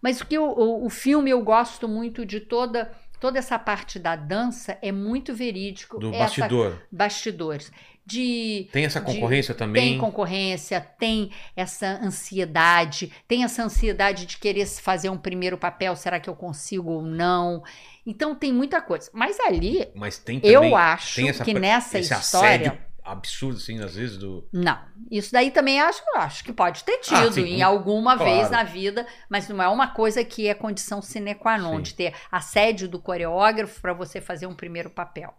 Mas 0.00 0.20
o 0.20 0.26
que 0.26 0.38
o, 0.38 0.44
o, 0.44 0.86
o 0.86 0.90
filme 0.90 1.30
eu 1.30 1.42
gosto 1.42 1.86
muito 1.86 2.24
de 2.24 2.40
toda 2.40 2.90
toda 3.18 3.38
essa 3.38 3.58
parte 3.58 3.98
da 3.98 4.14
dança 4.14 4.78
é 4.82 4.92
muito 4.92 5.34
verídico. 5.34 5.98
Do 5.98 6.08
essa, 6.08 6.18
bastidor. 6.18 6.82
bastidores. 6.92 7.72
De 8.06 8.68
Tem 8.72 8.84
essa 8.84 9.00
de- 9.00 9.06
concorrência 9.06 9.52
também? 9.52 9.82
tem 9.90 9.98
concorrência, 9.98 10.80
tem 10.80 11.32
essa 11.56 11.98
ansiedade, 12.02 13.12
tem 13.26 13.42
essa 13.42 13.64
ansiedade 13.64 14.26
de 14.26 14.36
querer 14.38 14.64
fazer 14.66 15.10
um 15.10 15.18
primeiro 15.18 15.58
papel, 15.58 15.96
será 15.96 16.20
que 16.20 16.30
eu 16.30 16.36
consigo 16.36 16.90
ou 16.90 17.02
não? 17.02 17.64
Então 18.06 18.34
tem 18.34 18.52
muita 18.52 18.80
coisa. 18.80 19.10
Mas 19.12 19.40
ali, 19.40 19.88
Mas 19.94 20.18
tem 20.18 20.38
também. 20.38 20.54
eu 20.54 20.76
acho 20.76 21.16
tem 21.16 21.28
essa, 21.28 21.44
que 21.44 21.52
nessa 21.52 21.98
história. 21.98 22.78
absurdo, 23.02 23.56
assim, 23.58 23.80
às 23.82 23.96
vezes, 23.96 24.16
do. 24.16 24.48
Não. 24.52 24.78
Isso 25.10 25.32
daí 25.32 25.50
também 25.50 25.80
acho, 25.80 26.00
acho 26.16 26.44
que 26.44 26.52
pode 26.52 26.84
ter 26.84 26.98
tido 26.98 27.16
Ah, 27.28 27.32
sim, 27.32 27.42
em 27.44 27.62
alguma 27.62 28.16
claro. 28.16 28.32
vez 28.32 28.50
na 28.50 28.62
vida, 28.62 29.04
mas 29.28 29.48
não 29.48 29.60
é 29.60 29.68
uma 29.68 29.88
coisa 29.88 30.24
que 30.24 30.46
é 30.46 30.54
condição 30.54 31.02
sine 31.02 31.34
qua 31.34 31.58
non 31.58 31.76
Sim. 31.78 31.82
de 31.82 31.94
ter 31.94 32.14
assédio 32.30 32.88
do 32.88 33.00
coreógrafo 33.00 33.80
para 33.80 33.92
você 33.92 34.20
fazer 34.20 34.46
um 34.46 34.54
primeiro 34.54 34.90
papel. 34.90 35.34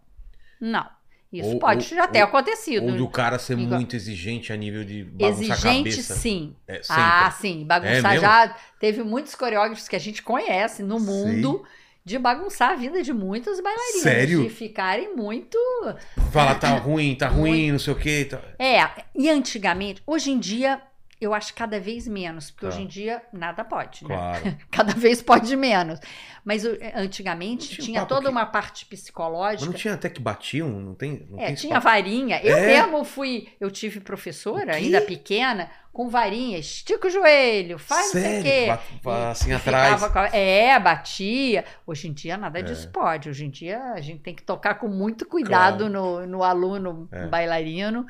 Não. 0.60 0.86
Isso 1.32 1.50
Ou- 1.50 1.58
pode 1.58 1.84
ou- 1.92 1.96
já 1.98 2.06
ter 2.06 2.20
ou- 2.22 2.24
acontecido. 2.28 2.86
Ou 2.86 2.96
do 2.96 3.08
cara 3.08 3.38
ser 3.38 3.58
Igual- 3.58 3.78
muito 3.80 3.94
exigente 3.94 4.52
a 4.52 4.56
nível 4.56 4.82
de 4.84 5.04
bagunçar 5.04 5.30
Exigente, 5.56 5.90
cabeça. 5.90 6.14
sim. 6.14 6.56
É. 6.66 6.80
Ah, 6.88 7.30
sim, 7.38 7.62
É 7.62 7.64
bagunçar 7.64 8.10
mesmo? 8.12 8.20
já. 8.20 8.56
Teve 8.80 9.02
muitos 9.02 9.34
coreógrafos 9.34 9.86
que 9.88 9.96
a 9.96 9.98
gente 9.98 10.22
conhece 10.22 10.82
no 10.82 10.98
mundo 10.98 11.62
de 12.02 12.18
bagunçar 12.18 12.70
a 12.70 12.74
vida 12.74 13.02
de 13.02 13.12
muitos 13.12 13.60
bailarinos. 13.60 14.02
Sério? 14.02 14.42
De 14.42 14.48
ficarem 14.48 15.14
muito. 15.14 15.58
Fala, 16.32 16.54
tá 16.54 16.70
ruim, 16.78 17.14
tá 17.14 17.28
ruim, 17.28 17.72
não 17.72 17.78
sei 17.78 17.92
o 17.92 17.96
quê. 17.96 18.24
Tá... 18.24 18.40
É, 18.58 18.88
e 19.14 19.28
antigamente, 19.28 20.02
hoje 20.06 20.30
em 20.30 20.38
dia 20.38 20.80
eu 21.20 21.34
acho 21.34 21.52
cada 21.54 21.80
vez 21.80 22.06
menos, 22.06 22.50
porque 22.50 22.66
Tá. 22.66 22.72
hoje 22.72 22.82
em 22.82 22.86
dia 22.86 23.22
nada 23.32 23.64
pode, 23.64 24.04
né? 24.06 24.14
Claro. 24.14 24.56
Cada 24.70 24.92
vez 24.94 25.20
pode 25.20 25.54
menos. 25.56 25.98
Mas 26.44 26.64
o- 26.64 26.78
antigamente 26.94 27.68
tinha 27.70 27.84
tinha 27.84 28.00
papo 28.00 28.14
toda 28.14 28.26
que- 28.26 28.30
uma 28.30 28.46
parte 28.46 28.86
Mas 28.90 29.00
psicológica. 29.00 29.66
não 29.66 29.72
tinha 29.72 29.94
até 29.94 30.08
que 30.08 30.20
batiam? 30.20 30.68
Não 30.68 30.94
tem? 30.94 31.26
Não 31.28 31.38
É, 31.40 31.46
tem 31.46 31.54
tinha 31.56 31.76
espaço? 31.78 31.84
varinha. 31.84 32.40
Eu 32.42 32.56
É? 32.56 32.66
mesmo 32.66 33.04
fui, 33.04 33.48
eu 33.60 33.70
tive 33.70 34.00
professora, 34.00 34.76
ainda 34.76 35.00
pequena, 35.00 35.68
com 35.92 36.08
varinha, 36.08 36.56
estica 36.58 37.08
o 37.08 37.10
joelho, 37.10 37.76
faz 37.78 38.06
não 38.06 38.12
sei 38.12 38.20
o 38.20 38.42
Sério? 38.42 38.78
quê. 39.02 39.08
Assim 39.30 39.50
E 39.50 39.54
atrás. 39.54 40.02
a- 40.04 40.28
É, 40.36 40.78
batia. 40.78 41.64
Hoje 41.84 42.06
em 42.08 42.12
dia 42.12 42.36
nada 42.36 42.60
É. 42.60 42.62
disso 42.62 42.88
pode. 42.92 43.28
Hoje 43.28 43.44
em 43.44 43.50
dia 43.50 43.82
a 43.94 44.00
gente 44.00 44.20
tem 44.22 44.34
que 44.34 44.44
tocar 44.44 44.74
com 44.76 44.86
muito 44.86 45.26
cuidado 45.26 45.88
no, 45.88 46.24
no 46.26 46.44
aluno 46.44 47.08
É. 47.10 47.26
bailarino. 47.26 48.06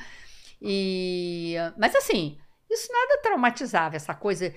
E, 0.60 1.55
mas 1.78 1.94
assim, 1.94 2.36
isso 2.70 2.93
nada 2.93 3.20
traumatizava, 3.23 3.97
essa 3.97 4.15
coisa. 4.15 4.55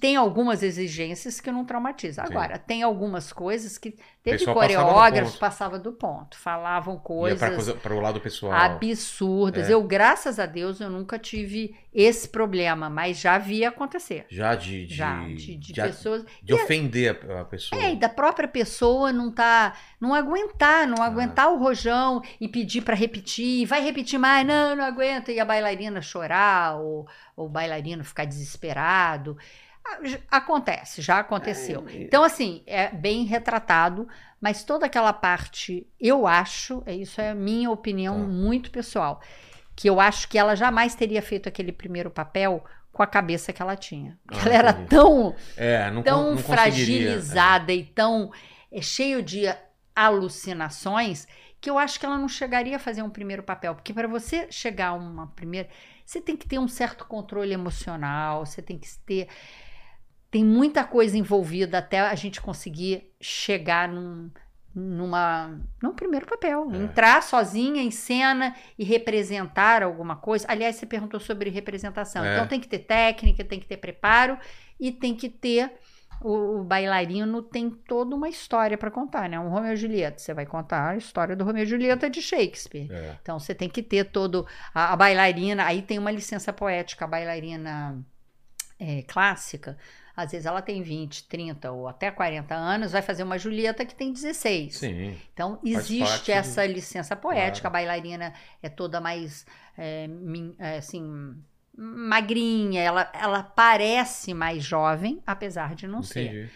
Tem 0.00 0.16
algumas 0.16 0.62
exigências 0.62 1.40
que 1.40 1.50
não 1.50 1.64
traumatiza. 1.64 2.22
Sim. 2.22 2.28
Agora, 2.30 2.58
tem 2.58 2.82
algumas 2.82 3.32
coisas 3.32 3.78
que 3.78 3.96
teve 4.24 4.38
pessoal 4.38 4.56
passava 4.56 4.72
do 4.82 4.84
coreógrafos 4.94 5.36
passava 5.36 5.78
do 5.78 5.92
ponto, 5.92 6.36
falavam 6.38 6.98
coisas 6.98 7.72
para 7.74 7.94
o 7.94 8.00
lado 8.00 8.20
pessoal. 8.20 8.52
absurdas. 8.52 9.68
É. 9.68 9.74
Eu, 9.74 9.82
graças 9.84 10.38
a 10.38 10.46
Deus, 10.46 10.80
eu 10.80 10.88
nunca 10.90 11.18
tive 11.18 11.76
esse 11.92 12.28
problema, 12.28 12.88
mas 12.90 13.20
já 13.20 13.36
vi 13.38 13.64
acontecer. 13.64 14.24
Já 14.28 14.54
de, 14.54 14.86
de, 14.86 14.94
já, 14.94 15.20
de, 15.26 15.34
de 15.56 15.72
de- 15.72 15.80
pessoas. 15.82 16.24
de 16.42 16.54
ofender 16.54 17.20
a, 17.30 17.42
a 17.42 17.44
pessoa. 17.44 17.80
É, 17.80 17.92
e 17.92 17.96
da 17.96 18.08
própria 18.08 18.48
pessoa 18.48 19.12
não 19.12 19.30
tá, 19.30 19.74
não 20.00 20.14
aguentar, 20.14 20.84
Ah. 20.84 20.86
não 20.86 21.02
aguentar 21.02 21.52
o 21.52 21.58
rojão 21.58 22.22
e 22.40 22.48
pedir 22.48 22.80
pra 22.80 22.94
repetir, 22.96 23.60
e 23.62 23.66
vai 23.66 23.82
repetir 23.84 24.18
mais, 24.18 24.46
não, 24.46 24.74
não 24.74 24.84
aguenta, 24.84 25.30
e 25.30 25.38
a 25.38 25.44
bailarina 25.44 26.00
chorar, 26.02 26.76
ou, 26.76 27.06
ou 27.36 27.46
o 27.46 27.48
bailarino 27.48 28.02
ficar 28.02 28.24
desesperado. 28.24 29.36
Ah, 29.86 29.98
Acontece, 30.38 31.02
já 31.02 31.18
aconteceu. 31.18 31.84
É, 31.88 32.02
Então, 32.02 32.22
assim, 32.24 32.62
é 32.66 32.88
bem 32.90 33.24
retratado, 33.24 34.08
mas 34.40 34.64
toda 34.64 34.86
aquela 34.86 35.12
parte, 35.12 35.86
eu 36.00 36.26
acho, 36.26 36.82
é 36.86 36.94
isso 36.94 37.20
é 37.20 37.34
minha 37.34 37.70
opinião 37.70 38.20
Tá. 38.20 38.26
muito 38.26 38.70
pessoal, 38.70 39.20
que 39.76 39.88
eu 39.88 40.00
acho 40.00 40.28
que 40.28 40.38
ela 40.38 40.54
jamais 40.54 40.94
teria 40.94 41.20
feito 41.22 41.48
aquele 41.48 41.72
primeiro 41.72 42.10
papel 42.10 42.64
com 42.92 43.02
a 43.02 43.06
cabeça 43.06 43.52
que 43.52 43.60
ela 43.60 43.76
tinha. 43.76 44.18
Ah, 44.28 44.38
ela 44.46 44.54
era 44.54 44.72
tão 44.72 45.34
É, 45.56 45.90
não, 45.90 46.02
tão 46.02 46.30
não 46.30 46.36
fragilizada 46.38 47.72
e 47.72 47.84
tão 47.84 48.30
é, 48.72 48.80
cheio 48.80 49.22
de 49.22 49.44
alucinações 49.94 51.26
que 51.60 51.70
eu 51.70 51.78
acho 51.78 51.98
que 51.98 52.04
ela 52.04 52.18
não 52.18 52.28
chegaria 52.28 52.76
a 52.76 52.78
fazer 52.78 53.02
um 53.02 53.08
primeiro 53.08 53.42
papel, 53.42 53.74
porque 53.74 53.92
para 53.92 54.06
você 54.06 54.46
chegar 54.50 54.88
a 54.88 54.92
uma 54.94 55.28
primeira, 55.28 55.68
você 56.04 56.20
tem 56.20 56.36
que 56.36 56.46
ter 56.46 56.58
um 56.58 56.68
certo 56.68 57.06
controle 57.06 57.54
emocional, 57.54 58.44
você 58.44 58.60
tem 58.60 58.78
que 58.78 58.86
ter 59.06 59.28
tem 60.34 60.44
muita 60.44 60.82
coisa 60.82 61.16
envolvida 61.16 61.78
até 61.78 62.00
a 62.00 62.14
gente 62.16 62.40
conseguir 62.40 63.08
chegar 63.20 63.88
num 63.88 64.28
numa 64.74 65.60
num 65.80 65.94
primeiro 65.94 66.26
papel, 66.26 66.68
É. 66.72 66.76
entrar 66.78 67.22
sozinha 67.22 67.80
em 67.80 67.92
cena 67.92 68.52
e 68.76 68.82
representar 68.82 69.84
alguma 69.84 70.16
coisa. 70.16 70.44
Aliás, 70.48 70.74
você 70.74 70.86
perguntou 70.86 71.20
sobre 71.20 71.50
representação. 71.50 72.24
É. 72.24 72.34
Então 72.34 72.48
tem 72.48 72.58
que 72.58 72.66
ter 72.66 72.80
técnica, 72.80 73.44
tem 73.44 73.60
que 73.60 73.66
ter 73.68 73.76
preparo 73.76 74.36
e 74.80 74.90
tem 74.90 75.14
que 75.14 75.28
ter 75.28 75.70
o, 76.20 76.58
o 76.58 76.64
bailarino 76.64 77.40
tem 77.40 77.70
toda 77.70 78.16
uma 78.16 78.28
história 78.28 78.76
para 78.76 78.90
contar, 78.90 79.28
né? 79.28 79.38
Um 79.38 79.50
Romeu 79.50 79.74
e 79.74 79.76
Julieta, 79.76 80.18
você 80.18 80.34
vai 80.34 80.46
contar 80.46 80.88
a 80.88 80.96
história 80.96 81.36
do 81.36 81.44
Romeu 81.44 81.62
e 81.62 81.66
Julieta 81.66 82.10
de 82.10 82.20
Shakespeare. 82.20 82.90
É. 82.90 83.18
Então 83.22 83.38
você 83.38 83.54
tem 83.54 83.68
que 83.68 83.84
ter 83.84 84.10
todo 84.10 84.44
a, 84.74 84.94
a 84.94 84.96
bailarina, 84.96 85.64
aí 85.64 85.80
tem 85.80 85.96
uma 85.96 86.10
licença 86.10 86.52
poética, 86.52 87.04
a 87.04 87.08
bailarina 87.08 88.04
é, 88.80 89.02
clássica, 89.02 89.78
às 90.16 90.30
vezes 90.32 90.46
ela 90.46 90.62
tem 90.62 90.82
20, 90.82 91.24
30 91.28 91.72
ou 91.72 91.88
até 91.88 92.10
40 92.10 92.54
anos, 92.54 92.92
vai 92.92 93.02
fazer 93.02 93.22
uma 93.22 93.38
Julieta 93.38 93.84
que 93.84 93.94
tem 93.94 94.12
16. 94.12 94.76
Sim. 94.76 95.16
Então 95.32 95.58
existe 95.64 96.30
essa 96.32 96.64
licença 96.66 97.16
poética, 97.16 97.68
Claro. 97.68 97.76
a 97.76 97.78
bailarina 97.80 98.32
é 98.62 98.68
toda 98.68 99.00
mais 99.00 99.44
é, 99.76 100.08
é, 100.58 100.76
assim 100.78 101.34
magrinha, 101.76 102.80
ela, 102.82 103.10
ela 103.12 103.42
parece 103.42 104.32
mais 104.32 104.62
jovem, 104.64 105.20
apesar 105.26 105.74
de 105.74 105.86
não 105.88 106.02
ser 106.04 106.26
Entendi. 106.26 106.50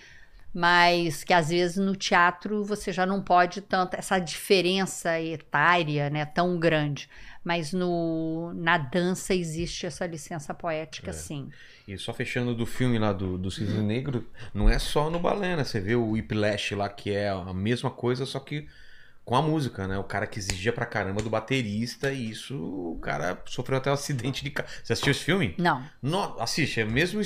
mas 0.54 1.24
que 1.24 1.32
às 1.32 1.48
vezes 1.48 1.76
no 1.76 1.96
teatro 1.96 2.64
você 2.64 2.92
já 2.92 3.04
não 3.04 3.20
pode 3.22 3.60
tanto 3.60 3.94
essa 3.94 4.18
diferença 4.18 5.20
etária, 5.20 6.08
né, 6.10 6.24
tão 6.24 6.58
grande. 6.58 7.08
Mas 7.44 7.72
no 7.72 8.52
na 8.54 8.76
dança 8.78 9.34
existe 9.34 9.86
essa 9.86 10.06
licença 10.06 10.52
poética, 10.54 11.10
É. 11.10 11.12
sim. 11.14 11.48
E 11.88 11.96
só 11.96 12.12
fechando 12.12 12.54
do 12.54 12.66
filme 12.66 12.98
lá 12.98 13.14
do, 13.14 13.38
do 13.38 13.50
Cisne 13.50 13.82
Negro, 13.82 14.28
não 14.52 14.68
é 14.68 14.78
só 14.78 15.08
no 15.08 15.18
balé, 15.18 15.56
né? 15.56 15.64
Você 15.64 15.80
vê 15.80 15.94
o 15.94 16.10
Whiplash 16.10 16.74
lá, 16.74 16.86
que 16.86 17.10
é 17.10 17.30
a 17.30 17.54
mesma 17.54 17.90
coisa, 17.90 18.26
só 18.26 18.38
que 18.38 18.68
com 19.24 19.34
a 19.34 19.40
música, 19.40 19.88
né? 19.88 19.96
O 19.98 20.04
cara 20.04 20.26
que 20.26 20.38
exigia 20.38 20.70
pra 20.70 20.84
caramba 20.84 21.22
do 21.22 21.30
baterista, 21.30 22.12
e 22.12 22.28
isso 22.28 22.54
o 22.58 22.98
cara 22.98 23.42
sofreu 23.46 23.78
até 23.78 23.88
um 23.88 23.94
acidente 23.94 24.44
de 24.44 24.50
carro. 24.50 24.68
Você 24.84 24.92
assistiu 24.92 25.12
esse 25.12 25.24
filme? 25.24 25.54
Não, 25.56 25.82
Não, 26.02 26.38
assiste, 26.38 26.78
é 26.78 26.84
o 26.84 26.90
mesmo 26.90 27.22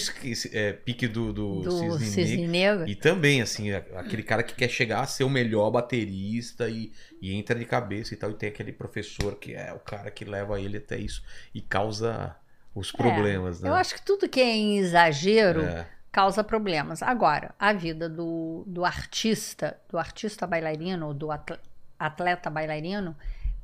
é, 0.53 0.73
pique 0.73 1.09
do, 1.09 1.33
do, 1.33 1.63
do 1.63 1.71
Cisne, 1.73 2.07
Cisne 2.07 2.47
Negro. 2.47 2.79
Negro. 2.79 2.89
E 2.89 2.95
também, 2.95 3.43
assim, 3.43 3.73
é 3.73 3.85
aquele 3.97 4.23
cara 4.23 4.45
que 4.45 4.55
quer 4.55 4.69
chegar 4.69 5.01
a 5.01 5.07
ser 5.09 5.25
o 5.25 5.31
melhor 5.31 5.73
baterista 5.73 6.69
e, 6.69 6.93
e 7.21 7.35
entra 7.35 7.59
de 7.59 7.65
cabeça 7.65 8.15
e 8.15 8.17
tal. 8.17 8.31
E 8.31 8.35
tem 8.35 8.49
aquele 8.49 8.73
professor 8.73 9.35
que 9.35 9.55
é 9.55 9.73
o 9.73 9.81
cara 9.81 10.09
que 10.09 10.25
leva 10.25 10.61
ele 10.61 10.77
até 10.77 10.99
isso 10.99 11.21
e 11.53 11.61
causa 11.61 12.37
os 12.75 12.91
problemas, 12.93 13.61
né? 13.61 13.69
Eu 13.69 13.75
acho 13.75 13.95
que 13.95 14.03
tudo 14.03 14.29
que 14.29 14.41
é 14.41 14.55
em 14.57 14.79
exagero 14.79 15.63
É, 15.63 15.87
causa 16.11 16.43
problemas. 16.45 17.03
Agora, 17.03 17.55
a 17.59 17.73
vida 17.73 18.09
do, 18.09 18.65
do 18.67 18.85
artista, 18.85 19.79
do 19.89 19.99
artista 19.99 20.47
bailarino, 20.47 21.09
ou 21.09 21.15
do 21.15 21.31
atle- 21.31 21.59
atleta 21.99 22.49
bailarino, 22.51 23.17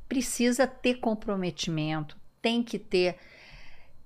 precisa 0.07 0.65
ter 0.67 0.95
comprometimento, 0.95 2.17
tem 2.41 2.63
que 2.63 2.79
ter, 2.79 3.17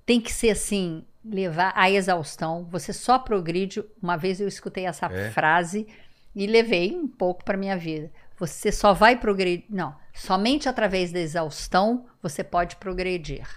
tem 0.06 0.20
que 0.20 0.32
ser 0.32 0.50
assim, 0.52 1.06
levar 1.24 1.72
à 1.76 1.90
exaustão. 1.90 2.66
Você 2.72 2.92
só 2.92 3.18
progride. 3.20 3.84
Uma 4.02 4.18
vez 4.18 4.40
eu 4.42 4.48
escutei 4.48 4.86
essa 4.86 5.06
É? 5.08 5.32
frase 5.32 5.88
e 6.36 6.46
levei 6.48 6.96
um 6.96 7.08
pouco 7.08 7.44
para 7.46 7.58
minha 7.58 7.78
vida. 7.78 8.12
Você 8.38 8.72
só 8.72 8.94
vai 8.94 9.16
progredir, 9.18 9.66
não, 9.70 9.96
somente 10.14 10.68
através 10.68 11.12
da 11.12 11.20
exaustão 11.20 12.06
você 12.22 12.44
pode 12.44 12.76
progredir. 12.78 13.48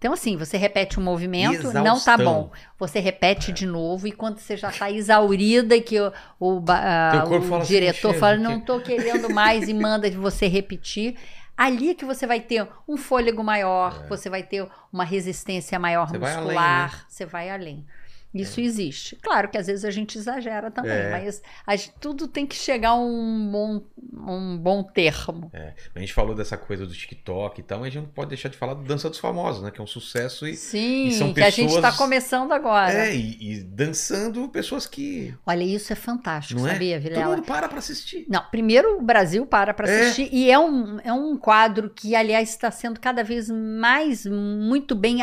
Então, 0.00 0.14
assim, 0.14 0.34
você 0.34 0.56
repete 0.56 0.98
um 0.98 1.02
movimento, 1.02 1.64
não 1.74 2.00
tá 2.00 2.14
Exaustão. 2.14 2.24
bom. 2.24 2.50
Você 2.78 3.00
repete 3.00 3.52
de 3.52 3.66
novo 3.66 4.08
e 4.08 4.12
quando 4.12 4.38
você 4.38 4.56
já 4.56 4.72
tá 4.72 4.90
exaurida 4.90 5.76
e 5.76 5.82
que 5.82 6.00
o, 6.00 6.10
o, 6.40 6.56
o 6.56 6.62
fala 6.62 7.58
assim, 7.58 7.66
diretor 7.66 8.08
"Chega, 8.08 8.18
fala, 8.18 8.36
não 8.38 8.58
tô 8.60 8.80
querendo 8.80 9.28
mais 9.28 9.68
e 9.68 9.74
manda 9.74 10.10
você 10.12 10.48
repetir, 10.48 11.18
ali 11.54 11.90
é 11.90 11.94
que 11.94 12.06
você 12.06 12.26
vai 12.26 12.40
ter 12.40 12.66
um 12.88 12.96
fôlego 12.96 13.44
maior, 13.44 14.06
você 14.08 14.30
vai 14.30 14.42
ter 14.42 14.66
uma 14.90 15.04
resistência 15.04 15.78
maior 15.78 16.08
É. 16.08 16.12
Você 16.12 16.18
vai 16.18 16.34
muscular, 16.34 16.80
além, 16.80 16.92
né? 16.92 17.04
você 17.06 17.26
vai 17.26 17.50
além. 17.50 17.86
Isso 18.32 18.60
existe. 18.60 19.16
Claro 19.16 19.48
que 19.48 19.58
às 19.58 19.66
vezes 19.66 19.84
a 19.84 19.90
gente 19.90 20.16
exagera 20.16 20.70
também, 20.70 20.92
É. 20.92 21.10
mas 21.10 21.42
a 21.66 21.76
tudo 22.00 22.28
tem 22.28 22.46
que 22.46 22.54
chegar 22.54 22.90
a 22.90 22.94
um 22.94 23.50
bom, 23.50 23.82
um 24.28 24.56
bom 24.56 24.82
termo. 24.84 25.50
A 25.94 25.98
gente 25.98 26.12
falou 26.12 26.34
dessa 26.34 26.56
coisa 26.56 26.86
do 26.86 26.92
TikTok 26.94 27.60
e 27.60 27.64
tal, 27.64 27.80
mas 27.80 27.88
a 27.88 27.90
gente 27.90 28.02
não 28.04 28.10
pode 28.10 28.28
deixar 28.28 28.48
de 28.48 28.56
falar 28.56 28.74
do 28.74 28.84
Dança 28.84 29.10
dos 29.10 29.18
Famosos, 29.18 29.62
né? 29.62 29.70
Que 29.72 29.80
é 29.80 29.84
um 29.84 29.86
sucesso 29.86 30.46
e. 30.46 30.54
Sim, 30.56 31.08
e 31.08 31.12
são 31.12 31.34
que 31.34 31.40
a 31.42 31.50
gente 31.50 31.68
está 31.70 31.80
pessoas- 31.90 31.96
começando 31.96 32.52
agora. 32.52 32.92
É, 33.06 33.16
e, 33.16 33.54
e 33.54 33.62
dançando 33.64 34.48
pessoas 34.48 34.86
que. 34.86 35.34
Olha, 35.44 35.64
isso 35.64 35.92
é 35.92 35.96
fantástico, 35.96 36.60
Não 36.60 36.68
é? 36.68 36.72
sabia, 36.72 37.00
Todo 37.00 37.08
Vilela? 37.10 37.36
mundo 37.36 37.44
para 37.46 37.68
pra 37.68 37.78
assistir. 37.78 38.26
Não, 38.28 38.44
primeiro 38.50 38.98
o 38.98 39.02
Brasil 39.02 39.44
para 39.44 39.74
para 39.74 39.90
É. 39.90 40.00
assistir 40.02 40.28
e 40.32 40.50
é 40.50 40.58
um, 40.58 41.00
é 41.00 41.12
um 41.12 41.36
quadro 41.36 41.90
que, 41.90 42.14
aliás, 42.14 42.48
está 42.50 42.70
sendo 42.70 43.00
cada 43.00 43.24
vez 43.24 43.50
mais 43.50 44.24
muito 44.26 44.94
bem 44.94 45.22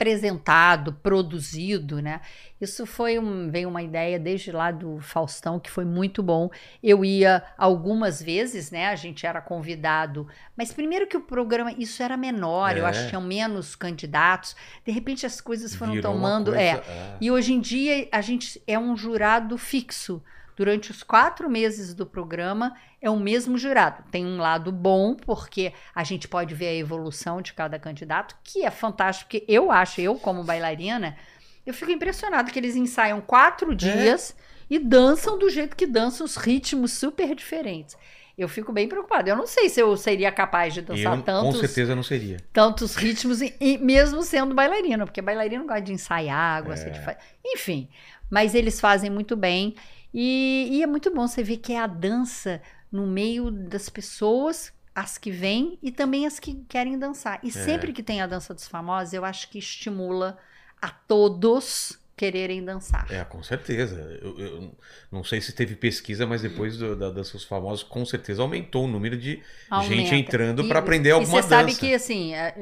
apresentado, 0.00 0.94
produzido, 0.94 2.00
né? 2.00 2.22
Isso 2.58 2.86
foi 2.86 3.18
um, 3.18 3.50
veio 3.50 3.68
uma 3.68 3.82
ideia 3.82 4.18
desde 4.18 4.50
lá 4.50 4.70
do 4.70 4.98
Faustão 4.98 5.60
que 5.60 5.70
foi 5.70 5.84
muito 5.84 6.22
bom. 6.22 6.50
Eu 6.82 7.04
ia 7.04 7.42
algumas 7.56 8.22
vezes, 8.22 8.70
né? 8.70 8.88
A 8.88 8.96
gente 8.96 9.26
era 9.26 9.40
convidado, 9.42 10.26
mas 10.56 10.72
primeiro 10.72 11.06
que 11.06 11.16
o 11.16 11.20
programa 11.20 11.72
isso 11.78 12.02
era 12.02 12.16
menor, 12.16 12.76
eu 12.76 12.86
É. 12.86 12.90
acho 12.90 13.02
que 13.02 13.08
tinham 13.10 13.22
menos 13.22 13.76
candidatos. 13.76 14.56
De 14.86 14.90
repente 14.92 15.26
as 15.26 15.38
coisas 15.40 15.74
foram 15.74 15.92
Virou 15.92 16.12
tomando, 16.12 16.52
coisa- 16.52 16.60
é, 16.60 17.16
e 17.20 17.30
hoje 17.30 17.52
em 17.52 17.60
dia 17.60 18.08
a 18.10 18.20
gente 18.22 18.62
é 18.66 18.78
um 18.78 18.96
jurado 18.96 19.56
fixo. 19.58 20.22
Durante 20.60 20.90
os 20.90 21.02
quatro 21.02 21.48
meses 21.48 21.94
do 21.94 22.04
programa 22.04 22.76
é 23.00 23.08
o 23.08 23.18
mesmo 23.18 23.56
jurado. 23.56 24.04
Tem 24.10 24.26
um 24.26 24.36
lado 24.36 24.70
bom, 24.70 25.14
porque 25.14 25.72
a 25.94 26.04
gente 26.04 26.28
pode 26.28 26.54
ver 26.54 26.66
a 26.68 26.74
evolução 26.74 27.40
de 27.40 27.54
cada 27.54 27.78
candidato, 27.78 28.36
que 28.44 28.62
é 28.62 28.70
fantástico, 28.70 29.30
porque 29.30 29.42
eu 29.48 29.70
acho, 29.70 30.02
eu 30.02 30.16
como 30.16 30.44
bailarina, 30.44 31.16
eu 31.64 31.72
fico 31.72 31.90
impressionado 31.90 32.52
que 32.52 32.58
eles 32.58 32.76
ensaiam 32.76 33.22
quatro 33.22 33.74
dias 33.74 34.36
e 34.68 34.78
dançam 34.78 35.38
do 35.38 35.48
jeito 35.48 35.74
que 35.74 35.86
dançam 35.86 36.26
os 36.26 36.36
ritmos 36.36 36.92
super 36.92 37.34
diferentes. 37.34 37.96
eu 38.36 38.46
fico 38.46 38.70
bem 38.70 38.86
preocupada. 38.86 39.30
Eu 39.30 39.36
não 39.36 39.46
sei 39.46 39.70
se 39.70 39.80
eu 39.80 39.96
seria 39.96 40.30
capaz 40.30 40.74
de 40.74 40.82
dançar 40.82 41.12
Eu, 41.14 41.16
com 41.18 41.22
tantos, 41.22 41.60
certeza 41.60 41.96
não 41.96 42.02
seria. 42.02 42.36
tantos 42.52 42.96
ritmos, 42.96 43.40
e, 43.40 43.54
e 43.58 43.78
mesmo 43.78 44.22
sendo 44.22 44.54
bailarina, 44.54 45.06
porque 45.06 45.22
bailarina 45.22 45.64
gosta 45.64 45.80
de 45.80 45.92
ensaiar, 45.94 46.62
gosta 46.64 46.86
É. 46.86 46.90
de 46.90 47.00
fazer. 47.02 47.18
Enfim, 47.46 47.88
mas 48.30 48.54
eles 48.54 48.78
fazem 48.78 49.08
muito 49.10 49.34
bem. 49.36 49.74
E, 50.12 50.68
e 50.72 50.82
é 50.82 50.86
muito 50.86 51.12
bom 51.14 51.26
você 51.26 51.42
ver 51.42 51.58
que 51.58 51.72
é 51.72 51.78
a 51.80 51.86
dança 51.86 52.62
no 52.90 53.06
meio 53.06 53.50
das 53.50 53.88
pessoas, 53.88 54.72
as 54.94 55.16
que 55.18 55.30
vêm 55.30 55.78
e 55.82 55.92
também 55.92 56.26
as 56.26 56.40
que 56.40 56.54
querem 56.68 56.98
dançar. 56.98 57.38
E 57.42 57.50
sempre 57.50 57.92
que 57.92 58.02
tem 58.02 58.20
a 58.20 58.26
dança 58.26 58.52
dos 58.54 58.66
famosos, 58.68 59.12
eu 59.14 59.24
acho 59.24 59.48
que 59.50 59.58
estimula 59.58 60.38
a 60.80 60.90
todos 60.90 61.98
quererem 62.16 62.64
dançar. 62.64 63.08
É, 63.08 63.24
com 63.24 63.42
certeza. 63.42 63.96
Eu, 64.22 64.38
eu 64.38 64.78
não 65.10 65.24
sei 65.24 65.40
se 65.40 65.52
teve 65.52 65.74
pesquisa, 65.74 66.26
mas 66.26 66.42
depois 66.42 66.76
do, 66.78 66.94
da 66.94 67.10
dança 67.10 67.32
dos 67.32 67.44
famosos, 67.44 67.82
com 67.82 68.04
certeza 68.06 68.40
aumentou 68.42 68.84
o 68.84 68.88
número 68.88 69.18
de 69.18 69.42
gente 69.76 70.14
Aumenta. 70.14 70.14
entrando 70.14 70.64
E- 70.64 70.68
para 70.68 70.78
aprender 70.78 71.10
E 71.10 71.10
alguma 71.10 71.42
você 71.42 71.42
dança. 71.42 71.48
sabe 71.48 71.74
que 71.76 71.94
assim, 71.94 72.34
a, 72.34 72.54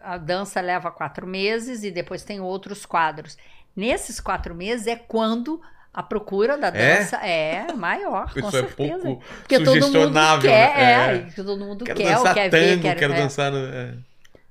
a 0.00 0.18
dança 0.18 0.60
leva 0.60 0.90
quatro 0.90 1.26
meses 1.26 1.82
e 1.82 1.90
depois 1.90 2.24
tem 2.24 2.40
outros 2.40 2.86
quadros. 2.86 3.36
Nesses 3.74 4.20
quatro 4.20 4.54
meses 4.54 4.86
é 4.86 4.96
quando 4.96 5.60
a 5.96 6.02
procura 6.02 6.58
da 6.58 6.68
É? 6.68 6.98
dança 6.98 7.16
é, 7.16 7.72
maior, 7.72 8.32
com 8.32 8.38
Isso 8.38 8.48
é 8.48 8.60
certeza. 8.60 8.98
pouco 9.02 9.24
Porque 9.40 9.58
todo 9.64 9.80
mundo 9.90 10.12
quer, 10.42 10.76
né? 10.76 10.82
é, 10.84 11.16
É. 11.16 11.30
todo 11.34 11.56
mundo 11.56 11.84
Quero 11.86 11.98
quer, 11.98 12.14
dançar 12.14 12.34
quer 12.34 12.50
tango, 12.50 12.64
ver, 12.64 12.80
quer, 12.82 12.96
quero 12.96 13.12
é. 13.14 13.16
dançar. 13.16 13.50
No, 13.50 13.58
é, 13.58 13.94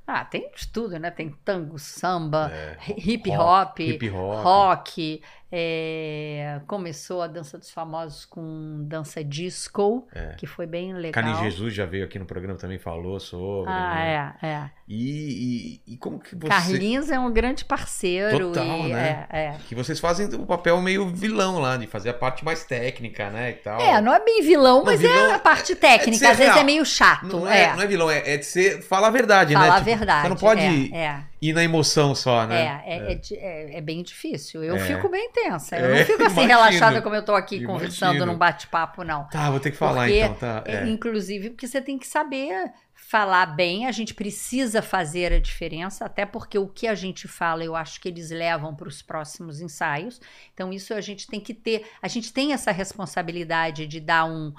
Ah, 0.07 0.25
tem 0.25 0.49
de 0.55 0.67
tudo, 0.67 0.99
né? 0.99 1.09
Tem 1.11 1.29
tango, 1.45 1.77
samba, 1.79 2.51
é, 2.53 2.77
hip 2.97 3.29
hop, 3.31 3.79
hip 3.79 4.09
hop. 4.09 4.43
rock. 4.43 5.21
É, 5.51 6.59
começou 6.67 7.21
a 7.21 7.27
dança 7.27 7.57
dos 7.57 7.71
famosos 7.71 8.25
com 8.25 8.83
dança 8.87 9.23
disco, 9.23 10.07
É. 10.13 10.33
que 10.37 10.45
foi 10.45 10.65
bem 10.65 10.93
legal. 10.93 11.23
Cane 11.23 11.35
Jesus 11.43 11.73
já 11.73 11.85
veio 11.85 12.03
aqui 12.05 12.17
no 12.19 12.25
programa 12.25 12.57
também 12.57 12.77
falou 12.79 13.19
sobre. 13.19 13.71
Ah, 13.71 13.95
né? 13.95 14.33
é, 14.41 14.47
é. 14.47 14.71
E, 14.87 15.81
e, 15.87 15.93
e 15.93 15.97
como 15.97 16.19
que 16.19 16.35
você. 16.35 16.47
Carlinhos 16.47 17.09
é 17.09 17.19
um 17.19 17.31
grande 17.31 17.65
parceiro. 17.65 18.49
Total, 18.49 18.65
e, 18.65 18.93
né? 18.93 19.25
É, 19.31 19.39
é. 19.45 19.55
Que 19.67 19.73
vocês 19.75 19.99
fazem 19.99 20.27
o 20.35 20.45
papel 20.45 20.79
meio 20.81 21.07
vilão 21.09 21.59
lá, 21.59 21.77
de 21.77 21.87
fazer 21.87 22.09
a 22.09 22.13
parte 22.13 22.43
mais 22.45 22.63
técnica, 22.65 23.29
né? 23.29 23.51
E 23.51 23.53
tal. 23.55 23.79
É, 23.79 23.99
não 24.01 24.13
é 24.13 24.23
bem 24.23 24.41
vilão, 24.43 24.79
Não, 24.79 24.85
mas 24.85 25.01
vilão 25.01 25.31
é 25.31 25.33
a 25.35 25.39
parte 25.39 25.75
técnica. 25.75 26.17
ser 26.19 26.25
Às 26.27 26.37
vezes 26.37 26.53
real. 26.53 26.63
é 26.63 26.65
meio 26.65 26.85
chato. 26.85 27.25
Não 27.39 27.47
é. 27.47 27.63
é, 27.63 27.75
não 27.75 27.81
é 27.81 27.87
vilão, 27.87 28.11
é, 28.11 28.33
é 28.33 28.37
de 28.37 28.45
ser. 28.45 28.81
Falar 28.83 29.07
a 29.07 29.11
verdade, 29.11 29.53
Falar 29.53 29.65
né? 29.65 29.71
a 29.71 29.75
Tipo, 29.75 29.85
verdade. 29.85 30.21
Você 30.23 30.29
não 30.29 30.35
pode 30.37 30.61
É, 30.93 30.97
é, 30.97 31.23
ir 31.49 31.53
na 31.53 31.63
emoção 31.63 32.13
só, 32.15 32.45
né? 32.45 32.81
é, 32.85 32.97
é, 32.97 33.11
é 33.11 33.15
di- 33.15 33.35
é- 33.37 33.77
é 33.77 33.81
bem 33.81 34.01
difícil. 34.03 34.63
Eu 34.63 34.75
É. 34.75 34.79
fico 34.79 35.09
bem 35.09 35.31
tensa. 35.31 35.77
Eu 35.77 35.93
É, 35.93 35.99
não 35.99 36.05
fico 36.05 36.23
assim 36.23 36.41
imagino. 36.43 36.47
relaxada 36.47 37.01
como 37.01 37.15
eu 37.15 37.23
tô 37.23 37.33
aqui 37.35 37.55
Imagino. 37.55 37.73
conversando 37.73 38.25
num 38.25 38.37
bate-papo, 38.37 39.03
não. 39.03 39.25
Tá, 39.29 39.49
vou 39.49 39.59
ter 39.59 39.71
que 39.71 39.77
falar 39.77 40.05
Porque, 40.07 40.19
então, 40.21 40.33
tá? 40.35 40.63
É, 40.65 40.75
É. 40.77 40.87
Inclusive, 40.87 41.49
porque 41.51 41.67
você 41.67 41.81
tem 41.81 41.97
que 41.97 42.07
saber 42.07 42.71
falar 42.93 43.45
bem, 43.45 43.85
a 43.85 43.91
gente 43.91 44.13
precisa 44.15 44.81
fazer 44.81 45.31
a 45.31 45.39
diferença, 45.39 46.05
até 46.05 46.25
porque 46.25 46.57
o 46.57 46.67
que 46.67 46.87
a 46.87 46.95
gente 46.95 47.27
fala, 47.27 47.63
eu 47.63 47.75
acho 47.75 48.01
que 48.01 48.07
eles 48.07 48.31
levam 48.31 48.73
para 48.73 48.87
os 48.87 49.01
próximos 49.01 49.61
ensaios. 49.61 50.19
Então, 50.53 50.73
isso 50.73 50.93
a 50.93 51.01
gente 51.01 51.27
tem 51.27 51.39
que 51.39 51.53
ter, 51.53 51.85
a 52.01 52.07
gente 52.07 52.33
tem 52.33 52.51
essa 52.53 52.71
responsabilidade 52.71 53.85
de 53.85 53.99
dar 53.99 54.25
um, 54.25 54.53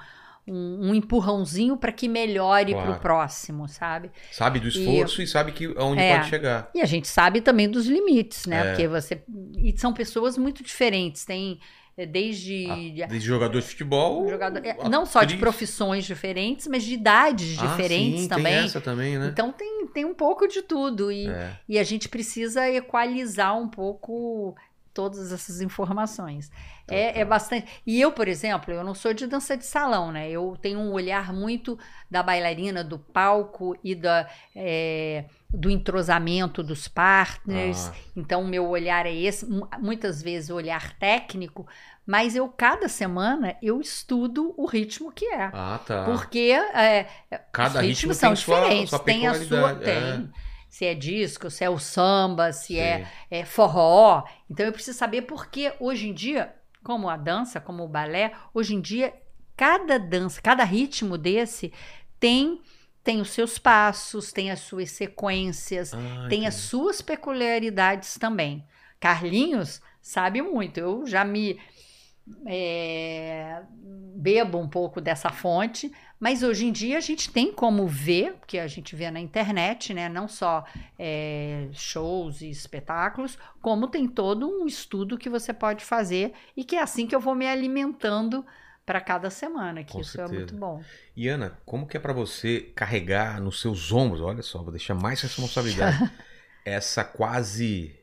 um, 0.47 0.89
um 0.89 0.95
empurrãozinho 0.95 1.75
para 1.77 1.91
que 1.91 2.07
melhore 2.07 2.73
para 2.73 2.83
Claro. 2.83 2.97
o 2.97 3.01
próximo, 3.01 3.67
sabe? 3.67 4.11
Sabe 4.31 4.59
do 4.59 4.67
esforço 4.67 5.21
e, 5.21 5.27
sabe 5.27 5.51
que 5.51 5.65
aonde 5.77 6.01
É. 6.01 6.17
pode 6.17 6.29
chegar. 6.29 6.69
E 6.73 6.81
a 6.81 6.85
gente 6.85 7.07
sabe 7.07 7.41
também 7.41 7.69
dos 7.69 7.85
limites, 7.85 8.45
né? 8.45 8.59
É. 8.59 8.69
Porque 8.69 8.87
você. 8.87 9.23
E 9.57 9.77
são 9.77 9.93
pessoas 9.93 10.37
muito 10.37 10.63
diferentes, 10.63 11.25
tem 11.25 11.59
eh, 11.97 12.05
desde. 12.05 12.67
Ah, 12.69 13.07
Desde 13.07 13.27
jogador 13.27 13.59
de 13.59 13.65
futebol. 13.65 14.29
jogador- 14.29 14.63
é, 14.63 14.87
não 14.87 15.03
só 15.05 15.23
de 15.23 15.35
profissões 15.37 16.05
diferentes, 16.05 16.67
mas 16.67 16.83
de 16.83 16.93
idades 16.93 17.57
Ah, 17.59 17.65
diferentes 17.65 18.21
sim, 18.21 18.27
também. 18.27 18.53
Tem 18.53 18.65
essa 18.65 18.79
também, 18.79 19.17
né? 19.17 19.29
Então 19.33 19.51
tem, 19.51 19.87
tem 19.87 20.05
um 20.05 20.13
pouco 20.13 20.47
de 20.47 20.61
tudo. 20.61 21.11
E, 21.11 21.27
É. 21.27 21.51
e 21.67 21.79
a 21.79 21.83
gente 21.83 22.07
precisa 22.07 22.69
equalizar 22.69 23.57
um 23.57 23.67
pouco 23.67 24.55
todas 24.97 25.31
essas 25.31 25.61
informações. 25.61 26.49
É, 26.87 27.07
Total. 27.09 27.21
é 27.21 27.25
bastante. 27.25 27.67
E 27.85 28.01
eu, 28.01 28.11
por 28.11 28.27
exemplo, 28.27 28.73
eu 28.73 28.83
não 28.83 28.95
sou 28.95 29.13
de 29.13 29.27
dança 29.27 29.55
de 29.55 29.63
salão, 29.65 30.11
né? 30.11 30.27
Eu 30.31 30.57
tenho 30.59 30.79
um 30.79 30.91
olhar 30.91 31.31
muito 31.31 31.77
da 32.09 32.23
bailarina, 32.23 32.83
do 32.83 32.97
palco 32.97 33.77
e 33.83 33.93
da, 33.93 34.27
é, 34.55 35.25
do 35.49 35.69
entrosamento 35.69 36.63
dos 36.63 36.87
partners. 36.87 37.89
Ah. 37.89 37.93
Então, 38.15 38.41
o 38.41 38.47
meu 38.47 38.67
olhar 38.67 39.05
é 39.05 39.13
esse, 39.13 39.45
mu- 39.45 39.69
muitas 39.79 40.23
vezes 40.23 40.49
o 40.49 40.55
olhar 40.55 40.93
técnico, 40.97 41.67
mas 42.05 42.35
eu, 42.35 42.47
cada 42.49 42.87
semana, 42.89 43.55
eu 43.61 43.79
estudo 43.81 44.53
o 44.57 44.65
ritmo 44.65 45.11
que 45.11 45.25
é. 45.25 45.51
Ah, 45.53 45.79
tá. 45.85 46.05
Porque 46.05 46.51
é, 46.73 47.05
Cada 47.51 47.79
os 47.81 47.85
ritmo 47.85 48.11
ritmos 48.13 48.17
são 48.17 48.29
tem 48.29 48.35
sua- 48.37 48.59
diferentes. 48.61 48.89
sua 48.89 48.99
tem 48.99 49.27
a 49.27 49.33
sua. 49.33 49.39
peculiaridade, 49.43 49.89
é. 50.33 50.46
Se 50.77 50.85
é 50.85 50.93
disco, 50.93 51.49
se 51.49 51.63
é 51.63 51.69
o 51.71 51.79
samba, 51.79 52.53
se 52.53 52.77
é, 52.77 52.99
Sim. 52.99 53.11
é 53.31 53.43
forró. 53.43 54.23
Então 54.47 54.63
eu 54.63 54.71
preciso 54.71 54.95
saber 54.95 55.23
porque 55.23 55.73
hoje 55.79 56.07
em 56.07 56.13
dia, 56.13 56.53
como 56.83 57.09
a 57.09 57.17
dança, 57.17 57.59
como 57.59 57.83
o 57.83 57.87
balé, 57.87 58.31
hoje 58.53 58.75
em 58.75 58.79
dia, 58.79 59.11
cada 59.55 59.97
dança, 59.97 60.39
cada 60.39 60.63
ritmo 60.63 61.17
desse 61.17 61.73
tem. 62.19 62.61
Tem 63.03 63.21
os 63.21 63.31
seus 63.31 63.57
passos, 63.57 64.31
tem 64.31 64.51
as 64.51 64.59
suas 64.59 64.91
sequências, 64.91 65.93
Ah, 65.93 66.27
tem 66.29 66.45
as 66.45 66.55
suas 66.55 67.01
peculiaridades 67.01 68.17
também. 68.19 68.63
Carlinhos 68.99 69.81
sabe 69.99 70.43
muito. 70.43 70.77
Eu 70.77 71.07
já 71.07 71.23
me 71.23 71.57
é, 72.45 73.63
bebo 74.15 74.59
um 74.59 74.67
pouco 74.67 75.01
dessa 75.01 75.31
fonte, 75.31 75.91
mas 76.19 76.43
hoje 76.43 76.65
em 76.65 76.71
dia 76.71 76.97
a 76.97 77.01
gente 77.01 77.31
tem 77.31 77.51
como 77.51 77.87
ver, 77.87 78.33
porque 78.35 78.57
a 78.57 78.67
gente 78.67 78.95
vê 78.95 79.11
na 79.11 79.19
internet, 79.19 79.93
né? 79.93 80.09
Não 80.09 80.27
só 80.27 80.65
é, 80.97 81.67
shows 81.73 82.41
e 82.41 82.49
espetáculos, 82.49 83.37
como 83.61 83.87
tem 83.87 84.07
todo 84.07 84.47
um 84.47 84.65
estudo 84.65 85.17
que 85.17 85.29
você 85.29 85.53
pode 85.53 85.85
fazer 85.85 86.33
e 86.55 86.63
que 86.63 86.75
é 86.75 86.81
assim 86.81 87.05
que 87.07 87.15
eu 87.15 87.19
vou 87.19 87.35
me 87.35 87.47
alimentando 87.47 88.45
para 88.85 89.01
cada 89.01 89.29
semana, 89.29 89.83
que 89.83 89.91
Com 89.91 89.99
isso 89.99 90.17
é 90.21 90.27
certeza. 90.27 90.33
muito 90.33 90.55
bom. 90.55 90.81
E 91.15 91.27
Ana, 91.27 91.59
como 91.65 91.85
que 91.87 91.97
é 91.97 91.99
pra 91.99 92.13
você 92.13 92.71
carregar 92.75 93.41
nos 93.41 93.59
seus 93.59 93.91
ombros? 93.91 94.21
Olha 94.21 94.41
só, 94.41 94.63
vou 94.63 94.71
deixar 94.71 94.95
mais 94.95 95.21
responsabilidade. 95.21 96.05
essa 96.63 97.03
quase. 97.03 97.96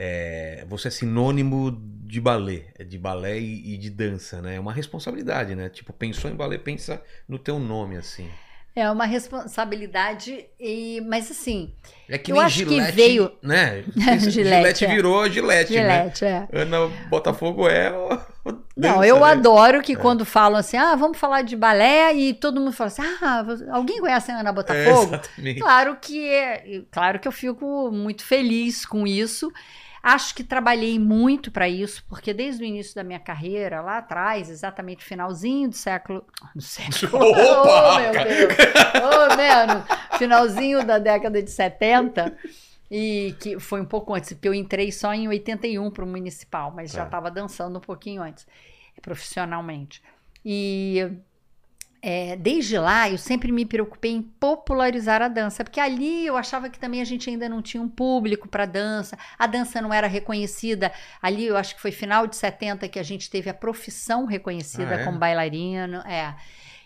É, 0.00 0.64
você 0.68 0.86
é 0.86 0.90
sinônimo 0.92 1.76
de 2.06 2.20
balé, 2.20 2.66
é 2.78 2.84
de 2.84 2.96
balé 2.96 3.36
e, 3.40 3.74
e 3.74 3.76
de 3.76 3.90
dança, 3.90 4.40
né? 4.40 4.54
É 4.54 4.60
uma 4.60 4.72
responsabilidade, 4.72 5.56
né? 5.56 5.68
Tipo, 5.68 5.92
pensou 5.92 6.30
em 6.30 6.34
balé, 6.36 6.56
pensa 6.56 7.02
no 7.28 7.36
teu 7.36 7.58
nome, 7.58 7.96
assim. 7.96 8.28
É 8.76 8.88
uma 8.88 9.06
responsabilidade, 9.06 10.46
e, 10.60 11.00
mas 11.00 11.28
assim, 11.32 11.72
É 12.08 12.16
que 12.16 12.30
Eu 12.30 12.38
acho 12.38 12.64
que 12.64 12.70
Gillette, 12.76 12.92
veio- 12.92 13.32
né? 13.42 13.82
Gillette, 13.96 14.30
Gillette 14.30 14.84
é. 14.84 14.88
virou 14.94 15.28
Gillette, 15.28 15.74
né? 15.74 15.80
Gillette, 16.14 16.24
é. 16.24 16.48
Ana 16.52 16.86
Botafogo 17.10 17.68
é. 17.68 17.92
Não, 18.76 19.02
eu 19.02 19.18
né? 19.18 19.26
adoro 19.32 19.82
que 19.82 19.96
quando 19.96 20.24
falam 20.24 20.60
assim, 20.60 20.76
ah, 20.76 20.94
vamos 20.94 21.18
falar 21.18 21.42
de 21.42 21.56
balé, 21.56 22.14
e 22.14 22.32
todo 22.32 22.60
mundo 22.60 22.70
fala 22.72 22.86
assim, 22.88 23.02
ah, 23.02 23.44
alguém 23.72 23.98
conhece 23.98 24.30
a 24.30 24.38
Ana 24.38 24.50
É, 24.50 24.52
Botafogo? 24.52 25.14
exatamente. 25.14 25.60
Claro 25.60 25.96
que 26.00 26.28
é, 26.28 26.82
claro 26.90 27.18
que 27.18 27.26
eu 27.26 27.32
fico 27.32 27.90
muito 27.90 28.24
feliz 28.24 28.86
com 28.86 29.04
isso. 29.08 29.52
Acho 30.10 30.34
que 30.34 30.42
trabalhei 30.42 30.98
muito 30.98 31.50
para 31.50 31.68
isso, 31.68 32.02
porque 32.08 32.32
desde 32.32 32.64
o 32.64 32.66
início 32.66 32.94
da 32.94 33.04
minha 33.04 33.18
carreira, 33.20 33.82
lá 33.82 33.98
atrás, 33.98 34.48
exatamente 34.48 35.04
finalzinho 35.04 35.68
do 35.68 35.74
século. 35.76 36.24
Do 36.56 36.62
século. 36.62 37.12
Opa! 37.20 37.92
oh, 37.92 38.00
meu 38.00 38.12
Deus! 38.12 38.54
Oh, 39.04 39.36
mano! 39.36 39.84
Finalzinho 40.16 40.82
da 40.82 40.98
década 40.98 41.42
de 41.42 41.50
70. 41.50 42.34
E 42.90 43.36
que 43.38 43.60
foi 43.60 43.82
um 43.82 43.84
pouco 43.84 44.14
antes, 44.14 44.32
porque 44.32 44.48
eu 44.48 44.54
entrei 44.54 44.90
só 44.90 45.12
em 45.12 45.28
81 45.28 45.90
para 45.90 46.04
o 46.04 46.06
municipal, 46.08 46.72
mas 46.74 46.90
já 46.90 47.00
Tá. 47.00 47.04
estava 47.04 47.30
dançando 47.30 47.76
um 47.76 47.82
pouquinho 47.82 48.22
antes, 48.22 48.46
profissionalmente. 49.02 50.02
E 50.42 51.06
é, 52.00 52.36
desde 52.36 52.78
lá, 52.78 53.10
eu 53.10 53.18
sempre 53.18 53.50
me 53.50 53.64
preocupei 53.64 54.12
em 54.12 54.22
popularizar 54.22 55.20
a 55.20 55.28
dança, 55.28 55.64
porque 55.64 55.80
ali 55.80 56.26
eu 56.26 56.36
achava 56.36 56.68
que 56.68 56.78
também 56.78 57.00
a 57.00 57.04
gente 57.04 57.28
ainda 57.28 57.48
não 57.48 57.60
tinha 57.60 57.82
um 57.82 57.88
público 57.88 58.48
para 58.48 58.66
dança, 58.66 59.18
a 59.38 59.46
dança 59.46 59.80
não 59.82 59.92
era 59.92 60.06
reconhecida. 60.06 60.92
Ali 61.20 61.44
eu 61.46 61.56
acho 61.56 61.74
que 61.74 61.80
foi 61.82 61.90
final 61.90 62.26
de 62.26 62.36
70 62.36 62.88
que 62.88 62.98
a 62.98 63.02
gente 63.02 63.28
teve 63.28 63.50
a 63.50 63.54
profissão 63.54 64.26
reconhecida 64.26 64.96
Ah, 64.96 65.00
é? 65.00 65.04
como 65.04 65.18
bailarino. 65.18 65.98
É. 66.06 66.36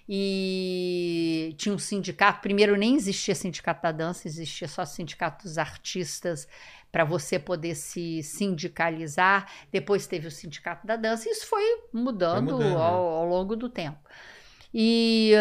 E 0.09 1.55
tinha 1.56 1.74
um 1.74 1.78
sindicato. 1.78 2.40
Primeiro, 2.40 2.76
nem 2.76 2.97
existia 2.97 3.34
sindicato 3.34 3.82
da 3.82 3.93
dança, 3.93 4.26
existia 4.26 4.66
só 4.66 4.84
sindicato 4.84 5.44
dos 5.44 5.59
artistas 5.59 6.48
para 6.90 7.05
você 7.05 7.39
poder 7.39 7.74
se 7.74 8.22
sindicalizar. 8.22 9.47
Depois 9.70 10.06
teve 10.06 10.26
o 10.26 10.30
sindicato 10.30 10.86
da 10.86 10.97
dança. 10.97 11.28
Isso 11.30 11.47
foi 11.47 11.62
mudando, 11.93 12.51
Foi 12.51 12.64
mudando, 12.64 12.78
ao, 12.78 13.09
ao 13.09 13.26
longo 13.26 13.56
do 13.56 13.68
tempo. 13.68 13.98
E. 14.74 15.32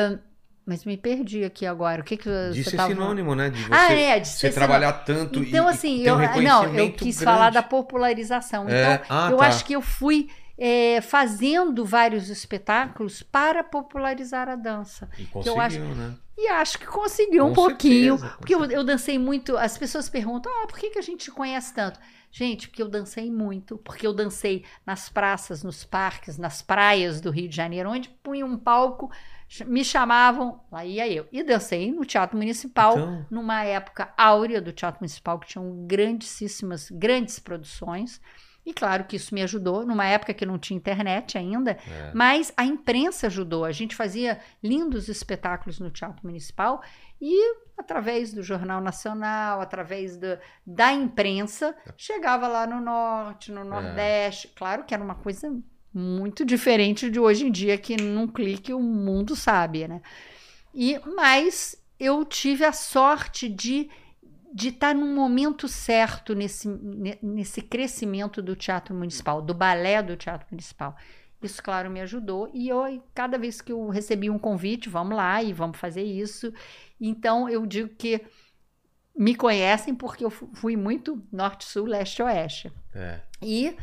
Mas 0.65 0.85
me 0.85 0.95
perdi 0.95 1.43
aqui 1.43 1.65
agora. 1.65 2.01
O 2.01 2.03
que, 2.03 2.15
que 2.15 2.29
você 2.29 2.63
ser 2.63 2.77
tava... 2.77 2.93
sinônimo, 2.93 3.33
né? 3.35 3.49
De 3.49 3.61
você, 3.63 3.73
Ah, 3.73 3.93
é, 3.93 4.19
de 4.19 4.27
você 4.27 4.49
trabalhar 4.51 4.93
tanto 4.93 5.39
então, 5.43 5.65
e, 5.65 5.69
assim, 5.73 5.99
e 6.01 6.03
ter 6.03 6.09
eu, 6.09 6.15
um 6.15 6.41
não, 6.41 6.65
eu 6.75 6.93
quis 6.93 7.17
grande. 7.17 7.23
falar 7.23 7.49
da 7.49 7.63
popularização. 7.63 8.69
É, 8.69 8.93
Então, 8.95 9.05
ah, 9.09 9.29
eu 9.31 9.37
tá. 9.37 9.47
acho 9.47 9.65
que 9.65 9.73
eu 9.73 9.81
fui 9.81 10.29
é, 10.57 11.01
fazendo 11.01 11.83
vários 11.83 12.29
espetáculos 12.29 13.23
para 13.23 13.63
popularizar 13.63 14.47
a 14.47 14.55
dança. 14.55 15.09
E 15.17 15.23
eu 15.47 15.59
acho- 15.59 15.79
conseguiu, 15.79 15.95
né? 15.95 16.13
E 16.37 16.47
acho 16.47 16.77
que 16.79 16.85
conseguiu 16.85 17.45
um 17.45 17.49
Com 17.49 17.53
pouquinho. 17.55 18.17
certeza, 18.17 18.37
porque 18.37 18.55
eu, 18.55 18.63
eu 18.65 18.83
dancei 18.83 19.17
muito. 19.19 19.57
As 19.57 19.77
pessoas 19.77 20.07
perguntam: 20.09 20.51
ah, 20.63 20.67
por 20.67 20.77
que, 20.77 20.91
que 20.91 20.99
a 20.99 21.03
gente 21.03 21.29
conhece 21.31 21.73
tanto? 21.73 21.99
Gente, 22.31 22.69
porque 22.69 22.81
eu 22.81 22.87
dancei 22.87 23.29
muito. 23.29 23.77
Porque 23.77 24.07
eu 24.07 24.13
dancei 24.13 24.63
nas 24.85 25.09
praças, 25.09 25.63
nos 25.63 25.83
parques, 25.83 26.37
nas 26.37 26.61
praias 26.61 27.19
do 27.19 27.29
Rio 27.29 27.49
de 27.49 27.55
Janeiro, 27.55 27.89
onde 27.89 28.09
punha 28.09 28.45
um 28.45 28.57
palco, 28.57 29.11
me 29.65 29.83
chamavam, 29.83 30.61
lá 30.71 30.85
ia 30.85 31.07
eu. 31.11 31.27
E 31.31 31.43
dancei 31.43 31.91
no 31.91 32.05
Teatro 32.05 32.37
Municipal, 32.37 32.93
Então, 32.93 33.25
numa 33.29 33.63
época 33.63 34.13
áurea 34.17 34.61
do 34.61 34.71
Teatro 34.71 35.01
Municipal, 35.01 35.37
que 35.39 35.47
tinham 35.47 35.85
grandíssimas, 35.85 36.89
grandes 36.89 37.37
produções. 37.37 38.21
E 38.65 38.73
claro 38.73 39.05
que 39.05 39.15
isso 39.15 39.33
me 39.33 39.41
ajudou, 39.41 39.85
numa 39.85 40.05
época 40.05 40.33
que 40.35 40.45
não 40.45 40.59
tinha 40.59 40.77
internet 40.77 41.38
ainda, 41.38 41.71
é. 41.71 42.11
mas 42.13 42.53
a 42.55 42.63
imprensa 42.63 43.25
ajudou. 43.27 43.65
A 43.65 43.71
gente 43.71 43.95
fazia 43.95 44.39
lindos 44.61 45.07
espetáculos 45.09 45.79
no 45.79 45.89
Teatro 45.89 46.25
Municipal 46.25 46.81
e, 47.19 47.55
através 47.75 48.31
do 48.31 48.43
Jornal 48.43 48.79
Nacional, 48.79 49.61
através 49.61 50.15
do- 50.15 50.38
da 50.65 50.93
imprensa, 50.93 51.75
chegava 51.97 52.47
lá 52.47 52.67
no 52.67 52.79
Norte, 52.79 53.51
no 53.51 53.63
Nordeste. 53.63 54.49
Claro 54.49 54.83
que 54.83 54.93
era 54.93 55.03
uma 55.03 55.15
coisa 55.15 55.51
muito 55.93 56.45
diferente 56.45 57.09
de 57.09 57.19
hoje 57.19 57.47
em 57.47 57.51
dia, 57.51 57.77
que 57.77 57.97
num 58.01 58.27
clique 58.27 58.73
o 58.73 58.79
mundo 58.79 59.35
sabe, 59.35 59.88
né? 59.88 60.01
E, 60.73 60.99
mas 61.15 61.75
eu 61.99 62.23
tive 62.23 62.63
a 62.63 62.71
sorte 62.71 63.49
de 63.49 63.89
de 64.53 64.69
estar 64.69 64.94
num 64.94 65.14
momento 65.15 65.68
certo 65.68 66.34
nesse, 66.36 66.68
ne- 66.68 67.18
nesse 67.22 67.61
crescimento 67.61 68.41
do 68.41 68.56
Teatro 68.56 68.94
Municipal, 68.94 69.41
do 69.41 69.53
balé 69.53 70.02
do 70.03 70.15
Teatro 70.18 70.48
Municipal. 70.52 70.95
Isso, 71.41 71.61
claro, 71.64 71.90
me 71.90 72.02
ajudou. 72.02 72.49
E 72.53 72.69
eu, 72.69 73.03
cada 73.15 73.38
vez 73.38 73.61
que 73.61 73.72
eu 73.72 73.90
recebi 73.90 74.30
um 74.30 74.38
convite, 74.38 74.90
vamos 74.90 75.15
lá 75.15 75.41
e 75.41 75.52
vamos 75.53 75.78
fazer 75.80 76.03
isso. 76.03 76.53
Então, 76.99 77.49
eu 77.49 77.65
digo 77.65 77.90
que 77.95 78.22
me 79.18 79.36
conhecem 79.36 79.94
porque 79.95 80.23
eu 80.23 80.30
fu- 80.30 80.49
fui 80.53 80.76
muito 80.76 81.22
norte, 81.32 81.65
sul, 81.65 81.86
leste, 81.86 82.22
oeste. 82.22 82.72
É. 82.94 83.19
E 83.41 83.76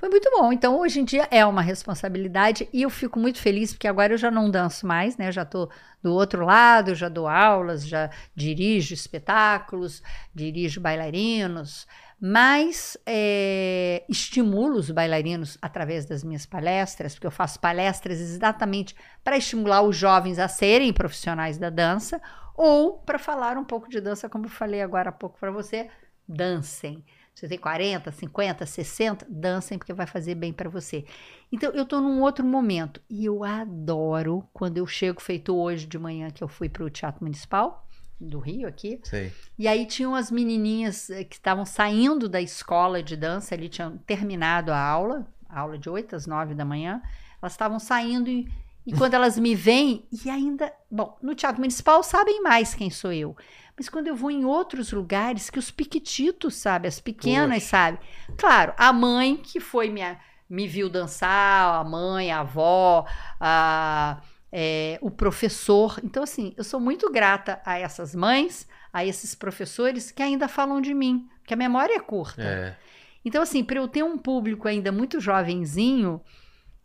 foi 0.00 0.08
muito 0.08 0.30
bom. 0.30 0.50
Então, 0.50 0.80
hoje 0.80 0.98
em 0.98 1.04
dia 1.04 1.28
é 1.30 1.44
uma 1.44 1.60
responsabilidade 1.60 2.66
e 2.72 2.80
eu 2.80 2.88
fico 2.88 3.18
muito 3.18 3.38
feliz 3.38 3.74
porque 3.74 3.86
agora 3.86 4.14
eu 4.14 4.16
já 4.16 4.30
não 4.30 4.50
danço 4.50 4.86
mais, 4.86 5.18
né? 5.18 5.28
Eu 5.28 5.32
já 5.32 5.42
estou 5.42 5.70
do 6.02 6.14
outro 6.14 6.46
lado, 6.46 6.94
já 6.94 7.10
dou 7.10 7.28
aulas, 7.28 7.86
já 7.86 8.08
dirijo 8.34 8.94
espetáculos, 8.94 10.02
dirijo 10.34 10.80
bailarinos, 10.80 11.86
mas 12.18 12.96
é, 13.04 14.02
estimulo 14.08 14.78
os 14.78 14.90
bailarinos 14.90 15.58
através 15.60 16.06
das 16.06 16.24
minhas 16.24 16.46
palestras, 16.46 17.12
porque 17.12 17.26
eu 17.26 17.30
faço 17.30 17.60
palestras 17.60 18.20
exatamente 18.20 18.96
para 19.22 19.36
estimular 19.36 19.82
os 19.82 19.94
jovens 19.94 20.38
a 20.38 20.48
serem 20.48 20.94
profissionais 20.94 21.58
da 21.58 21.68
dança 21.68 22.22
ou 22.56 23.00
para 23.00 23.18
falar 23.18 23.58
um 23.58 23.64
pouco 23.64 23.86
de 23.86 24.00
dança, 24.00 24.30
como 24.30 24.46
eu 24.46 24.50
falei 24.50 24.80
agora 24.80 25.10
há 25.10 25.12
pouco 25.12 25.38
para 25.38 25.50
você, 25.50 25.90
dancem. 26.26 27.04
Você 27.40 27.48
tem 27.48 27.56
40, 27.56 28.12
50, 28.12 28.66
60, 28.66 29.26
dancem 29.30 29.78
porque 29.78 29.94
vai 29.94 30.06
fazer 30.06 30.34
bem 30.34 30.52
para 30.52 30.68
você. 30.68 31.06
Então 31.50 31.70
eu 31.72 31.86
tô 31.86 31.98
num 31.98 32.20
outro 32.20 32.44
momento 32.44 33.00
e 33.08 33.24
eu 33.24 33.42
adoro 33.42 34.46
quando 34.52 34.76
eu 34.76 34.86
chego 34.86 35.22
feito 35.22 35.56
hoje 35.56 35.86
de 35.86 35.98
manhã 35.98 36.28
que 36.28 36.44
eu 36.44 36.48
fui 36.48 36.68
para 36.68 36.84
o 36.84 36.90
Teatro 36.90 37.24
Municipal 37.24 37.88
do 38.20 38.38
Rio 38.38 38.68
aqui. 38.68 39.00
Sei. 39.04 39.32
E 39.58 39.66
aí 39.66 39.86
tinham 39.86 40.14
as 40.14 40.30
menininhas 40.30 41.08
eh, 41.08 41.24
que 41.24 41.36
estavam 41.36 41.64
saindo 41.64 42.28
da 42.28 42.42
escola 42.42 43.02
de 43.02 43.16
dança, 43.16 43.54
ali 43.54 43.70
tinham 43.70 43.96
terminado 43.96 44.70
a 44.70 44.78
aula, 44.78 45.26
a 45.48 45.60
aula 45.60 45.78
de 45.78 45.88
8 45.88 46.14
às 46.14 46.26
9 46.26 46.54
da 46.54 46.64
manhã. 46.66 47.00
Elas 47.40 47.52
estavam 47.52 47.78
saindo 47.78 48.28
e, 48.28 48.52
e 48.86 48.92
quando 48.92 49.14
elas 49.14 49.38
me 49.38 49.54
veem, 49.54 50.06
e 50.12 50.28
ainda, 50.28 50.70
bom, 50.90 51.16
no 51.22 51.34
Teatro 51.34 51.62
Municipal 51.62 52.02
sabem 52.02 52.42
mais 52.42 52.74
quem 52.74 52.90
sou 52.90 53.14
eu. 53.14 53.34
Mas 53.80 53.88
quando 53.88 54.08
eu 54.08 54.14
vou 54.14 54.30
em 54.30 54.44
outros 54.44 54.92
lugares, 54.92 55.48
que 55.48 55.58
os 55.58 55.70
piquititos, 55.70 56.54
sabe, 56.54 56.86
as 56.86 57.00
pequenas, 57.00 57.62
Poxa. 57.62 57.66
sabe? 57.66 57.98
Claro, 58.36 58.74
a 58.76 58.92
mãe 58.92 59.38
que 59.38 59.58
foi 59.58 59.88
minha, 59.88 60.20
me 60.50 60.68
viu 60.68 60.90
dançar, 60.90 61.80
a 61.80 61.82
mãe, 61.82 62.30
a 62.30 62.40
avó, 62.40 63.06
a, 63.40 64.20
é, 64.52 64.98
o 65.00 65.10
professor. 65.10 65.98
Então, 66.04 66.22
assim, 66.22 66.52
eu 66.58 66.62
sou 66.62 66.78
muito 66.78 67.10
grata 67.10 67.58
a 67.64 67.78
essas 67.78 68.14
mães, 68.14 68.68
a 68.92 69.02
esses 69.02 69.34
professores 69.34 70.10
que 70.10 70.22
ainda 70.22 70.46
falam 70.46 70.78
de 70.82 70.92
mim, 70.92 71.26
porque 71.38 71.54
a 71.54 71.56
memória 71.56 71.94
é 71.94 72.00
curta. 72.00 72.42
É. 72.42 72.76
Então, 73.24 73.42
assim, 73.42 73.64
para 73.64 73.78
eu 73.78 73.88
ter 73.88 74.02
um 74.02 74.18
público 74.18 74.68
ainda 74.68 74.92
muito 74.92 75.18
jovenzinho, 75.18 76.20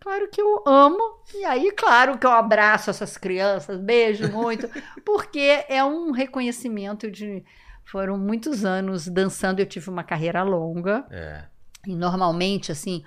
claro 0.06 0.30
que 0.30 0.40
eu 0.40 0.64
amo. 0.68 1.20
E 1.34 1.44
aí, 1.44 1.72
claro 1.72 2.20
que 2.20 2.28
eu 2.28 2.32
abraço 2.32 2.92
essas 2.92 3.18
crianças, 3.18 3.80
beijo 3.80 4.32
muito, 4.32 4.70
porque 5.04 5.66
é 5.68 5.84
um 5.84 6.12
reconhecimento 6.12 7.10
de. 7.10 7.44
Foram 7.84 8.18
muitos 8.18 8.64
anos 8.64 9.08
dançando, 9.08 9.60
eu 9.60 9.66
tive 9.66 9.90
uma 9.90 10.04
carreira 10.04 10.44
longa. 10.44 11.06
É. 11.10 11.46
E 11.88 11.96
normalmente, 11.96 12.72
assim, 12.72 13.04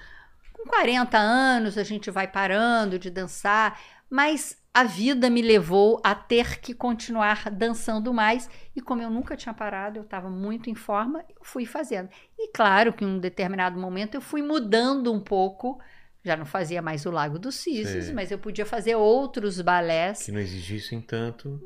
com 0.53 0.65
40 0.65 1.17
anos 1.17 1.79
a 1.79 1.83
gente 1.85 2.11
vai 2.11 2.29
parando 2.29 2.99
de 2.99 3.11
dançar, 3.11 3.81
mas 4.11 4.57
a 4.73 4.85
vida 4.85 5.29
me 5.29 5.43
levou 5.43 6.01
a 6.05 6.15
ter 6.15 6.61
que 6.61 6.73
continuar 6.75 7.51
dançando 7.51 8.15
mais. 8.15 8.49
E 8.75 8.81
como 8.81 9.03
eu 9.03 9.11
nunca 9.11 9.37
tinha 9.37 9.53
parado, 9.53 9.99
eu 9.99 10.05
estava 10.05 10.31
muito 10.31 10.71
em 10.71 10.75
forma, 10.75 11.25
eu 11.29 11.43
fui 11.43 11.67
fazendo. 11.67 12.09
E 12.39 12.53
claro 12.53 12.93
que 12.93 13.05
em 13.05 13.09
um 13.09 13.19
determinado 13.19 13.79
momento 13.79 14.15
eu 14.15 14.21
fui 14.21 14.43
mudando 14.43 15.13
um 15.13 15.21
pouco. 15.21 15.81
Já 16.25 16.37
não 16.37 16.45
fazia 16.45 16.83
mais 16.83 17.07
o 17.07 17.11
Lago 17.11 17.39
dos 17.39 17.55
Cisnes, 17.57 18.07
Sei. 18.07 18.15
mas 18.15 18.31
eu 18.31 18.39
podia 18.39 18.67
fazer 18.67 18.95
outros 18.97 19.61
balés 19.61 20.25
Que 20.25 20.33
não 20.33 20.41
exigissem 20.41 21.01
tanto. 21.01 21.61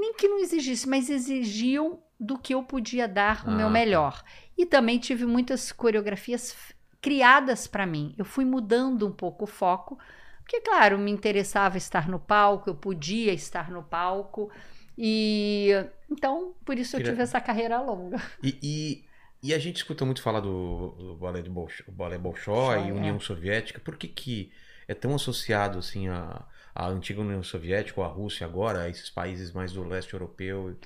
nem 0.00 0.12
que 0.14 0.28
não 0.28 0.38
exigisse, 0.38 0.88
mas 0.88 1.08
exigiam 1.08 2.02
do 2.18 2.36
que 2.38 2.54
eu 2.54 2.62
podia 2.62 3.06
dar 3.08 3.44
o 3.46 3.50
Ah, 3.50 3.54
meu 3.54 3.66
tá. 3.66 3.72
melhor. 3.72 4.22
E 4.58 4.66
também 4.66 4.98
tive 4.98 5.24
muitas 5.24 5.72
coreografias 5.72 6.54
criadas 7.00 7.66
para 7.66 7.86
mim. 7.86 8.14
Eu 8.18 8.24
fui 8.24 8.44
mudando 8.44 9.06
um 9.06 9.12
pouco 9.12 9.44
o 9.44 9.46
foco, 9.46 9.98
porque 10.38 10.60
claro, 10.60 10.98
me 10.98 11.10
interessava 11.10 11.76
estar 11.78 12.08
no 12.08 12.18
palco, 12.18 12.68
eu 12.70 12.74
podia 12.74 13.32
estar 13.32 13.70
no 13.70 13.82
palco 13.82 14.50
e 14.96 15.70
então 16.10 16.54
por 16.64 16.78
isso 16.78 16.96
eu 16.96 17.02
tive 17.02 17.22
essa 17.22 17.40
carreira 17.40 17.80
longa. 17.80 18.20
E, 18.42 18.58
e, 18.62 19.04
e 19.42 19.52
a 19.54 19.58
gente 19.58 19.76
escuta 19.76 20.04
muito 20.04 20.22
falar 20.22 20.40
do, 20.40 20.90
do 20.92 21.16
balé 21.16 21.42
de 21.42 21.50
Bolshoi, 21.50 21.86
balé 21.88 22.18
Bolshoi 22.18 22.86
e 22.86 22.90
é. 22.90 22.92
União 22.92 23.18
Soviética. 23.20 23.80
Por 23.80 23.96
que, 23.96 24.08
que 24.08 24.52
é 24.86 24.94
tão 24.94 25.14
associado 25.14 25.78
assim 25.78 26.08
à, 26.08 26.46
à 26.74 26.88
antiga 26.88 27.20
União 27.20 27.42
Soviética 27.42 28.00
ou 28.00 28.06
à 28.06 28.08
Rússia 28.08 28.46
agora, 28.46 28.82
a 28.82 28.88
esses 28.88 29.10
países 29.10 29.52
mais 29.52 29.72
do 29.72 29.82
leste 29.84 30.12
europeu? 30.14 30.76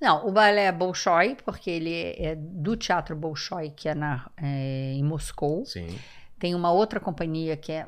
Não, 0.00 0.26
o 0.28 0.32
balé 0.32 0.70
Bolshoi, 0.72 1.36
porque 1.44 1.70
ele 1.70 1.94
é 2.18 2.34
do 2.36 2.76
Teatro 2.76 3.16
Bolshoi, 3.16 3.70
que 3.70 3.88
é, 3.88 3.94
na, 3.94 4.30
é, 4.36 4.92
em 4.92 5.02
Moscou. 5.02 5.64
Sim. 5.64 6.04
Tem 6.38 6.54
uma 6.54 6.70
outra 6.72 7.00
companhia 7.00 7.56
que 7.56 7.72
é 7.72 7.86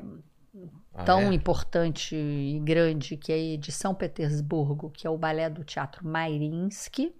Ah, 0.93 1.03
tão 1.03 1.31
é? 1.31 1.33
importante 1.33 2.15
e 2.15 2.59
grande 2.59 3.17
que 3.17 3.31
é 3.31 3.57
de 3.57 3.71
São 3.71 3.93
Petersburgo, 3.93 4.89
que 4.89 5.05
é 5.05 5.09
o 5.09 5.17
balé 5.17 5.49
do 5.49 5.63
Teatro 5.63 6.05
Mairinsky. 6.07 7.13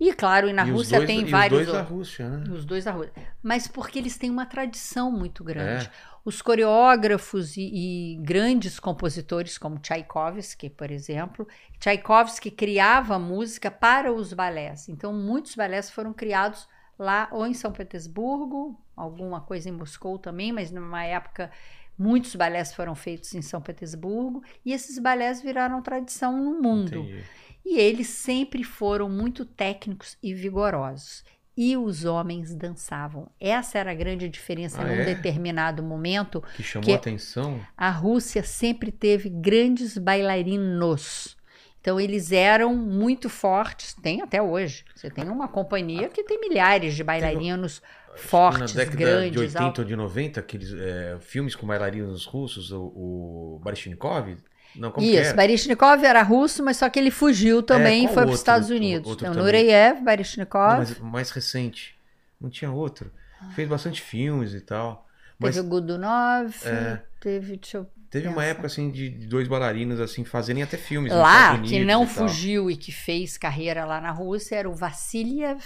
E 0.00 0.12
claro, 0.12 0.48
e 0.48 0.52
na 0.52 0.66
E 0.66 0.70
Rússia 0.72 0.98
dois- 0.98 1.06
tem 1.06 1.24
vários 1.24 1.60
Os 1.60 1.66
dois 1.66 1.78
da. 1.78 1.88
Rússia, 1.88 2.28
né? 2.28 2.52
Os 2.52 2.64
dois 2.64 2.84
da 2.84 2.90
Rússia. 2.90 3.12
Mas 3.42 3.68
porque 3.68 3.98
eles 3.98 4.18
têm 4.18 4.28
uma 4.30 4.44
tradição 4.44 5.10
muito 5.10 5.44
grande. 5.44 5.86
É. 5.86 5.90
Os 6.24 6.40
coreógrafos 6.42 7.56
e, 7.56 7.70
e 7.72 8.16
grandes 8.22 8.80
compositores, 8.80 9.56
como 9.58 9.78
Tchaikovsky, 9.78 10.70
por 10.70 10.90
exemplo, 10.90 11.46
Tchaikovsky 11.78 12.50
criava 12.50 13.18
música 13.18 13.70
para 13.70 14.12
os 14.12 14.32
balés. 14.32 14.88
Então, 14.88 15.12
muitos 15.12 15.54
balés 15.54 15.90
foram 15.90 16.12
criados 16.12 16.66
lá 16.98 17.28
ou 17.30 17.46
em 17.46 17.54
São 17.54 17.70
Petersburgo, 17.72 18.78
alguma 18.96 19.40
coisa 19.40 19.68
em 19.68 19.72
Moscou 19.72 20.18
também, 20.18 20.52
mas 20.52 20.70
numa 20.70 21.04
época 21.04 21.50
muitos 21.96 22.34
balés 22.34 22.74
foram 22.74 22.94
feitos 22.94 23.34
em 23.34 23.42
São 23.42 23.60
Petersburgo 23.60 24.42
e 24.64 24.72
esses 24.72 24.98
balés 24.98 25.40
viraram 25.42 25.80
tradição 25.82 26.36
no 26.42 26.60
mundo. 26.60 26.96
Entendi. 26.96 27.24
E 27.64 27.78
eles 27.78 28.08
sempre 28.08 28.62
foram 28.62 29.08
muito 29.08 29.44
técnicos 29.44 30.16
e 30.22 30.34
vigorosos. 30.34 31.24
E 31.56 31.76
os 31.76 32.04
homens 32.04 32.52
dançavam. 32.54 33.30
Essa 33.40 33.78
era 33.78 33.92
a 33.92 33.94
grande 33.94 34.28
diferença 34.28 34.80
Ah, 34.82 34.84
num 34.84 34.92
é? 34.94 35.04
determinado 35.04 35.82
momento. 35.84 36.42
Que 36.56 36.62
chamou 36.64 36.84
Que- 36.84 36.92
a 36.92 36.96
atenção. 36.96 37.60
A 37.76 37.90
Rússia 37.90 38.42
sempre 38.42 38.90
teve 38.90 39.28
grandes 39.28 39.96
bailarinos. 39.96 41.36
Então 41.80 42.00
eles 42.00 42.32
eram 42.32 42.74
muito 42.74 43.28
fortes, 43.28 43.94
tem 43.94 44.22
até 44.22 44.40
hoje. 44.42 44.84
Você 44.96 45.10
tem 45.10 45.28
uma 45.28 45.46
companhia 45.46 46.08
que 46.08 46.24
tem 46.24 46.40
milhares 46.40 46.94
de 46.94 47.04
bailarinos 47.04 47.82
fortes, 48.16 48.74
Na 48.74 48.80
década 48.84 48.96
grandes, 48.96 49.32
de 49.32 49.38
80 49.38 49.62
altos. 49.62 49.78
ou 49.80 49.84
de 49.84 49.94
90, 49.96 50.40
aqueles 50.40 50.72
é, 50.72 51.18
filmes 51.20 51.54
com 51.54 51.66
bailarinos 51.66 52.24
russos, 52.24 52.72
o, 52.72 52.80
o 52.82 53.60
Baryshnikov? 53.62 54.36
Não, 54.76 54.90
como 54.90 55.06
Isso, 55.06 55.16
era? 55.18 55.34
Baryshnikov 55.34 56.04
era 56.04 56.22
russo, 56.22 56.62
mas 56.64 56.76
só 56.76 56.88
que 56.88 56.98
ele 56.98 57.10
fugiu 57.10 57.62
também 57.62 58.04
e 58.04 58.06
qual 58.06 58.14
foi 58.14 58.22
para 58.24 58.32
os? 58.32 58.38
Estados 58.40 58.70
Unidos. 58.70 59.08
outro 59.08 59.26
Então. 59.26 59.42
Nureyev, 59.42 60.00
Baryshnikov. 60.02 60.78
mas 60.78 60.98
mais 60.98 61.30
recente. 61.30 61.94
Não 62.40 62.50
tinha 62.50 62.70
outro. 62.70 63.10
Fez 63.54 63.68
bastante 63.68 64.00
filmes 64.02 64.52
e 64.54 64.60
tal. 64.60 65.06
Mas 65.38 65.54
Teve 65.56 65.66
o 65.66 65.70
Godunov, 65.70 66.54
É. 66.64 67.00
teve. 67.20 67.56
Deixa 67.56 67.86
teve 68.10 68.28
uma 68.28 68.44
época 68.44 68.68
assim 68.68 68.90
de 68.90 69.10
dois 69.10 69.48
bailarinos 69.48 69.98
assim 70.00 70.24
fazerem 70.24 70.62
até 70.62 70.76
filmes 70.76 71.12
Lá, 71.12 71.58
que 71.58 71.84
não 71.84 72.04
e 72.04 72.06
fugiu 72.06 72.70
e 72.70 72.76
que 72.76 72.92
fez 72.92 73.36
carreira 73.36 73.84
lá 73.84 74.00
na 74.00 74.12
Rússia, 74.12 74.54
era 74.54 74.70
o 74.70 74.74
Vassiliev, 74.74 75.60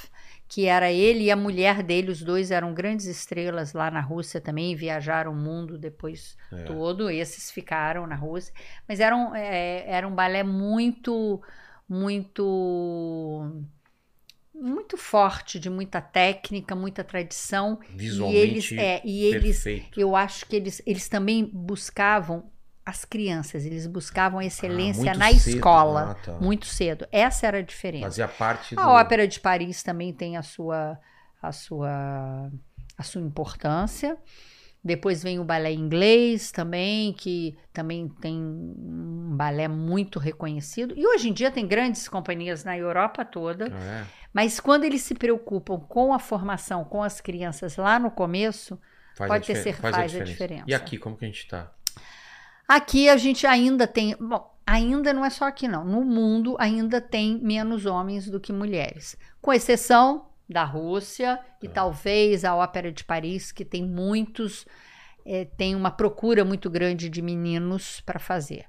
que 0.49 0.67
era 0.67 0.91
ele 0.91 1.25
e 1.25 1.31
a 1.31 1.37
mulher 1.37 1.83
dele, 1.83 2.11
os 2.11 2.23
dois 2.23 2.51
eram 2.51 2.73
grandes 2.73 3.07
estrelas 3.07 3.73
lá 3.75 3.91
na 3.91 4.01
Rússia 4.01 4.41
também, 4.41 4.75
viajaram 4.75 5.33
o 5.33 5.37
mundo 5.37 5.77
depois 5.79 6.37
É. 6.53 6.65
todo, 6.65 7.11
esses 7.11 7.51
ficaram 7.51 8.07
na 8.07 8.15
Rússia, 8.17 8.53
mas 8.89 9.01
era 9.01 9.15
um, 9.17 9.35
é, 9.35 9.85
era 9.87 10.09
um 10.09 10.15
balé 10.15 10.43
muito, 10.43 11.41
muito, 11.89 13.63
muito 14.55 14.97
forte, 14.97 15.59
de 15.59 15.71
muita 15.71 16.01
técnica, 16.01 16.75
muita 16.75 17.05
tradição, 17.05 17.79
e 17.83 17.97
Visualmente 17.97 18.37
eles, 18.37 18.73
é, 18.79 19.03
e 19.05 19.25
eles 19.25 19.63
perfeito. 19.65 20.01
eu 20.01 20.17
acho 20.17 20.47
que 20.47 20.57
eles, 20.57 20.83
eles 20.87 21.09
também 21.09 21.45
buscavam 21.45 22.51
as 22.89 23.05
crianças, 23.05 23.67
eles 23.67 23.87
buscavam 23.87 24.39
a 24.41 24.45
excelência 24.45 25.05
muito 25.05 25.19
na 25.19 25.33
cedo. 25.33 25.57
escola 25.57 26.11
Ah, 26.11 26.15
tá. 26.15 26.33
muito 26.41 26.67
cedo. 26.67 27.07
Essa 27.13 27.47
era 27.47 27.59
a 27.59 27.63
diferença. 27.63 28.05
Fazia 28.07 28.29
parte 28.29 28.75
do... 28.75 28.81
A 28.81 28.89
Ópera 29.01 29.29
de 29.29 29.39
Paris 29.41 29.83
também 29.83 30.13
tem 30.13 30.37
a 30.37 30.43
sua 30.43 30.99
a 31.43 31.53
sua 31.53 32.51
a 32.97 33.03
sua 33.03 33.21
importância. 33.23 34.17
Depois 34.83 35.23
vem 35.23 35.39
o 35.39 35.45
balé 35.45 35.73
inglês 35.73 36.51
também, 36.53 37.13
que 37.13 37.59
também 37.73 38.09
tem 38.21 38.37
um 38.39 39.35
balé 39.37 39.69
muito 39.69 40.19
reconhecido. 40.19 40.95
E 40.97 41.07
hoje 41.07 41.29
em 41.29 41.33
dia 41.33 41.51
tem 41.51 41.67
grandes 41.67 42.09
companhias 42.09 42.65
na 42.65 42.79
Europa 42.79 43.25
toda. 43.25 43.67
Ah, 43.73 43.85
é? 44.01 44.05
Mas 44.33 44.61
quando 44.61 44.85
eles 44.85 45.03
se 45.03 45.15
preocupam 45.15 45.79
com 45.81 46.15
a 46.15 46.19
formação, 46.19 46.85
com 46.85 47.03
as 47.03 47.21
crianças 47.21 47.77
lá 47.77 47.99
no 47.99 48.11
começo, 48.11 48.79
Faz 49.15 49.29
Pode 49.33 49.47
ter 49.49 49.55
difer- 49.55 49.75
cer- 49.75 49.81
faz, 49.83 49.97
faz 49.97 50.15
a 50.15 50.21
a 50.21 50.25
diferença. 50.25 50.65
E 50.69 50.73
aqui, 50.73 50.97
como 50.97 51.17
que 51.17 51.25
a 51.25 51.29
gente 51.29 51.49
tá? 51.49 51.73
Aqui 52.69 53.09
a 53.09 53.17
gente 53.17 53.47
ainda 53.47 53.87
tem. 53.87 54.15
Bom, 54.17 54.55
ainda 54.67 55.13
não 55.13 55.25
é 55.25 55.31
só 55.31 55.47
aqui, 55.47 55.67
não. 55.67 55.85
No 55.85 56.05
mundo 56.05 56.55
ainda 56.61 57.01
tem 57.01 57.39
menos 57.43 57.87
homens 57.87 58.29
do 58.31 58.39
que 58.39 58.53
mulheres. 58.53 59.17
Com 59.41 59.53
exceção 59.53 60.29
da 60.49 60.65
Rússia 60.65 61.41
e 61.63 61.69
Tá. 61.69 61.75
talvez 61.75 62.45
a 62.45 62.55
Ópera 62.55 62.93
de 62.93 63.05
Paris, 63.05 63.51
que 63.53 63.65
tem 63.65 63.85
muitos. 63.85 64.67
eh, 65.31 65.45
tem 65.57 65.75
uma 65.77 65.91
procura 65.91 66.45
muito 66.45 66.71
grande 66.71 67.09
de 67.11 67.21
meninos 67.23 68.01
para 68.03 68.19
fazer. 68.19 68.67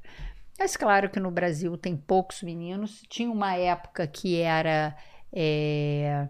Mas 0.58 0.76
claro 0.76 1.10
que 1.10 1.20
no 1.20 1.32
Brasil 1.32 1.78
tem 1.78 1.96
poucos 1.96 2.44
meninos. 2.44 3.02
Tinha 3.10 3.32
uma 3.32 3.56
época 3.56 4.06
que 4.08 4.42
era. 4.42 4.96
eh, 5.34 6.28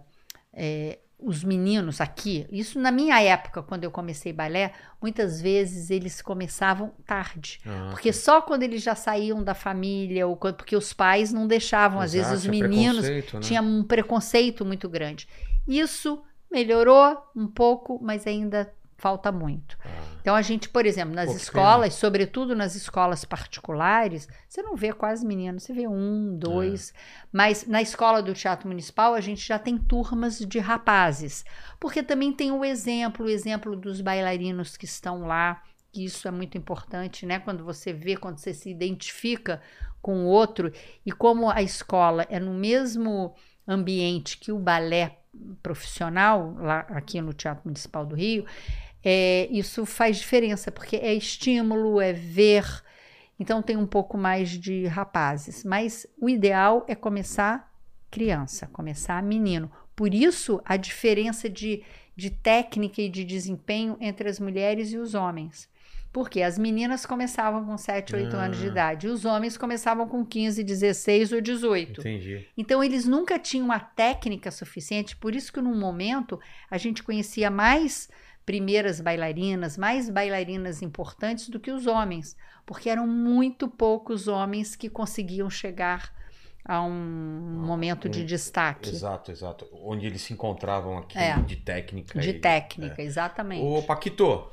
eh, 0.52 0.98
os 1.22 1.44
meninos 1.44 2.00
aqui, 2.00 2.46
isso 2.50 2.78
na 2.80 2.90
minha 2.90 3.20
época, 3.20 3.62
quando 3.62 3.84
eu 3.84 3.90
comecei 3.90 4.32
balé, 4.32 4.72
muitas 5.00 5.40
vezes 5.40 5.90
eles 5.90 6.22
começavam 6.22 6.92
tarde. 7.06 7.60
Ah, 7.66 7.88
Porque 7.90 8.12
só 8.12 8.40
quando 8.40 8.62
eles 8.62 8.82
já 8.82 8.94
saíam 8.94 9.42
da 9.42 9.54
família, 9.54 10.26
ou 10.26 10.36
quando- 10.36 10.56
porque 10.56 10.74
os 10.76 10.92
pais 10.92 11.32
não 11.32 11.46
deixavam, 11.46 12.00
às 12.00 12.12
vezes 12.12 12.28
exato, 12.28 12.40
os 12.42 12.46
meninos 12.46 12.96
preconceito, 13.06 13.34
né? 13.36 13.40
tinham 13.42 13.64
um 13.64 13.82
preconceito 13.84 14.64
muito 14.64 14.88
grande. 14.88 15.28
Isso 15.68 16.22
melhorou 16.50 17.16
um 17.36 17.46
pouco, 17.46 17.98
mas 18.02 18.26
ainda 18.26 18.72
falta 19.00 19.32
muito. 19.32 19.78
Ah, 19.84 19.88
Então 20.20 20.34
a 20.36 20.42
gente, 20.42 20.68
por 20.68 20.84
exemplo, 20.84 21.14
nas 21.14 21.30
escolas, 21.34 21.94
sobretudo 21.94 22.54
nas 22.54 22.74
escolas 22.74 23.24
particulares, 23.24 24.28
você 24.46 24.62
não 24.62 24.76
vê 24.76 24.92
quase 24.92 25.26
meninos, 25.26 25.62
você 25.62 25.72
vê 25.72 25.88
um, 25.88 26.36
dois. 26.36 26.92
Mas 27.32 27.66
na 27.66 27.80
escola 27.80 28.22
do 28.22 28.34
Teatro 28.34 28.68
Municipal 28.68 29.14
a 29.14 29.20
gente 29.20 29.46
já 29.46 29.58
tem 29.58 29.78
turmas 29.78 30.38
de 30.38 30.58
rapazes, 30.58 31.44
porque 31.80 32.02
também 32.02 32.32
tem 32.32 32.52
o 32.52 32.64
exemplo, 32.64 33.26
o 33.26 33.30
exemplo 33.30 33.74
dos 33.74 34.00
bailarinos 34.00 34.76
que 34.76 34.84
estão 34.84 35.26
lá. 35.26 35.62
que 35.90 36.04
Isso 36.04 36.28
é 36.28 36.30
muito 36.30 36.56
importante, 36.58 37.24
né? 37.26 37.38
Quando 37.40 37.64
você 37.64 37.92
vê, 37.92 38.16
quando 38.16 38.38
você 38.38 38.52
se 38.54 38.70
identifica 38.70 39.60
com 40.02 40.24
o 40.24 40.26
outro 40.26 40.72
e 41.04 41.10
como 41.12 41.50
a 41.50 41.62
escola 41.62 42.26
é 42.28 42.38
no 42.38 42.54
mesmo 42.54 43.34
ambiente 43.66 44.38
que 44.38 44.52
o 44.52 44.58
balé 44.58 45.16
profissional 45.62 46.54
lá 46.58 46.80
aqui 46.88 47.20
no 47.20 47.32
Teatro 47.32 47.62
Municipal 47.64 48.04
do 48.04 48.14
Rio, 48.16 48.44
é, 49.04 49.48
isso 49.50 49.84
faz 49.86 50.18
diferença, 50.18 50.70
porque 50.70 50.96
é 50.96 51.14
estímulo, 51.14 52.00
é 52.00 52.12
ver. 52.12 52.64
Então 53.38 53.62
tem 53.62 53.76
um 53.76 53.86
pouco 53.86 54.18
mais 54.18 54.50
de 54.50 54.86
rapazes. 54.86 55.64
Mas 55.64 56.06
o 56.20 56.28
ideal 56.28 56.84
é 56.86 56.94
começar 56.94 57.72
criança, 58.10 58.66
começar 58.72 59.22
menino. 59.22 59.70
Por 59.96 60.12
isso 60.12 60.60
a 60.64 60.76
diferença 60.76 61.48
de, 61.48 61.82
de 62.16 62.30
técnica 62.30 63.00
e 63.00 63.08
de 63.08 63.24
desempenho 63.24 63.96
entre 64.00 64.28
as 64.28 64.38
mulheres 64.38 64.92
e 64.92 64.98
os 64.98 65.14
homens. 65.14 65.68
Porque 66.12 66.42
as 66.42 66.58
meninas 66.58 67.06
começavam 67.06 67.64
com 67.64 67.78
7, 67.78 68.16
8 68.16 68.34
anos 68.36 68.58
de 68.58 68.64
Ah. 68.64 68.68
idade, 68.68 69.06
e 69.06 69.10
os 69.10 69.24
homens 69.24 69.56
começavam 69.56 70.08
com 70.08 70.26
15, 70.26 70.64
16 70.64 71.30
ou 71.32 71.40
18. 71.40 72.00
entendi. 72.00 72.48
Então 72.58 72.82
eles 72.82 73.06
nunca 73.06 73.38
tinham 73.38 73.70
a 73.70 73.78
técnica 73.78 74.50
suficiente, 74.50 75.14
por 75.16 75.36
isso 75.36 75.52
que 75.52 75.60
num 75.60 75.78
momento 75.78 76.40
a 76.68 76.76
gente 76.76 77.00
conhecia 77.04 77.48
mais 77.48 78.10
primeiras 78.50 79.00
bailarinas, 79.00 79.78
mais 79.78 80.10
bailarinas 80.10 80.82
importantes 80.82 81.48
do 81.48 81.60
que 81.60 81.70
os 81.70 81.86
homens, 81.86 82.36
porque 82.66 82.90
eram 82.90 83.06
muito 83.06 83.68
poucos 83.68 84.26
homens 84.26 84.74
que 84.74 84.90
conseguiam 84.90 85.48
chegar 85.48 86.12
a 86.64 86.82
um 86.82 86.90
momento 87.64 88.08
de 88.08 88.24
destaque 88.24 88.88
Exato, 88.90 89.30
exato. 89.30 89.66
Onde 89.84 90.04
eles 90.06 90.20
se 90.22 90.32
encontravam 90.32 90.98
aqui 90.98 91.16
É. 91.16 91.36
de 91.42 91.54
técnica. 91.56 92.18
de 92.18 92.30
e- 92.30 92.40
técnica, 92.40 93.00
exatamente. 93.00 93.62
Ô, 93.64 93.82
Paquito. 93.84 94.50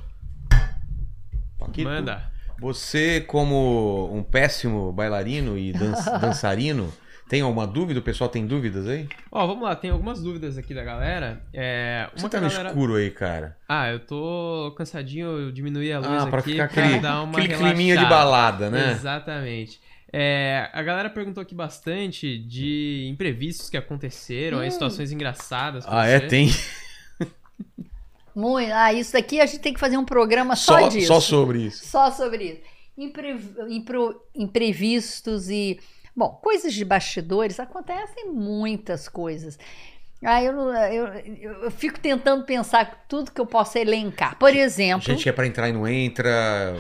Paquito. 1.57 1.89
Manda. 1.89 2.31
Você, 2.59 3.21
como 3.21 4.13
um 4.13 4.21
péssimo 4.21 4.91
bailarino 4.91 5.57
e 5.57 5.73
dan- 5.73 5.93
dançarino, 6.21 6.93
tem 7.29 7.41
alguma 7.41 7.67
dúvida? 7.67 7.99
O 7.99 8.03
pessoal 8.03 8.29
tem 8.29 8.45
dúvidas 8.47 8.87
aí? 8.87 9.07
Ó, 9.31 9.45
vamos 9.45 9.63
lá, 9.63 9.75
tem 9.75 9.89
algumas 9.91 10.21
dúvidas 10.21 10.57
aqui 10.57 10.73
da 10.73 10.83
galera. 10.83 11.41
É, 11.53 12.09
Você 12.15 12.29
tá 12.29 12.37
que 12.39 12.43
no 12.45 12.49
galera... 12.49 12.69
escuro 12.69 12.95
aí, 12.95 13.11
cara. 13.11 13.57
Ah, 13.67 13.89
eu 13.89 13.99
tô 13.99 14.73
cansadinho, 14.77 15.27
eu 15.27 15.51
diminuí 15.51 15.91
a 15.91 15.99
luz 15.99 16.23
Ah, 16.23 16.27
pra 16.27 16.39
aqui 16.39 16.51
ficar 16.51 16.69
pra 16.69 16.83
aquele, 16.85 16.99
dar 16.99 17.21
uma 17.23 17.37
aquele 17.37 17.55
climinha 17.55 17.95
de 17.95 18.03
relaxada. 18.03 18.09
balada, 18.09 18.69
né? 18.69 18.91
Exatamente. 18.91 19.79
É, 20.13 20.69
a 20.71 20.81
galera 20.81 21.09
perguntou 21.09 21.41
aqui 21.41 21.53
bastante 21.53 22.37
de 22.39 23.07
imprevistos 23.11 23.69
que 23.69 23.75
aconteceram, 23.75 24.59
aí 24.59 24.69
Hum. 24.69 24.71
situações 24.71 25.11
engraçadas. 25.11 25.83
Ah, 25.87 26.07
é? 26.07 26.19
você. 26.21 26.27
Tem. 26.27 26.49
Muito, 28.35 28.71
ah, 28.71 28.93
isso 28.93 29.13
daqui 29.13 29.41
a 29.41 29.45
gente 29.47 29.59
tem 29.61 29.73
que 29.73 29.79
fazer 29.79 29.97
um 29.97 30.05
programa 30.05 30.55
só, 30.55 30.79
Só, 30.81 30.87
disso. 30.89 31.07
só 31.07 31.19
sobre 31.19 31.63
isso. 31.63 31.87
Só 31.87 32.11
sobre 32.11 32.43
isso. 32.45 32.61
Impre- 32.97 33.35
impro- 33.69 34.21
imprevistos 34.35 35.49
e. 35.49 35.79
Bom, 36.17 36.29
coisas 36.41 36.73
de 36.73 36.83
bastidores, 36.83 37.59
acontecem 37.59 38.31
muitas 38.31 39.07
coisas. 39.07 39.59
Ah, 40.25 40.41
eu, 40.41 40.57
eu, 40.73 41.07
eu, 41.61 41.71
fico 41.71 41.99
tentando 41.99 42.43
pensar 42.43 43.05
tudo 43.07 43.31
que 43.31 43.39
eu 43.39 43.45
posso 43.45 43.77
elencar. 43.77 44.35
Por 44.39 44.51
exemplo, 44.55 45.05
Gente 45.05 45.21
que 45.21 45.29
é 45.29 45.31
pra 45.31 45.45
entrar 45.45 45.69
e 45.69 45.73
não 45.73 45.87
entra. 45.87 46.75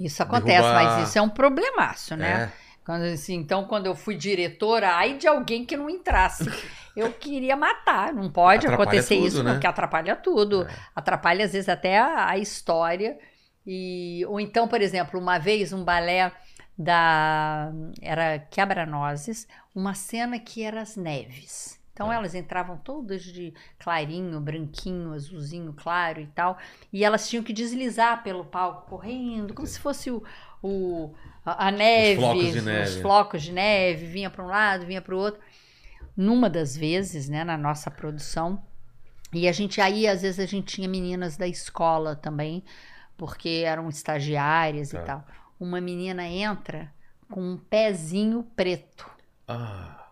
isso 0.00 0.22
acontece, 0.22 0.62
derrubar- 0.62 0.96
mas 0.96 1.08
isso 1.08 1.18
é 1.18 1.20
um 1.20 1.28
problemaço, 1.28 2.16
né? 2.16 2.50
É. 2.50 2.68
Quando, 2.82 3.02
assim, 3.02 3.34
então, 3.34 3.64
quando 3.64 3.84
eu 3.84 3.94
fui 3.94 4.16
diretora, 4.16 4.94
ai 4.94 5.18
de 5.18 5.28
alguém 5.28 5.66
que 5.66 5.76
não 5.76 5.90
entrasse. 5.90 6.44
Eu 6.96 7.12
queria 7.12 7.54
matar, 7.54 8.12
não 8.12 8.28
pode 8.28 8.66
Atrapalha 8.66 8.88
acontecer 8.88 9.14
tudo, 9.14 9.26
isso, 9.28 9.42
né? 9.44 9.52
porque 9.52 9.68
atrapalha 9.68 10.16
tudo. 10.16 10.64
É. 10.64 10.74
Atrapalha, 10.96 11.44
às 11.44 11.52
vezes, 11.52 11.68
até 11.68 11.96
a, 11.96 12.30
a 12.30 12.38
história. 12.38 13.16
E, 13.64 14.24
ou 14.26 14.40
então, 14.40 14.66
por 14.66 14.80
exemplo, 14.82 15.20
uma 15.20 15.38
vez 15.38 15.72
um 15.72 15.84
balé 15.84 16.32
da. 16.78 17.72
Era 18.00 18.38
Quebra-Nozes, 18.38 19.48
uma 19.74 19.94
cena 19.94 20.38
que 20.38 20.62
era 20.62 20.80
as 20.82 20.96
neves. 20.96 21.78
Então 21.92 22.12
É. 22.12 22.16
elas 22.16 22.34
entravam 22.34 22.76
todas 22.78 23.24
de 23.24 23.52
clarinho, 23.78 24.40
branquinho, 24.40 25.12
azulzinho 25.12 25.72
claro 25.72 26.20
e 26.20 26.26
tal. 26.28 26.56
E 26.92 27.04
elas 27.04 27.28
tinham 27.28 27.42
que 27.42 27.52
deslizar 27.52 28.22
pelo 28.22 28.44
palco, 28.44 28.88
correndo, 28.88 29.52
como 29.52 29.66
se 29.66 29.80
fosse 29.80 30.08
o, 30.10 30.22
o- 30.62 31.12
a, 31.44 31.66
a 31.68 31.70
neve, 31.72 32.20
flocos 32.20 32.52
de 32.52 32.60
neve. 32.62 32.82
os 32.90 32.96
flocos 33.00 33.42
de 33.42 33.52
neve, 33.52 34.06
vinha 34.06 34.30
para 34.30 34.44
um 34.44 34.46
lado, 34.46 34.86
vinha 34.86 35.02
para 35.02 35.14
o 35.14 35.18
outro. 35.18 35.40
Numa 36.16 36.48
das 36.50 36.76
vezes, 36.76 37.28
né, 37.28 37.44
na 37.44 37.56
nossa 37.56 37.90
produção, 37.90 38.62
e 39.32 39.48
a 39.48 39.52
gente 39.52 39.80
aí, 39.80 40.06
às 40.06 40.22
vezes, 40.22 40.40
a 40.40 40.46
gente 40.46 40.74
tinha 40.76 40.88
meninas 40.88 41.36
da 41.36 41.46
escola 41.48 42.16
também, 42.16 42.64
porque 43.16 43.62
eram 43.66 43.88
estagiárias 43.88 44.90
Tá. 44.90 44.98
e 45.02 45.04
tal. 45.04 45.24
Uma 45.58 45.80
menina 45.80 46.26
entra 46.26 46.92
com 47.30 47.40
um 47.40 47.56
pezinho 47.56 48.42
preto. 48.56 49.08
Ah, 49.46 50.06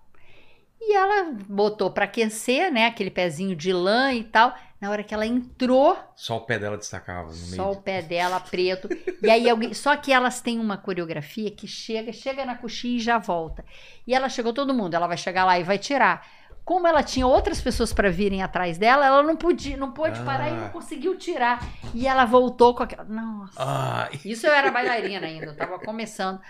E 0.81 0.95
ela 0.95 1.33
botou 1.49 1.91
para 1.91 2.05
aquecer, 2.05 2.71
né? 2.73 2.87
Aquele 2.87 3.11
pezinho 3.11 3.57
de 3.57 3.73
lã 3.73 4.13
e 4.13 4.25
tal. 4.25 4.55
Na 4.81 4.91
hora 4.91 5.03
que 5.03 5.15
ela 5.15 5.27
entrou, 5.27 5.97
só 6.15 6.37
o 6.37 6.41
pé 6.43 6.59
dela 6.59 6.77
destacava 6.77 7.31
no 7.31 7.37
meio. 7.37 7.57
só 7.57 7.73
o 7.73 7.77
pé 7.81 8.03
dela 8.03 8.39
preto. 8.39 8.89
E 9.23 9.31
aí 9.31 9.49
alguém. 9.49 9.73
Só 9.73 9.97
que 9.97 10.13
elas 10.13 10.43
têm 10.43 10.59
uma 10.61 10.77
coreografia 10.77 11.51
que 11.51 11.67
chega, 11.67 12.13
chega 12.13 12.45
na 12.45 12.55
coxinha 12.57 12.97
e 12.97 13.01
já 13.01 13.17
volta. 13.17 13.65
E 14.07 14.15
ela 14.15 14.29
chegou 14.29 14.53
todo 14.53 14.75
mundo, 14.75 14.93
ela 14.95 15.07
vai 15.07 15.17
chegar 15.17 15.45
lá 15.47 15.59
e 15.59 15.63
vai 15.65 15.79
tirar. 15.79 16.27
Como 16.67 16.85
ela 16.87 17.01
tinha 17.03 17.25
outras 17.27 17.61
pessoas 17.61 17.93
para 17.93 18.11
virem 18.11 18.43
atrás 18.43 18.77
dela, 18.77 19.07
ela 19.07 19.23
não 19.23 19.37
podia, 19.37 19.77
não 19.77 19.93
pôde 19.93 20.19
parar 20.25 20.49
e 20.49 20.53
Ah. 20.53 20.57
não 20.63 20.69
conseguiu 20.71 21.17
tirar. 21.17 21.65
E 21.95 22.07
ela 22.09 22.25
voltou 22.25 22.75
com 22.75 22.83
aquela. 22.83 23.05
Nossa. 23.05 23.53
Ah, 23.57 24.09
Isso 24.25 24.47
eu 24.49 24.53
era 24.53 24.69
bailarina 24.73 25.25
ainda, 25.29 25.47
eu 25.47 25.57
tava 25.57 25.79
começando. 25.79 26.41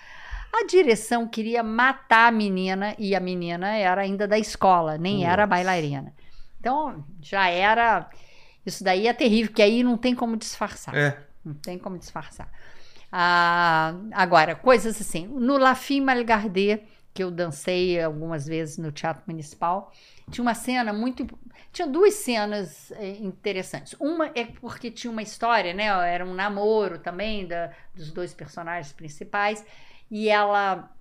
A 0.53 0.65
direção 0.67 1.29
queria 1.29 1.63
matar 1.63 2.29
a 2.29 2.33
menina 2.33 2.95
e 2.99 3.15
a 3.15 3.21
menina 3.21 3.77
era 3.77 4.01
ainda 4.01 4.27
da 4.27 4.39
escola, 4.39 4.97
nem 4.97 5.25
era 5.25 5.43
Nossa. 5.43 5.47
bailarina. 5.49 6.15
Então 6.59 7.05
já 7.21 7.49
era. 7.51 8.09
Isso 8.65 8.83
daí 8.83 9.07
é 9.07 9.13
terrível, 9.13 9.51
porque 9.51 9.63
aí 9.63 9.83
não 9.85 9.99
tem 9.99 10.15
como 10.15 10.35
disfarçar. 10.37 10.95
é. 10.97 11.19
Não 11.45 11.55
tem 11.55 11.79
como 11.79 11.97
disfarçar. 11.99 12.49
Ah, 13.13 13.95
agora, 14.13 14.55
coisas 14.57 15.01
assim. 15.01 15.27
No 15.29 15.59
La 15.59 15.75
Fille 15.75 16.01
Malgardée, 16.05 16.83
que 17.17 17.25
eu 17.25 17.31
dancei 17.31 17.99
algumas 17.99 18.47
vezes 18.47 18.77
no 18.77 18.93
Teatro 18.93 19.23
Municipal, 19.27 19.91
tinha 20.31 20.43
uma 20.43 20.55
cena 20.55 20.93
muito. 20.93 21.27
Tinha 21.73 21.89
duas 21.89 22.13
cenas 22.13 22.93
eh, 22.93 23.17
interessantes. 23.21 23.97
Uma 23.99 24.31
é 24.35 24.45
porque 24.45 24.91
tinha 24.91 25.11
uma 25.11 25.23
história, 25.23 25.73
né? 25.73 25.85
Era 25.85 26.27
um 26.27 26.35
namoro 26.35 26.99
também 26.99 27.47
da, 27.47 27.73
dos 27.95 28.13
dois 28.13 28.35
personagens 28.35 28.93
principais. 28.93 29.65
E 30.11 30.29
ela, 30.29 30.95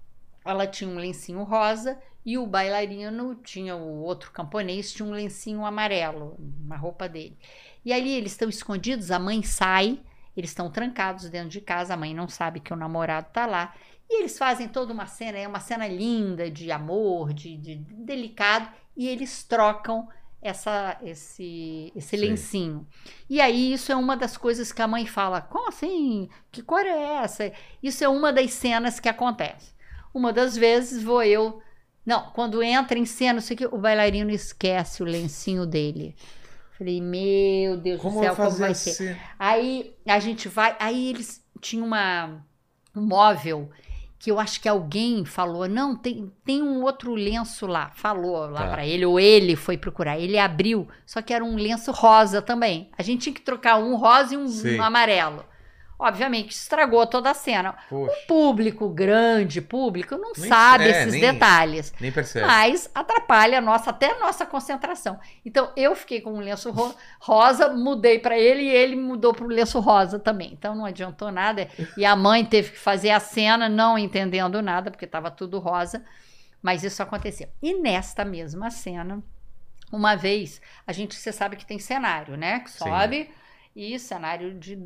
ela 0.46 0.66
tinha 0.66 0.90
um 0.90 0.96
lencinho 0.96 1.44
rosa 1.44 2.00
e 2.26 2.38
o 2.38 2.48
bailarino 2.48 3.36
tinha 3.36 3.76
o 3.76 4.02
outro 4.02 4.32
camponês 4.32 4.94
tinha 4.94 5.08
um 5.08 5.12
lencinho 5.12 5.66
amarelo 5.66 6.38
na 6.66 6.78
roupa 6.78 7.10
dele. 7.10 7.38
E 7.84 7.92
ali 7.92 8.12
eles 8.12 8.32
estão 8.32 8.48
escondidos, 8.48 9.12
a 9.12 9.20
mãe 9.20 9.44
sai, 9.44 10.00
eles 10.36 10.50
estão 10.50 10.72
trancados 10.72 11.30
dentro 11.30 11.50
de 11.50 11.62
casa, 11.62 11.94
a 11.94 11.98
mãe 11.98 12.14
não 12.14 12.30
sabe 12.30 12.62
que 12.62 12.74
o 12.74 12.76
namorado 12.76 13.28
tá 13.34 13.46
lá. 13.46 13.76
E 14.10 14.20
eles 14.20 14.38
fazem 14.38 14.68
toda 14.68 14.94
uma 14.94 15.08
cena, 15.08 15.38
é 15.38 15.48
uma 15.48 15.60
cena 15.60 15.88
linda 15.88 16.50
de 16.50 16.72
amor, 16.72 17.34
de, 17.34 17.58
de 17.58 17.76
delicado, 17.76 18.70
e 18.96 19.08
eles 19.08 19.44
trocam 19.44 20.08
essa, 20.42 20.98
esse, 21.02 21.92
esse 21.96 22.10
Sim. 22.10 22.18
lencinho. 22.18 22.88
E 23.28 23.42
aí 23.42 23.74
isso 23.74 23.92
é 23.92 23.96
uma 23.96 24.16
das 24.16 24.38
coisas 24.38 24.72
que 24.72 24.82
a 24.82 24.88
mãe 24.88 25.06
fala: 25.06 25.42
como 25.42 25.68
assim? 25.70 26.30
Que 26.52 26.62
cor 26.62 26.86
é 26.86 27.24
essa? 27.24 27.52
Isso 27.82 28.04
é 28.04 28.08
uma 28.08 28.32
das 28.32 28.54
cenas 28.54 29.00
que 29.00 29.10
acontece. 29.10 29.74
Uma 30.14 30.32
das 30.32 30.56
vezes 30.56 31.04
vou 31.04 31.24
eu. 31.24 31.62
Não, 32.06 32.30
quando 32.30 32.62
entra 32.62 33.00
em 33.00 33.06
cena, 33.06 33.40
isso 33.40 33.52
aqui, 33.52 33.66
o 33.66 33.80
bailarino 33.80 34.30
esquece 34.30 35.02
o 35.02 35.06
lencinho 35.06 35.66
dele. 35.66 36.16
Falei, 36.78 37.02
meu 37.02 37.78
Deus 37.78 38.00
Como 38.00 38.20
do 38.20 38.24
céu, 38.24 38.36
como 38.36 38.52
vai 38.52 38.72
assim? 38.72 38.92
ser? 38.92 39.22
Aí 39.40 39.96
a 40.06 40.20
gente 40.20 40.48
vai. 40.48 40.76
Aí 40.80 41.10
eles 41.10 41.44
tinham 41.60 41.88
uma, 41.88 42.46
um 42.96 43.02
móvel 43.02 43.72
que 44.18 44.32
eu 44.32 44.40
acho 44.40 44.60
que 44.62 44.68
alguém 44.70 45.24
falou: 45.26 45.68
não, 45.68 45.96
tem, 45.96 46.32
tem 46.44 46.62
um 46.64 46.82
outro 46.84 47.14
lenço 47.14 47.68
lá. 47.68 47.92
Falou 47.96 48.50
lá 48.50 48.62
Tá. 48.68 48.72
pra 48.74 48.86
ele, 48.86 49.06
ou 49.06 49.20
ele 49.20 49.56
foi 49.56 49.78
procurar. 49.78 50.18
Ele 50.20 50.38
abriu, 50.40 50.88
só 51.06 51.22
que 51.22 51.34
era 51.34 51.44
um 51.44 51.56
lenço 51.56 51.92
rosa 51.92 52.42
também. 52.42 52.90
A 52.98 53.04
gente 53.04 53.22
tinha 53.24 53.34
que 53.34 53.42
trocar 53.42 53.78
um 53.78 53.96
rosa 53.96 54.34
e 54.34 54.38
um, 54.38 54.46
um 54.78 54.82
amarelo. 54.84 55.44
Obviamente, 55.98 56.52
estragou 56.52 57.08
toda 57.08 57.32
a 57.32 57.34
cena. 57.34 57.74
Poxa, 57.90 58.14
Público, 58.28 58.90
grande 58.90 59.62
público, 59.62 60.18
não 60.18 60.34
Nem- 60.38 60.50
sabe 60.50 60.84
é, 60.84 60.90
esses 60.90 61.14
nem- 61.14 61.22
detalhes 61.22 61.94
nem 62.02 62.12
percebe. 62.12 62.46
mas 62.46 62.90
atrapalha 62.94 63.60
a 63.60 63.62
nossa, 63.62 63.92
até 63.92 64.12
a 64.12 64.20
nossa 64.20 64.46
concentração. 64.46 65.18
Então 65.46 65.72
eu 65.78 65.96
fiquei 65.96 66.20
com 66.20 66.34
um 66.34 66.40
lenço 66.40 66.70
ro- 66.72 66.94
rosa, 67.20 67.70
mudei 67.70 68.20
para 68.20 68.38
ele 68.38 68.64
e 68.64 68.70
ele 68.70 68.96
mudou 68.98 69.34
para 69.34 69.46
o 69.46 69.48
lenço 69.48 69.80
rosa 69.80 70.20
também. 70.20 70.52
Então 70.52 70.76
não 70.76 70.86
adiantou 70.86 71.32
nada. 71.32 71.70
E 71.98 72.06
a 72.06 72.16
mãe 72.16 72.44
teve 72.44 72.72
que 72.72 72.78
fazer 72.80 73.12
a 73.12 73.20
cena 73.22 73.70
não 73.70 73.98
entendendo 73.98 74.62
nada, 74.62 74.92
porque 74.92 75.06
estava 75.06 75.32
tudo 75.32 75.60
rosa. 75.60 76.04
Mas 76.62 76.84
isso 76.84 77.02
aconteceu. 77.02 77.48
E 77.62 77.80
nesta 77.80 78.26
mesma 78.26 78.70
cena, 78.70 79.24
uma 79.92 80.16
vez, 80.16 80.60
a 80.86 80.92
gente, 80.92 81.16
você 81.16 81.32
sabe 81.32 81.56
que 81.56 81.66
tem 81.66 81.80
cenário, 81.80 82.36
né? 82.36 82.60
Que 82.62 82.72
Sim. 82.72 82.80
E 83.76 84.00
cenário 84.00 84.58
de, 84.58 84.78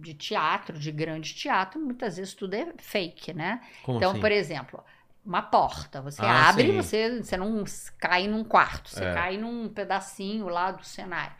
de 0.00 0.14
teatro, 0.14 0.76
de 0.78 0.90
grande 0.90 1.34
teatro, 1.34 1.80
muitas 1.80 2.16
vezes 2.16 2.34
tudo 2.34 2.54
é 2.54 2.72
fake, 2.78 3.32
né? 3.32 3.60
Como 3.84 3.98
Então, 3.98 4.10
assim? 4.10 4.20
por 4.20 4.32
exemplo, 4.32 4.84
uma 5.24 5.40
porta. 5.42 6.02
Você 6.02 6.20
Ah, 6.22 6.48
abre 6.48 6.64
sim. 6.64 6.72
e 6.72 6.76
você, 6.76 7.22
você 7.22 7.36
não 7.36 7.64
cai 7.98 8.26
num 8.26 8.42
quarto, 8.42 8.90
você 8.90 9.04
É. 9.04 9.14
cai 9.14 9.36
num 9.36 9.68
pedacinho 9.68 10.48
lá 10.48 10.72
do 10.72 10.84
cenário. 10.84 11.34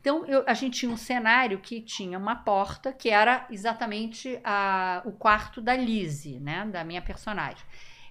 Então, 0.00 0.24
eu- 0.26 0.44
a 0.46 0.54
gente 0.54 0.78
tinha 0.80 0.92
um 0.92 0.96
cenário 0.98 1.58
que 1.58 1.80
tinha 1.80 2.18
uma 2.18 2.36
porta 2.36 2.92
que 2.92 3.08
era 3.10 3.46
exatamente 3.50 4.38
a- 4.44 5.02
o 5.04 5.12
quarto 5.12 5.60
da 5.60 5.74
Lizzie, 5.74 6.38
né? 6.38 6.64
Da 6.66 6.84
minha 6.84 7.02
personagem. 7.02 7.64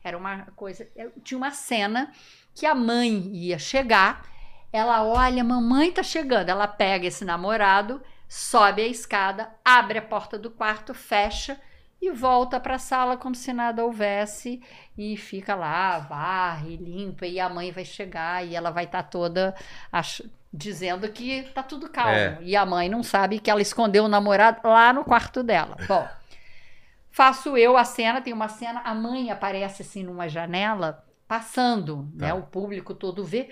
Era 0.03 0.17
uma 0.17 0.47
coisa. 0.55 0.85
tinha 1.23 1.37
uma 1.37 1.51
cena 1.51 2.11
que 2.53 2.65
a 2.65 2.75
mãe 2.75 3.29
ia 3.33 3.57
chegar, 3.57 4.27
ela 4.73 5.03
olha, 5.03 5.43
mamãe 5.43 5.91
tá 5.91 6.03
chegando. 6.03 6.49
Ela 6.49 6.67
pega 6.67 7.07
esse 7.07 7.23
namorado, 7.23 8.01
sobe 8.27 8.81
a 8.81 8.87
escada, 8.87 9.49
abre 9.63 9.99
a 9.99 10.01
porta 10.01 10.37
do 10.37 10.49
quarto, 10.51 10.93
fecha 10.93 11.57
e 12.01 12.11
volta 12.11 12.59
para 12.59 12.75
a 12.75 12.79
sala 12.79 13.15
como 13.15 13.33
se 13.35 13.53
nada 13.53 13.85
houvesse 13.85 14.61
e 14.97 15.15
fica 15.15 15.55
lá, 15.55 15.99
varre, 15.99 16.75
limpa 16.75 17.25
e 17.25 17.39
a 17.39 17.47
mãe 17.47 17.71
vai 17.71 17.85
chegar 17.85 18.45
e 18.45 18.55
ela 18.55 18.71
vai 18.71 18.83
estar 18.83 19.03
toda 19.03 19.55
ach- 19.89 20.21
dizendo 20.51 21.07
que 21.09 21.43
tá 21.55 21.63
tudo 21.63 21.89
calmo 21.89 22.11
É. 22.11 22.37
e 22.41 22.57
a 22.57 22.65
mãe 22.65 22.89
não 22.89 23.03
sabe 23.03 23.39
que 23.39 23.49
ela 23.49 23.61
escondeu 23.61 24.03
o 24.03 24.09
namorado 24.09 24.59
lá 24.67 24.91
no 24.91 25.05
quarto 25.05 25.41
dela. 25.43 25.77
Bom, 25.87 26.05
faço 27.09 27.55
eu 27.57 27.77
a 27.77 27.85
cena, 27.85 28.21
tem 28.21 28.33
uma 28.33 28.49
cena, 28.49 28.81
a 28.83 28.93
mãe 28.93 29.31
aparece 29.31 29.81
assim 29.83 30.03
numa 30.03 30.27
janela 30.27 31.05
passando, 31.27 32.07
Tá. 32.17 32.27
né? 32.27 32.33
O 32.33 32.43
público 32.43 32.93
todo 32.93 33.23
vê. 33.23 33.49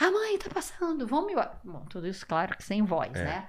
"Ah, 0.00 0.06
A 0.06 0.10
mãe 0.10 0.38
tá 0.38 0.48
passando, 0.52 1.06
vamos. 1.06 1.32
Bom, 1.64 1.84
tudo 1.90 2.06
isso, 2.06 2.26
claro, 2.26 2.56
que 2.56 2.62
sem 2.64 2.82
voz, 2.84 3.12
É. 3.14 3.24
né? 3.24 3.48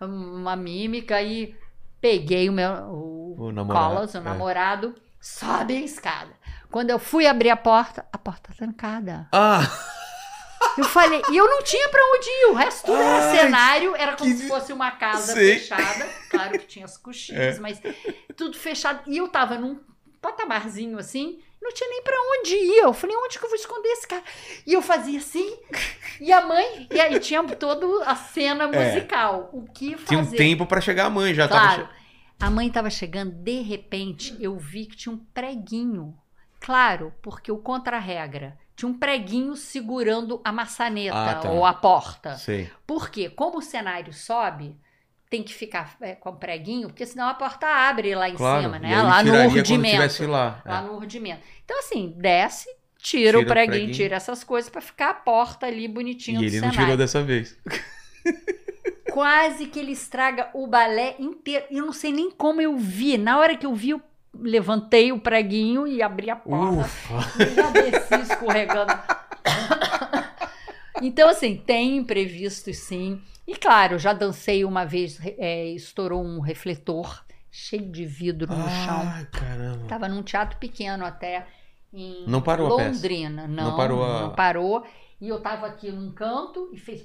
Uma 0.00 0.56
mímica 0.56 1.22
e 1.22 1.56
peguei 2.00 2.48
o 2.48 2.52
meu 2.52 2.72
o, 2.88 3.36
O 3.46 3.52
namorado, 3.52 4.12
o 4.12 4.16
é. 4.16 4.20
namorado, 4.20 4.94
sobe 5.20 5.76
a 5.76 5.80
escada. 5.80 6.32
Quando 6.70 6.90
eu 6.90 6.98
fui 6.98 7.26
abrir 7.26 7.50
a 7.50 7.56
porta, 7.56 8.04
a 8.12 8.18
porta 8.18 8.52
trancada. 8.56 9.28
Ah! 9.32 9.60
Eu 10.78 10.84
falei, 10.84 11.22
e 11.30 11.36
eu 11.36 11.46
não 11.46 11.62
tinha 11.62 11.88
pra 11.88 12.00
onde 12.16 12.26
ir, 12.28 12.46
o 12.50 12.54
resto 12.54 12.86
tudo 12.86 12.96
era 12.98 13.26
Ai, 13.30 13.36
cenário, 13.38 13.94
era 13.94 14.16
como 14.16 14.28
que 14.30 14.36
se 14.38 14.48
fosse 14.48 14.72
uma 14.72 14.90
casa 14.92 15.34
Sei. 15.34 15.58
fechada. 15.58 16.08
Claro 16.30 16.58
que 16.58 16.66
tinha 16.66 16.84
as 16.84 16.96
coxinhas, 16.98 17.58
É. 17.58 17.60
mas 17.60 17.80
tudo 18.34 18.56
fechado. 18.58 19.00
E 19.06 19.18
eu 19.18 19.28
tava 19.28 19.56
num 19.56 19.78
patamarzinho 20.20 20.98
assim, 20.98 21.38
não 21.64 21.72
tinha 21.72 21.88
nem 21.90 22.02
pra 22.02 22.14
onde 22.38 22.54
ir. 22.54 22.78
Eu 22.78 22.92
falei, 22.92 23.16
onde 23.16 23.38
que 23.38 23.44
eu 23.44 23.48
vou 23.48 23.56
esconder 23.58 23.88
esse 23.88 24.06
cara? 24.06 24.22
E 24.66 24.72
eu 24.72 24.82
fazia 24.82 25.18
assim, 25.18 25.56
e 26.20 26.30
a 26.32 26.44
mãe, 26.46 26.86
e 26.92 27.00
aí 27.00 27.18
tinha 27.18 27.42
toda 27.42 28.04
a 28.04 28.14
cena 28.14 28.68
musical. 28.68 29.48
O 29.52 29.62
que 29.72 29.92
fazer? 29.96 30.04
É. 30.04 30.06
Tinha 30.08 30.20
um 30.20 30.30
tempo 30.30 30.66
pra 30.66 30.80
chegar 30.80 31.06
a 31.06 31.10
mãe, 31.10 31.34
já 31.34 31.48
tava. 31.48 31.74
Claro. 31.74 31.88
A 32.38 32.50
mãe 32.50 32.66
estava 32.68 32.90
chegando, 32.90 33.32
de 33.32 33.62
repente 33.62 34.36
eu 34.38 34.56
vi 34.58 34.86
que 34.86 34.96
tinha 34.96 35.14
um 35.14 35.18
preguinho. 35.32 36.14
Claro, 36.60 37.12
porque 37.22 37.50
o 37.50 37.58
contra-regra. 37.58 38.58
Tinha 38.76 38.88
um 38.88 38.98
preguinho 38.98 39.54
segurando 39.54 40.40
a 40.44 40.50
maçaneta 40.50 41.16
Ah, 41.16 41.34
tá. 41.36 41.50
ou 41.50 41.64
a 41.64 41.72
porta. 41.72 42.36
Sei. 42.36 42.68
Por 42.86 43.08
quê? 43.08 43.30
Como 43.30 43.58
o 43.58 43.62
cenário 43.62 44.12
sobe, 44.12 44.76
tem 45.34 45.42
que 45.42 45.52
ficar 45.52 45.96
é, 46.00 46.14
com 46.14 46.32
preguinho, 46.36 46.86
porque 46.88 47.04
senão 47.04 47.28
a 47.28 47.34
porta 47.34 47.66
abre 47.66 48.14
lá 48.14 48.28
em 48.30 48.36
Claro. 48.36 48.62
cima, 48.62 48.76
E 48.76 48.80
né? 48.80 48.94
aí 48.94 49.02
Lá 49.02 49.22
no 49.24 49.32
urdimento. 49.50 49.94
tivesse 49.96 50.26
lá. 50.26 50.62
Lá 50.64 50.78
É. 50.78 50.82
no 50.82 50.94
urdimento. 50.94 51.40
Então, 51.64 51.76
assim, 51.80 52.14
desce, 52.16 52.68
tira, 52.98 53.30
Tira 53.32 53.38
o 53.38 53.42
o 53.42 53.46
preguinho, 53.46 53.70
preguinho. 53.72 53.94
tira 53.94 54.14
essas 54.16 54.44
coisas 54.44 54.70
para 54.70 54.80
ficar 54.80 55.10
a 55.10 55.14
porta 55.14 55.66
ali 55.66 55.88
bonitinha 55.88 56.40
E 56.40 56.44
ele 56.44 56.60
não 56.60 56.68
cenário. 56.70 56.80
tirou 56.80 56.96
dessa 56.96 57.20
vez. 57.22 57.56
Quase 59.12 59.66
que 59.66 59.78
ele 59.80 59.90
estraga 59.92 60.48
o 60.54 60.66
balé 60.68 61.16
inteiro. 61.18 61.64
Eu 61.70 61.84
não 61.86 61.92
sei 61.92 62.12
nem 62.12 62.30
como 62.30 62.60
eu 62.60 62.76
vi. 62.76 63.18
Na 63.18 63.38
hora 63.38 63.56
que 63.56 63.66
eu 63.66 63.74
vi, 63.74 63.90
eu 63.90 64.00
levantei 64.36 65.10
o 65.12 65.18
preguinho 65.18 65.84
e 65.86 66.00
abri 66.02 66.30
a 66.30 66.36
porta. 66.36 66.80
Ufa. 66.80 67.42
E 67.42 67.54
já 67.54 67.70
desci 67.70 68.14
escorregando. 68.32 68.92
então, 71.02 71.28
assim, 71.28 71.56
tem 71.56 71.96
imprevistos 71.96 72.76
sim. 72.78 73.20
E 73.46 73.54
claro, 73.56 73.98
já 73.98 74.12
dancei 74.12 74.64
uma 74.64 74.84
vez, 74.84 75.18
é, 75.22 75.66
estourou 75.66 76.22
um 76.24 76.40
refletor 76.40 77.24
cheio 77.50 77.90
de 77.90 78.04
vidro 78.04 78.48
no 78.48 78.68
chão. 78.68 79.02
Ai, 79.06 79.26
caramba. 79.26 79.86
Tava 79.86 80.08
num 80.08 80.22
teatro 80.22 80.58
pequeno 80.58 81.04
até 81.04 81.46
em 81.92 82.26
Não 82.26 82.40
parou? 82.42 82.68
Londrina. 82.68 83.46
Não, 83.46 83.70
Não 83.70 83.76
parou 83.76 84.04
a- 84.04 84.20
não 84.22 84.34
parou. 84.34 84.86
E 85.20 85.28
eu 85.28 85.40
tava 85.40 85.66
aqui 85.66 85.90
num 85.92 86.12
canto 86.12 86.70
e 86.72 86.78
fez. 86.78 87.04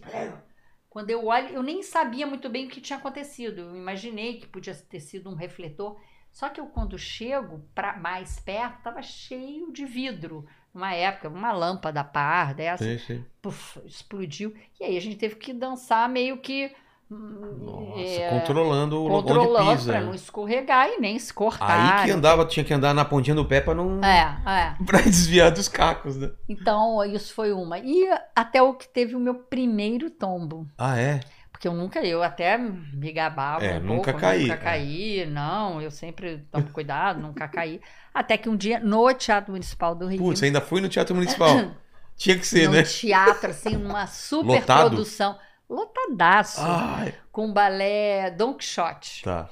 Quando 0.89 1.09
eu 1.11 1.25
olho, 1.27 1.49
eu 1.49 1.61
nem 1.61 1.83
sabia 1.83 2.25
muito 2.25 2.49
bem 2.49 2.65
o 2.65 2.69
que 2.69 2.81
tinha 2.81 2.97
acontecido. 2.97 3.59
Eu 3.61 3.75
imaginei 3.75 4.39
que 4.39 4.47
podia 4.47 4.73
ter 4.73 4.99
sido 4.99 5.29
um 5.29 5.35
refletor. 5.35 5.99
Só 6.31 6.49
que 6.49 6.59
eu, 6.59 6.67
quando 6.67 6.97
chego 6.97 7.63
pra 7.75 7.97
mais 7.97 8.39
perto, 8.39 8.81
tava 8.83 9.01
cheio 9.01 9.71
de 9.71 9.85
vidro. 9.85 10.45
Numa 10.73 10.93
época, 10.93 11.29
uma 11.29 11.51
lâmpada 11.51 12.03
par 12.03 12.53
dessa 12.53 12.83
Sim, 12.83 12.97
sim. 12.99 13.25
puf, 13.41 13.79
explodiu. 13.85 14.53
E 14.79 14.83
aí 14.83 14.97
a 14.97 15.01
gente 15.01 15.15
teve 15.17 15.35
que 15.35 15.51
dançar 15.51 16.07
meio 16.07 16.37
que 16.37 16.71
Nossa, 17.09 17.99
é, 17.99 18.29
controlando 18.29 19.03
o 19.03 19.09
controlando 19.09 19.71
pisa. 19.71 19.91
para 19.91 20.01
não 20.01 20.13
escorregar 20.13 20.87
e 20.89 20.99
nem 20.99 21.17
se 21.17 21.33
cortar. 21.33 21.99
Aí 21.99 22.05
que 22.05 22.11
andava, 22.11 22.45
tinha 22.45 22.63
que 22.63 22.73
andar 22.73 22.93
na 22.93 23.03
pontinha 23.03 23.35
do 23.35 23.43
pé 23.45 23.61
pra 23.61 23.73
não. 23.73 23.99
É, 24.03 24.37
é. 24.45 24.75
pra 24.85 25.01
desviar 25.01 25.51
dos 25.51 25.67
cacos, 25.67 26.15
né? 26.17 26.29
Então, 26.47 27.03
isso 27.03 27.33
foi 27.33 27.51
uma. 27.51 27.79
E 27.79 28.07
até 28.35 28.61
o 28.61 28.75
que 28.75 28.87
teve 28.87 29.15
o 29.15 29.19
meu 29.19 29.33
primeiro 29.33 30.11
tombo. 30.11 30.67
Ah, 30.77 30.99
é? 30.99 31.19
Porque 31.59 31.67
eu 31.67 31.75
nunca, 31.75 32.01
eu 32.05 32.23
até 32.23 32.57
me 32.57 33.11
gabava 33.11 33.65
É, 33.65 33.77
um 33.77 33.81
nunca 33.81 34.13
pouco, 34.13 34.13
caí, 34.13 34.39
nunca 34.39 34.57
é. 34.57 34.57
caí, 34.57 35.25
não, 35.27 35.81
eu 35.81 35.91
sempre 35.91 36.39
tomo 36.51 36.71
cuidado, 36.71 37.21
nunca 37.21 37.49
caí. 37.49 37.81
Até 38.13 38.37
que 38.37 38.47
um 38.49 38.55
dia, 38.57 38.79
no 38.79 39.13
Teatro 39.13 39.51
Municipal 39.51 39.93
do 39.95 40.07
Rio, 40.07 40.23
Putz, 40.23 40.43
ainda 40.43 40.61
fui 40.61 40.81
no 40.81 40.89
Teatro 40.89 41.15
Municipal. 41.15 41.75
Tinha 42.15 42.37
que 42.37 42.45
ser, 42.45 42.69
num 42.69 42.69
né? 42.69 42.83
teatro, 42.83 43.51
assim, 43.51 43.77
numa 43.77 44.07
super 44.07 44.67
Lotado? 44.67 44.71
produção, 44.71 45.39
lotadaço, 45.69 46.83
Ai, 46.97 47.13
com 47.31 47.51
balé 47.53 48.31
Don 48.31 48.53
Quixote. 48.55 49.21
tá. 49.21 49.49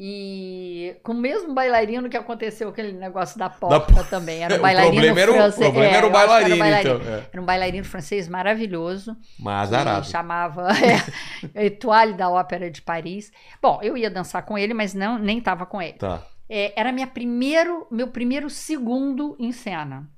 E 0.00 0.96
com 1.02 1.10
o 1.12 1.16
mesmo 1.16 1.52
bailarino 1.54 2.08
que 2.08 2.16
aconteceu 2.16 2.68
aquele 2.68 2.92
negócio 2.92 3.36
da 3.36 3.48
Da 3.48 3.54
porta 3.54 3.92
porta. 3.92 4.04
também. 4.10 4.44
Era 4.44 4.54
um 4.54 4.58
o 4.58 4.62
bailarino 4.62 4.92
problema 4.94 5.20
era 5.20 5.30
o, 5.30 5.34
francês. 5.34 5.58
o 5.68 5.72
problema 5.72 5.92
é, 5.92 5.96
era 5.96 6.06
o 6.06 6.10
acho 6.10 6.18
que 6.20 6.26
bailarino, 6.26 6.58
bailarino. 6.58 6.94
então. 7.00 7.14
É. 7.14 7.26
Era 7.32 7.42
um 7.42 7.44
bailarino 7.44 7.84
francês 7.84 8.28
maravilhoso. 8.28 9.16
Mas 9.40 9.68
que 9.70 9.74
azarado. 9.74 10.06
chamava 10.06 10.68
é, 11.54 11.66
Etoile 11.66 12.12
da 12.14 12.30
Ópera 12.30 12.70
de 12.70 12.80
Paris. 12.80 13.32
Bom, 13.60 13.80
eu 13.82 13.96
ia 13.96 14.08
dançar 14.08 14.44
com 14.44 14.56
ele, 14.56 14.72
mas 14.72 14.94
não 14.94 15.18
nem 15.18 15.38
estava 15.38 15.66
com 15.66 15.82
ele. 15.82 15.94
Tá. 15.94 16.24
É, 16.48 16.78
era 16.80 16.92
minha 16.92 17.06
primeiro, 17.08 17.86
meu 17.90 18.06
primeiro 18.08 18.48
segundo 18.48 19.36
em 19.40 19.50
cena. 19.50 20.08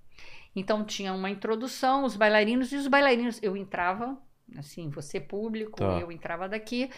Então 0.54 0.84
tinha 0.84 1.14
uma 1.14 1.30
introdução, 1.30 2.04
os 2.04 2.16
bailarinos 2.16 2.70
e 2.70 2.76
os 2.76 2.86
bailarinos. 2.86 3.38
Eu 3.42 3.56
entrava, 3.56 4.18
assim, 4.58 4.90
você 4.90 5.18
público, 5.18 5.78
Tá. 5.78 5.98
eu 6.00 6.12
entrava 6.12 6.48
daqui 6.48 6.90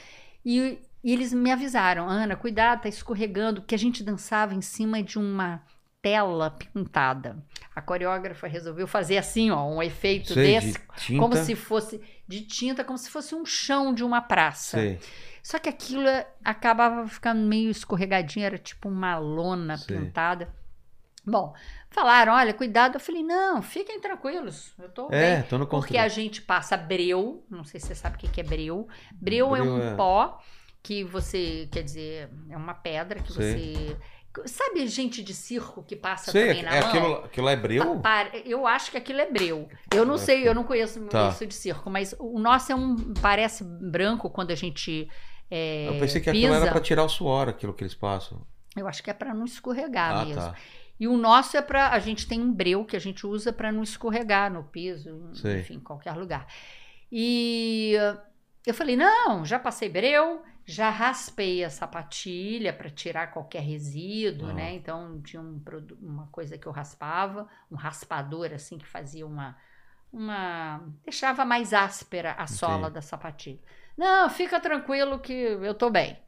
e, 0.44 0.80
e 1.02 1.12
eles 1.12 1.32
me 1.32 1.50
avisaram, 1.50 2.08
Ana, 2.08 2.36
cuidado, 2.36 2.82
tá 2.82 2.88
escorregando, 2.88 3.60
porque 3.60 3.74
a 3.74 3.78
gente 3.78 4.02
dançava 4.04 4.54
em 4.54 4.60
cima 4.62 5.02
de 5.02 5.18
uma 5.18 5.62
tela 6.00 6.50
pintada. 6.50 7.36
A 7.74 7.80
coreógrafa 7.80 8.46
resolveu 8.46 8.86
fazer 8.88 9.18
assim, 9.18 9.50
ó, 9.50 9.64
um 9.68 9.82
efeito 9.82 10.34
Sei, 10.34 10.44
desse, 10.54 10.72
de 10.72 10.78
tinta. 10.96 11.20
como 11.20 11.36
se 11.36 11.54
fosse 11.54 12.00
de 12.26 12.40
tinta, 12.42 12.82
como 12.84 12.98
se 12.98 13.08
fosse 13.08 13.34
um 13.34 13.44
chão 13.46 13.94
de 13.94 14.02
uma 14.04 14.20
praça. 14.20 14.78
Sei. 14.78 14.98
Só 15.42 15.58
que 15.58 15.68
aquilo 15.68 16.04
acabava 16.44 17.06
ficando 17.08 17.40
meio 17.40 17.70
escorregadinho, 17.70 18.46
era 18.46 18.58
tipo 18.58 18.88
uma 18.88 19.16
lona 19.18 19.76
Sei. 19.76 19.96
pintada. 19.96 20.52
Bom, 21.24 21.54
falaram, 21.88 22.32
olha, 22.32 22.52
cuidado. 22.52 22.96
Eu 22.96 23.00
falei, 23.00 23.22
não, 23.22 23.62
fiquem 23.62 24.00
tranquilos, 24.00 24.74
eu 24.78 24.88
tô 24.88 25.08
É, 25.12 25.36
bem. 25.36 25.42
tô 25.48 25.56
no 25.58 25.66
Porque 25.68 25.96
a 25.98 26.08
gente 26.08 26.42
passa 26.42 26.76
breu, 26.76 27.44
não 27.48 27.62
sei 27.64 27.78
se 27.80 27.86
você 27.88 27.94
sabe 27.94 28.16
o 28.16 28.18
que 28.18 28.40
é 28.40 28.44
breu. 28.44 28.88
Breu, 29.12 29.54
é 29.54 29.60
Breu 29.60 29.72
um 29.72 29.82
é- 29.82 29.94
pó 29.94 30.40
que 30.82 31.04
você, 31.04 31.68
quer 31.70 31.82
dizer, 31.82 32.28
é 32.50 32.56
uma 32.56 32.74
pedra 32.74 33.20
que 33.20 33.32
Sei. 33.32 33.74
você... 33.74 33.96
Sabe 34.46 34.86
gente 34.86 35.22
de 35.22 35.34
circo 35.34 35.82
que 35.82 35.94
passa 35.94 36.32
Sei, 36.32 36.48
também 36.48 36.62
na 36.62 36.74
é 36.74 36.80
mão? 36.80 36.88
aquilo, 36.88 37.14
aquilo 37.26 37.48
é 37.50 37.56
breu? 37.56 38.00
Para- 38.00 38.34
Eu 38.38 38.66
acho 38.66 38.90
que 38.90 38.96
aquilo 38.96 39.20
é 39.20 39.30
breu. 39.30 39.68
Eu 39.94 40.06
não 40.06 40.16
sei, 40.16 40.48
eu 40.48 40.54
não 40.54 40.64
conheço 40.64 41.04
Tá. 41.06 41.28
isso 41.28 41.46
de 41.46 41.52
circo, 41.54 41.90
mas 41.90 42.14
o 42.18 42.38
nosso 42.38 42.72
é 42.72 42.74
um 42.74 43.12
parece 43.20 43.62
branco 43.62 44.30
quando 44.30 44.50
a 44.50 44.54
gente 44.54 45.06
é, 45.50 45.86
Eu 45.88 46.00
pensei 46.00 46.18
que 46.18 46.30
pisa. 46.32 46.46
aquilo 46.46 46.62
era 46.62 46.72
pra 46.72 46.80
tirar 46.80 47.04
o 47.04 47.10
suor, 47.10 47.46
aquilo 47.50 47.74
que 47.74 47.82
eles 47.84 47.94
passam. 47.94 48.40
Eu 48.74 48.88
acho 48.88 49.02
que 49.02 49.10
é 49.10 49.12
para 49.12 49.34
não 49.34 49.44
escorregar 49.44 50.20
Ah, 50.20 50.24
mesmo. 50.24 50.40
tá. 50.40 50.54
E 50.98 51.06
o 51.06 51.14
nosso 51.18 51.54
é 51.58 51.60
para 51.60 51.90
a 51.90 51.98
gente 51.98 52.26
tem 52.26 52.40
um 52.40 52.50
breu 52.50 52.86
que 52.86 52.96
a 52.96 53.00
gente 53.00 53.26
usa 53.26 53.52
para 53.52 53.70
não 53.70 53.82
escorregar 53.82 54.50
no 54.50 54.64
piso, 54.64 55.30
enfim, 55.44 55.74
em 55.74 55.80
qualquer 55.80 56.12
lugar. 56.14 56.46
E 57.10 57.94
eu 58.66 58.72
falei: 58.72 58.96
"Não, 58.96 59.44
já 59.44 59.58
passei 59.58 59.90
breu, 59.90 60.40
já 60.64 60.90
raspei 60.90 61.64
a 61.64 61.70
sapatilha 61.70 62.72
para 62.72 62.88
tirar 62.90 63.28
qualquer 63.32 63.62
resíduo, 63.62 64.50
Ah. 64.50 64.54
né? 64.54 64.74
Então 64.74 65.20
tinha 65.22 65.40
um, 65.42 65.60
uma 66.00 66.26
coisa 66.28 66.56
que 66.58 66.66
eu 66.66 66.72
raspava, 66.72 67.48
um 67.70 67.76
raspador 67.76 68.52
assim 68.52 68.78
que 68.78 68.86
fazia 68.86 69.26
uma 69.26 69.56
uma 70.12 70.80
deixava 71.04 71.42
mais 71.44 71.72
áspera 71.72 72.32
a 72.32 72.46
sola 72.46 72.90
da 72.90 73.00
sapatilha. 73.00 73.58
Não, 73.96 74.28
fica 74.28 74.60
tranquilo 74.60 75.18
que 75.18 75.32
eu 75.32 75.74
tô 75.74 75.88
bem. 75.88 76.18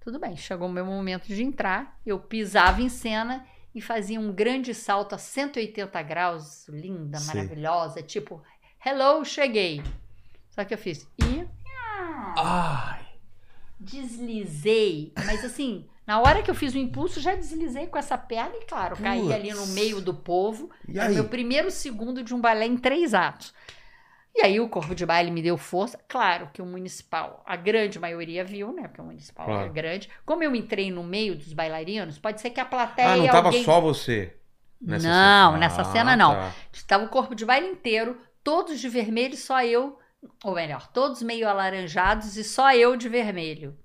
Tudo 0.00 0.20
bem, 0.20 0.36
chegou 0.36 0.68
o 0.68 0.72
meu 0.72 0.86
momento 0.86 1.26
de 1.26 1.42
entrar, 1.42 1.98
eu 2.06 2.20
pisava 2.20 2.80
em 2.80 2.88
cena 2.88 3.44
e 3.74 3.80
fazia 3.80 4.20
um 4.20 4.32
grande 4.32 4.72
salto 4.72 5.14
a 5.14 5.18
180 5.18 6.00
graus, 6.02 6.68
linda, 6.68 7.18
Sim. 7.18 7.26
maravilhosa, 7.26 8.00
tipo, 8.02 8.40
hello, 8.84 9.24
cheguei. 9.24 9.82
Só 10.48 10.64
que 10.64 10.72
eu 10.72 10.78
fiz 10.78 11.06
e 11.18 11.44
Ai. 12.38 13.05
Deslizei, 13.86 15.12
mas 15.24 15.44
assim, 15.44 15.86
na 16.06 16.20
hora 16.20 16.42
que 16.42 16.50
eu 16.50 16.54
fiz 16.54 16.74
o 16.74 16.78
impulso, 16.78 17.20
já 17.20 17.34
deslizei 17.34 17.86
com 17.86 17.98
essa 17.98 18.16
perna 18.18 18.56
e, 18.56 18.64
claro, 18.64 18.96
caí 18.96 19.20
Putz. 19.22 19.34
ali 19.34 19.52
no 19.52 19.66
meio 19.68 20.00
do 20.00 20.14
povo. 20.14 20.70
E 20.88 20.98
Era 20.98 21.08
aí? 21.08 21.14
meu 21.14 21.28
primeiro 21.28 21.70
segundo 21.70 22.22
de 22.22 22.34
um 22.34 22.40
balé 22.40 22.66
em 22.66 22.76
três 22.76 23.14
atos. 23.14 23.52
E 24.34 24.42
aí 24.44 24.60
o 24.60 24.68
corpo 24.68 24.94
de 24.94 25.06
baile 25.06 25.30
me 25.30 25.40
deu 25.40 25.56
força. 25.56 25.98
Claro 26.06 26.50
que 26.52 26.60
o 26.60 26.66
municipal, 26.66 27.42
a 27.46 27.56
grande 27.56 27.98
maioria 27.98 28.44
viu, 28.44 28.70
né? 28.72 28.82
Porque 28.86 29.00
o 29.00 29.04
municipal 29.04 29.46
Claro. 29.46 29.66
é 29.66 29.68
grande. 29.72 30.10
Como 30.26 30.42
eu 30.44 30.54
entrei 30.54 30.90
no 30.90 31.02
meio 31.02 31.34
dos 31.36 31.54
bailarinos, 31.54 32.18
pode 32.18 32.40
ser 32.42 32.50
que 32.50 32.60
a 32.60 32.64
plateia. 32.66 33.12
Ah, 33.12 33.16
não 33.16 33.26
tava 33.28 33.48
alguém... 33.48 33.64
só 33.64 33.80
você? 33.80 34.34
nessa 34.78 35.08
Não, 35.08 35.52
cena? 35.52 35.58
nessa 35.58 35.80
Ah, 35.80 35.84
cena 35.86 36.16
não. 36.16 36.34
tá. 36.34 36.52
Estava 36.70 37.04
o 37.04 37.08
corpo 37.08 37.34
de 37.34 37.46
baile 37.46 37.66
inteiro, 37.66 38.20
todos 38.44 38.78
de 38.78 38.90
vermelho, 38.90 39.34
só 39.36 39.64
eu, 39.64 39.98
ou 40.44 40.54
melhor, 40.54 40.86
todos 40.88 41.22
meio 41.22 41.48
alaranjados 41.48 42.36
e 42.36 42.44
só 42.44 42.72
eu 42.74 42.96
de 42.96 43.08
vermelho. 43.08 43.76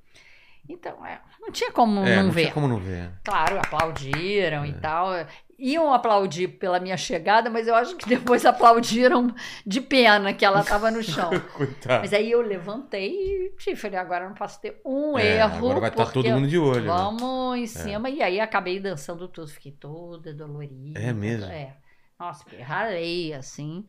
Então, 0.69 1.03
é, 1.05 1.19
não 1.39 1.51
tinha 1.51 1.71
como 1.71 2.05
É, 2.05 2.17
não, 2.17 2.23
não 2.25 2.31
ver. 2.31 2.41
tinha 2.43 2.53
como 2.53 2.67
não 2.67 2.77
ver. 2.77 3.11
Claro, 3.23 3.57
aplaudiram 3.59 4.63
É. 4.63 4.67
e 4.67 4.73
tal. 4.73 5.09
Iam 5.57 5.93
aplaudir 5.93 6.47
pela 6.47 6.79
minha 6.79 6.97
chegada, 6.97 7.49
mas 7.49 7.67
eu 7.67 7.75
acho 7.75 7.95
que 7.95 8.07
depois 8.07 8.45
aplaudiram 8.45 9.33
de 9.65 9.81
pena 9.81 10.33
que 10.33 10.45
ela 10.45 10.61
estava 10.61 10.89
no 10.89 11.01
chão. 11.03 11.29
Coitado. 11.53 12.01
Mas 12.01 12.13
aí 12.13 12.31
eu 12.31 12.41
levantei 12.41 13.09
e 13.11 13.49
tive, 13.57 13.75
falei, 13.75 13.99
agora 13.99 14.27
não 14.27 14.35
posso 14.35 14.61
ter 14.61 14.79
um 14.85 15.17
É, 15.17 15.37
erro. 15.37 15.55
agora 15.57 15.79
vai 15.81 15.89
estar 15.89 16.03
porque 16.05 16.21
todo 16.21 16.31
mundo 16.33 16.47
de 16.47 16.57
olho. 16.57 16.81
né? 16.81 16.87
Vamos 16.87 17.57
em 17.57 17.67
cima. 17.67 18.09
E 18.09 18.21
aí 18.23 18.39
acabei 18.39 18.79
dançando 18.79 19.27
tudo. 19.27 19.47
Fiquei 19.47 19.71
toda 19.73 20.33
dolorida. 20.33 20.99
É 20.99 21.11
mesmo? 21.11 21.51
É. 21.51 21.75
Nossa, 22.19 22.45
ralei 22.61 23.33
assim. 23.33 23.85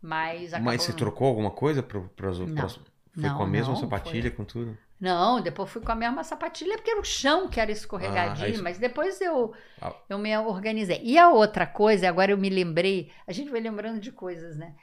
Mas 0.00 0.52
acabou... 0.54 0.72
Mas 0.72 0.82
você 0.82 0.92
trocou 0.92 1.28
alguma 1.28 1.50
coisa 1.50 1.82
pras, 1.82 2.38
Não. 2.38 2.54
pras- 2.54 2.80
Foi 3.12 3.22
Não, 3.28 3.36
com 3.36 3.42
a 3.42 3.46
mesma 3.46 3.72
não, 3.74 3.80
sapatilha, 3.80 4.30
com 4.30 4.44
tudo? 4.44 4.78
Não, 5.00 5.40
depois 5.40 5.68
fui 5.70 5.80
com 5.82 5.90
a 5.92 5.94
mesma 5.94 6.22
sapatilha, 6.24 6.76
porque 6.76 6.90
era 6.90 7.00
o 7.00 7.04
chão 7.04 7.48
que 7.48 7.60
era 7.60 7.70
escorregadio, 7.72 8.58
Ah, 8.58 8.62
mas 8.62 8.78
depois 8.78 9.20
eu, 9.20 9.52
Ah. 9.80 9.92
eu 10.08 10.18
me 10.18 10.36
organizei. 10.38 11.00
E 11.02 11.18
a 11.18 11.28
outra 11.30 11.66
coisa, 11.66 12.08
agora 12.08 12.30
eu 12.32 12.38
me 12.38 12.48
lembrei, 12.48 13.10
a 13.26 13.32
gente 13.32 13.50
vai 13.50 13.60
lembrando 13.60 14.00
de 14.00 14.12
coisas, 14.12 14.56
né? 14.56 14.74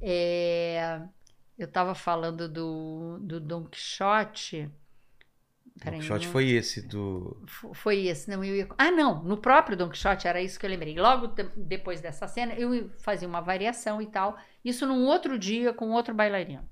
É, 0.00 1.00
eu 1.58 1.66
estava 1.66 1.94
falando 1.94 2.48
do, 2.48 3.18
do 3.20 3.40
Don 3.40 3.64
Quixote. 3.64 4.70
O 5.98 6.02
shot 6.02 6.24
não- 6.24 6.32
foi 6.32 6.50
esse 6.50 6.82
do. 6.86 7.36
Foi 7.74 8.06
esse, 8.06 8.30
não, 8.30 8.44
eu 8.44 8.54
ia... 8.56 8.68
Ah, 8.78 8.90
não, 8.92 9.22
no 9.24 9.36
próprio 9.36 9.76
Don 9.76 9.88
Quixote 9.88 10.28
era 10.28 10.40
isso 10.40 10.58
que 10.58 10.64
eu 10.64 10.70
lembrei. 10.70 10.96
Logo 10.96 11.26
de- 11.26 11.50
depois 11.56 12.00
dessa 12.00 12.28
cena, 12.28 12.54
eu 12.54 12.90
fazia 13.00 13.26
uma 13.26 13.40
variação 13.40 14.00
e 14.00 14.06
tal. 14.06 14.38
Isso 14.64 14.86
num 14.86 15.04
outro 15.06 15.36
dia 15.38 15.72
com 15.74 15.90
outro 15.90 16.14
bailarino. 16.14 16.68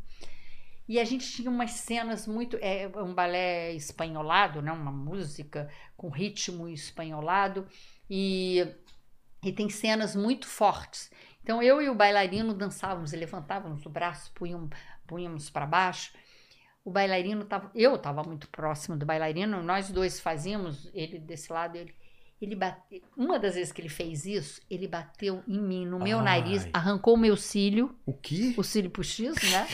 E 0.88 1.00
a 1.00 1.04
gente 1.04 1.30
tinha 1.32 1.50
umas 1.50 1.72
cenas 1.72 2.26
muito. 2.28 2.56
É 2.60 2.88
um 2.96 3.12
balé 3.14 3.72
espanholado, 3.74 4.62
né? 4.62 4.70
uma 4.72 4.92
música 4.92 5.68
com 5.96 6.08
ritmo 6.08 6.68
espanholado. 6.68 7.66
E, 8.08 8.64
e 9.44 9.52
tem 9.52 9.68
cenas 9.68 10.14
muito 10.14 10.46
fortes. 10.46 11.10
Então 11.42 11.60
eu 11.60 11.82
e 11.82 11.88
o 11.88 11.94
bailarino 11.94 12.54
dançávamos 12.54 13.12
e 13.12 13.16
levantávamos 13.16 13.84
o 13.84 13.90
braço, 13.90 14.30
punham- 14.32 14.70
punhamos 15.08 15.50
para 15.50 15.66
baixo. 15.66 16.12
O 16.84 16.90
bailarino 16.90 17.42
estava. 17.42 17.70
Eu 17.74 17.94
estava 17.94 18.22
muito 18.22 18.48
próximo 18.48 18.96
do 18.96 19.06
bailarino, 19.06 19.62
nós 19.62 19.90
dois 19.90 20.20
fazíamos, 20.20 20.90
ele 20.94 21.18
desse 21.18 21.52
lado, 21.52 21.76
ele. 21.76 21.94
Ele 22.40 22.56
bate, 22.56 23.00
uma 23.16 23.38
das 23.38 23.54
vezes 23.54 23.70
que 23.70 23.80
ele 23.80 23.88
fez 23.88 24.26
isso, 24.26 24.60
ele 24.68 24.88
bateu 24.88 25.44
em 25.46 25.60
mim, 25.60 25.86
no 25.86 26.00
meu 26.00 26.18
Ai. 26.18 26.24
nariz, 26.24 26.68
arrancou 26.72 27.14
o 27.14 27.16
meu 27.16 27.36
cílio, 27.36 27.94
O 28.04 28.12
quê? 28.12 28.52
o 28.56 28.64
cílio 28.64 28.90
postiço, 28.90 29.48
né? 29.48 29.68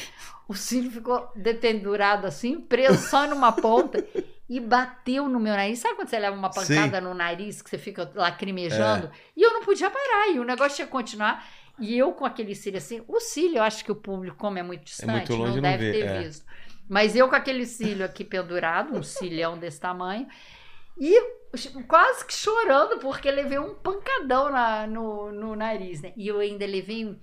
O 0.47 0.55
cílio 0.55 0.91
ficou 0.91 1.33
dependurado 1.35 2.27
assim, 2.27 2.61
preso 2.61 3.09
só 3.09 3.27
numa 3.27 3.53
ponta 3.53 4.05
e 4.49 4.61
bateu 4.61 5.31
no 5.31 5.41
meu 5.41 5.55
nariz. 5.55 5.79
Sabe 5.79 5.95
quando 5.95 6.09
você 6.09 6.19
leva 6.19 6.37
uma 6.37 6.51
pancada 6.51 7.01
no 7.01 7.15
nariz 7.15 7.63
que 7.63 7.71
você 7.71 7.79
fica 7.79 8.11
lacrimejando? 8.15 9.07
É. 9.07 9.11
E 9.35 9.43
eu 9.43 9.53
não 9.55 9.63
podia 9.63 9.91
parar, 9.91 10.29
e 10.35 10.39
o 10.39 10.45
negócio 10.45 10.77
tinha 10.77 10.87
que 10.87 10.93
continuar. 10.93 11.47
E 11.79 11.97
eu 11.97 12.13
com 12.13 12.25
aquele 12.25 12.55
cílio 12.55 12.79
assim, 12.79 13.03
o 13.07 13.21
cílio 13.21 13.59
eu 13.59 13.63
acho 13.63 13.85
que 13.85 13.93
o 13.93 13.97
público, 13.97 14.37
como 14.37 14.59
é 14.59 14.63
muito 14.63 14.85
distante, 14.85 15.11
muito 15.11 15.35
longe, 15.37 15.47
não 15.49 15.55
não 15.57 15.63
deve 15.63 15.91
vê, 15.91 15.99
ter 16.01 16.07
é. 16.07 16.23
visto. 16.23 16.45
Mas 16.89 17.15
eu 17.15 17.29
com 17.29 17.37
aquele 17.37 17.67
cílio 17.67 18.05
aqui 18.05 18.25
pendurado, 18.25 18.97
um 18.97 19.03
cilhão 19.03 19.59
desse 19.59 19.79
tamanho, 19.81 20.27
e 20.99 21.21
quase 21.87 22.25
que 22.27 22.33
chorando, 22.33 22.99
porque 22.99 23.31
levei 23.31 23.59
um 23.59 23.75
pancadão 23.75 24.51
na- 24.51 24.87
no, 24.87 25.31
no 25.33 25.55
nariz, 25.57 26.01
né? 26.03 26.13
E 26.17 26.27
eu 26.29 26.39
ainda 26.41 26.67
levei 26.67 27.05
um- 27.07 27.17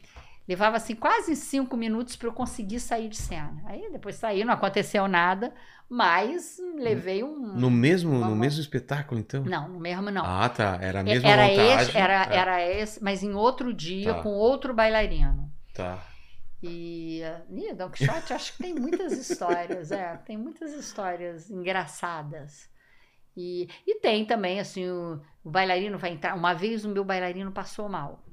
Levava 0.48 0.78
assim 0.78 0.94
quase 0.94 1.36
cinco 1.36 1.76
minutos 1.76 2.16
para 2.16 2.28
eu 2.28 2.32
conseguir 2.32 2.80
sair 2.80 3.10
de 3.10 3.18
cena. 3.18 3.64
Aí 3.66 3.90
depois 3.92 4.14
saí, 4.16 4.44
não 4.46 4.54
aconteceu 4.54 5.08
nada, 5.08 5.52
mas 5.90 6.58
levei 6.78 7.24
um. 7.24 7.36
No 7.56 7.72
mesmo, 7.72 8.12
Uma- 8.16 8.28
no 8.28 8.36
mesmo 8.36 8.62
espetáculo, 8.62 9.20
então? 9.20 9.44
Não, 9.44 9.68
no 9.68 9.80
mesmo 9.80 10.12
não. 10.12 10.24
Ah, 10.24 10.48
tá. 10.48 10.78
Era 10.80 11.00
a 11.00 11.04
mesma 11.04 11.28
era 11.28 11.48
montagem. 11.48 11.78
esse, 11.90 11.98
era, 11.98 12.26
É, 12.32 12.38
era 12.38 12.62
esse, 12.64 13.04
mas 13.04 13.24
em 13.24 13.34
outro 13.34 13.74
dia 13.74 14.14
Tá. 14.14 14.22
com 14.22 14.30
outro 14.30 14.72
bailarino. 14.72 15.52
Tá. 15.74 15.98
E, 16.68 17.22
ih, 17.50 17.74
Don 17.74 17.90
Quixote, 17.90 18.34
acho 18.34 18.54
que 18.54 18.64
tem 18.64 18.74
muitas 18.74 19.14
histórias, 19.14 19.92
é, 19.92 20.18
tem 20.18 20.38
muitas 20.38 20.74
histórias 20.74 21.50
engraçadas. 21.50 22.70
E, 23.38 23.68
e 23.86 24.00
tem 24.00 24.26
também, 24.26 24.60
assim, 24.60 24.90
o, 24.90 25.22
o 25.44 25.50
bailarino 25.50 25.98
vai 25.98 26.12
entrar. 26.12 26.36
Uma 26.36 26.54
vez 26.54 26.86
o 26.86 26.90
meu 26.90 27.04
bailarino 27.04 27.52
passou 27.52 27.90
mal. 27.90 28.24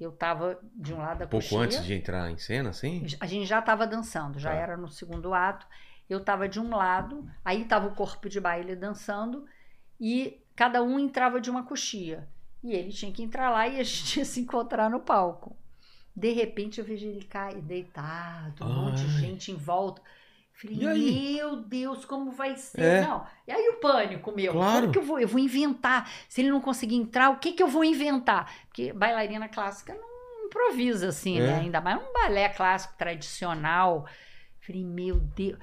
Eu 0.00 0.12
tava 0.12 0.58
de 0.74 0.94
um 0.94 0.98
lado 0.98 1.18
da 1.18 1.26
Pouco 1.26 1.44
coxinha, 1.44 1.62
antes 1.64 1.84
de 1.84 1.92
entrar 1.94 2.30
em 2.30 2.38
cena, 2.38 2.70
assim? 2.70 3.04
a 3.20 3.26
gente 3.26 3.46
já 3.46 3.58
estava 3.58 3.86
dançando, 3.86 4.38
já 4.38 4.50
Tá. 4.50 4.56
era 4.56 4.76
no 4.76 4.88
segundo 4.88 5.34
ato. 5.34 5.66
Eu 6.08 6.18
estava 6.18 6.48
de 6.48 6.58
um 6.58 6.70
lado, 6.74 7.28
aí 7.44 7.62
estava 7.62 7.86
o 7.88 7.94
corpo 7.94 8.28
de 8.28 8.40
baile 8.40 8.74
dançando 8.74 9.44
e 10.00 10.40
cada 10.56 10.82
um 10.82 10.98
entrava 10.98 11.40
de 11.40 11.50
uma 11.50 11.64
coxia. 11.64 12.28
E 12.64 12.72
ele 12.72 12.90
tinha 12.90 13.12
que 13.12 13.22
entrar 13.22 13.50
lá 13.50 13.68
e 13.68 13.78
a 13.78 13.82
gente 13.84 14.18
ia 14.18 14.24
se 14.24 14.40
encontrar 14.40 14.88
no 14.88 15.00
palco. 15.00 15.56
De 16.18 16.32
repente 16.32 16.80
eu 16.80 16.84
vejo 16.84 17.06
ele 17.06 17.24
cair 17.24 17.60
deitado, 17.62 18.64
um 18.64 18.68
monte 18.86 19.04
de 19.04 19.14
Ai. 19.14 19.20
gente 19.20 19.52
em 19.52 19.54
volta. 19.54 20.02
Falei, 20.52 20.76
meu 20.76 21.56
Deus, 21.62 22.04
como 22.04 22.32
vai 22.32 22.56
ser? 22.56 22.80
É. 22.80 23.00
Não. 23.02 23.24
E 23.46 23.52
aí 23.52 23.68
o 23.68 23.74
pânico 23.74 24.32
meu. 24.32 24.52
Claro. 24.54 24.80
Como 24.80 24.92
que 24.92 24.98
eu 24.98 25.02
vou? 25.04 25.20
Eu 25.20 25.28
vou 25.28 25.38
inventar. 25.38 26.10
Se 26.28 26.40
ele 26.40 26.50
não 26.50 26.60
conseguir 26.60 26.96
entrar, 26.96 27.30
o 27.30 27.38
que, 27.38 27.52
que 27.52 27.62
eu 27.62 27.68
vou 27.68 27.84
inventar? 27.84 28.52
Porque 28.66 28.92
bailarina 28.92 29.48
clássica 29.48 29.94
não 29.94 30.46
improvisa 30.46 31.08
assim, 31.10 31.38
É. 31.38 31.46
né? 31.46 31.60
Ainda 31.60 31.80
mais 31.80 32.00
um 32.02 32.12
balé 32.12 32.48
clássico 32.48 32.94
tradicional. 32.98 34.04
Falei, 34.58 34.84
meu 34.84 35.20
Deus. 35.20 35.58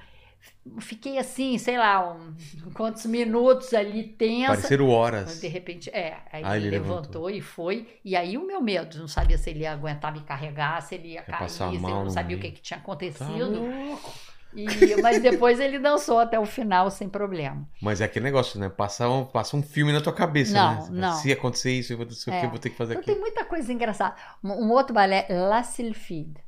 Fiquei 0.80 1.16
assim, 1.16 1.56
sei 1.58 1.78
lá, 1.78 2.12
um, 2.12 2.34
quantos 2.74 3.06
minutos 3.06 3.72
ali 3.72 4.02
tensa. 4.02 4.48
Pareceram 4.48 4.88
horas. 4.88 5.40
De 5.40 5.46
repente, 5.46 5.88
é. 5.90 6.16
Aí 6.32 6.42
Ah, 6.44 6.56
ele 6.56 6.70
levantou. 6.70 6.96
levantou. 7.26 7.30
e 7.30 7.40
foi. 7.40 7.86
E 8.04 8.16
aí 8.16 8.36
o 8.36 8.44
meu 8.46 8.60
medo, 8.60 8.98
não 8.98 9.06
sabia 9.06 9.38
se 9.38 9.48
ele 9.50 9.60
ia 9.60 9.72
aguentar 9.72 10.12
me 10.12 10.20
carregar, 10.22 10.82
se 10.82 10.96
ele 10.96 11.12
ia 11.12 11.22
cair, 11.22 11.38
passar 11.38 11.68
se 11.68 11.74
ele 11.76 11.82
mal 11.82 12.02
não 12.04 12.10
sabia 12.10 12.36
o 12.36 12.40
que, 12.40 12.50
que 12.50 12.60
tinha 12.60 12.78
Tá 12.78 12.82
acontecido. 12.82 13.60
louco. 13.60 14.12
E- 14.54 15.02
mas 15.02 15.20
depois 15.22 15.60
ele 15.60 15.78
dançou 15.78 16.18
até 16.18 16.38
o 16.40 16.46
final 16.46 16.90
sem 16.90 17.08
problema. 17.08 17.68
Mas 17.80 18.00
é 18.00 18.04
aquele 18.06 18.24
negócio, 18.24 18.58
né? 18.58 18.68
Passa 18.70 19.06
um, 19.08 19.24
passa 19.24 19.54
um 19.56 19.62
filme 19.62 19.92
na 19.92 20.00
tua 20.00 20.14
cabeça, 20.14 20.54
Não, 20.54 20.88
né? 20.90 21.00
não. 21.08 21.12
Se 21.16 21.30
acontecer 21.30 21.72
isso, 21.72 21.92
eu 21.92 21.98
vou, 21.98 22.06
É. 22.28 22.44
eu 22.46 22.50
vou 22.50 22.58
ter 22.58 22.70
que 22.70 22.76
fazer 22.76 22.94
Então 22.94 23.02
aqui. 23.02 23.12
tem 23.12 23.20
muita 23.20 23.44
coisa 23.44 23.70
engraçada. 23.72 24.16
Um, 24.42 24.52
um 24.66 24.70
outro 24.72 24.94
balé, 24.94 25.26
La 25.28 25.62
Sylphide. 25.62 26.40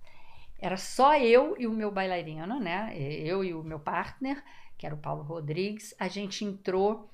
Era 0.58 0.76
só 0.76 1.16
eu 1.16 1.54
e 1.58 1.66
o 1.66 1.72
meu 1.72 1.90
bailarino, 1.90 2.58
né? 2.58 2.92
Eu 2.96 3.44
e 3.44 3.54
o 3.54 3.62
meu 3.62 3.78
partner, 3.78 4.42
que 4.76 4.84
era 4.84 4.94
o 4.94 4.98
Paulo 4.98 5.22
Rodrigues. 5.22 5.94
A 5.98 6.08
gente 6.08 6.44
entrou 6.44 7.08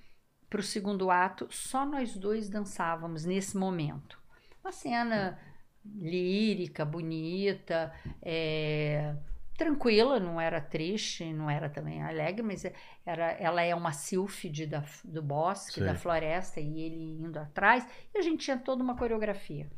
para 0.49 0.61
o 0.61 0.63
segundo 0.63 1.11
ato, 1.11 1.47
só 1.51 1.85
nós 1.85 2.17
dois 2.17 2.49
dançávamos 2.49 3.25
nesse 3.25 3.57
momento. 3.57 4.19
Uma 4.63 4.73
cena 4.73 5.39
lírica, 5.85 6.85
bonita, 6.85 7.93
é, 8.23 9.15
tranquila, 9.57 10.19
não 10.19 10.41
era 10.41 10.61
triste, 10.61 11.33
não 11.33 11.51
era 11.51 11.69
também 11.69 12.03
alegre, 12.03 12.43
mas 12.43 12.65
era, 13.05 13.33
ela 13.33 13.63
é 13.63 13.75
uma 13.75 13.93
sílfide 13.93 14.67
da, 14.67 14.85
do 15.05 15.23
bosque, 15.23 15.75
Sei. 15.75 15.85
da 15.85 15.95
floresta, 15.95 16.61
e 16.61 16.81
ele 16.81 17.19
indo 17.21 17.39
atrás, 17.39 17.87
e 18.15 18.19
a 18.19 18.23
gente 18.23 18.45
tinha 18.45 18.57
toda 18.57 18.83
uma 18.83 18.97
coreografia. 18.97 19.69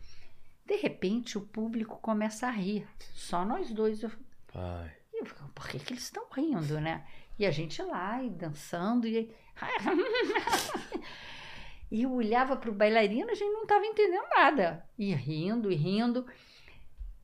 De 0.67 0.77
repente, 0.77 1.39
o 1.39 1.43
público 1.43 1.99
começa 2.01 2.49
a 2.49 2.51
rir, 2.51 2.89
só 3.15 3.45
nós 3.45 3.73
dois. 3.73 4.03
Eu, 4.03 4.11
Pai. 4.53 4.91
eu 5.15 5.25
fico, 5.25 5.49
por 5.55 5.69
que, 5.69 5.79
que 5.79 5.93
eles 5.93 6.03
estão 6.03 6.27
rindo, 6.35 6.81
né? 6.81 7.07
E 7.39 7.47
a 7.47 7.53
gente 7.53 7.81
lá 7.83 8.21
e 8.23 8.31
dançando, 8.31 9.07
e 9.07 9.33
e 11.91 12.03
eu 12.03 12.13
olhava 12.13 12.57
para 12.57 12.71
o 12.71 12.75
bailarino, 12.75 13.31
a 13.31 13.35
gente 13.35 13.53
não 13.53 13.63
estava 13.63 13.87
entendendo 13.87 14.27
nada. 14.35 14.85
E 14.99 15.15
rindo, 15.15 15.71
e 15.71 15.77
rindo. 15.77 16.27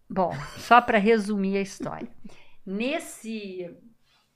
Bom, 0.08 0.32
só 0.58 0.80
para 0.80 0.98
resumir 0.98 1.56
a 1.56 1.62
história. 1.62 2.08
Nesse, 2.64 3.68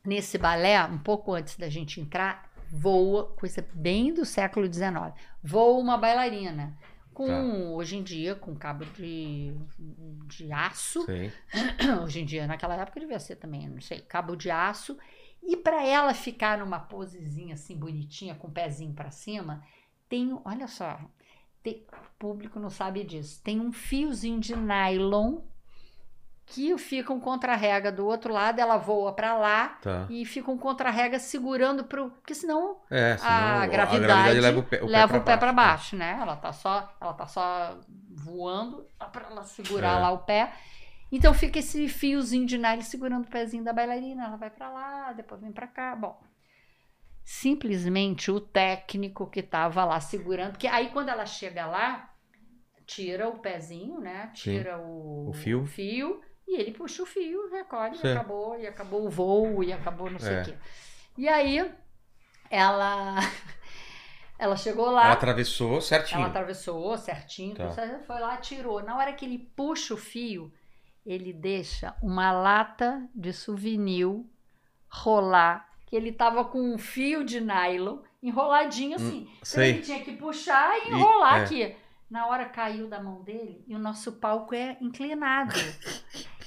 nesse 0.04 0.36
balé, 0.36 0.84
um 0.84 0.98
pouco 0.98 1.32
antes 1.32 1.56
da 1.56 1.68
gente 1.68 2.00
entrar, 2.00 2.50
voa, 2.72 3.32
coisa 3.36 3.64
bem 3.72 4.12
do 4.12 4.24
século 4.24 4.66
XIX, 4.66 5.14
voa 5.42 5.78
uma 5.78 5.96
bailarina. 5.96 6.76
Com, 7.16 7.26
Tá. 7.28 7.42
hoje 7.72 7.96
em 7.96 8.02
dia, 8.02 8.34
com 8.34 8.54
cabo 8.54 8.84
de, 8.84 9.54
de 10.26 10.52
aço, 10.52 11.02
Sei. 11.06 11.32
hoje 12.04 12.20
em 12.20 12.26
dia, 12.26 12.46
naquela 12.46 12.76
época 12.76 13.00
devia 13.00 13.18
ser 13.18 13.36
também, 13.36 13.66
não 13.70 13.80
sei, 13.80 14.00
cabo 14.02 14.36
de 14.36 14.50
aço. 14.50 14.98
E 15.42 15.56
para 15.56 15.82
ela 15.82 16.12
ficar 16.12 16.58
numa 16.58 16.78
posezinha 16.78 17.54
assim 17.54 17.74
bonitinha, 17.74 18.34
com 18.34 18.48
o 18.48 18.52
pezinho 18.52 18.92
para 18.92 19.10
cima, 19.10 19.64
tem, 20.10 20.38
olha 20.44 20.68
só, 20.68 21.00
tem- 21.62 21.86
o 21.90 22.18
público 22.18 22.60
não 22.60 22.68
sabe 22.68 23.02
disso. 23.02 23.40
Tem 23.42 23.60
um 23.60 23.72
fiozinho 23.72 24.38
de 24.38 24.54
nylon 24.54 25.38
que 26.46 26.78
fica 26.78 27.12
um 27.12 27.18
contra-rega 27.18 27.90
do 27.90 28.06
outro 28.06 28.32
lado, 28.32 28.60
ela 28.60 28.76
voa 28.76 29.12
para 29.12 29.36
lá 29.36 29.78
Tá. 29.82 30.06
e 30.08 30.24
fica 30.24 30.50
um 30.50 30.56
contra-rega 30.56 31.18
segurando 31.18 31.84
pro, 31.84 32.10
porque 32.10 32.34
senão 32.34 32.78
É, 32.88 33.16
senão 33.16 33.30
a 33.60 33.66
gravidade, 33.66 34.38
leva 34.40 34.60
o 34.60 34.62
pé, 34.62 34.82
o 34.82 34.86
leva 34.86 35.18
o 35.18 35.24
pé 35.24 35.36
para 35.36 35.48
né? 35.48 35.52
baixo, 35.56 35.96
né? 35.96 36.16
Ela 36.20 36.36
tá 36.36 36.52
só, 36.52 36.96
ela 37.00 37.12
tá 37.14 37.26
só 37.26 37.78
voando 38.10 38.86
para 39.12 39.26
ela 39.26 39.42
segurar 39.42 39.98
É. 39.98 40.00
lá 40.02 40.10
o 40.12 40.18
pé. 40.18 40.52
Então 41.10 41.34
fica 41.34 41.58
esse 41.58 41.88
fiozinho 41.88 42.46
de 42.46 42.56
nylon 42.58 42.80
segurando 42.82 43.24
o 43.24 43.30
pezinho 43.30 43.64
da 43.64 43.72
bailarina, 43.72 44.24
ela 44.26 44.36
vai 44.36 44.50
para 44.50 44.70
lá, 44.70 45.12
depois 45.12 45.40
vem 45.40 45.52
para 45.52 45.66
cá. 45.66 45.94
Bom, 45.96 46.16
simplesmente 47.24 48.30
o 48.30 48.40
técnico 48.40 49.26
que 49.28 49.42
tava 49.42 49.84
lá 49.84 50.00
segurando, 50.00 50.58
que 50.58 50.66
aí 50.68 50.90
quando 50.90 51.08
ela 51.08 51.26
chega 51.26 51.66
lá, 51.66 52.12
tira 52.86 53.28
o 53.28 53.38
pezinho, 53.40 53.98
né? 54.00 54.30
Tira 54.32 54.78
o, 54.78 55.30
O 55.30 55.32
fio. 55.32 55.66
fio 55.66 56.20
e 56.46 56.56
ele 56.60 56.72
puxa 56.72 57.02
o 57.02 57.06
fio, 57.06 57.50
recolhe, 57.50 57.94
e 57.94 57.98
Certo. 57.98 58.18
acabou, 58.18 58.58
e 58.58 58.66
acabou 58.66 59.06
o 59.06 59.10
voo, 59.10 59.62
e 59.64 59.72
acabou 59.72 60.10
não 60.10 60.18
sei 60.18 60.34
É. 60.36 60.42
o 60.42 60.44
quê. 60.44 60.54
E 61.18 61.28
aí 61.28 61.70
ela 62.50 63.16
ela 64.38 64.56
chegou 64.56 64.90
lá, 64.90 65.04
Ela 65.06 65.12
atravessou 65.14 65.80
certinho. 65.80 66.18
ela 66.20 66.28
atravessou 66.28 66.96
certinho, 66.98 67.54
Tá. 67.54 67.70
foi 68.06 68.20
lá, 68.20 68.36
tirou. 68.36 68.82
Na 68.82 68.96
hora 68.96 69.12
que 69.12 69.24
ele 69.24 69.38
puxa 69.56 69.94
o 69.94 69.96
fio, 69.96 70.52
ele 71.04 71.32
deixa 71.32 71.94
uma 72.02 72.32
lata 72.32 73.08
de 73.14 73.32
souvenir 73.32 74.08
rolar, 74.88 75.68
que 75.86 75.96
ele 75.96 76.12
tava 76.12 76.44
com 76.44 76.58
um 76.60 76.78
fio 76.78 77.24
de 77.24 77.40
nylon 77.40 77.98
enroladinho 78.22 78.96
assim. 78.96 79.20
então 79.22 79.32
Hum, 79.34 79.38
sei. 79.44 79.68
ele 79.70 79.82
tinha 79.82 80.00
que 80.02 80.12
puxar 80.16 80.76
e 80.78 80.88
E- 80.88 80.92
enrolar 80.92 81.40
é. 81.40 81.44
aqui. 81.44 81.76
Na 82.08 82.26
hora 82.28 82.44
caiu 82.44 82.86
da 82.88 83.02
mão 83.02 83.22
dele 83.22 83.64
e 83.66 83.74
o 83.74 83.78
nosso 83.78 84.12
palco 84.12 84.54
é 84.54 84.76
inclinado. 84.80 85.54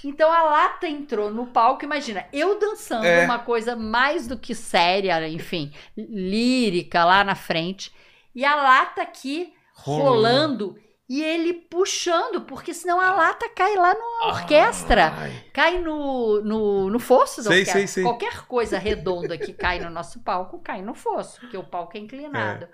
Então 0.05 0.31
a 0.31 0.43
lata 0.43 0.87
entrou 0.87 1.29
no 1.29 1.47
palco, 1.47 1.83
imagina, 1.83 2.25
eu 2.31 2.57
dançando 2.57 3.05
É. 3.05 3.25
uma 3.25 3.39
coisa 3.39 3.75
mais 3.75 4.25
do 4.25 4.37
que 4.37 4.55
séria, 4.55 5.27
enfim, 5.27 5.73
lírica 5.97 7.03
lá 7.03 7.23
na 7.25 7.35
frente, 7.35 7.93
e 8.33 8.45
a 8.45 8.55
lata 8.55 9.01
aqui 9.01 9.53
rolando 9.73 10.77
e 11.09 11.21
ele 11.21 11.53
puxando, 11.53 12.41
porque 12.41 12.73
senão 12.73 13.01
a 13.01 13.11
lata 13.11 13.49
cai 13.49 13.75
lá 13.75 13.93
na 13.93 14.27
orquestra, 14.27 15.11
Ai. 15.17 15.43
cai 15.51 15.79
no, 15.79 16.39
no, 16.43 16.89
no 16.89 16.99
fosso 16.99 17.43
da 17.43 17.49
Sei, 17.49 17.59
orquestra. 17.59 17.79
sei, 17.79 17.87
sei. 17.87 18.03
Qualquer 18.03 18.45
coisa 18.45 18.77
redonda 18.77 19.37
que 19.37 19.51
cai 19.51 19.79
no 19.79 19.89
nosso 19.89 20.21
palco 20.23 20.59
cai 20.59 20.81
no 20.81 20.93
fosso, 20.93 21.41
porque 21.41 21.57
o 21.57 21.63
palco 21.63 21.97
é 21.97 21.99
inclinado. 21.99 22.67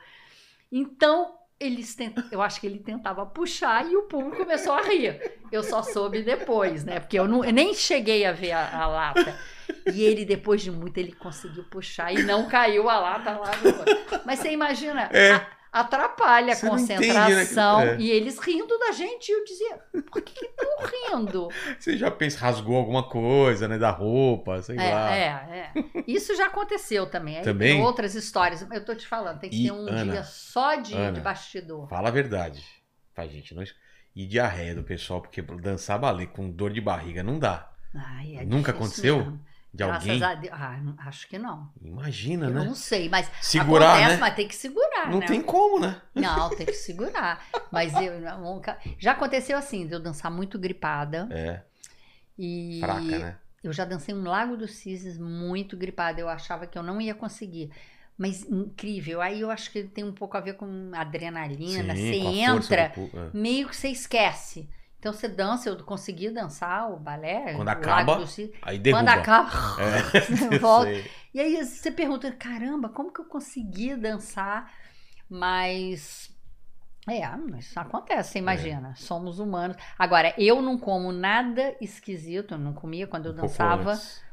Então, 0.72 1.34
eles 1.66 1.96
tent... 1.96 2.14
eu 2.32 2.42
acho 2.42 2.60
que 2.62 2.68
ele 2.68 2.80
tentava 2.80 3.26
puxar 3.26 3.86
e 3.90 3.96
o 3.96 4.04
público 4.04 4.38
começou 4.38 4.74
a 4.74 4.82
rir. 4.82 5.20
Eu 5.52 5.64
só 5.64 5.82
soube 5.84 6.22
depois, 6.24 6.84
né? 6.84 7.00
Porque 7.00 7.18
eu, 7.20 7.28
não, 7.28 7.44
eu 7.44 7.52
nem 7.54 7.74
cheguei 7.74 8.26
a 8.26 8.32
ver 8.32 8.52
a, 8.52 8.78
a 8.84 8.88
lata. 8.88 9.38
E 9.94 10.02
ele, 10.04 10.26
depois 10.26 10.62
de 10.62 10.72
muito, 10.72 10.98
ele 10.98 11.12
conseguiu 11.12 11.64
puxar 11.66 12.14
e 12.14 12.24
não 12.24 12.48
caiu 12.48 12.90
a 12.90 13.00
lata 13.00 13.32
lá 13.32 13.52
no... 13.58 14.22
Mas 14.26 14.40
você 14.40 14.52
imagina, 14.52 15.10
É. 15.12 15.32
a- 15.34 15.48
atrapalha 15.80 16.54
a 16.54 16.66
não 16.66 16.80
entende, 16.80 17.08
né? 17.08 17.14
concentração. 17.14 17.82
É. 17.82 17.98
E 18.00 18.10
eles 18.10 18.40
rindo 18.40 18.78
da 18.80 18.92
gente. 18.94 19.30
E 19.30 19.34
eu 19.34 19.44
dizia, 19.44 19.80
por 20.10 20.22
que 20.22 20.46
estão 20.46 21.18
rindo? 21.18 21.50
Você 21.78 21.98
já 21.98 22.10
pensa, 22.10 22.40
rasgou 22.40 22.78
alguma 22.78 23.04
coisa, 23.10 23.68
né? 23.68 23.78
Da 23.78 23.92
roupa, 23.92 24.62
sei 24.62 24.78
lá. 24.78 25.14
É, 25.14 25.22
é, 25.22 25.72
é. 25.76 26.04
Isso 26.08 26.34
já 26.36 26.48
aconteceu 26.48 27.08
também. 27.08 27.38
Aí 27.38 27.44
Também? 27.44 27.76
Tem 27.76 27.84
outras 27.84 28.16
histórias. 28.16 28.66
Eu 28.72 28.86
tô 28.86 28.96
te 28.96 29.06
falando, 29.06 29.40
tem 29.40 29.50
que 29.50 29.64
E, 29.64 29.66
ter 29.66 29.72
um 29.72 29.88
Ana, 29.88 30.14
dia 30.14 30.24
só 30.24 30.76
de, 30.76 30.96
Ana, 30.96 31.12
de 31.12 31.20
bastidor. 31.20 31.90
Fala 31.90 32.08
a 32.08 32.12
verdade. 32.12 32.64
Faz 33.14 33.32
gente, 33.32 33.54
não... 33.54 33.64
E 34.16 34.26
diarreia 34.26 34.74
do 34.74 34.84
pessoal, 34.84 35.22
porque 35.22 35.42
dançar 35.42 36.00
balé 36.00 36.26
com 36.26 36.50
dor 36.50 36.72
de 36.72 36.80
barriga 36.80 37.22
não 37.22 37.38
dá. 37.38 37.70
Ai, 37.94 38.38
é 38.38 38.46
Nunca 38.46 38.72
aconteceu? 38.72 39.18
mesmo. 39.18 39.46
De 39.76 39.84
alguém? 39.84 40.18
Graças 40.20 40.38
a 40.38 40.40
Deus. 40.40 40.54
Ah, 40.58 40.80
acho 41.08 41.28
que 41.28 41.38
não. 41.38 41.70
Imagina, 41.82 42.46
Eu 42.48 42.54
né? 42.54 42.64
não 42.64 42.74
sei, 42.76 43.10
mas 43.10 43.30
Segurar, 43.42 43.92
acontece, 43.96 44.14
né? 44.14 44.18
mas 44.22 44.36
tem 44.36 44.48
que 44.48 44.56
segurar, 44.56 45.10
Não 45.12 45.20
né? 45.20 45.26
tem 45.26 45.42
como, 45.42 45.80
né? 45.80 46.02
Não, 46.14 46.50
tem 46.50 46.66
que 46.66 46.74
segurar. 46.88 47.46
Mas 47.72 47.94
eu 47.94 48.20
nunca. 48.40 48.78
Já 48.98 49.12
aconteceu 49.12 49.58
assim, 49.58 49.86
de 49.86 49.94
eu 49.94 50.00
dançar 50.00 50.32
muito 50.32 50.58
gripada. 50.58 51.28
É, 51.30 51.62
E 52.38 52.80
fraca, 52.80 53.02
né? 53.20 53.38
eu 53.64 53.74
já 53.74 53.84
dancei 53.84 54.16
um 54.16 54.24
Lago 54.24 54.56
dos 54.56 54.76
Cisnes 54.76 55.18
muito 55.18 55.76
gripada. 55.76 56.22
Eu 56.22 56.30
achava 56.30 56.66
que 56.66 56.78
eu 56.78 56.84
não 56.84 57.02
ia 57.02 57.14
conseguir. 57.14 57.70
Mas 58.18 58.44
incrível. 58.50 59.22
Aí 59.22 59.42
eu 59.42 59.52
acho 59.52 59.70
que 59.72 59.84
tem 59.84 60.06
um 60.06 60.14
pouco 60.14 60.38
a 60.38 60.40
ver 60.40 60.54
com 60.54 60.92
adrenalina. 60.94 61.94
Sim, 61.94 62.14
você 62.14 62.20
com 62.22 62.32
entra, 62.32 62.82
é. 62.82 63.30
meio 63.34 63.68
que 63.68 63.76
você 63.76 63.90
esquece. 63.90 64.70
Então 65.06 65.14
você 65.14 65.28
dança, 65.28 65.70
eu 65.70 65.78
consegui 65.84 66.32
dançar 66.32 66.92
o 66.92 66.98
balé. 66.98 67.54
Quando 67.54 67.68
o 67.68 67.70
acaba. 67.70 68.18
Aí 68.64 68.80
derruba. 68.80 69.04
Quando 69.04 69.10
acaba, 69.10 69.52
É, 70.52 70.58
volta. 70.58 70.90
E 71.32 71.40
aí 71.40 71.64
você 71.64 71.92
pergunta, 71.92 72.32
caramba, 72.32 72.90
como 72.90 73.14
que 73.14 73.22
eu 73.22 73.26
consegui 73.26 73.96
dançar? 73.96 74.74
Mas. 75.30 76.32
É, 77.08 77.22
isso 77.60 77.80
acontece, 77.80 78.32
você 78.32 78.40
imagina. 78.40 78.96
Somos 78.96 79.38
humanos. 79.38 79.78
Agora, 80.00 80.34
eu 80.40 80.60
não 80.60 80.76
como 80.76 81.12
nada 81.12 81.76
esquisito, 81.80 82.56
eu 82.56 82.58
não 82.58 82.74
comia 82.74 83.06
quando 83.06 83.28
eu 83.28 83.32
Um 83.34 83.36
pouco 83.36 83.48
dançava 83.48 83.92
antes. 83.92 84.24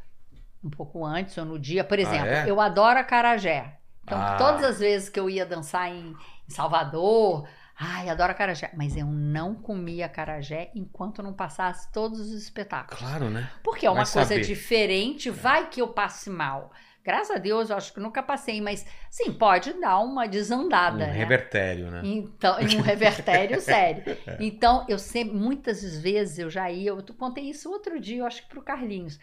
um 0.65 0.71
pouco 0.71 1.05
antes 1.05 1.37
ou 1.37 1.45
no 1.45 1.59
dia. 1.59 1.85
Por 1.85 1.99
exemplo, 1.99 2.29
é? 2.29 2.49
eu 2.49 2.59
adoro 2.63 2.99
acarajé. 2.99 3.79
Então, 4.05 4.19
Ah. 4.19 4.37
todas 4.39 4.65
as 4.65 4.79
vezes 4.79 5.11
que 5.11 5.21
eu 5.21 5.29
ia 5.29 5.45
dançar 5.45 5.91
em, 5.91 6.13
em 6.49 6.51
Salvador, 6.51 7.47
ai, 7.79 8.09
adoro 8.09 8.33
acarajé. 8.33 8.71
Mas 8.75 8.97
eu 8.97 9.07
não 9.07 9.55
comia 9.55 10.07
acarajé 10.07 10.71
enquanto 10.75 11.23
não 11.23 11.33
passasse 11.33 11.91
todos 11.93 12.21
os 12.21 12.33
espetáculos. 12.33 12.99
Claro, 12.99 13.31
né? 13.31 13.51
Porque 13.63 13.87
é 13.87 13.91
uma 13.91 14.05
Vai 14.05 14.13
coisa 14.13 14.35
saber. 14.35 14.41
diferente, 14.41 15.31
vai 15.31 15.69
que 15.69 15.81
eu 15.81 15.89
passe 15.89 16.31
mal. 16.31 16.73
Graças 17.05 17.35
a 17.37 17.39
Deus, 17.41 17.69
eu 17.71 17.77
acho 17.77 17.93
que 17.93 17.99
nunca 17.99 18.23
passei, 18.23 18.61
mas 18.61 18.87
sim, 19.11 19.33
pode 19.33 19.73
dar 19.81 19.99
uma 19.99 20.29
desandada, 20.29 21.07
Um 21.07 21.09
né? 21.09 21.13
revertério, 21.13 21.91
né? 21.91 22.01
Então, 22.05 22.57
um 22.61 22.81
revertério 22.83 23.61
sério. 23.61 24.05
É. 24.25 24.37
Então, 24.39 24.87
eu 24.89 24.99
sempre, 25.01 25.35
muitas 25.37 25.83
vezes 25.99 26.39
eu 26.39 26.49
já 26.49 26.71
ia, 26.71 26.91
eu 26.91 27.03
contei 27.19 27.45
isso 27.51 27.71
outro 27.71 27.99
dia, 27.99 28.19
eu 28.19 28.27
acho 28.27 28.43
que 28.43 28.49
pro 28.49 28.63
Carlinhos. 28.63 29.19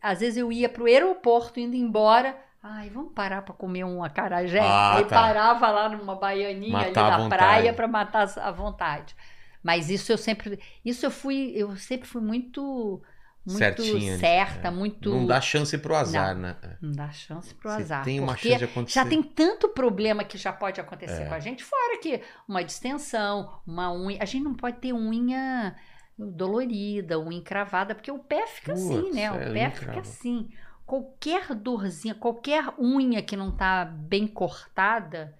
Às 0.00 0.20
vezes 0.20 0.38
eu 0.38 0.50
ia 0.50 0.68
pro 0.68 0.86
aeroporto 0.86 1.60
indo 1.60 1.76
embora, 1.76 2.36
ai, 2.62 2.88
vamos 2.90 3.12
parar 3.12 3.42
para 3.42 3.54
comer 3.54 3.84
um 3.84 4.02
acarajé? 4.04 4.60
Ah, 4.60 4.96
Aí 4.96 5.04
tá. 5.04 5.20
parava 5.20 5.70
lá 5.70 5.88
numa 5.88 6.14
baianinha 6.14 6.72
Matar 6.72 7.12
ali 7.14 7.22
na 7.24 7.28
praia 7.28 7.72
para 7.74 7.88
matar 7.88 8.28
à 8.38 8.50
vontade. 8.50 9.14
Mas 9.62 9.90
isso 9.90 10.10
eu 10.12 10.18
sempre, 10.18 10.58
isso 10.84 11.04
eu 11.06 11.10
fui, 11.10 11.52
eu 11.54 11.76
sempre 11.76 12.08
fui 12.08 12.20
muito 12.22 13.02
muito 13.44 13.58
Certinha, 13.58 14.18
certa, 14.18 14.68
é. 14.68 14.70
muito 14.70 15.10
Não 15.10 15.26
dá 15.26 15.40
chance 15.40 15.76
pro 15.76 15.96
azar, 15.96 16.36
né? 16.36 16.56
É. 16.62 16.76
não 16.80 16.92
dá 16.92 17.10
chance 17.10 17.52
pro 17.54 17.68
Você 17.70 17.82
azar. 17.82 18.04
tem 18.04 18.20
uma 18.20 18.36
chance 18.36 18.56
de 18.58 18.64
acontecer. 18.64 19.00
já 19.00 19.04
tem 19.04 19.20
tanto 19.20 19.68
problema 19.70 20.22
que 20.22 20.38
já 20.38 20.52
pode 20.52 20.80
acontecer 20.80 21.22
É. 21.22 21.24
com 21.26 21.34
a 21.34 21.40
gente, 21.40 21.64
fora 21.64 21.98
que 21.98 22.20
uma 22.48 22.62
distensão, 22.62 23.60
uma 23.66 23.92
unha. 23.92 24.18
A 24.22 24.24
gente 24.24 24.44
não 24.44 24.54
pode 24.54 24.76
ter 24.76 24.92
unha 24.92 25.74
dolorida, 26.16 27.18
unha 27.18 27.38
encravada, 27.38 27.94
porque 27.96 28.12
o 28.12 28.18
pé 28.20 28.46
fica 28.46 28.74
assim, 28.74 29.00
Putz, 29.02 29.14
né? 29.16 29.32
O 29.32 29.34
é, 29.34 29.52
pé 29.52 29.70
fica 29.70 30.00
assim. 30.00 30.48
Qualquer 30.92 31.54
dorzinha, 31.54 32.14
qualquer 32.14 32.74
unha 32.78 33.22
que 33.22 33.34
não 33.34 33.50
tá 33.50 33.82
bem 33.82 34.26
cortada, 34.26 35.34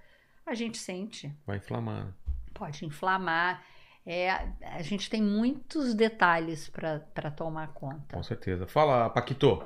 a 0.46 0.54
gente 0.54 0.78
sente. 0.78 1.30
Vai 1.46 1.58
inflamar. 1.58 2.08
Pode 2.54 2.86
inflamar. 2.86 3.62
É, 4.06 4.30
a 4.62 4.80
gente 4.80 5.10
tem 5.10 5.20
muitos 5.20 5.92
detalhes 5.92 6.70
para 6.70 7.30
tomar 7.30 7.68
conta. 7.74 8.16
Com 8.16 8.22
certeza. 8.22 8.66
Fala, 8.66 9.10
Paquito. 9.10 9.62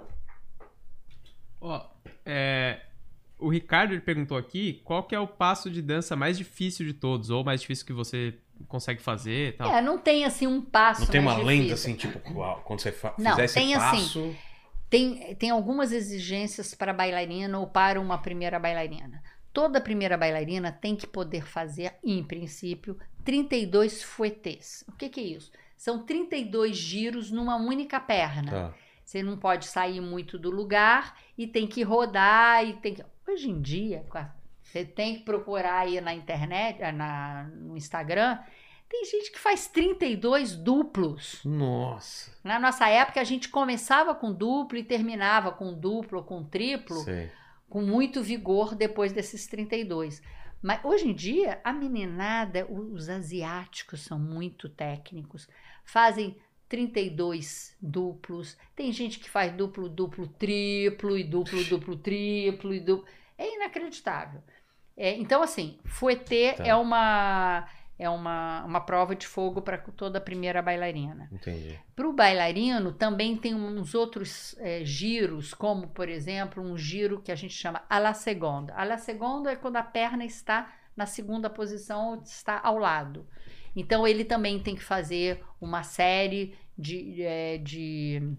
Ó, 1.61 1.89
é, 2.25 2.81
o 3.39 3.49
Ricardo 3.49 3.95
ele 3.95 4.01
perguntou 4.01 4.37
aqui 4.37 4.83
qual 4.83 5.05
que 5.05 5.15
é 5.15 5.21
o 5.21 5.29
passo 5.29 5.71
de 5.71 5.81
dança 5.81 6.17
mais 6.17 6.37
difícil 6.37 6.85
de 6.85 6.95
todos, 6.95 7.31
ou 7.31 7.45
mais 7.45 7.61
difícil 7.61 7.87
que 7.87 7.93
você 7.93 8.37
consegue 8.67 9.01
fazer 9.01 9.51
e 9.51 9.53
tal. 9.53 9.73
É, 9.73 9.81
não 9.81 9.99
tem 9.99 10.25
assim 10.25 10.49
um 10.49 10.61
passo. 10.61 11.03
Não 11.03 11.09
tem 11.09 11.21
uma 11.21 11.35
mais 11.35 11.47
lenda 11.47 11.63
difícil. 11.77 11.93
assim, 11.93 11.95
tipo, 11.95 12.33
uau, 12.33 12.61
quando 12.65 12.81
você 12.81 12.91
fa 12.91 13.15
Não, 13.17 13.31
fizer 13.31 13.45
esse 13.45 13.55
tem 13.55 13.75
assim, 13.77 14.01
passo. 14.03 14.37
Tem, 14.89 15.35
tem 15.35 15.51
algumas 15.51 15.93
exigências 15.93 16.75
para 16.75 16.93
bailarina 16.93 17.59
ou 17.59 17.67
para 17.67 18.01
uma 18.01 18.19
primeira 18.19 18.59
bailarina. 18.59 19.23
Toda 19.53 19.81
primeira 19.81 20.17
bailarina 20.17 20.71
tem 20.71 20.95
que 20.95 21.07
poder 21.07 21.47
fazer, 21.47 21.95
em 22.05 22.23
princípio, 22.23 22.99
32 23.25 24.03
fouettes. 24.03 24.85
O 24.87 24.93
que, 24.93 25.09
que 25.09 25.21
é 25.21 25.25
isso? 25.25 25.51
São 25.77 26.05
32 26.05 26.77
giros 26.77 27.31
numa 27.31 27.57
única 27.57 27.99
perna. 27.99 28.51
Tá. 28.51 28.75
Você 29.05 29.23
não 29.23 29.37
pode 29.37 29.67
sair 29.67 30.01
muito 30.01 30.39
do 30.39 30.51
lugar 30.51 31.17
e 31.39 31.47
tem 31.47 31.67
que 31.67 31.83
rodar 31.83 32.65
e 32.67 32.75
tem 32.75 32.95
que... 32.95 33.05
Hoje 33.29 33.51
em 33.51 33.61
dia, 33.61 34.05
você 34.63 34.85
tem 34.85 35.17
que 35.17 35.25
procurar 35.25 35.81
aí 35.81 36.01
na 36.01 36.15
internet, 36.15 36.83
ah, 36.83 36.93
na, 36.93 37.45
no 37.55 37.77
Instagram, 37.77 38.39
tem 38.89 39.05
gente 39.05 39.31
que 39.33 39.39
faz 39.39 39.67
32 39.67 40.55
duplos. 40.57 41.41
Nossa. 41.45 42.33
Na 42.45 42.59
nossa 42.59 42.89
época, 42.89 43.21
a 43.21 43.25
gente 43.25 43.49
começava 43.49 44.15
com 44.15 44.33
duplo 44.33 44.79
e 44.79 44.85
terminava 44.85 45.51
com 45.53 45.73
duplo 45.75 46.19
ou 46.19 46.25
com 46.25 46.45
triplo, 46.45 46.97
Sei. 47.01 47.31
com 47.69 47.83
muito 47.83 48.23
vigor 48.23 48.75
depois 48.75 49.13
desses 49.13 49.47
32. 49.47 50.23
Mas 50.63 50.85
hoje 50.85 51.09
em 51.09 51.15
dia, 51.15 51.61
a 51.63 51.73
meninada, 51.73 52.67
os 52.71 53.09
asiáticos 53.09 54.01
são 54.03 54.19
muito 54.19 54.69
técnicos, 54.69 55.49
fazem 55.85 56.37
32 56.69 57.77
duplos. 57.81 58.57
Tem 58.75 58.91
gente 58.93 59.19
que 59.19 59.29
faz 59.31 59.53
duplo, 59.53 59.89
duplo, 59.89 60.27
triplo, 60.27 61.17
e 61.17 61.25
duplo, 61.25 61.63
duplo, 61.65 61.97
triplo, 61.97 62.75
e 62.75 62.81
duplo. 62.81 63.07
É 63.39 63.55
inacreditável. 63.55 64.43
É, 64.97 65.15
então, 65.17 65.43
assim, 65.43 65.79
fouetté 65.85 66.55
Tá. 66.55 66.67
é 66.67 66.75
uma. 66.75 67.69
É 67.99 68.11
uma, 68.11 68.63
uma 68.65 68.81
prova 68.81 69.17
de 69.17 69.27
fogo 69.27 69.63
para 69.63 69.79
toda 69.79 70.19
a 70.19 70.21
primeira 70.21 70.61
bailarina. 70.61 71.29
Entendi. 71.33 71.79
Para 71.95 72.09
o 72.09 72.13
bailarino, 72.13 72.93
também 72.93 73.37
tem 73.37 73.55
uns 73.55 73.95
outros 73.95 74.55
eh, 74.59 74.85
giros, 74.85 75.55
como, 75.55 75.89
por 75.89 76.09
exemplo, 76.09 76.63
um 76.63 76.77
giro 76.77 77.23
que 77.23 77.33
a 77.33 77.35
gente 77.35 77.55
chama 77.55 77.83
à 77.89 77.99
la 77.99 78.13
seconda. 78.13 78.75
À 78.75 78.85
la 78.85 78.99
seconda 78.99 79.51
é 79.51 79.57
quando 79.57 79.77
a 79.77 79.83
perna 79.83 80.25
está 80.25 80.71
na 80.95 81.07
segunda 81.07 81.49
posição 81.49 82.11
ou 82.11 82.23
está 82.23 82.61
ao 82.63 82.77
lado. 82.77 83.27
Então, 83.75 84.07
ele 84.07 84.25
também 84.25 84.59
tem 84.59 84.75
que 84.75 84.85
fazer 84.85 85.43
uma 85.61 85.83
série 85.83 86.55
de, 86.77 87.23
eh, 87.23 87.59
de 87.59 88.37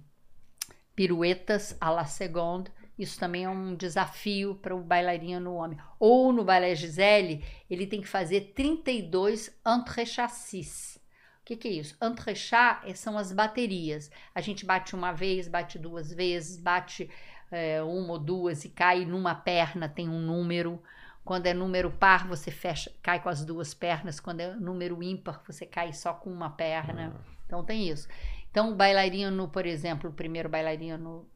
piruetas 0.96 1.78
à 1.80 1.90
la 1.90 2.06
seconde. 2.06 2.72
Isso 2.98 3.20
também 3.20 3.44
é 3.44 3.50
um 3.50 3.76
desafio 3.76 4.56
para 4.56 4.76
o 4.76 4.82
bailarino 4.82 5.54
homem. 5.54 5.78
Ou 6.00 6.34
no 6.34 6.44
balé 6.44 6.74
Gisele, 6.74 7.46
ele 7.70 7.86
tem 7.86 8.02
que 8.02 8.08
fazer 8.08 8.54
32 8.56 9.56
entre-chassis. 9.66 10.98
O 11.42 11.46
que, 11.46 11.56
que 11.56 11.68
é 11.68 11.72
isso? 11.72 11.96
Entrechat 12.02 12.90
eh, 12.90 12.94
são 12.94 13.18
as 13.18 13.32
baterias. 13.32 14.12
A 14.34 14.42
gente 14.42 14.66
bate 14.66 14.96
uma 14.96 15.14
vez, 15.14 15.48
bate 15.48 15.80
duas 15.80 16.12
vezes, 16.12 16.58
bate 16.58 17.10
eh, 17.52 17.82
uma 17.84 18.14
ou 18.14 18.20
duas 18.20 18.66
e 18.66 18.70
cai 18.70 19.06
numa 19.06 19.36
perna, 19.36 19.88
tem 19.88 20.10
um 20.10 20.20
número. 20.20 20.82
Quando 21.24 21.46
é 21.46 21.54
número 21.54 21.92
par, 21.92 22.28
você 22.28 22.50
fecha, 22.52 22.92
cai 23.02 23.22
com 23.22 23.30
as 23.30 23.46
duas 23.46 23.74
pernas. 23.74 24.20
Quando 24.20 24.42
é 24.42 24.56
número 24.56 25.02
ímpar, 25.04 25.42
você 25.46 25.66
cai 25.66 25.94
só 25.94 26.14
com 26.14 26.32
uma 26.32 26.50
perna. 26.50 27.16
Então 27.46 27.64
tem 27.64 27.88
isso. 27.88 28.08
Então, 28.52 28.72
o 28.72 28.76
bailarino, 28.76 29.48
por 29.50 29.66
exemplo, 29.66 30.10
o 30.10 30.14
primeiro 30.14 30.50
bailarino 30.50 31.30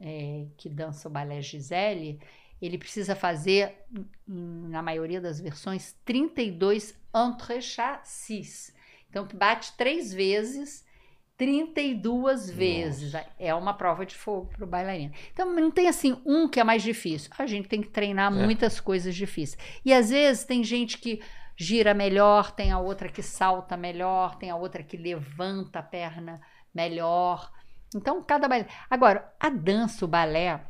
eh, 0.00 0.46
que 0.56 0.68
dança 0.68 1.08
o 1.08 1.10
balé 1.10 1.40
Gisele, 1.40 2.20
ele 2.60 2.78
precisa 2.78 3.14
fazer, 3.14 3.74
na 4.26 4.82
maioria 4.82 5.20
das 5.20 5.40
versões, 5.40 5.94
32 6.04 6.94
entre-chassis. 7.14 8.74
Então, 9.08 9.26
bate 9.34 9.76
três 9.76 10.12
vezes, 10.12 10.84
32 11.36 12.50
vezes. 12.50 13.12
É 13.38 13.54
uma 13.54 13.74
prova 13.74 14.04
de 14.06 14.14
fogo 14.14 14.46
para 14.54 14.64
o 14.64 14.66
bailarino. 14.68 15.12
Então, 15.32 15.52
não 15.54 15.70
tem 15.70 15.88
assim 15.88 16.20
um 16.24 16.48
que 16.48 16.60
é 16.60 16.64
mais 16.64 16.82
difícil. 16.82 17.30
A 17.38 17.46
gente 17.46 17.68
tem 17.68 17.80
que 17.82 17.88
treinar 17.88 18.32
É. 18.32 18.44
muitas 18.44 18.80
coisas 18.80 19.14
difíceis. 19.14 19.58
E 19.84 19.92
às 19.92 20.10
vezes 20.10 20.44
tem 20.44 20.62
gente 20.64 20.98
que 20.98 21.20
gira 21.56 21.94
melhor, 21.94 22.50
tem 22.50 22.72
a 22.72 22.78
outra 22.78 23.08
que 23.08 23.22
salta 23.22 23.76
melhor, 23.76 24.36
tem 24.36 24.50
a 24.50 24.56
outra 24.56 24.82
que 24.82 24.96
levanta 24.96 25.78
a 25.78 25.82
perna 25.82 26.40
melhor. 26.74 27.50
Então, 27.94 28.22
cada 28.22 28.48
balé. 28.48 28.66
Agora, 28.90 29.32
a 29.38 29.48
dança, 29.48 30.04
o 30.04 30.08
balé, 30.08 30.60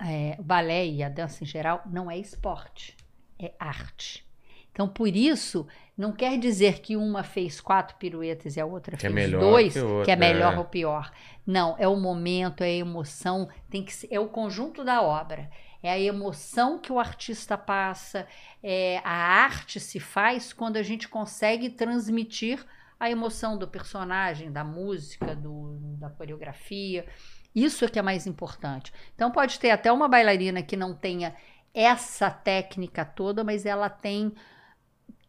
é, 0.00 0.36
o 0.38 0.42
balé 0.42 0.86
e 0.86 1.02
a 1.02 1.08
dança 1.08 1.42
em 1.42 1.46
geral 1.46 1.82
não 1.86 2.10
é 2.10 2.16
esporte, 2.16 2.96
é 3.38 3.52
arte. 3.58 4.26
Então, 4.70 4.88
por 4.88 5.08
isso, 5.08 5.66
não 5.96 6.12
quer 6.12 6.38
dizer 6.38 6.80
que 6.80 6.96
uma 6.96 7.24
fez 7.24 7.60
quatro 7.60 7.96
piruetas 7.96 8.56
e 8.56 8.60
a 8.60 8.64
outra 8.64 8.96
Que 8.96 9.08
é 9.08 9.10
fez 9.10 9.26
melhor 9.26 9.40
dois, 9.40 9.72
que 9.72 9.80
outra, 9.80 10.04
que 10.04 10.10
é 10.12 10.16
melhor 10.16 10.54
é. 10.54 10.58
ou 10.58 10.64
pior. 10.64 11.10
Não, 11.44 11.74
é 11.80 11.88
o 11.88 11.96
momento, 11.96 12.62
é 12.62 12.66
a 12.66 12.76
emoção, 12.76 13.48
tem 13.68 13.84
que 13.84 13.92
ser, 13.92 14.06
é 14.08 14.20
o 14.20 14.28
conjunto 14.28 14.84
da 14.84 15.02
obra. 15.02 15.50
É 15.82 15.90
a 15.90 15.98
emoção 15.98 16.78
que 16.78 16.92
o 16.92 16.98
artista 16.98 17.56
passa, 17.56 18.26
é, 18.62 19.00
a 19.04 19.12
arte 19.12 19.78
se 19.78 20.00
faz 20.00 20.52
quando 20.52 20.76
a 20.76 20.82
gente 20.82 21.08
consegue 21.08 21.70
transmitir 21.70 22.64
a 22.98 23.08
emoção 23.10 23.56
do 23.56 23.68
personagem, 23.68 24.50
da 24.50 24.64
música, 24.64 25.34
do, 25.36 25.76
da 25.98 26.10
coreografia. 26.10 27.06
Isso 27.54 27.84
é 27.84 27.88
que 27.88 27.98
é 27.98 28.02
mais 28.02 28.26
importante. 28.26 28.92
Então 29.14 29.30
pode 29.30 29.58
ter 29.58 29.70
até 29.70 29.90
uma 29.92 30.08
bailarina 30.08 30.62
que 30.62 30.76
não 30.76 30.94
tenha 30.94 31.34
essa 31.72 32.30
técnica 32.30 33.04
toda, 33.04 33.44
mas 33.44 33.64
ela 33.64 33.88
tem 33.88 34.32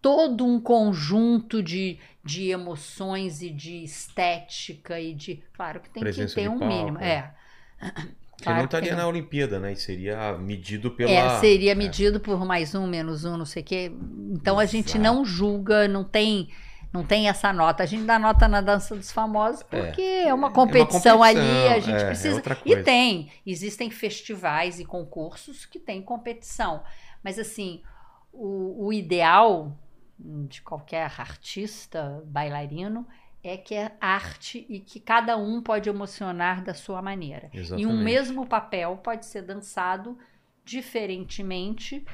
todo 0.02 0.46
um 0.46 0.60
conjunto 0.60 1.62
de, 1.62 2.00
de 2.24 2.50
emoções 2.50 3.42
e 3.42 3.50
de 3.50 3.84
estética 3.84 5.00
e 5.00 5.14
de. 5.14 5.44
Claro 5.54 5.82
que 5.82 5.90
tem 5.90 6.02
Presença 6.02 6.34
que 6.34 6.42
ter 6.42 6.50
um 6.50 6.58
palco, 6.58 6.74
mínimo. 6.74 7.00
é. 7.00 7.34
É. 8.40 8.42
Que 8.42 8.44
Claro 8.44 8.58
não 8.60 8.66
estaria 8.66 8.96
na 8.96 9.08
Olimpíada, 9.08 9.60
né? 9.60 9.74
E 9.74 9.76
seria 9.76 10.38
medido 10.38 10.92
pela. 10.92 11.12
É, 11.12 11.40
seria 11.40 11.76
medido 11.76 12.20
por 12.20 12.46
mais 12.46 12.74
um, 12.74 12.88
menos 12.88 13.26
um, 13.26 13.38
não 13.38 13.46
sei 13.46 13.62
o 13.62 13.66
quê. 13.66 13.92
Então 14.32 14.58
a 14.58 14.66
gente 14.66 14.98
Exato. 14.98 15.04
não 15.04 15.26
julga, 15.26 15.88
não 15.88 16.04
tem, 16.04 16.50
não 16.94 17.04
tem 17.04 17.28
essa 17.28 17.52
nota. 17.52 17.84
A 17.84 17.86
gente 17.86 18.04
dá 18.04 18.18
nota 18.18 18.48
na 18.48 18.62
dança 18.62 18.96
dos 18.96 19.12
famosos 19.12 19.64
porque 19.64 20.02
é, 20.02 20.34
uma 20.34 20.52
competição, 20.52 21.18
competição, 21.18 21.24
ali, 21.24 21.68
a 21.68 21.80
gente 21.80 21.98
é, 21.98 22.02
é 22.02 22.06
precisa. 22.06 22.42
e 22.66 22.76
tem, 22.78 23.32
existem 23.46 23.92
festivais 23.92 24.80
e 24.80 24.86
concursos 24.86 25.66
que 25.66 25.80
têm 25.80 26.02
competição. 26.02 26.82
Mas 27.24 27.38
assim, 27.38 27.82
o, 28.32 28.88
o 28.88 28.94
ideal 28.94 29.78
de 30.18 30.62
qualquer 30.62 31.12
artista, 31.18 32.22
bailarino, 32.26 33.06
é 33.44 33.56
que 33.58 33.74
é 33.76 33.92
arte 34.02 34.66
e 34.70 34.80
que 34.80 35.00
cada 35.00 35.38
um 35.38 35.62
pode 35.62 35.88
emocionar 35.90 36.64
da 36.64 36.74
sua 36.74 37.02
maneira. 37.02 37.50
E 37.54 37.60
Exatamente. 37.60 37.88
um 37.88 38.04
mesmo 38.04 38.46
papel 38.46 38.98
pode 39.04 39.26
ser 39.26 39.42
dançado 39.44 40.18
diferentemente 40.66 42.06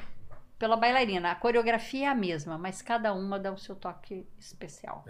pela 0.58 0.76
bailarina. 0.76 1.30
A 1.30 1.34
coreografia 1.34 2.06
é 2.06 2.08
a 2.08 2.14
mesma, 2.14 2.56
mas 2.56 2.80
cada 2.80 3.12
uma 3.12 3.38
dá 3.38 3.52
o 3.52 3.58
seu 3.58 3.74
toque 3.74 4.26
especial. 4.38 5.04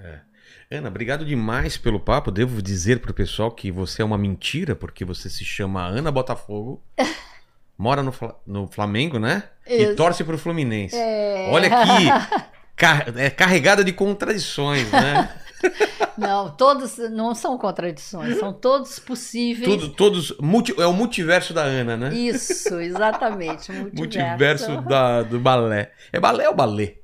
Ana, 0.70 0.88
obrigado 0.88 1.24
demais 1.24 1.76
pelo 1.76 2.00
papo. 2.00 2.30
Devo 2.30 2.60
dizer 2.62 3.00
pro 3.00 3.14
pessoal 3.14 3.50
que 3.50 3.70
você 3.70 4.02
é 4.02 4.04
uma 4.04 4.18
mentira, 4.18 4.74
porque 4.74 5.04
você 5.04 5.28
se 5.28 5.44
chama 5.44 5.84
Ana 5.84 6.10
Botafogo, 6.10 6.82
mora 7.78 8.02
no, 8.02 8.12
no 8.46 8.66
Flamengo, 8.66 9.18
né? 9.18 9.44
E 9.66 9.82
Isso. 9.84 9.96
torce 9.96 10.24
pro 10.24 10.38
Fluminense. 10.38 10.96
É. 10.96 11.50
Olha 11.52 11.68
aqui, 11.68 12.06
car- 12.74 13.12
é 13.16 13.30
carregada 13.30 13.84
de 13.84 13.92
contradições, 13.92 14.90
né? 14.90 15.42
Não, 16.18 16.50
todos 16.56 16.96
não 17.10 17.34
são 17.34 17.58
contradições, 17.58 18.38
são 18.38 18.52
todos 18.52 18.98
possíveis. 18.98 19.68
Tudo, 19.68 19.88
todos. 19.90 20.36
multi- 20.38 20.74
é 20.80 20.86
o 20.86 20.92
multiverso 20.92 21.52
da 21.52 21.62
Ana, 21.62 21.94
né? 21.96 22.14
Isso, 22.14 22.80
exatamente. 22.80 23.70
Multiverso. 23.92 24.70
Multiverso 24.70 24.80
da, 24.82 25.22
do 25.22 25.38
balé. 25.38 25.92
É 26.12 26.18
balé 26.18 26.48
ou 26.48 26.54
balé? 26.54 26.96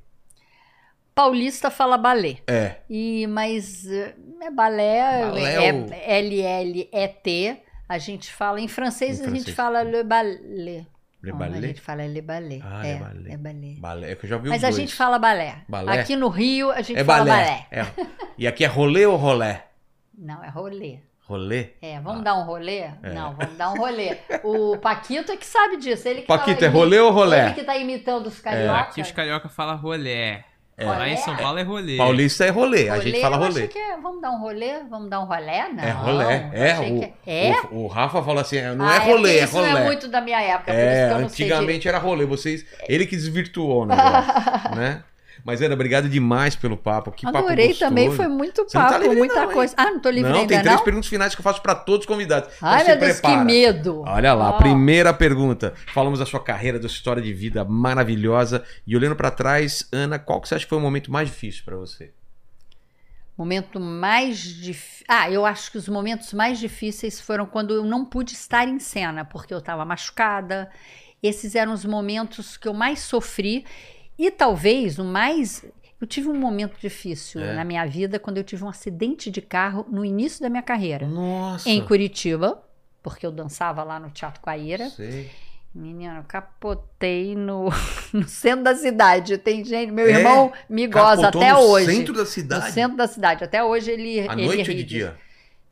Paulista 1.13 1.69
fala 1.69 1.95
balé. 1.97 2.37
É. 2.47 2.77
E, 2.89 3.27
mas 3.27 3.85
eh, 3.87 4.15
é 4.41 4.49
balé, 4.49 5.25
Balé 5.27 5.67
é 5.67 5.73
ou- 5.73 5.89
L-L-E-T. 5.91 7.57
A 7.87 7.97
gente 7.99 8.33
fala 8.33 8.59
em 8.59 8.67
francês, 8.67 9.19
Em 9.19 9.25
a 9.25 9.29
gente 9.29 9.35
francês. 9.53 9.55
fala 9.55 9.83
le 9.83 10.03
ballet. 10.03 10.87
Le 11.23 11.31
Não, 11.31 11.37
balé? 11.37 11.57
A 11.57 11.61
gente 11.61 11.79
fala 11.81 12.05
le 12.05 12.21
ballet. 12.21 12.61
Ah, 12.61 12.85
é, 12.85 12.93
le 12.95 12.99
ballet. 12.99 13.31
é 13.33 13.37
ballet. 13.37 13.75
Balé. 13.79 14.11
É 14.11 14.15
que 14.15 14.25
eu 14.25 14.29
já 14.29 14.37
vi 14.37 14.49
Mas 14.49 14.57
os 14.57 14.63
a 14.65 14.67
dois. 14.67 14.75
gente 14.81 14.93
fala 14.93 15.17
balé. 15.17 15.55
Balé? 15.69 15.99
Aqui 15.99 16.15
no 16.17 16.27
Rio 16.27 16.69
a 16.69 16.81
gente 16.81 16.99
É 16.99 17.03
fala 17.05 17.23
balé. 17.23 17.43
balé. 17.45 17.67
É. 17.71 17.85
E 18.37 18.45
aqui 18.45 18.65
é 18.65 18.67
rolê 18.67 19.05
ou 19.05 19.15
rolé? 19.15 19.67
Não, 20.17 20.43
é 20.43 20.49
rolê. 20.49 20.99
Rolê? 21.25 21.69
É, 21.81 22.01
vamos 22.01 22.19
Ah. 22.19 22.23
dar 22.25 22.35
um 22.35 22.43
rolê? 22.43 22.89
Não, 23.01 23.33
vamos 23.35 23.55
dar 23.57 23.71
um 23.71 23.77
rolê. 23.77 24.17
O 24.43 24.77
Paquito 24.77 25.31
é 25.31 25.37
que 25.37 25.45
sabe 25.45 25.77
disso. 25.77 26.05
Ele 26.09 26.21
que 26.21 26.27
Paquito, 26.27 26.59
tá 26.59 26.65
é 26.65 26.69
rolê 26.69 26.99
ou 26.99 27.07
Ele 27.07 27.15
rolé? 27.15 27.53
que 27.53 27.63
tá 27.63 27.77
imitando 27.77 28.27
os 28.27 28.39
cariocas. 28.41 28.89
Aqui 28.89 29.01
os 29.01 29.11
carioca 29.13 29.47
falam 29.47 29.77
rolé. 29.77 30.43
É. 30.75 30.85
Lá 30.85 31.07
em? 31.07 31.17
São 31.17 31.35
Paulo 31.35 31.59
é 31.59 31.63
rolê. 31.63 31.97
Paulista 31.97 32.45
é 32.45 32.49
rolê, 32.49 32.89
a 32.89 32.99
gente 32.99 33.21
fala 33.21 33.35
eu 33.37 33.41
rolê. 33.41 33.69
é, 33.77 33.97
vamos 33.97 34.21
dar 34.21 34.31
um 34.31 34.39
rolê? 34.39 34.83
Vamos 34.89 35.09
dar 35.09 35.19
um 35.21 35.25
rolé? 35.25 35.69
Não. 35.71 35.83
É 35.83 35.91
rolé. 35.91 36.49
eu 36.51 36.63
É, 36.63 36.79
o, 36.79 36.99
que 36.99 37.13
é. 37.27 37.53
O, 37.71 37.83
o 37.83 37.87
Rafa 37.87 38.23
falou 38.23 38.41
assim: 38.41 38.59
não 38.75 38.85
Ah, 38.87 38.95
é 38.95 38.99
rolê, 38.99 39.37
é 39.39 39.43
isso 39.43 39.55
rolé. 39.55 39.71
não 39.71 39.77
é 39.77 39.83
muito 39.85 40.07
da 40.07 40.19
minha 40.19 40.41
época, 40.41 40.71
por 40.71 40.79
isso 40.79 40.79
É, 40.89 41.07
que 41.07 41.13
eu 41.13 41.19
não 41.19 41.29
sei 41.29 41.45
antigamente 41.45 41.87
era 41.87 41.97
rolê, 41.99 42.25
vocês. 42.25 42.65
Ele 42.87 43.05
que 43.05 43.15
desvirtuou 43.15 43.83
o 43.83 43.85
negócio, 43.87 44.75
né? 44.75 45.03
Mas 45.43 45.61
Ana, 45.61 45.73
obrigado 45.73 46.07
demais 46.07 46.55
pelo 46.55 46.77
papo. 46.77 47.11
Que 47.11 47.23
papo 47.25 47.37
Adorei 47.39 47.67
gostoso. 47.69 47.89
também, 47.89 48.11
foi 48.11 48.27
muito 48.27 48.63
Você 48.63 48.77
tá 48.77 48.89
papo, 48.89 49.01
livre 49.01 49.17
muita 49.17 49.45
não, 49.45 49.51
coisa. 49.53 49.73
Ah, 49.77 49.85
não 49.91 49.99
tô 49.99 50.09
livre 50.09 50.29
Não, 50.31 50.39
ainda 50.39 50.49
tem 50.53 50.61
três 50.61 50.75
não? 50.77 50.83
perguntas 50.83 51.09
finais 51.09 51.33
que 51.35 51.41
eu 51.41 51.43
faço 51.43 51.61
para 51.61 51.75
todos 51.75 52.01
os 52.01 52.05
convidados. 52.05 52.49
Então 52.57 52.69
Ai, 52.69 52.81
se 52.81 52.87
meu 52.91 52.99
Deus, 52.99 53.15
que 53.15 53.21
prepara. 53.21 53.43
medo. 53.43 54.03
Olha 54.05 54.33
lá, 54.33 54.49
Ó. 54.51 54.57
primeira 54.57 55.13
pergunta. 55.13 55.73
Falamos 55.93 56.19
da 56.19 56.25
sua 56.25 56.39
carreira, 56.41 56.79
da 56.79 56.87
sua 56.87 56.95
história 56.97 57.21
de 57.21 57.33
vida 57.33 57.63
maravilhosa. 57.65 58.63
E 58.85 58.95
olhando 58.95 59.15
pra 59.15 59.31
trás, 59.31 59.87
Ana, 59.91 60.19
qual 60.19 60.39
que 60.41 60.47
você 60.47 60.55
acha 60.55 60.65
que 60.65 60.69
foi 60.69 60.77
o 60.77 60.81
momento 60.81 61.11
mais 61.11 61.27
difícil 61.29 61.63
pra 61.65 61.75
você? 61.75 62.11
Momento 63.37 63.79
mais 63.79 64.37
difícil. 64.37 65.05
Ah, 65.09 65.29
eu 65.29 65.43
acho 65.45 65.71
que 65.71 65.77
os 65.77 65.89
momentos 65.89 66.31
mais 66.33 66.59
difíceis 66.59 67.19
foram 67.19 67.45
quando 67.47 67.73
eu 67.73 67.83
não 67.83 68.05
pude 68.05 68.33
estar 68.33 68.67
em 68.67 68.77
cena, 68.79 69.25
porque 69.25 69.53
eu 69.53 69.57
estava 69.57 69.83
machucada. 69.83 70.69
Esses 71.21 71.55
eram 71.55 71.73
os 71.73 71.83
momentos 71.83 72.57
que 72.57 72.67
eu 72.67 72.73
mais 72.73 72.99
sofri. 72.99 73.65
E 74.17 74.29
talvez 74.31 74.99
o 74.99 75.03
mais. 75.03 75.65
Eu 75.99 76.05
tive 76.07 76.27
um 76.27 76.35
momento 76.35 76.77
difícil 76.79 77.41
É. 77.41 77.53
na 77.53 77.63
minha 77.63 77.85
vida 77.85 78.19
quando 78.19 78.37
eu 78.37 78.43
tive 78.43 78.63
um 78.63 78.69
acidente 78.69 79.31
de 79.31 79.41
carro 79.41 79.85
no 79.89 80.03
início 80.03 80.41
da 80.41 80.49
minha 80.49 80.61
carreira. 80.61 81.07
Nossa. 81.07 81.69
Em 81.69 81.83
Curitiba, 81.85 82.61
porque 83.01 83.25
eu 83.25 83.31
dançava 83.31 83.83
lá 83.83 83.99
no 83.99 84.09
Teatro 84.09 84.41
Caíra. 84.41 84.89
Sei. 84.89 85.31
Menina, 85.73 86.17
eu 86.17 86.23
capotei 86.25 87.35
no, 87.35 87.69
no 88.13 88.27
centro 88.27 88.63
da 88.65 88.75
cidade. 88.75 89.37
Tem 89.37 89.63
gente, 89.65 89.91
meu 89.91 90.05
É? 90.05 90.11
irmão 90.19 90.51
me 90.69 90.85
goza 90.87 91.29
até 91.29 91.51
no 91.53 91.59
hoje. 91.59 91.85
centro 91.95 92.13
da 92.13 92.19
No 92.21 92.25
cidade? 92.27 92.71
centro 92.71 92.97
da 92.97 93.07
cidade. 93.07 93.43
Até 93.43 93.63
hoje 93.63 93.89
ele. 93.91 94.19
À 94.27 94.33
ele 94.33 94.45
noite 94.45 94.59
ou 94.61 94.65
ri 94.67 94.73
de 94.75 94.83
disso. 94.83 94.87
dia? 94.89 95.17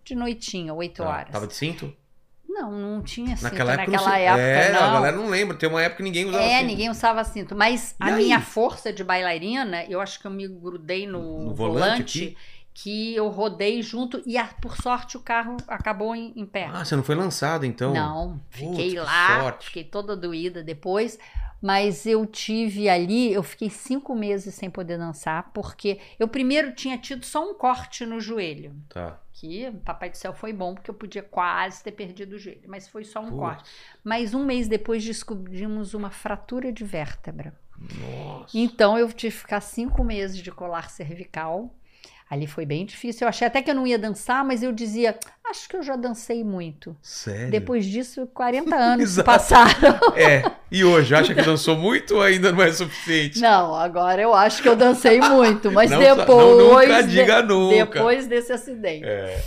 De 0.03 0.15
noitinha, 0.15 0.73
8 0.73 1.03
Tá. 1.03 1.09
horas. 1.09 1.29
Tava 1.31 1.45
de 1.45 1.53
cinto? 1.55 1.93
Não, 2.53 2.71
não 2.71 3.01
tinha 3.01 3.35
cinto 3.37 3.43
Naquela 3.43 3.73
época, 3.73 3.91
naquela 3.91 4.09
não 4.09 4.15
época, 4.15 4.41
É, 4.41 4.71
não. 4.71 4.83
a 4.83 4.93
galera 4.93 5.15
não 5.15 5.29
lembra. 5.29 5.57
Tem 5.57 5.69
uma 5.69 5.81
época 5.81 5.97
que 5.97 6.03
ninguém 6.03 6.25
usava 6.25 6.43
É, 6.43 6.57
cinto. 6.59 6.67
ninguém 6.67 6.89
usava 6.89 7.23
cinto. 7.23 7.55
Mas 7.55 7.95
E 7.99 8.09
a 8.09 8.15
aí? 8.15 8.23
minha 8.25 8.39
força 8.41 8.91
de 8.91 9.03
bailarina, 9.03 9.83
eu 9.85 10.01
acho 10.01 10.19
que 10.19 10.27
eu 10.27 10.31
me 10.31 10.47
grudei 10.47 11.07
no, 11.07 11.45
No 11.45 11.53
volante 11.55 12.35
volante, 12.35 12.37
que 12.73 13.15
eu 13.15 13.27
rodei 13.29 13.81
junto 13.81 14.21
e, 14.25 14.37
por 14.61 14.75
sorte, 14.77 15.17
o 15.17 15.19
carro 15.19 15.57
acabou 15.67 16.15
em, 16.15 16.33
em 16.35 16.45
pé. 16.45 16.69
Ah, 16.73 16.83
você 16.85 16.95
não 16.95 17.03
foi 17.03 17.15
lançado, 17.15 17.65
então? 17.65 17.93
Não, 17.93 18.39
fiquei 18.49 18.91
que 18.91 18.99
lá, 18.99 19.57
fiquei 19.59 19.83
toda 19.83 20.15
doída 20.15 20.63
depois. 20.63 21.17
Mas 21.61 22.07
eu 22.07 22.25
tive 22.25 22.89
ali, 22.89 23.31
eu 23.31 23.43
fiquei 23.43 23.69
cinco 23.69 24.15
meses 24.15 24.55
sem 24.55 24.69
poder 24.69 24.97
dançar, 24.97 25.51
porque 25.53 25.99
eu 26.17 26.27
primeiro 26.27 26.73
tinha 26.73 26.97
tido 26.97 27.23
só 27.23 27.47
um 27.47 27.53
corte 27.53 28.05
no 28.05 28.19
joelho. 28.19 28.75
Tá. 28.89 29.19
Que 29.31 29.71
Papai 29.85 30.09
do 30.09 30.17
Céu 30.17 30.33
foi 30.33 30.51
bom, 30.51 30.73
porque 30.73 30.89
eu 30.89 30.95
podia 30.95 31.21
quase 31.21 31.83
ter 31.83 31.91
perdido 31.91 32.33
o 32.33 32.39
joelho, 32.39 32.67
mas 32.67 32.87
foi 32.87 33.03
só 33.03 33.19
um 33.19 33.29
Putz. 33.29 33.39
corte. 33.39 33.71
Mas 34.03 34.33
um 34.33 34.43
mês 34.43 34.67
depois 34.67 35.03
descobrimos 35.03 35.93
uma 35.93 36.09
fratura 36.09 36.71
de 36.71 36.83
vértebra. 36.83 37.53
Nossa. 37.99 38.57
Então 38.57 38.97
eu 38.97 39.07
tive 39.07 39.33
que 39.33 39.41
ficar 39.41 39.61
cinco 39.61 40.03
meses 40.03 40.37
de 40.37 40.51
colar 40.51 40.89
cervical. 40.89 41.75
Ali 42.31 42.47
foi 42.47 42.65
bem 42.65 42.85
difícil. 42.85 43.25
Eu 43.25 43.27
achei 43.29 43.45
até 43.45 43.61
que 43.61 43.69
eu 43.69 43.75
não 43.75 43.85
ia 43.85 43.99
dançar, 43.99 44.45
mas 44.45 44.63
eu 44.63 44.71
dizia, 44.71 45.19
acho 45.49 45.67
que 45.67 45.75
eu 45.75 45.83
já 45.83 45.97
dancei 45.97 46.45
muito. 46.45 46.95
Sério? 47.01 47.51
Depois 47.51 47.85
disso, 47.85 48.25
40 48.33 48.71
anos 48.73 49.21
passaram. 49.21 49.99
É. 50.15 50.49
E 50.71 50.81
hoje, 50.81 51.13
acha 51.13 51.35
que 51.35 51.41
dançou 51.41 51.75
muito 51.75 52.15
ou 52.15 52.21
ainda 52.21 52.49
não 52.49 52.63
é 52.63 52.71
suficiente? 52.71 53.41
Não, 53.41 53.75
agora 53.75 54.21
eu 54.21 54.33
acho 54.33 54.61
que 54.63 54.69
eu 54.69 54.77
dancei 54.77 55.19
muito, 55.19 55.69
mas 55.73 55.91
Não, 55.91 55.99
depois. 55.99 56.57
não, 56.57 56.79
nunca 56.79 57.03
diga 57.03 57.41
nunca. 57.41 57.85
Depois 57.95 58.25
desse 58.27 58.53
acidente. 58.53 59.03
É. 59.03 59.43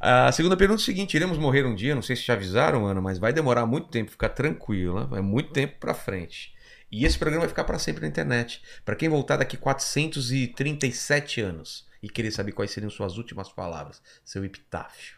A 0.00 0.32
segunda 0.32 0.56
pergunta 0.56 0.80
é 0.80 0.82
o 0.82 0.86
seguinte: 0.86 1.12
iremos 1.14 1.36
morrer 1.36 1.66
um 1.66 1.74
dia, 1.74 1.94
não 1.94 2.00
sei 2.00 2.16
se 2.16 2.22
te 2.22 2.32
avisaram, 2.32 2.86
Ana, 2.86 3.02
mas 3.02 3.18
vai 3.18 3.34
demorar 3.34 3.66
muito 3.66 3.88
tempo, 3.88 4.10
fica 4.10 4.30
tranquila, 4.30 5.04
vai 5.06 5.20
muito 5.20 5.52
tempo 5.52 5.74
pra 5.78 5.92
frente. 5.92 6.54
E 6.90 7.04
esse 7.04 7.18
programa 7.18 7.40
vai 7.42 7.48
ficar 7.50 7.64
pra 7.64 7.78
sempre 7.78 8.00
na 8.00 8.08
internet. 8.08 8.62
Pra 8.86 8.96
quem 8.96 9.10
voltar 9.10 9.36
daqui 9.36 9.58
437 9.58 11.42
anos 11.42 11.91
e 12.02 12.08
querer 12.08 12.30
saber 12.32 12.52
quais 12.52 12.70
seriam 12.70 12.90
suas 12.90 13.16
últimas 13.16 13.50
palavras, 13.52 14.02
seu 14.24 14.44
epitáfio. 14.44 15.16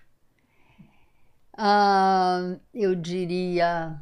Ah, 1.57 2.57
eu 2.73 2.95
diria. 2.95 4.01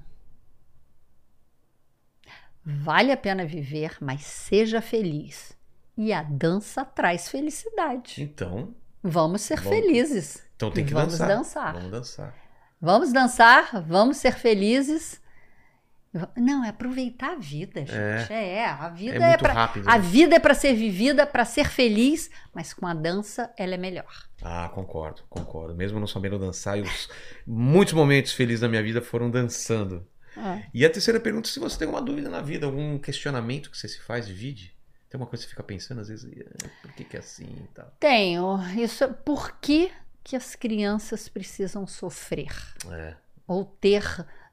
Vale 2.65 3.11
a 3.13 3.17
pena 3.17 3.45
viver, 3.45 3.97
mas 4.01 4.23
seja 4.23 4.81
feliz. 4.81 5.57
E 5.97 6.13
a 6.13 6.23
dança 6.23 6.85
traz 6.85 7.29
felicidade. 7.29 8.23
Então, 8.23 8.75
Vamos 9.05 9.43
ser 9.43 9.57
Vamos- 9.61 9.69
felizes. 9.81 10.47
então 10.57 10.71
tem 10.71 10.87
que 10.87 10.95
Vamos 10.95 11.19
dançar. 11.19 11.29
dançar. 11.37 11.73
Vamos 11.75 11.91
dançar. 11.91 12.35
Vamos 12.81 13.13
dançar, 13.13 13.83
vamos 13.83 14.17
ser 14.17 14.33
felizes. 14.35 15.21
Não, 16.37 16.63
é 16.63 16.69
aproveitar 16.69 17.33
a 17.33 17.37
vida, 17.37 17.81
gente. 17.81 18.31
É, 18.33 18.67
a 18.67 18.89
vida 18.91 19.17
É 19.17 19.33
é, 19.33 19.37
rápido. 19.53 19.89
a 19.89 19.97
né? 19.97 20.05
vida 20.05 20.37
é 20.37 20.39
para 20.39 20.53
ser 20.55 20.75
vivida, 20.75 21.27
para 21.27 21.45
ser 21.45 21.69
feliz, 21.71 22.31
mas 22.53 22.75
com 22.75 22.87
a 22.87 22.93
dança 22.93 23.51
ela 23.57 23.75
é 23.75 23.79
melhor. 23.79 24.13
Ah, 24.43 24.69
concordo, 24.75 25.23
concordo. 25.31 25.75
Mesmo 25.75 25.99
não 25.99 26.07
sabendo 26.07 26.39
dançar, 26.39 26.79
os 26.79 27.09
muitos 27.47 27.95
momentos 27.95 28.33
felizes 28.33 28.61
da 28.61 28.69
minha 28.69 28.83
vida 28.83 29.01
foram 29.01 29.31
dançando. 29.31 30.07
É. 30.37 30.63
E 30.75 30.85
a 30.85 30.91
terceira 30.91 31.19
pergunta, 31.19 31.49
se 31.49 31.59
você 31.59 31.79
tem 31.79 31.87
alguma 31.87 32.05
dúvida 32.05 32.29
na 32.29 32.41
vida, 32.43 32.67
algum 32.67 32.99
questionamento 32.99 33.71
que 33.71 33.79
você 33.79 33.89
se 33.89 34.01
faz, 34.01 34.27
divide. 34.27 34.75
Tem 35.09 35.19
uma 35.21 35.27
coisa 35.27 35.43
que 35.45 35.49
você 35.49 35.51
fica 35.51 35.63
pensando, 35.63 36.01
às 36.01 36.09
vezes, 36.09 36.31
"Ah, 36.65 36.69
por 36.83 36.93
que, 36.93 37.05
que 37.05 37.17
é 37.17 37.21
assim 37.21 37.45
e 37.45 37.69
tal. 37.75 37.87
Tenho. 38.01 38.59
Isso, 38.79 39.09
por 39.25 39.53
que 39.61 39.91
que 40.25 40.37
as 40.37 40.55
crianças 40.55 41.29
precisam 41.29 41.87
sofrer 41.87 42.55
É. 42.91 43.15
ou 43.47 43.65
ter 43.65 44.03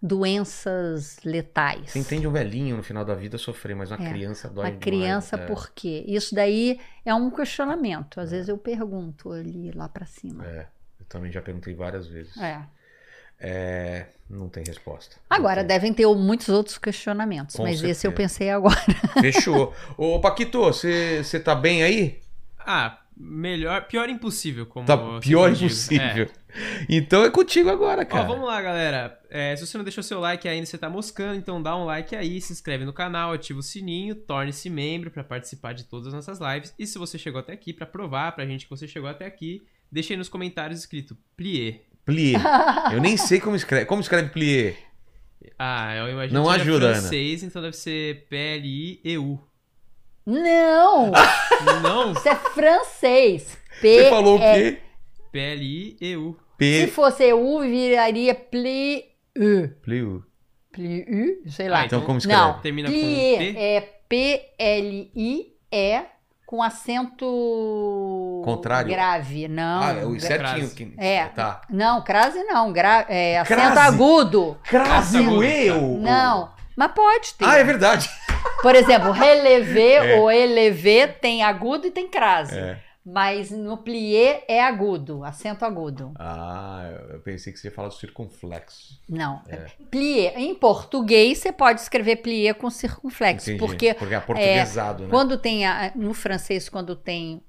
doenças 0.01 1.17
letais. 1.23 1.91
Você 1.91 1.99
entende 1.99 2.27
um 2.27 2.31
velhinho 2.31 2.77
no 2.77 2.83
final 2.83 3.03
da 3.03 3.13
vida 3.15 3.37
sofrer, 3.37 3.75
mas 3.75 3.91
uma 3.91 4.01
É. 4.05 4.09
criança 4.09 4.47
dói 4.49 4.67
A 4.67 4.71
criança, 4.71 5.37
demais. 5.37 5.53
por 5.53 5.71
quê? 5.71 6.03
Isso 6.07 6.33
daí 6.35 6.79
é 7.05 7.13
um 7.13 7.29
questionamento. 7.29 8.19
Às 8.19 8.31
vezes 8.31 8.47
eu 8.49 8.57
pergunto 8.57 9.31
ali 9.31 9.71
lá 9.71 9.87
pra 9.89 10.05
cima. 10.05 10.45
É. 10.45 10.49
é. 10.49 10.67
Eu 10.99 11.05
também 11.07 11.31
já 11.31 11.41
perguntei 11.41 11.73
várias 11.73 12.07
vezes. 12.07 12.35
É. 12.37 12.61
É, 13.41 14.07
Não 14.29 14.49
tem 14.49 14.63
resposta. 14.65 15.15
Agora, 15.29 15.61
tem. 15.61 15.67
devem 15.67 15.93
ter 15.93 16.05
muitos 16.07 16.49
outros 16.49 16.77
questionamentos, 16.77 17.55
Com 17.55 17.63
mas 17.63 17.75
esse 17.75 18.01
certeza. 18.01 18.07
eu 18.07 18.11
pensei 18.11 18.49
agora. 18.49 18.75
Fechou. 19.21 19.73
Ô, 19.97 20.19
Paquito, 20.19 20.59
você 20.61 21.23
você 21.23 21.39
tá 21.39 21.55
bem 21.55 21.81
aí? 21.81 22.19
Ah, 22.59 22.99
melhor, 23.19 23.85
pior 23.87 24.07
impossível, 24.09 24.65
como 24.65 24.85
Tá 24.87 24.97
pior 25.19 25.51
impossível. 25.51 26.25
É. 26.25 26.85
Então 26.89 27.23
é 27.23 27.29
contigo 27.29 27.69
agora, 27.69 28.01
Ó, 28.01 28.05
cara. 28.05 28.23
vamos 28.23 28.47
lá, 28.47 28.61
galera. 28.61 29.19
É, 29.29 29.55
se 29.55 29.67
você 29.67 29.77
não 29.77 29.83
deixou 29.83 30.01
seu 30.03 30.19
like 30.19 30.47
ainda, 30.47 30.65
você 30.65 30.77
tá 30.77 30.89
moscando, 30.89 31.35
então 31.35 31.61
dá 31.61 31.75
um 31.75 31.83
like 31.85 32.15
aí, 32.15 32.39
se 32.41 32.53
inscreve 32.53 32.85
no 32.85 32.93
canal, 32.93 33.33
ativa 33.33 33.59
o 33.59 33.63
sininho, 33.63 34.15
torne-se 34.15 34.69
membro 34.69 35.11
pra 35.11 35.23
participar 35.23 35.73
de 35.73 35.83
todas 35.83 36.07
as 36.07 36.13
nossas 36.13 36.39
lives. 36.39 36.73
E 36.79 36.87
se 36.87 36.97
você 36.97 37.17
chegou 37.19 37.39
até 37.39 37.53
aqui, 37.53 37.73
pra 37.73 37.85
provar 37.85 38.31
pra 38.31 38.45
gente 38.45 38.63
que 38.65 38.69
você 38.71 38.87
chegou 38.87 39.09
até 39.09 39.25
aqui, 39.25 39.61
deixa 39.91 40.13
aí 40.13 40.17
nos 40.17 40.29
comentários 40.29 40.79
escrito 40.79 41.15
plié. 41.35 41.81
Plié. 42.05 42.37
Eu 42.93 43.01
nem 43.01 43.17
sei 43.17 43.39
como 43.39 43.55
escreve. 43.55 43.85
Como 43.85 44.01
escreve 44.01 44.29
plié? 44.29 44.75
Ah, 45.57 45.95
eu 45.95 46.09
imagino 46.09 46.39
Não 46.39 46.45
que 46.47 46.51
seja 46.51 46.63
ajuda, 46.63 46.85
Ana. 46.87 46.95
francês, 46.95 47.43
então 47.43 47.61
deve 47.61 47.75
ser 47.75 48.25
P-L-I-E-U. 48.29 49.39
Não! 50.29 51.11
Não, 51.81 52.11
Isso 52.11 52.27
é 52.29 52.35
francês. 52.35 53.57
P 53.81 54.03
Você 54.03 54.09
falou 54.09 54.37
o 54.37 54.41
é- 54.41 54.53
quê? 54.53 54.77
P-L-I-E-U. 55.31 56.33
Se 56.33 56.37
P. 56.57 56.87
fosse 56.87 57.23
EU, 57.23 57.59
viraria 57.61 58.35
pli 58.35 59.05
U. 59.37 59.69
Plié. 59.81 60.03
Pli 60.71 61.05
U? 61.45 61.49
Sei 61.51 61.67
lá. 61.69 61.79
Ah, 61.81 61.85
Então 61.85 62.01
como 62.01 62.17
escreve? 62.17 62.39
Não, 62.41 62.59
Termina 62.59 62.89
com 62.89 62.93
plié 62.95 63.37
P? 63.37 63.57
é 63.57 63.81
P-L-I-E 64.09 66.01
com 66.45 66.61
acento 66.63 68.41
Contrário? 68.43 68.89
grave. 68.91 69.47
Não. 69.47 69.81
Ah, 69.83 69.93
é 69.93 70.05
o 70.05 70.19
certinho. 70.19 70.69
Que... 70.71 70.93
É. 70.97 71.25
Tá. 71.27 71.61
Não, 71.69 72.01
crase 72.03 72.43
não. 72.43 72.73
Gra... 72.73 73.05
É 73.07 73.39
acento 73.39 73.61
Crase? 73.61 73.79
agudo. 73.79 74.57
Crase 74.63 75.17
Acento- 75.17 75.43
eu. 75.43 75.81
Não. 75.99 76.51
Mas 76.75 76.91
pode 76.91 77.33
ter. 77.35 77.45
Ah, 77.45 77.57
é 77.57 77.63
verdade. 77.63 78.09
Por 78.61 78.75
exemplo, 78.75 79.11
relevé 79.11 79.93
É. 80.15 80.19
ou 80.19 80.31
elevé 80.31 81.07
tem 81.07 81.43
agudo 81.43 81.87
e 81.87 81.91
tem 81.91 82.07
crase. 82.07 82.57
É. 82.57 82.79
Mas 83.05 83.49
no 83.49 83.77
plié 83.77 84.43
é 84.47 84.61
agudo, 84.61 85.23
acento 85.23 85.65
agudo. 85.65 86.11
Ah, 86.19 86.91
eu 87.09 87.19
pensei 87.21 87.51
que 87.51 87.57
você 87.57 87.69
ia 87.69 87.73
falar 87.73 87.87
do 87.87 87.93
circunflexo. 87.95 88.99
Não. 89.09 89.41
É. 89.47 89.65
Plié. 89.89 90.33
Em 90.39 90.53
português, 90.53 91.39
você 91.39 91.51
pode 91.51 91.81
escrever 91.81 92.17
plié 92.17 92.53
com 92.53 92.69
circunflexo. 92.69 93.49
Entendi. 93.49 93.65
Porque 93.65 93.93
porque 93.95 94.13
é 94.13 94.19
portuguesado, 94.19 95.03
né? 95.05 95.09
quando 95.09 95.37
tem. 95.37 95.65
a- 95.65 95.91
no 95.95 96.13
francês, 96.13 96.69
quando 96.69 96.95
tem. 96.95 97.41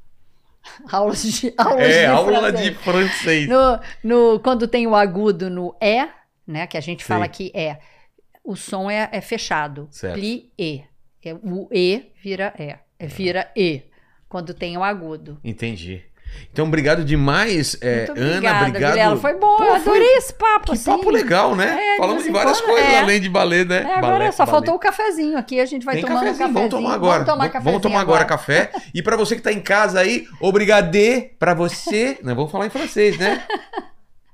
Aulas 0.90 1.22
de. 1.22 1.52
Aulas 1.58 1.86
É, 1.88 2.00
de 2.00 2.06
aula 2.06 2.38
francês. 2.40 2.62
de 2.70 2.74
francês. 2.76 3.48
No, 3.48 3.80
no- 4.04 4.40
quando 4.40 4.66
tem 4.68 4.86
o 4.86 4.94
agudo 4.94 5.50
no 5.50 5.74
é, 5.80 6.08
né? 6.46 6.66
Que 6.66 6.78
a 6.78 6.80
gente 6.80 7.04
fala 7.04 7.24
Sim. 7.26 7.30
que 7.32 7.52
é, 7.54 7.80
o 8.42 8.56
som 8.56 8.90
é, 8.90 9.08
é 9.12 9.20
fechado. 9.20 9.88
Certo. 9.90 10.14
Pli-e. 10.14 10.84
É, 11.24 11.34
o 11.34 11.68
e 11.72 12.10
vira 12.22 12.52
é. 12.58 12.78
é 12.98 13.06
vira 13.06 13.50
e. 13.56 13.82
Quando 14.28 14.54
tem 14.54 14.76
o 14.78 14.82
agudo. 14.84 15.38
Entendi. 15.42 16.02
Então, 16.52 16.68
obrigado 16.68 17.04
demais, 17.04 17.76
é, 17.82 18.04
Ana. 18.08 18.12
obrigada, 18.12 18.68
Obrigado. 18.68 18.92
Vilela. 18.92 19.16
Foi 19.16 19.34
bom, 19.34 19.56
Pô, 19.56 19.64
eu 19.64 19.74
adorei 19.74 20.06
foi- 20.06 20.16
esse 20.18 20.32
papo. 20.32 20.66
Que 20.66 20.72
assim. 20.74 20.84
papo 20.92 21.10
legal, 21.10 21.56
né? 21.56 21.76
É, 21.76 21.92
de 21.94 21.98
Falamos 21.98 22.22
de 22.22 22.30
várias 22.30 22.60
quando, 22.60 22.70
coisas, 22.70 22.88
é. 22.88 22.98
além 23.00 23.20
de 23.20 23.28
balé, 23.28 23.64
né? 23.64 23.78
É, 23.82 23.94
agora 23.96 24.00
Balé, 24.18 24.30
só 24.30 24.46
balé. 24.46 24.56
faltou 24.58 24.74
o 24.76 24.78
cafezinho 24.78 25.36
aqui. 25.36 25.58
A 25.58 25.66
gente 25.66 25.84
vai 25.84 25.96
Tem 25.96 26.04
tomando 26.04 26.20
cafezinho, 26.20 26.48
um 26.48 26.52
vamos 26.52 26.70
cafezinho. 26.70 26.82
tomar 26.88 26.94
agora. 26.94 27.12
Vamos 27.24 27.26
tomar 27.26 27.36
Vamos- 27.38 27.52
cafezinho 27.52 27.72
vamos 27.72 27.82
tomar 27.82 28.00
agora 28.00 28.24
café. 28.24 28.70
E 28.94 29.02
pra 29.02 29.16
você 29.16 29.34
que 29.34 29.42
tá 29.42 29.52
em 29.52 29.60
casa 29.60 29.98
aí, 29.98 30.28
obrigadê 30.40 31.32
pra 31.36 31.52
você. 31.52 32.16
Não, 32.22 32.36
vamos 32.36 32.52
falar 32.52 32.66
em 32.66 32.70
francês, 32.70 33.18
né? 33.18 33.44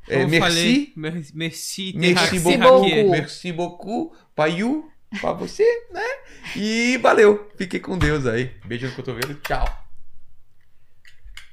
É, 0.06 0.18
merci. 0.26 0.38
falei, 0.38 0.92
mer- 0.94 1.26
merci, 1.34 1.92
Merci 1.96 2.38
beaucoup. 2.38 3.10
Merci 3.10 3.52
beaucoup. 3.52 4.12
Paiu. 4.34 4.86
Pra 5.20 5.32
você, 5.32 5.64
né? 5.92 6.04
E 6.56 6.98
valeu. 6.98 7.50
Fique 7.56 7.80
com 7.80 7.98
Deus 7.98 8.26
aí. 8.26 8.54
Beijo 8.64 8.88
no 8.88 8.94
cotovelo. 8.94 9.34
Tchau. 9.36 9.66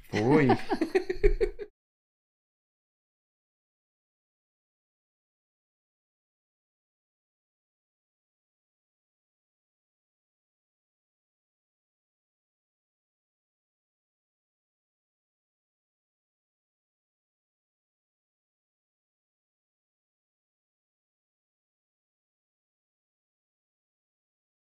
Foi. 0.09 0.47